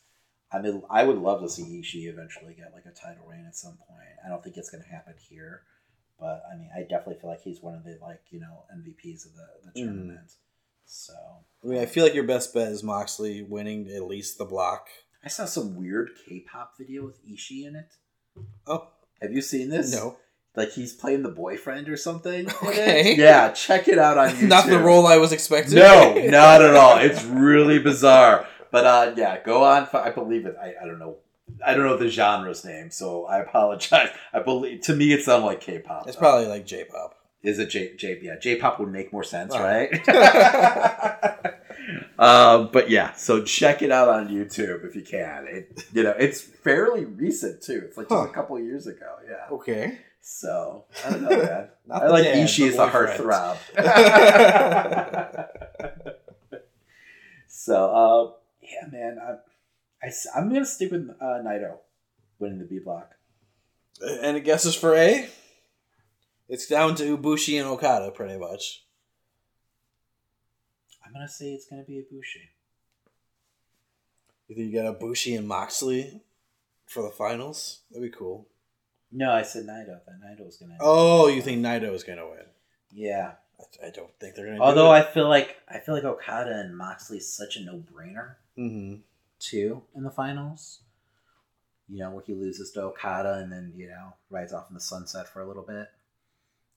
I 0.53 0.61
mean, 0.61 0.83
I 0.89 1.05
would 1.05 1.19
love 1.19 1.43
to 1.43 1.49
see 1.49 1.63
Ishii 1.65 2.09
eventually 2.09 2.55
get 2.55 2.73
like 2.73 2.85
a 2.87 2.91
title 2.95 3.27
reign 3.27 3.45
at 3.47 3.57
some 3.57 3.77
point. 3.89 4.01
I 4.25 4.29
don't 4.29 4.43
think 4.43 4.57
it's 4.57 4.71
going 4.71 4.83
to 4.83 4.89
happen 4.89 5.15
here, 5.29 5.63
but 6.19 6.43
I 6.53 6.57
mean, 6.57 6.71
I 6.75 6.81
definitely 6.83 7.17
feel 7.21 7.31
like 7.31 7.43
he's 7.43 7.61
one 7.63 7.75
of 7.75 7.85
the 7.85 7.99
like 8.01 8.21
you 8.31 8.41
know 8.41 8.65
MVPs 8.75 9.27
of 9.27 9.33
the 9.35 9.47
the 9.65 9.81
Mm. 9.81 9.85
tournament. 9.87 10.33
So 10.87 11.13
I 11.65 11.67
mean, 11.67 11.79
I 11.81 11.87
feel 11.87 12.05
like 12.05 12.15
your 12.15 12.25
best 12.25 12.55
bet 12.55 12.69
is 12.71 12.83
Moxley 12.85 13.43
winning 13.43 13.89
at 13.91 14.05
least 14.05 14.39
the 14.39 14.45
block. 14.45 14.87
I 15.25 15.29
saw 15.29 15.45
some 15.45 15.75
weird 15.77 16.11
K-pop 16.29 16.75
video 16.79 17.05
with 17.05 17.19
Ishii 17.27 17.67
in 17.67 17.75
it. 17.75 17.93
Oh, 18.69 18.87
have 19.21 19.33
you 19.33 19.41
seen 19.43 19.69
this? 19.71 19.93
No. 19.93 20.17
Like 20.55 20.71
he's 20.73 20.95
playing 20.95 21.23
the 21.23 21.29
boyfriend 21.31 21.89
or 21.89 21.97
something. 21.97 22.49
Okay. 22.63 23.15
Yeah, 23.19 23.51
check 23.53 23.89
it 23.89 23.99
out 23.99 24.17
on 24.17 24.31
YouTube. 24.31 24.49
Not 24.49 24.67
the 24.67 24.79
role 24.79 25.07
I 25.07 25.19
was 25.19 25.33
expecting. 25.33 25.75
No, 25.75 26.15
not 26.31 26.63
at 26.63 26.75
all. 26.75 26.99
It's 26.99 27.25
really 27.25 27.79
bizarre. 27.79 28.47
But 28.71 28.87
uh, 28.87 29.13
yeah, 29.17 29.43
go 29.43 29.65
on. 29.65 29.87
I 29.93 30.11
believe 30.11 30.47
it. 30.47 30.57
I, 30.61 30.75
I 30.83 30.87
don't 30.87 30.99
know. 30.99 31.17
I 31.65 31.75
don't 31.75 31.85
know 31.85 31.97
the 31.97 32.09
genre's 32.11 32.65
name, 32.65 32.91
so 32.91 33.27
I 33.27 33.39
apologize. 33.41 34.09
I 34.33 34.41
believe 34.41 34.81
to 34.83 34.97
me 34.97 35.13
it 35.13 35.23
sounded 35.23 35.47
like 35.47 35.61
K-pop. 35.61 36.07
It's 36.09 36.17
though. 36.17 36.21
probably 36.21 36.47
like 36.47 36.67
J-pop. 36.67 37.15
is 37.43 37.59
it 37.59 37.71
J 37.71 37.95
J 37.97 38.19
yeah 38.23 38.37
J-pop 38.39 38.81
would 38.81 38.91
make 38.91 39.13
more 39.13 39.23
sense, 39.25 39.55
right? 39.55 39.91
Um, 42.19 42.71
but 42.73 42.91
yeah, 42.91 43.13
so 43.15 43.43
check 43.43 43.83
it 43.83 43.91
out 43.91 44.09
on 44.09 44.29
YouTube 44.29 44.85
if 44.85 44.95
you 44.97 45.03
can. 45.03 45.47
It 45.49 45.85
you 45.93 46.03
know 46.03 46.15
it's 46.19 46.41
fairly 46.41 47.05
recent 47.05 47.63
too. 47.63 47.83
It's 47.87 47.97
like 47.97 48.09
just 48.09 48.21
Huh. 48.21 48.29
a 48.29 48.33
couple 48.33 48.59
years 48.61 48.87
ago. 48.87 49.17
Yeah. 49.29 49.55
Okay. 49.57 49.99
So 50.21 50.85
I 51.05 51.11
don't 51.11 51.23
know, 51.23 51.29
man. 51.31 51.69
I 51.91 52.07
like 52.09 52.25
dad, 52.25 52.37
Ishii 52.37 52.69
as 52.69 52.77
a 52.77 52.89
heartthrob. 52.89 53.57
so 57.49 57.91
uh, 57.91 58.33
yeah, 58.63 58.87
man. 58.91 59.19
I, 59.23 60.07
I 60.07 60.39
am 60.41 60.49
gonna 60.53 60.67
stick 60.67 60.91
with 60.93 61.09
uh, 61.21 61.25
Naito 61.45 61.79
winning 62.39 62.59
the 62.59 62.65
B 62.65 62.79
block. 62.79 63.13
And 64.01 64.21
Any 64.21 64.41
guesses 64.41 64.75
for 64.75 64.95
A? 64.95 65.29
It's 66.49 66.67
down 66.67 66.95
to 66.97 67.17
Ibushi 67.17 67.59
and 67.59 67.67
Okada, 67.69 68.11
pretty 68.13 68.39
much. 68.39 68.85
I'm 71.17 71.21
gonna 71.23 71.29
say 71.31 71.55
it's 71.55 71.65
gonna 71.67 71.83
be 71.83 71.95
Ibushi. 71.95 72.43
You 74.49 74.55
think 74.55 74.71
you 74.71 74.83
got 74.83 75.01
Ibushi 75.01 75.39
and 75.39 75.49
Moxley 75.49 76.21
for 76.85 77.03
the 77.03 77.09
finals? 77.09 77.81
That'd 77.91 78.11
be 78.13 78.15
cool. 78.17 78.47
No, 79.11 79.33
I 79.33 79.41
said 79.41 79.65
Naito. 79.65 79.99
That 80.05 80.21
Naito 80.23 80.45
was 80.45 80.59
gonna. 80.59 80.77
Oh, 80.79 81.29
you 81.29 81.41
think 81.41 81.65
Naito 81.65 81.91
is 81.95 82.05
gonna 82.05 82.29
win? 82.29 82.45
Yeah. 82.93 83.33
I, 83.59 83.87
I 83.87 83.91
don't 83.91 84.11
think 84.21 84.35
they're 84.35 84.45
gonna. 84.47 84.61
Although 84.61 84.91
I 84.91 85.03
feel 85.03 85.27
like 85.27 85.57
I 85.67 85.79
feel 85.79 85.95
like 85.95 86.05
Okada 86.05 86.51
and 86.61 86.77
Moxley 86.77 87.17
is 87.17 87.33
such 87.33 87.57
a 87.57 87.65
no 87.65 87.83
brainer 87.93 88.35
Mhm. 88.59 89.01
too 89.39 89.83
in 89.95 90.03
the 90.03 90.11
finals. 90.11 90.81
You 91.89 92.01
know, 92.01 92.11
where 92.11 92.25
he 92.27 92.35
loses 92.35 92.73
to 92.73 92.83
Okada 92.83 93.39
and 93.39 93.51
then 93.51 93.73
you 93.75 93.89
know 93.89 94.13
rides 94.29 94.53
off 94.53 94.69
in 94.69 94.75
the 94.75 94.81
sunset 94.81 95.29
for 95.29 95.41
a 95.41 95.49
little 95.49 95.63
bit. 95.63 95.89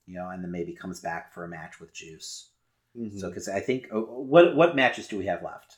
You 0.05 0.15
know, 0.15 0.29
and 0.29 0.41
then 0.41 0.51
maybe 0.51 0.71
comes 0.71 1.01
back 1.01 1.33
for 1.33 1.43
a 1.43 1.49
match 1.49 1.81
with 1.81 1.93
Juice. 1.93 2.51
Mhm. 2.99 3.19
So, 3.19 3.29
because 3.29 3.47
I 3.47 3.59
think 3.61 3.87
oh, 3.91 4.01
what 4.01 4.55
what 4.55 4.75
matches 4.75 5.07
do 5.07 5.17
we 5.17 5.25
have 5.27 5.41
left, 5.43 5.77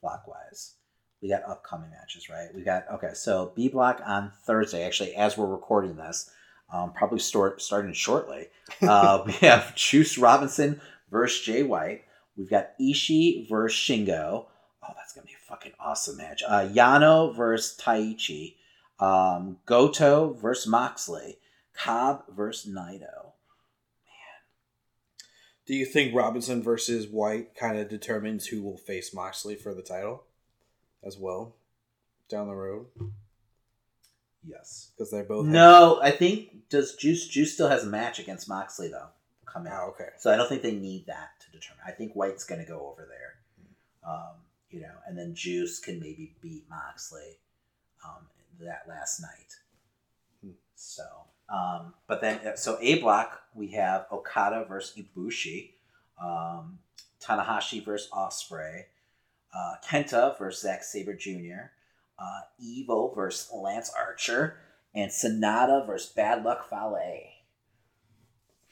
block 0.00 0.26
wise? 0.28 0.74
We 1.22 1.28
got 1.28 1.42
upcoming 1.44 1.90
matches, 1.90 2.28
right? 2.28 2.54
We 2.54 2.62
got 2.62 2.84
okay. 2.94 3.14
So 3.14 3.52
B 3.56 3.68
block 3.68 4.00
on 4.04 4.32
Thursday, 4.44 4.84
actually, 4.84 5.14
as 5.16 5.36
we're 5.36 5.46
recording 5.46 5.96
this, 5.96 6.30
um, 6.72 6.92
probably 6.92 7.18
start 7.18 7.60
starting 7.62 7.92
shortly. 7.92 8.48
Uh, 8.82 9.22
we 9.24 9.32
have 9.34 9.74
Juice 9.76 10.18
Robinson 10.18 10.80
versus 11.10 11.40
Jay 11.40 11.62
White. 11.62 12.02
We've 12.36 12.50
got 12.50 12.70
Ishii 12.80 13.48
versus 13.48 13.78
Shingo. 13.78 14.46
Oh, 14.82 14.92
that's 14.96 15.12
gonna 15.14 15.24
be 15.26 15.32
a 15.32 15.48
fucking 15.48 15.72
awesome 15.80 16.16
match. 16.18 16.42
Uh, 16.46 16.68
Yano 16.68 17.34
versus 17.34 17.78
Taichi. 17.80 18.56
Um, 18.98 19.58
Goto 19.66 20.32
versus 20.34 20.66
Moxley. 20.66 21.38
Cobb 21.74 22.24
versus 22.28 22.72
Naito. 22.72 23.32
Do 25.66 25.74
you 25.74 25.84
think 25.84 26.14
Robinson 26.14 26.62
versus 26.62 27.08
White 27.08 27.54
kind 27.56 27.78
of 27.78 27.88
determines 27.88 28.46
who 28.46 28.62
will 28.62 28.76
face 28.76 29.12
Moxley 29.12 29.56
for 29.56 29.74
the 29.74 29.82
title 29.82 30.24
as 31.04 31.18
well 31.18 31.56
down 32.28 32.46
the 32.46 32.54
road? 32.54 32.86
Yes. 34.44 34.92
Because 34.96 35.10
they're 35.10 35.24
both. 35.24 35.46
No, 35.46 35.98
I 36.00 36.12
think 36.12 36.68
does 36.68 36.94
Juice 36.94 37.26
Juice 37.26 37.54
still 37.54 37.68
has 37.68 37.84
a 37.84 37.88
match 37.88 38.18
against 38.18 38.48
Moxley 38.48 38.88
though 38.88 39.08
coming 39.44 39.72
out. 39.72 39.82
Oh, 39.86 39.90
okay. 39.90 40.10
So 40.18 40.32
I 40.32 40.36
don't 40.36 40.48
think 40.48 40.62
they 40.62 40.74
need 40.74 41.06
that 41.06 41.30
to 41.40 41.50
determine. 41.50 41.82
I 41.86 41.90
think 41.90 42.12
White's 42.12 42.44
going 42.44 42.60
to 42.60 42.66
go 42.66 42.88
over 42.90 43.08
there, 43.08 44.08
um, 44.08 44.36
you 44.70 44.80
know, 44.80 44.94
and 45.06 45.18
then 45.18 45.34
Juice 45.34 45.80
can 45.80 45.98
maybe 45.98 46.36
beat 46.42 46.64
Moxley 46.68 47.38
um, 48.04 48.26
that 48.60 48.82
last 48.88 49.20
night. 49.20 49.56
So, 50.74 51.04
um, 51.48 51.94
but 52.06 52.20
then 52.20 52.56
so 52.56 52.78
A 52.80 53.00
block 53.00 53.42
we 53.54 53.68
have 53.68 54.06
Okada 54.12 54.64
versus 54.68 54.96
Ibushi, 54.96 55.70
um, 56.22 56.78
Tanahashi 57.20 57.84
versus 57.84 58.08
Ospreay, 58.12 58.84
uh, 59.54 59.74
Kenta 59.84 60.36
versus 60.38 60.62
Zack 60.62 60.84
Sabre 60.84 61.14
Jr., 61.14 61.70
uh, 62.18 62.40
Evil 62.58 63.12
versus 63.14 63.50
Lance 63.54 63.90
Archer, 63.96 64.56
and 64.94 65.10
Sanada 65.10 65.86
versus 65.86 66.10
Bad 66.12 66.44
Luck 66.44 66.68
Fale. 66.68 67.30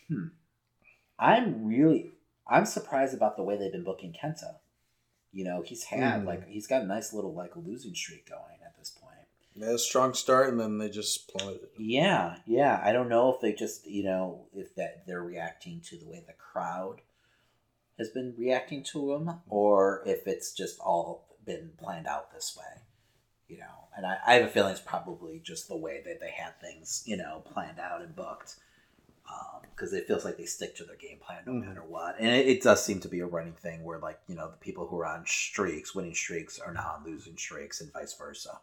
Hmm. 0.09 0.29
I'm 1.19 1.67
really 1.67 2.13
I'm 2.47 2.67
surprised 2.67 3.15
about 3.15 3.37
the 3.37 3.43
way 3.43 3.57
they've 3.57 3.73
been 3.73 3.85
booking 3.85 4.13
Kenta. 4.13 4.57
You 5.33 5.45
know, 5.45 5.63
he's 5.63 5.85
had 5.85 6.23
Mhm. 6.23 6.27
like 6.27 6.47
he's 6.49 6.67
got 6.67 6.83
a 6.83 6.87
nice 6.87 7.13
little 7.13 7.33
like 7.33 7.57
losing 7.57 7.95
streak 7.95 8.29
going 8.29 8.41
at 8.41 8.49
this 8.49 8.53
point. 8.55 8.64
They 9.57 9.67
had 9.67 9.77
a 9.77 9.79
strong 9.79 10.15
start 10.15 10.49
and 10.49 10.59
then 10.61 10.79
they 10.79 10.89
just 10.91 11.29
plummeted. 11.29 11.69
Yeah, 11.79 12.37
yeah. 12.47 12.81
I 12.85 12.93
don't 12.93 13.09
know 13.09 13.33
if 13.33 13.41
they 13.41 13.53
just 13.53 13.87
you 13.87 14.03
know 14.05 14.47
if 14.55 14.75
that 14.75 15.07
they're 15.07 15.23
reacting 15.23 15.81
to 15.83 15.97
the 15.99 16.07
way 16.07 16.23
the 16.27 16.33
crowd 16.33 17.01
has 17.99 18.09
been 18.11 18.35
reacting 18.37 18.83
to 18.83 19.09
them 19.13 19.41
or 19.49 20.03
if 20.07 20.27
it's 20.27 20.53
just 20.53 20.81
all 20.81 21.37
been 21.45 21.71
planned 21.79 22.07
out 22.07 22.33
this 22.33 22.57
way. 22.59 22.81
You 23.47 23.59
know, 23.59 23.89
and 23.97 24.07
I, 24.07 24.17
I 24.27 24.35
have 24.35 24.45
a 24.45 24.49
feeling 24.49 24.73
it's 24.73 24.81
probably 24.81 25.39
just 25.39 25.69
the 25.69 25.77
way 25.77 26.03
that 26.05 26.19
they 26.19 26.31
had 26.31 26.59
things, 26.61 27.03
you 27.07 27.17
know, 27.17 27.43
planned 27.45 27.79
out 27.79 28.01
and 28.03 28.17
booked. 28.17 28.57
Because 29.77 29.93
it 29.93 30.07
feels 30.07 30.25
like 30.25 30.37
they 30.37 30.45
stick 30.45 30.77
to 30.77 30.85
their 30.85 30.95
game 30.97 31.19
plan 31.19 31.43
no 31.47 31.53
Mhm. 31.53 31.67
matter 31.67 31.83
what, 31.83 32.15
and 32.21 32.29
it, 32.29 32.47
it 32.47 32.63
does 32.63 32.85
seem 32.85 33.01
to 33.01 33.09
be 33.09 33.19
a 33.19 33.27
running 33.27 33.55
thing 33.55 33.83
where, 33.83 33.99
like, 33.99 34.21
you 34.29 34.37
know, 34.37 34.49
the 34.49 34.57
people 34.57 34.87
who 34.87 34.97
are 35.01 35.07
on 35.07 35.27
streaks, 35.27 35.95
winning 35.97 36.15
streaks, 36.15 36.61
are 36.61 36.73
now 36.73 36.95
on 36.97 37.05
losing 37.05 37.37
streaks, 37.37 37.81
and 37.81 37.93
vice 37.93 38.15
versa. 38.15 38.61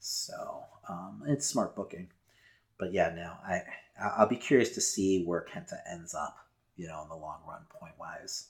So 0.00 0.64
um, 0.88 1.22
it's 1.26 1.46
smart 1.46 1.74
booking. 1.74 2.08
But 2.78 2.92
yeah, 2.92 3.12
no, 3.14 3.32
I 3.46 3.62
I'll 4.00 4.28
be 4.28 4.36
curious 4.36 4.70
to 4.70 4.80
see 4.80 5.24
where 5.24 5.46
Kenta 5.48 5.78
ends 5.90 6.14
up, 6.14 6.36
you 6.76 6.88
know, 6.88 7.02
in 7.02 7.08
the 7.08 7.14
long 7.14 7.40
run, 7.46 7.62
point 7.70 7.94
wise. 7.98 8.48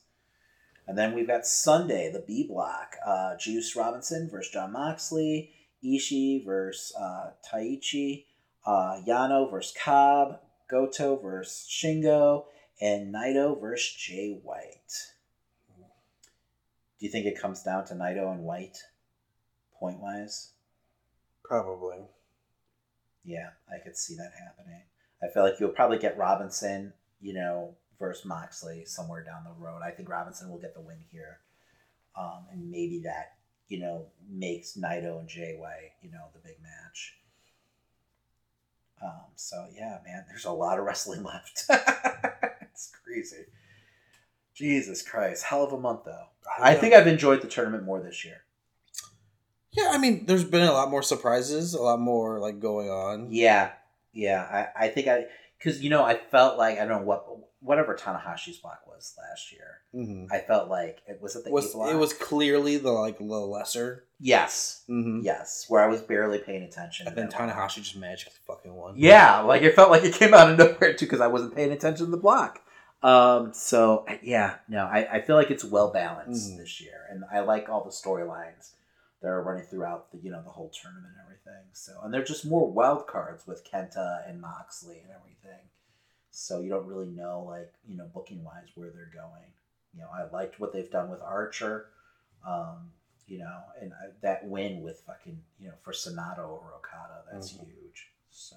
And 0.87 0.99
then 0.99 1.15
we've 1.15 1.27
got 1.27 1.47
Sunday, 1.47 2.11
the 2.13 2.25
B 2.27 2.47
block. 2.47 2.97
Uh, 3.07 3.37
Juice 3.37 3.75
Robinson 3.75 4.29
versus 4.31 4.53
John 4.53 4.73
Moxley. 4.73 5.53
Ishii 5.85 6.45
versus 6.45 6.95
uh, 6.99 7.31
Taichi. 7.51 8.27
Uh, 8.67 9.01
Yano 9.07 9.51
versus 9.51 9.75
Cobb. 9.83 10.41
Goto 10.71 11.17
versus 11.17 11.69
Shingo. 11.71 12.47
And 12.81 13.15
Naito 13.15 13.59
versus 13.61 13.95
Jay 13.95 14.39
White. 14.43 15.13
Do 16.99 17.07
you 17.07 17.13
think 17.13 17.27
it 17.27 17.39
comes 17.39 17.63
down 17.63 17.85
to 17.87 17.95
Naito 17.95 18.33
and 18.33 18.45
White, 18.45 18.79
point 19.79 20.01
wise? 20.01 20.54
Probably. 21.45 21.99
Yeah, 23.25 23.51
I 23.73 23.83
could 23.83 23.97
see 23.97 24.17
that 24.17 24.33
happening. 24.45 24.83
I 25.23 25.29
feel 25.29 25.43
like 25.43 25.61
you'll 25.61 25.71
probably 25.71 25.99
get 25.99 26.19
Robinson, 26.19 26.93
you 27.21 27.35
know, 27.35 27.75
versus 27.99 28.25
Moxley 28.25 28.85
somewhere 28.85 29.25
down 29.25 29.45
the 29.45 29.65
road. 29.65 29.81
I 29.85 29.91
think 29.91 30.09
Robinson 30.09 30.51
will 30.51 30.59
get 30.59 30.75
the 30.75 30.81
win 30.81 30.99
here. 31.11 31.41
Um, 32.17 32.47
and 32.53 32.71
maybe 32.71 33.01
that, 33.05 33.37
you 33.69 33.81
know, 33.81 34.07
makes 34.29 34.77
Naito 34.77 35.19
and 35.19 35.29
Jay 35.29 35.57
White, 35.59 35.93
you 36.03 36.11
know, 36.11 36.27
the 36.33 36.41
big 36.41 36.57
match. 36.63 37.17
Um, 39.03 39.33
so 39.35 39.67
yeah, 39.75 39.99
man, 40.07 40.25
there's 40.29 40.45
a 40.45 40.53
lot 40.53 40.79
of 40.79 40.85
wrestling 40.85 41.23
left. 41.25 41.65
it's 41.69 42.93
crazy. 43.05 43.45
Jesus 44.55 45.03
Christ. 45.03 45.45
Hell 45.45 45.65
of 45.65 45.73
a 45.73 45.81
month 45.81 46.05
though. 46.05 46.27
I 46.61 46.75
think 46.75 46.95
I've 46.95 47.07
enjoyed 47.07 47.43
the 47.43 47.49
tournament 47.49 47.85
more 47.85 48.01
this 48.01 48.25
year. 48.25 48.44
Yeah, 49.75 49.91
I 49.93 49.99
mean, 49.99 50.27
there's 50.27 50.45
been 50.45 50.63
a 50.63 50.73
lot 50.73 50.91
more 50.91 51.03
surprises, 51.03 51.75
a 51.75 51.83
lot 51.83 52.01
more 52.01 52.39
like 52.39 52.61
going 52.61 52.89
on. 52.91 53.29
Yeah, 53.31 53.73
yeah. 54.13 54.69
I, 54.77 54.85
I 54.87 54.89
think 54.89 55.09
I 55.09 55.27
because 55.59 55.83
you 55.83 55.91
know 55.91 56.03
I 56.05 56.17
felt 56.17 56.57
like 56.59 56.79
I 56.79 56.87
don't 56.87 57.01
know 57.01 57.07
what 57.07 57.27
whatever 57.61 57.95
Tanahashi's 57.97 58.59
block 58.59 58.81
was 58.87 59.15
last 59.19 59.51
year. 59.53 59.79
Mhm. 59.95 60.31
I 60.31 60.39
felt 60.41 60.69
like 60.69 61.01
it 61.09 61.21
was 61.21 61.35
it 61.35 61.45
the 61.45 61.51
was 61.51 61.75
it 61.75 61.97
was 61.97 62.13
clearly 62.13 62.77
the 62.77 62.91
like 62.93 63.19
the 63.19 63.25
lesser. 63.25 64.05
yes, 64.21 64.83
Mm-hmm. 64.89 65.21
yes, 65.23 65.65
where 65.69 65.83
I 65.83 65.87
was 65.89 66.03
barely 66.03 66.39
paying 66.39 66.63
attention. 66.63 67.07
And 67.09 67.17
then 67.17 67.29
to 67.31 67.37
that 67.37 67.41
one. 67.41 67.49
Tanahashi 67.51 67.77
just 67.83 67.97
magically 67.97 68.35
fucking 68.47 68.75
won. 68.75 68.95
Yeah, 68.97 69.41
like 69.41 69.63
it 69.63 69.75
felt 69.75 69.91
like 69.91 70.05
it 70.05 70.15
came 70.15 70.35
out 70.35 70.51
of 70.51 70.59
nowhere 70.59 70.93
too 70.95 71.07
because 71.07 71.21
I 71.21 71.27
wasn't 71.29 71.55
paying 71.57 71.73
attention 71.73 72.07
to 72.07 72.11
the 72.11 72.17
block. 72.19 72.61
Um, 73.03 73.53
so 73.53 74.07
yeah, 74.23 74.57
no, 74.69 74.85
I, 74.85 75.17
I 75.17 75.21
feel 75.23 75.37
like 75.37 75.51
it's 75.51 75.65
well 75.65 75.91
balanced 75.91 76.53
Mhm. 76.53 76.59
this 76.59 76.81
year, 76.81 77.07
and 77.11 77.25
I 77.33 77.41
like 77.41 77.69
all 77.69 77.83
the 77.85 77.91
storylines 77.91 78.71
that 79.25 79.31
are 79.31 79.43
running 79.43 79.65
throughout 79.65 80.13
the 80.13 80.19
you 80.19 80.31
know 80.31 80.43
the 80.43 80.51
whole 80.51 80.71
tournament 80.71 81.07
and 81.17 81.25
everything. 81.25 81.65
So 81.73 81.99
and 82.05 82.13
they're 82.13 82.23
just 82.23 82.45
more 82.45 82.71
wild 82.71 83.07
cards 83.07 83.47
with 83.47 83.65
Kenta 83.67 84.29
and 84.29 84.39
Moxley 84.39 84.99
and 85.03 85.11
everything. 85.11 85.65
So 86.31 86.61
you 86.61 86.69
don't 86.69 86.87
really 86.87 87.09
know 87.09 87.43
like 87.49 87.73
you 87.89 87.97
know 87.97 88.07
booking 88.13 88.45
wise 88.45 88.69
where 88.75 88.91
they're 88.91 89.11
going. 89.15 89.49
You 89.95 90.01
know, 90.01 90.09
I 90.13 90.31
liked 90.31 90.61
what 90.61 90.75
they've 90.75 90.91
done 90.91 91.09
with 91.09 91.23
Archer. 91.23 91.87
Um, 92.47 92.91
you 93.27 93.39
know, 93.39 93.59
and 93.81 93.93
I, 93.95 94.11
that 94.21 94.47
win 94.47 94.83
with 94.83 95.01
fucking 95.07 95.41
you 95.59 95.69
know 95.69 95.75
for 95.83 95.93
Sanada 95.93 96.41
or 96.47 96.75
Okada, 96.77 97.23
that's 97.33 97.55
Mhm. 97.55 97.65
huge. 97.65 98.11
So 98.31 98.57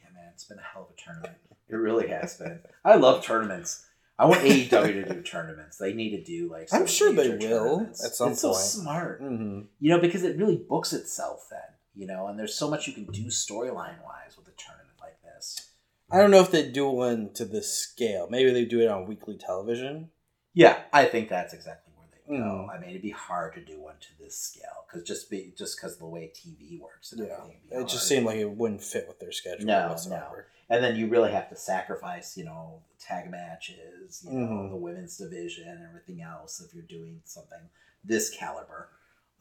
yeah, 0.00 0.10
man, 0.12 0.30
it's 0.34 0.44
been 0.44 0.58
a 0.58 0.62
hell 0.62 0.82
of 0.82 0.90
a 0.90 1.00
tournament. 1.00 1.36
It 1.68 1.76
really 1.76 2.08
has 2.08 2.36
been. 2.36 2.58
I 2.84 2.96
love 2.96 3.22
tournaments. 3.24 3.86
I 4.18 4.24
want 4.26 4.40
AEW 4.42 4.70
to 5.08 5.14
do 5.14 5.22
tournaments. 5.22 5.76
They 5.76 5.92
need 5.92 6.10
to 6.16 6.22
do 6.24 6.50
like. 6.50 6.68
I'm 6.72 6.86
sure 6.86 7.12
they 7.12 7.30
will 7.36 7.82
at 8.04 8.14
some 8.14 8.32
it's 8.32 8.40
so 8.40 8.52
smart, 8.52 9.22
Mm-hmm. 9.22 9.62
you 9.80 9.90
know, 9.90 10.00
because 10.00 10.22
it 10.24 10.36
really 10.38 10.56
books 10.56 10.92
itself. 10.92 11.46
Then 11.50 11.60
you 11.94 12.06
know, 12.06 12.26
and 12.26 12.38
there's 12.38 12.54
so 12.54 12.68
much 12.70 12.86
you 12.86 12.92
can 12.92 13.04
do 13.06 13.26
storyline 13.26 14.02
wise 14.04 14.36
with 14.36 14.48
a 14.48 14.52
tournament 14.58 14.98
like 15.00 15.20
this. 15.22 15.70
I 16.10 16.18
don't 16.18 16.30
know 16.30 16.40
if 16.40 16.50
they 16.50 16.68
do 16.70 16.88
one 16.88 17.30
to 17.34 17.44
this 17.44 17.72
scale. 17.72 18.28
Maybe 18.30 18.52
they 18.52 18.64
do 18.64 18.80
it 18.80 18.88
on 18.88 19.06
weekly 19.06 19.36
television. 19.36 20.10
Yeah, 20.54 20.78
I 20.92 21.04
think 21.06 21.28
that's 21.28 21.52
exactly 21.52 21.92
where 21.96 22.06
they 22.10 22.36
go. 22.38 22.42
Mhm. 22.42 22.70
I 22.74 22.78
mean, 22.80 22.90
it'd 22.90 23.02
be 23.02 23.10
hard 23.10 23.54
to 23.54 23.60
do 23.64 23.80
one 23.80 23.96
to 24.00 24.08
this 24.22 24.38
scale 24.38 24.84
because 24.86 25.06
just 25.06 25.30
be 25.30 25.52
just 25.58 25.76
because 25.76 25.94
of 25.94 25.98
the 25.98 26.06
way 26.06 26.32
TV 26.34 26.80
works 26.80 27.12
Yeah, 27.16 27.36
it'd 27.70 27.88
just 27.88 28.06
seemed 28.06 28.24
like 28.26 28.36
it 28.38 28.50
wouldn't 28.50 28.82
fit 28.82 29.06
with 29.08 29.18
their 29.20 29.32
schedule 29.32 29.66
No, 29.66 29.88
whatsoever. 29.88 30.46
And 30.68 30.82
then 30.82 30.96
you 30.96 31.06
really 31.08 31.30
have 31.32 31.48
to 31.50 31.56
sacrifice, 31.56 32.36
you 32.36 32.44
know, 32.44 32.82
tag 32.98 33.30
matches, 33.30 34.24
you 34.24 34.32
know, 34.32 34.46
Mhm. 34.46 34.70
the 34.70 34.76
women's 34.76 35.16
division, 35.16 35.68
and 35.68 35.84
everything 35.84 36.22
else 36.22 36.60
if 36.60 36.74
you're 36.74 36.82
doing 36.84 37.20
something 37.24 37.68
this 38.04 38.30
caliber. 38.30 38.88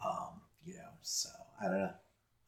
Um, 0.04 0.42
you 0.64 0.76
know, 0.76 0.90
so 1.02 1.30
I 1.60 1.66
don't 1.66 1.80
know. 1.80 1.94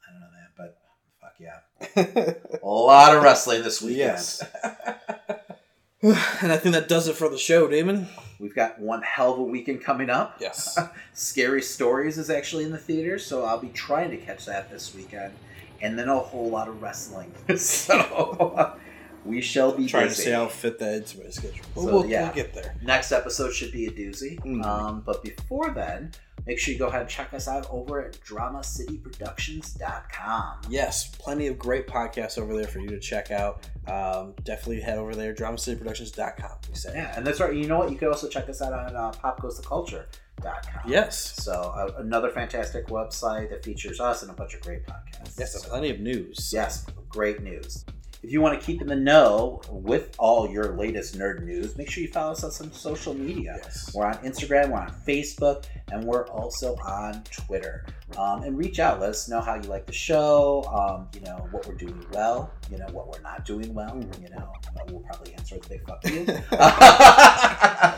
I 0.07 0.11
don't 0.11 0.19
know 0.21 0.29
that, 0.31 0.51
but 0.55 0.79
fuck 1.19 1.39
yeah. 1.39 2.59
a 2.63 2.67
lot 2.67 3.15
of 3.15 3.23
wrestling 3.23 3.63
this 3.63 3.81
weekend. 3.81 3.97
Yes. 3.99 4.43
and 6.01 6.51
I 6.51 6.57
think 6.57 6.73
that 6.75 6.87
does 6.87 7.07
it 7.07 7.15
for 7.15 7.29
the 7.29 7.37
show, 7.37 7.67
Damon. 7.67 8.07
We've 8.39 8.53
got 8.55 8.79
one 8.79 9.01
hell 9.01 9.33
of 9.33 9.39
a 9.39 9.43
weekend 9.43 9.83
coming 9.83 10.09
up. 10.11 10.37
Yes. 10.39 10.77
Scary 11.13 11.61
Stories 11.63 12.17
is 12.19 12.29
actually 12.29 12.63
in 12.65 12.71
the 12.71 12.77
theater, 12.77 13.17
so 13.17 13.43
I'll 13.43 13.57
be 13.59 13.69
trying 13.69 14.11
to 14.11 14.17
catch 14.17 14.45
that 14.45 14.69
this 14.69 14.93
weekend. 14.93 15.33
And 15.81 15.97
then 15.97 16.09
a 16.09 16.19
whole 16.19 16.49
lot 16.49 16.67
of 16.67 16.81
wrestling. 16.81 17.31
so 17.57 18.75
we 19.25 19.41
shall 19.41 19.71
be 19.73 19.87
trying 19.87 20.07
to 20.07 20.13
see 20.15 20.31
how 20.31 20.47
fit 20.47 20.79
that 20.79 20.93
into 20.95 21.19
my 21.23 21.29
schedule. 21.29 21.65
But 21.75 21.81
So, 21.81 21.87
we'll, 21.87 22.05
yeah. 22.05 22.23
we'll 22.25 22.33
get 22.33 22.53
there. 22.53 22.75
Next 22.81 23.11
episode 23.11 23.53
should 23.53 23.71
be 23.71 23.85
a 23.87 23.91
doozy. 23.91 24.39
Mhm. 24.41 24.65
Um, 24.65 25.01
but 25.05 25.23
before 25.23 25.69
then, 25.71 26.11
make 26.45 26.59
sure 26.59 26.73
you 26.73 26.79
go 26.79 26.87
ahead 26.87 27.01
and 27.01 27.09
check 27.09 27.33
us 27.33 27.47
out 27.47 27.67
over 27.69 28.01
at 28.01 28.13
DramaCityProductions.com. 28.21 30.57
Yes, 30.69 31.09
plenty 31.15 31.47
of 31.47 31.57
great 31.59 31.87
podcasts 31.87 32.37
over 32.37 32.53
there 32.55 32.67
for 32.67 32.79
you 32.79 32.89
to 32.89 32.99
check 32.99 33.31
out. 33.31 33.67
Um, 33.87 34.33
definitely 34.43 34.81
head 34.81 34.97
over 34.97 35.15
there, 35.15 35.33
DramaCityProductions.com. 35.33 36.51
We 36.69 36.75
say. 36.75 36.91
Yeah, 36.95 37.13
and 37.17 37.25
that's 37.25 37.39
right. 37.39 37.53
You 37.53 37.67
know 37.67 37.79
what? 37.79 37.91
You 37.91 37.97
can 37.97 38.07
also 38.09 38.27
check 38.29 38.47
us 38.49 38.61
out 38.61 38.73
on 38.73 38.95
uh, 38.95 39.11
PopGoesToCulture.com. 39.11 40.05
Yes. 40.87 41.43
So 41.43 41.51
uh, 41.53 41.93
another 41.97 42.29
fantastic 42.29 42.87
website 42.87 43.49
that 43.49 43.63
features 43.63 43.99
us 43.99 44.21
and 44.21 44.31
a 44.31 44.33
bunch 44.33 44.53
of 44.53 44.61
great 44.61 44.85
podcasts. 44.85 45.37
Yes, 45.39 45.53
So- 45.61 45.67
plenty 45.69 45.89
of 45.89 45.99
news. 45.99 46.51
Yes, 46.53 46.85
great 47.09 47.41
news. 47.43 47.85
If 48.23 48.31
you 48.31 48.41
want 48.41 48.59
to 48.59 48.65
keep 48.65 48.81
in 48.81 48.87
the 48.87 48.95
know 48.95 49.61
with 49.69 50.15
all 50.17 50.49
your 50.49 50.75
latest 50.75 51.17
nerd 51.17 51.43
news, 51.43 51.77
make 51.77 51.87
sure 51.89 52.01
you 52.01 52.09
follow 52.09 52.31
us 52.31 52.43
on 52.43 52.51
some 52.51 52.71
social 52.71 53.13
media. 53.13 53.59
We're 53.93 54.07
on 54.07 54.15
Instagram, 54.17 54.69
we're 54.71 54.79
on 54.79 54.91
Facebook, 55.07 55.65
and 55.91 56.03
we're 56.03 56.25
also 56.27 56.75
on 56.77 57.23
Twitter. 57.31 57.85
Um, 58.17 58.41
and 58.41 58.57
reach 58.57 58.79
out, 58.79 58.99
let 58.99 59.11
us 59.11 59.29
know 59.29 59.39
how 59.39 59.53
you 59.55 59.61
like 59.69 59.85
the 59.85 59.93
show, 59.93 60.63
um, 60.63 61.07
you 61.13 61.21
know, 61.25 61.47
what 61.51 61.67
we're 61.67 61.75
doing 61.75 62.03
well, 62.11 62.51
you 62.71 62.79
know, 62.79 62.87
what 62.87 63.07
we're 63.07 63.21
not 63.21 63.45
doing 63.45 63.71
well, 63.73 63.95
you 64.19 64.29
know, 64.29 64.51
we'll 64.89 65.01
probably 65.01 65.33
answer 65.35 65.55
a 65.63 65.69
big 65.69 65.85
fuck 65.85 66.03
you. 66.09 66.25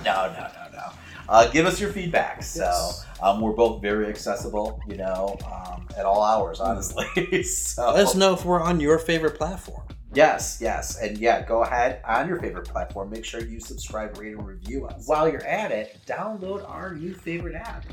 no, 0.03 0.33
no, 0.33 0.47
no, 0.53 0.67
no. 0.73 0.91
Uh, 1.29 1.47
give 1.51 1.67
us 1.67 1.79
your 1.79 1.91
feedback. 1.91 2.41
So 2.41 2.91
um, 3.21 3.39
we're 3.39 3.53
both 3.53 3.83
very 3.83 4.07
accessible, 4.07 4.81
you 4.87 4.97
know, 4.97 5.37
um, 5.45 5.87
at 5.95 6.03
all 6.03 6.23
hours, 6.23 6.59
honestly. 6.59 7.05
so 7.43 7.93
Let 7.93 8.07
us 8.07 8.15
know 8.15 8.33
if 8.33 8.43
we're 8.43 8.59
on 8.59 8.79
your 8.79 8.97
favorite 8.97 9.35
platform. 9.35 9.83
Yes, 10.11 10.57
yes, 10.59 10.99
and 10.99 11.19
yeah, 11.19 11.45
go 11.45 11.61
ahead 11.61 12.01
on 12.03 12.27
your 12.27 12.39
favorite 12.39 12.67
platform. 12.67 13.11
Make 13.11 13.23
sure 13.23 13.41
you 13.43 13.59
subscribe, 13.59 14.17
rate, 14.17 14.33
and 14.33 14.45
review 14.45 14.87
us. 14.87 15.07
While 15.07 15.29
you're 15.29 15.45
at 15.45 15.71
it, 15.71 15.99
download 16.07 16.67
our 16.67 16.95
new 16.95 17.13
favorite 17.13 17.53
app. 17.53 17.85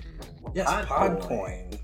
Yes, 0.55 0.67
Podcoin. 0.67 1.21
Podcoin. 1.21 1.79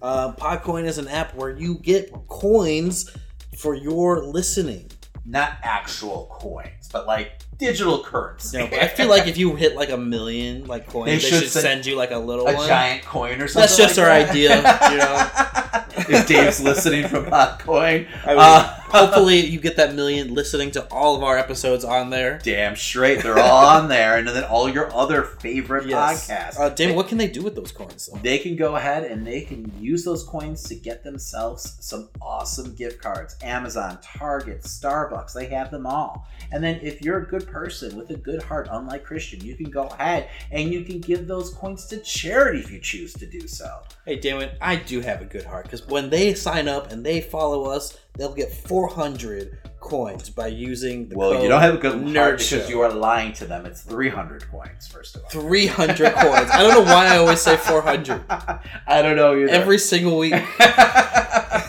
Uh, 0.00 0.32
Podcoin 0.32 0.84
is 0.84 0.96
an 0.96 1.08
app 1.08 1.34
where 1.34 1.50
you 1.50 1.74
get 1.80 2.10
coins 2.28 3.14
for 3.58 3.74
your 3.74 4.24
listening. 4.24 4.90
Not 5.26 5.58
actual 5.62 6.28
coins, 6.32 6.88
but 6.90 7.06
like 7.06 7.43
digital 7.58 8.02
currency. 8.02 8.58
You 8.58 8.68
know, 8.68 8.76
I 8.78 8.88
feel 8.88 9.08
like 9.08 9.26
if 9.26 9.36
you 9.36 9.54
hit 9.56 9.76
like 9.76 9.90
a 9.90 9.96
million 9.96 10.66
like 10.66 10.88
coins, 10.88 11.06
they, 11.06 11.18
should, 11.18 11.48
send, 11.48 11.86
you 11.86 11.96
like 11.96 12.10
a 12.10 12.18
little 12.18 12.46
a 12.46 12.54
one. 12.54 12.68
giant 12.68 13.04
coin 13.04 13.40
or 13.40 13.48
something. 13.48 13.60
That's 13.62 13.76
just 13.76 13.96
like 13.96 14.06
our 14.06 14.18
that. 14.18 14.30
idea, 14.30 14.56
you 14.90 14.98
know. 14.98 16.18
if 16.18 16.26
Dave's 16.26 16.60
listening 16.60 17.08
from 17.08 17.24
Podcoin, 17.26 18.06
I 18.24 18.28
mean, 18.28 18.38
uh, 18.38 18.80
hopefully 18.94 19.40
you 19.46 19.58
get 19.60 19.76
that 19.76 19.94
million 19.94 20.34
listening 20.34 20.70
to 20.72 20.84
all 20.92 21.16
of 21.16 21.22
our 21.22 21.36
episodes 21.38 21.84
on 21.84 22.10
there. 22.10 22.38
damn 22.42 22.76
straight, 22.76 23.22
they're 23.22 23.38
all 23.38 23.66
on 23.66 23.88
there, 23.88 24.16
and 24.18 24.26
then 24.28 24.44
all 24.44 24.68
your 24.68 24.92
other 24.94 25.22
favorite 25.24 25.86
Yes. 25.86 26.28
podcasts. 26.28 26.58
Uh, 26.60 26.68
Damon, 26.70 26.96
what 26.96 27.08
can 27.08 27.18
they 27.18 27.28
do 27.28 27.42
with 27.42 27.54
those 27.54 27.72
coins? 27.72 28.08
Though? 28.12 28.18
they 28.22 28.38
can 28.38 28.56
go 28.56 28.76
ahead 28.76 29.04
and 29.04 29.26
they 29.26 29.40
can 29.42 29.72
use 29.78 30.04
those 30.04 30.22
coins 30.24 30.62
to 30.64 30.74
get 30.74 31.02
themselves 31.04 31.76
some 31.80 32.08
awesome 32.22 32.74
gift 32.74 33.00
cards. 33.02 33.36
Amazon, 33.42 33.98
Target, 34.02 34.62
Starbucks, 34.62 35.32
they 35.32 35.46
have 35.46 35.70
them 35.70 35.86
all. 35.86 36.26
And 36.52 36.62
then 36.62 36.78
if 36.82 37.02
you're 37.02 37.18
a 37.18 37.26
good 37.26 37.46
person 37.46 37.96
with 37.96 38.10
a 38.10 38.16
good 38.16 38.42
heart, 38.42 38.68
unlike 38.70 39.04
Christian, 39.04 39.40
you 39.44 39.56
can 39.56 39.70
go 39.70 39.84
ahead 39.84 40.28
and 40.50 40.72
you 40.72 40.84
can 40.84 41.00
give 41.00 41.26
those 41.26 41.50
coins 41.50 41.86
to 41.86 41.98
charity 41.98 42.60
if 42.60 42.70
you 42.70 42.78
choose 42.80 43.12
to 43.14 43.26
do 43.26 43.46
so. 43.48 43.80
Hey, 44.04 44.16
Damon, 44.16 44.50
I 44.60 44.76
do 44.76 45.00
have 45.00 45.20
a 45.22 45.24
good 45.24 45.44
heart 45.44 45.64
because 45.64 45.86
when 45.86 46.10
they 46.10 46.34
sign 46.34 46.68
up 46.68 46.90
and 46.92 47.04
they 47.04 47.20
follow 47.20 47.64
us, 47.64 47.96
they'll 48.16 48.34
get 48.34 48.52
400 48.52 49.58
coins 49.80 50.30
by 50.30 50.46
using 50.46 51.08
the 51.08 51.16
Well, 51.16 51.32
code 51.32 51.42
you 51.42 51.48
don't 51.48 51.60
have 51.60 51.74
a 51.74 51.78
good 51.78 51.96
Nerd 52.00 52.38
because 52.38 52.46
Show. 52.64 52.68
you 52.68 52.80
are 52.80 52.90
lying 52.92 53.32
to 53.34 53.44
them. 53.46 53.66
It's 53.66 53.82
300 53.82 54.50
coins, 54.50 54.86
first 54.88 55.16
of 55.16 55.22
all. 55.24 55.28
300 55.30 55.96
coins. 56.14 56.50
I 56.50 56.62
don't 56.62 56.72
know 56.72 56.80
why 56.92 57.08
I 57.08 57.18
always 57.18 57.40
say 57.42 57.56
400. 57.56 58.24
I 58.30 59.02
don't 59.02 59.16
know 59.16 59.36
either. 59.36 59.48
Every 59.50 59.78
single 59.78 60.16
week. 60.18 60.32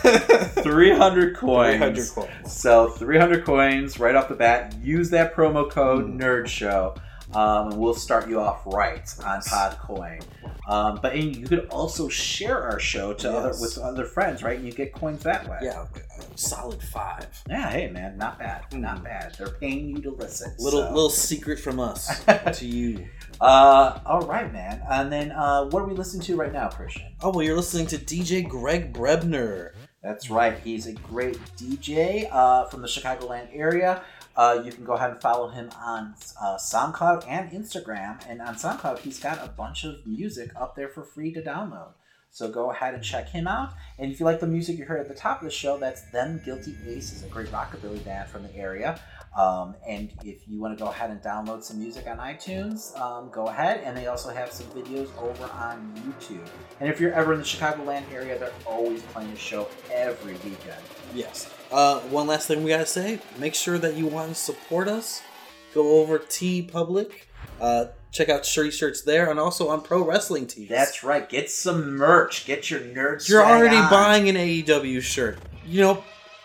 300 0.05 1.35
coins. 1.35 1.77
300 1.77 2.09
coins. 2.13 2.53
So 2.53 2.89
300 2.89 3.45
coins 3.45 3.99
right 3.99 4.15
off 4.15 4.29
the 4.29 4.35
bat. 4.35 4.75
Use 4.81 5.09
that 5.11 5.35
promo 5.35 5.69
code 5.69 6.05
Hmm. 6.05 6.19
Nerd 6.21 6.47
Show, 6.47 6.95
um, 7.35 7.71
and 7.71 7.77
we'll 7.77 7.93
start 7.93 8.29
you 8.29 8.39
off 8.39 8.65
right 8.65 9.13
on 9.23 9.41
Podcoin. 9.41 10.23
Um, 10.67 10.99
but 11.01 11.13
and 11.13 11.35
you 11.35 11.45
could 11.45 11.67
also 11.69 12.09
share 12.09 12.63
our 12.63 12.79
show 12.79 13.13
to 13.13 13.31
other 13.31 13.53
with 13.59 13.77
other 13.77 14.05
friends, 14.05 14.41
right? 14.41 14.57
And 14.57 14.65
you 14.65 14.71
get 14.71 14.93
coins 14.93 15.21
that 15.23 15.47
way. 15.47 15.59
Yeah, 15.61 15.85
solid 16.35 16.81
five. 16.81 17.27
Yeah. 17.47 17.69
Hey, 17.69 17.89
man, 17.91 18.17
not 18.17 18.39
bad. 18.39 18.65
Not 18.73 19.03
bad. 19.03 19.35
They're 19.37 19.49
paying 19.49 19.89
you 19.89 20.01
to 20.01 20.11
listen. 20.11 20.51
Hmm. 20.57 20.63
Little 20.63 20.81
so. 20.81 20.89
little 20.89 21.09
secret 21.09 21.59
from 21.59 21.79
us 21.79 22.23
to 22.53 22.65
you. 22.65 23.07
Uh, 23.39 23.99
all 24.05 24.21
right, 24.21 24.51
man. 24.51 24.81
And 24.89 25.11
then 25.11 25.31
uh, 25.31 25.65
what 25.65 25.81
are 25.81 25.85
we 25.85 25.93
listening 25.93 26.23
to 26.23 26.35
right 26.35 26.53
now, 26.53 26.69
Christian? 26.69 27.15
Oh 27.21 27.31
well, 27.31 27.43
you're 27.43 27.55
listening 27.55 27.87
to 27.87 27.97
DJ 27.97 28.47
Greg 28.47 28.93
Brebner. 28.93 29.73
That's 30.05 30.29
right. 30.29 30.57
He's 30.59 30.85
a 30.85 30.93
great 30.93 31.39
DJ 31.57 32.29
uh, 32.31 32.65
from 32.65 32.83
the 32.83 32.87
Chicagoland 32.87 33.47
area. 33.51 34.03
Uh, 34.35 34.61
you 34.63 34.71
can 34.71 34.83
go 34.83 34.93
ahead 34.93 35.11
and 35.11 35.21
follow 35.21 35.49
him 35.49 35.69
on 35.81 36.15
uh, 36.41 36.57
SoundCloud 36.57 37.25
and 37.27 37.51
Instagram. 37.51 38.19
And 38.27 38.41
on 38.41 38.55
SoundCloud, 38.55 38.99
he's 38.99 39.19
got 39.19 39.43
a 39.43 39.47
bunch 39.47 39.83
of 39.85 40.05
music 40.05 40.51
up 40.59 40.75
there 40.75 40.89
for 40.89 41.03
free 41.03 41.33
to 41.33 41.41
download. 41.41 41.93
So 42.31 42.49
go 42.49 42.69
ahead 42.69 42.93
and 42.93 43.01
check 43.01 43.29
him 43.29 43.47
out. 43.47 43.71
And 43.97 44.11
if 44.11 44.19
you 44.19 44.25
like 44.25 44.41
the 44.41 44.47
music 44.47 44.77
you 44.77 44.83
heard 44.83 44.99
at 44.99 45.07
the 45.07 45.15
top 45.15 45.39
of 45.39 45.45
the 45.45 45.51
show, 45.51 45.77
that's 45.77 46.01
Them 46.11 46.41
Guilty 46.43 46.75
Ace, 46.85 47.13
is 47.13 47.23
a 47.23 47.27
great 47.27 47.47
rockabilly 47.47 48.03
band 48.03 48.27
from 48.29 48.43
the 48.43 48.53
area. 48.53 48.99
Um, 49.37 49.73
and 49.87 50.11
if 50.21 50.45
you 50.45 50.59
want 50.59 50.77
to 50.77 50.83
go 50.83 50.89
ahead 50.89 51.11
and 51.11 51.21
download 51.21 51.63
some 51.63 51.79
music 51.79 52.07
on 52.07 52.17
iTunes, 52.17 52.97
um, 52.99 53.29
go 53.31 53.47
ahead. 53.47 53.81
And 53.85 53.95
they 53.95 54.07
also 54.07 54.31
have 54.31 54.51
some 54.51 54.67
videos 54.67 55.07
over 55.17 55.45
on 55.45 55.93
YouTube. 56.05 56.45
And 56.81 56.89
if 56.89 56.99
you're 56.99 57.13
ever 57.13 57.31
in 57.31 57.39
the 57.39 57.45
Chicagoland 57.45 58.03
area, 58.11 58.37
they're 58.37 58.51
always 58.65 59.01
playing 59.03 59.31
a 59.31 59.37
show 59.37 59.69
every 59.89 60.33
weekend. 60.33 60.81
Yes. 61.13 61.49
Uh, 61.75 61.99
one 62.03 62.25
last 62.25 62.47
thing 62.47 62.63
we 62.63 62.69
gotta 62.69 62.85
say: 62.85 63.19
make 63.37 63.53
sure 63.53 63.77
that 63.77 63.97
you 63.97 64.07
want 64.07 64.29
to 64.29 64.35
support 64.35 64.87
us. 64.87 65.21
Go 65.73 65.99
over 65.99 66.19
Teepublic. 66.19 67.11
Uh, 67.59 67.87
check 68.13 68.29
out 68.29 68.45
Shirty 68.45 68.71
Shirts 68.71 69.01
there, 69.01 69.29
and 69.29 69.37
also 69.37 69.67
on 69.67 69.81
Pro 69.81 70.01
Wrestling 70.01 70.47
Tees. 70.47 70.69
That's 70.69 71.03
right. 71.03 71.27
Get 71.27 71.51
some 71.51 71.97
merch. 71.97 72.45
Get 72.45 72.71
your 72.71 72.79
nerd. 72.79 73.27
You're 73.27 73.45
already 73.45 73.75
on. 73.75 73.89
buying 73.89 74.29
an 74.29 74.37
AEW 74.37 75.01
shirt. 75.01 75.37
You 75.67 75.81
know, 75.81 76.03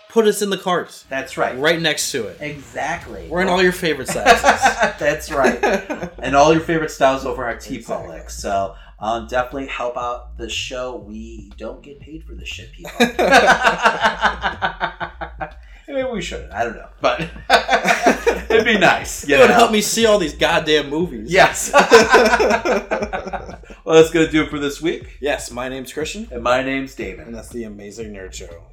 put 0.09 0.27
us 0.27 0.43
in 0.43 0.51
the 0.51 0.59
cart. 0.59 1.05
That's 1.09 1.37
right. 1.37 1.57
Right 1.57 1.81
next 1.81 2.11
to 2.11 2.27
it. 2.27 2.39
Exactly. 2.41 3.29
We're 3.29 3.43
in 3.43 3.49
all 3.49 3.63
your 3.63 3.71
favorite 3.71 4.09
sizes. 4.09 4.43
That's 4.99 5.31
right. 5.31 5.63
and 6.19 6.35
all 6.35 6.53
your 6.53 6.63
favorite 6.63 6.91
styles 6.91 7.25
over 7.25 7.49
at 7.49 7.59
Teepublic. 7.59 8.33
So 8.33 8.75
um, 9.01 9.27
definitely 9.27 9.67
help 9.67 9.97
out 9.97 10.37
the 10.37 10.49
show. 10.49 10.97
We 10.97 11.51
don't 11.57 11.83
get 11.83 12.01
paid 12.01 12.25
for 12.25 12.35
this 12.35 12.49
shit, 12.49 12.73
people. 12.73 12.93
Maybe 15.89 16.09
we 16.09 16.23
shouldn't. 16.23 16.53
I 16.53 16.65
don't 16.65 16.77
know. 16.77 16.89
But 17.01 17.21
it'd 18.51 18.65
be 18.65 18.79
nice. 18.79 19.27
you 19.27 19.35
it 19.35 19.41
would 19.41 19.51
help 19.51 19.73
me 19.73 19.81
see 19.81 20.07
all 20.07 20.19
these 20.19 20.35
goddamn 20.35 20.89
movies. 20.89 21.33
Yes. 21.33 21.73
well, 21.73 21.89
that's 23.97 24.11
going 24.11 24.27
to 24.27 24.31
do 24.31 24.43
it 24.43 24.51
for 24.51 24.59
this 24.59 24.81
week. 24.81 25.19
Yes, 25.21 25.51
my 25.51 25.69
name's 25.69 25.93
Christian. 25.93 26.29
And 26.31 26.43
my 26.43 26.63
name's 26.63 26.95
David. 26.95 27.27
And 27.27 27.35
that's 27.35 27.49
the 27.49 27.65
Amazing 27.65 28.13
Nerd 28.13 28.33
Show. 28.33 28.70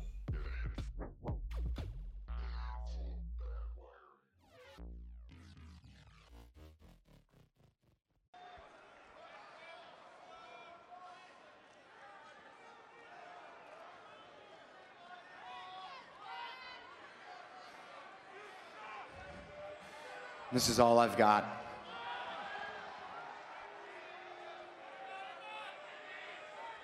This 20.57 20.69
is 20.69 20.79
all 20.79 20.97
I've 20.97 21.15
got. 21.17 21.45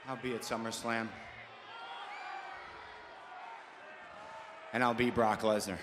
I'll 0.07 0.15
be 0.15 0.35
at 0.35 0.41
SummerSlam. 0.41 1.07
And 4.73 4.83
I'll 4.83 4.93
be 4.93 5.09
Brock 5.09 5.41
Lesnar. 5.41 5.79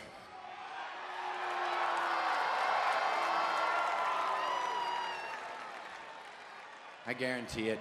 I 7.09 7.13
guarantee 7.13 7.71
it. 7.71 7.81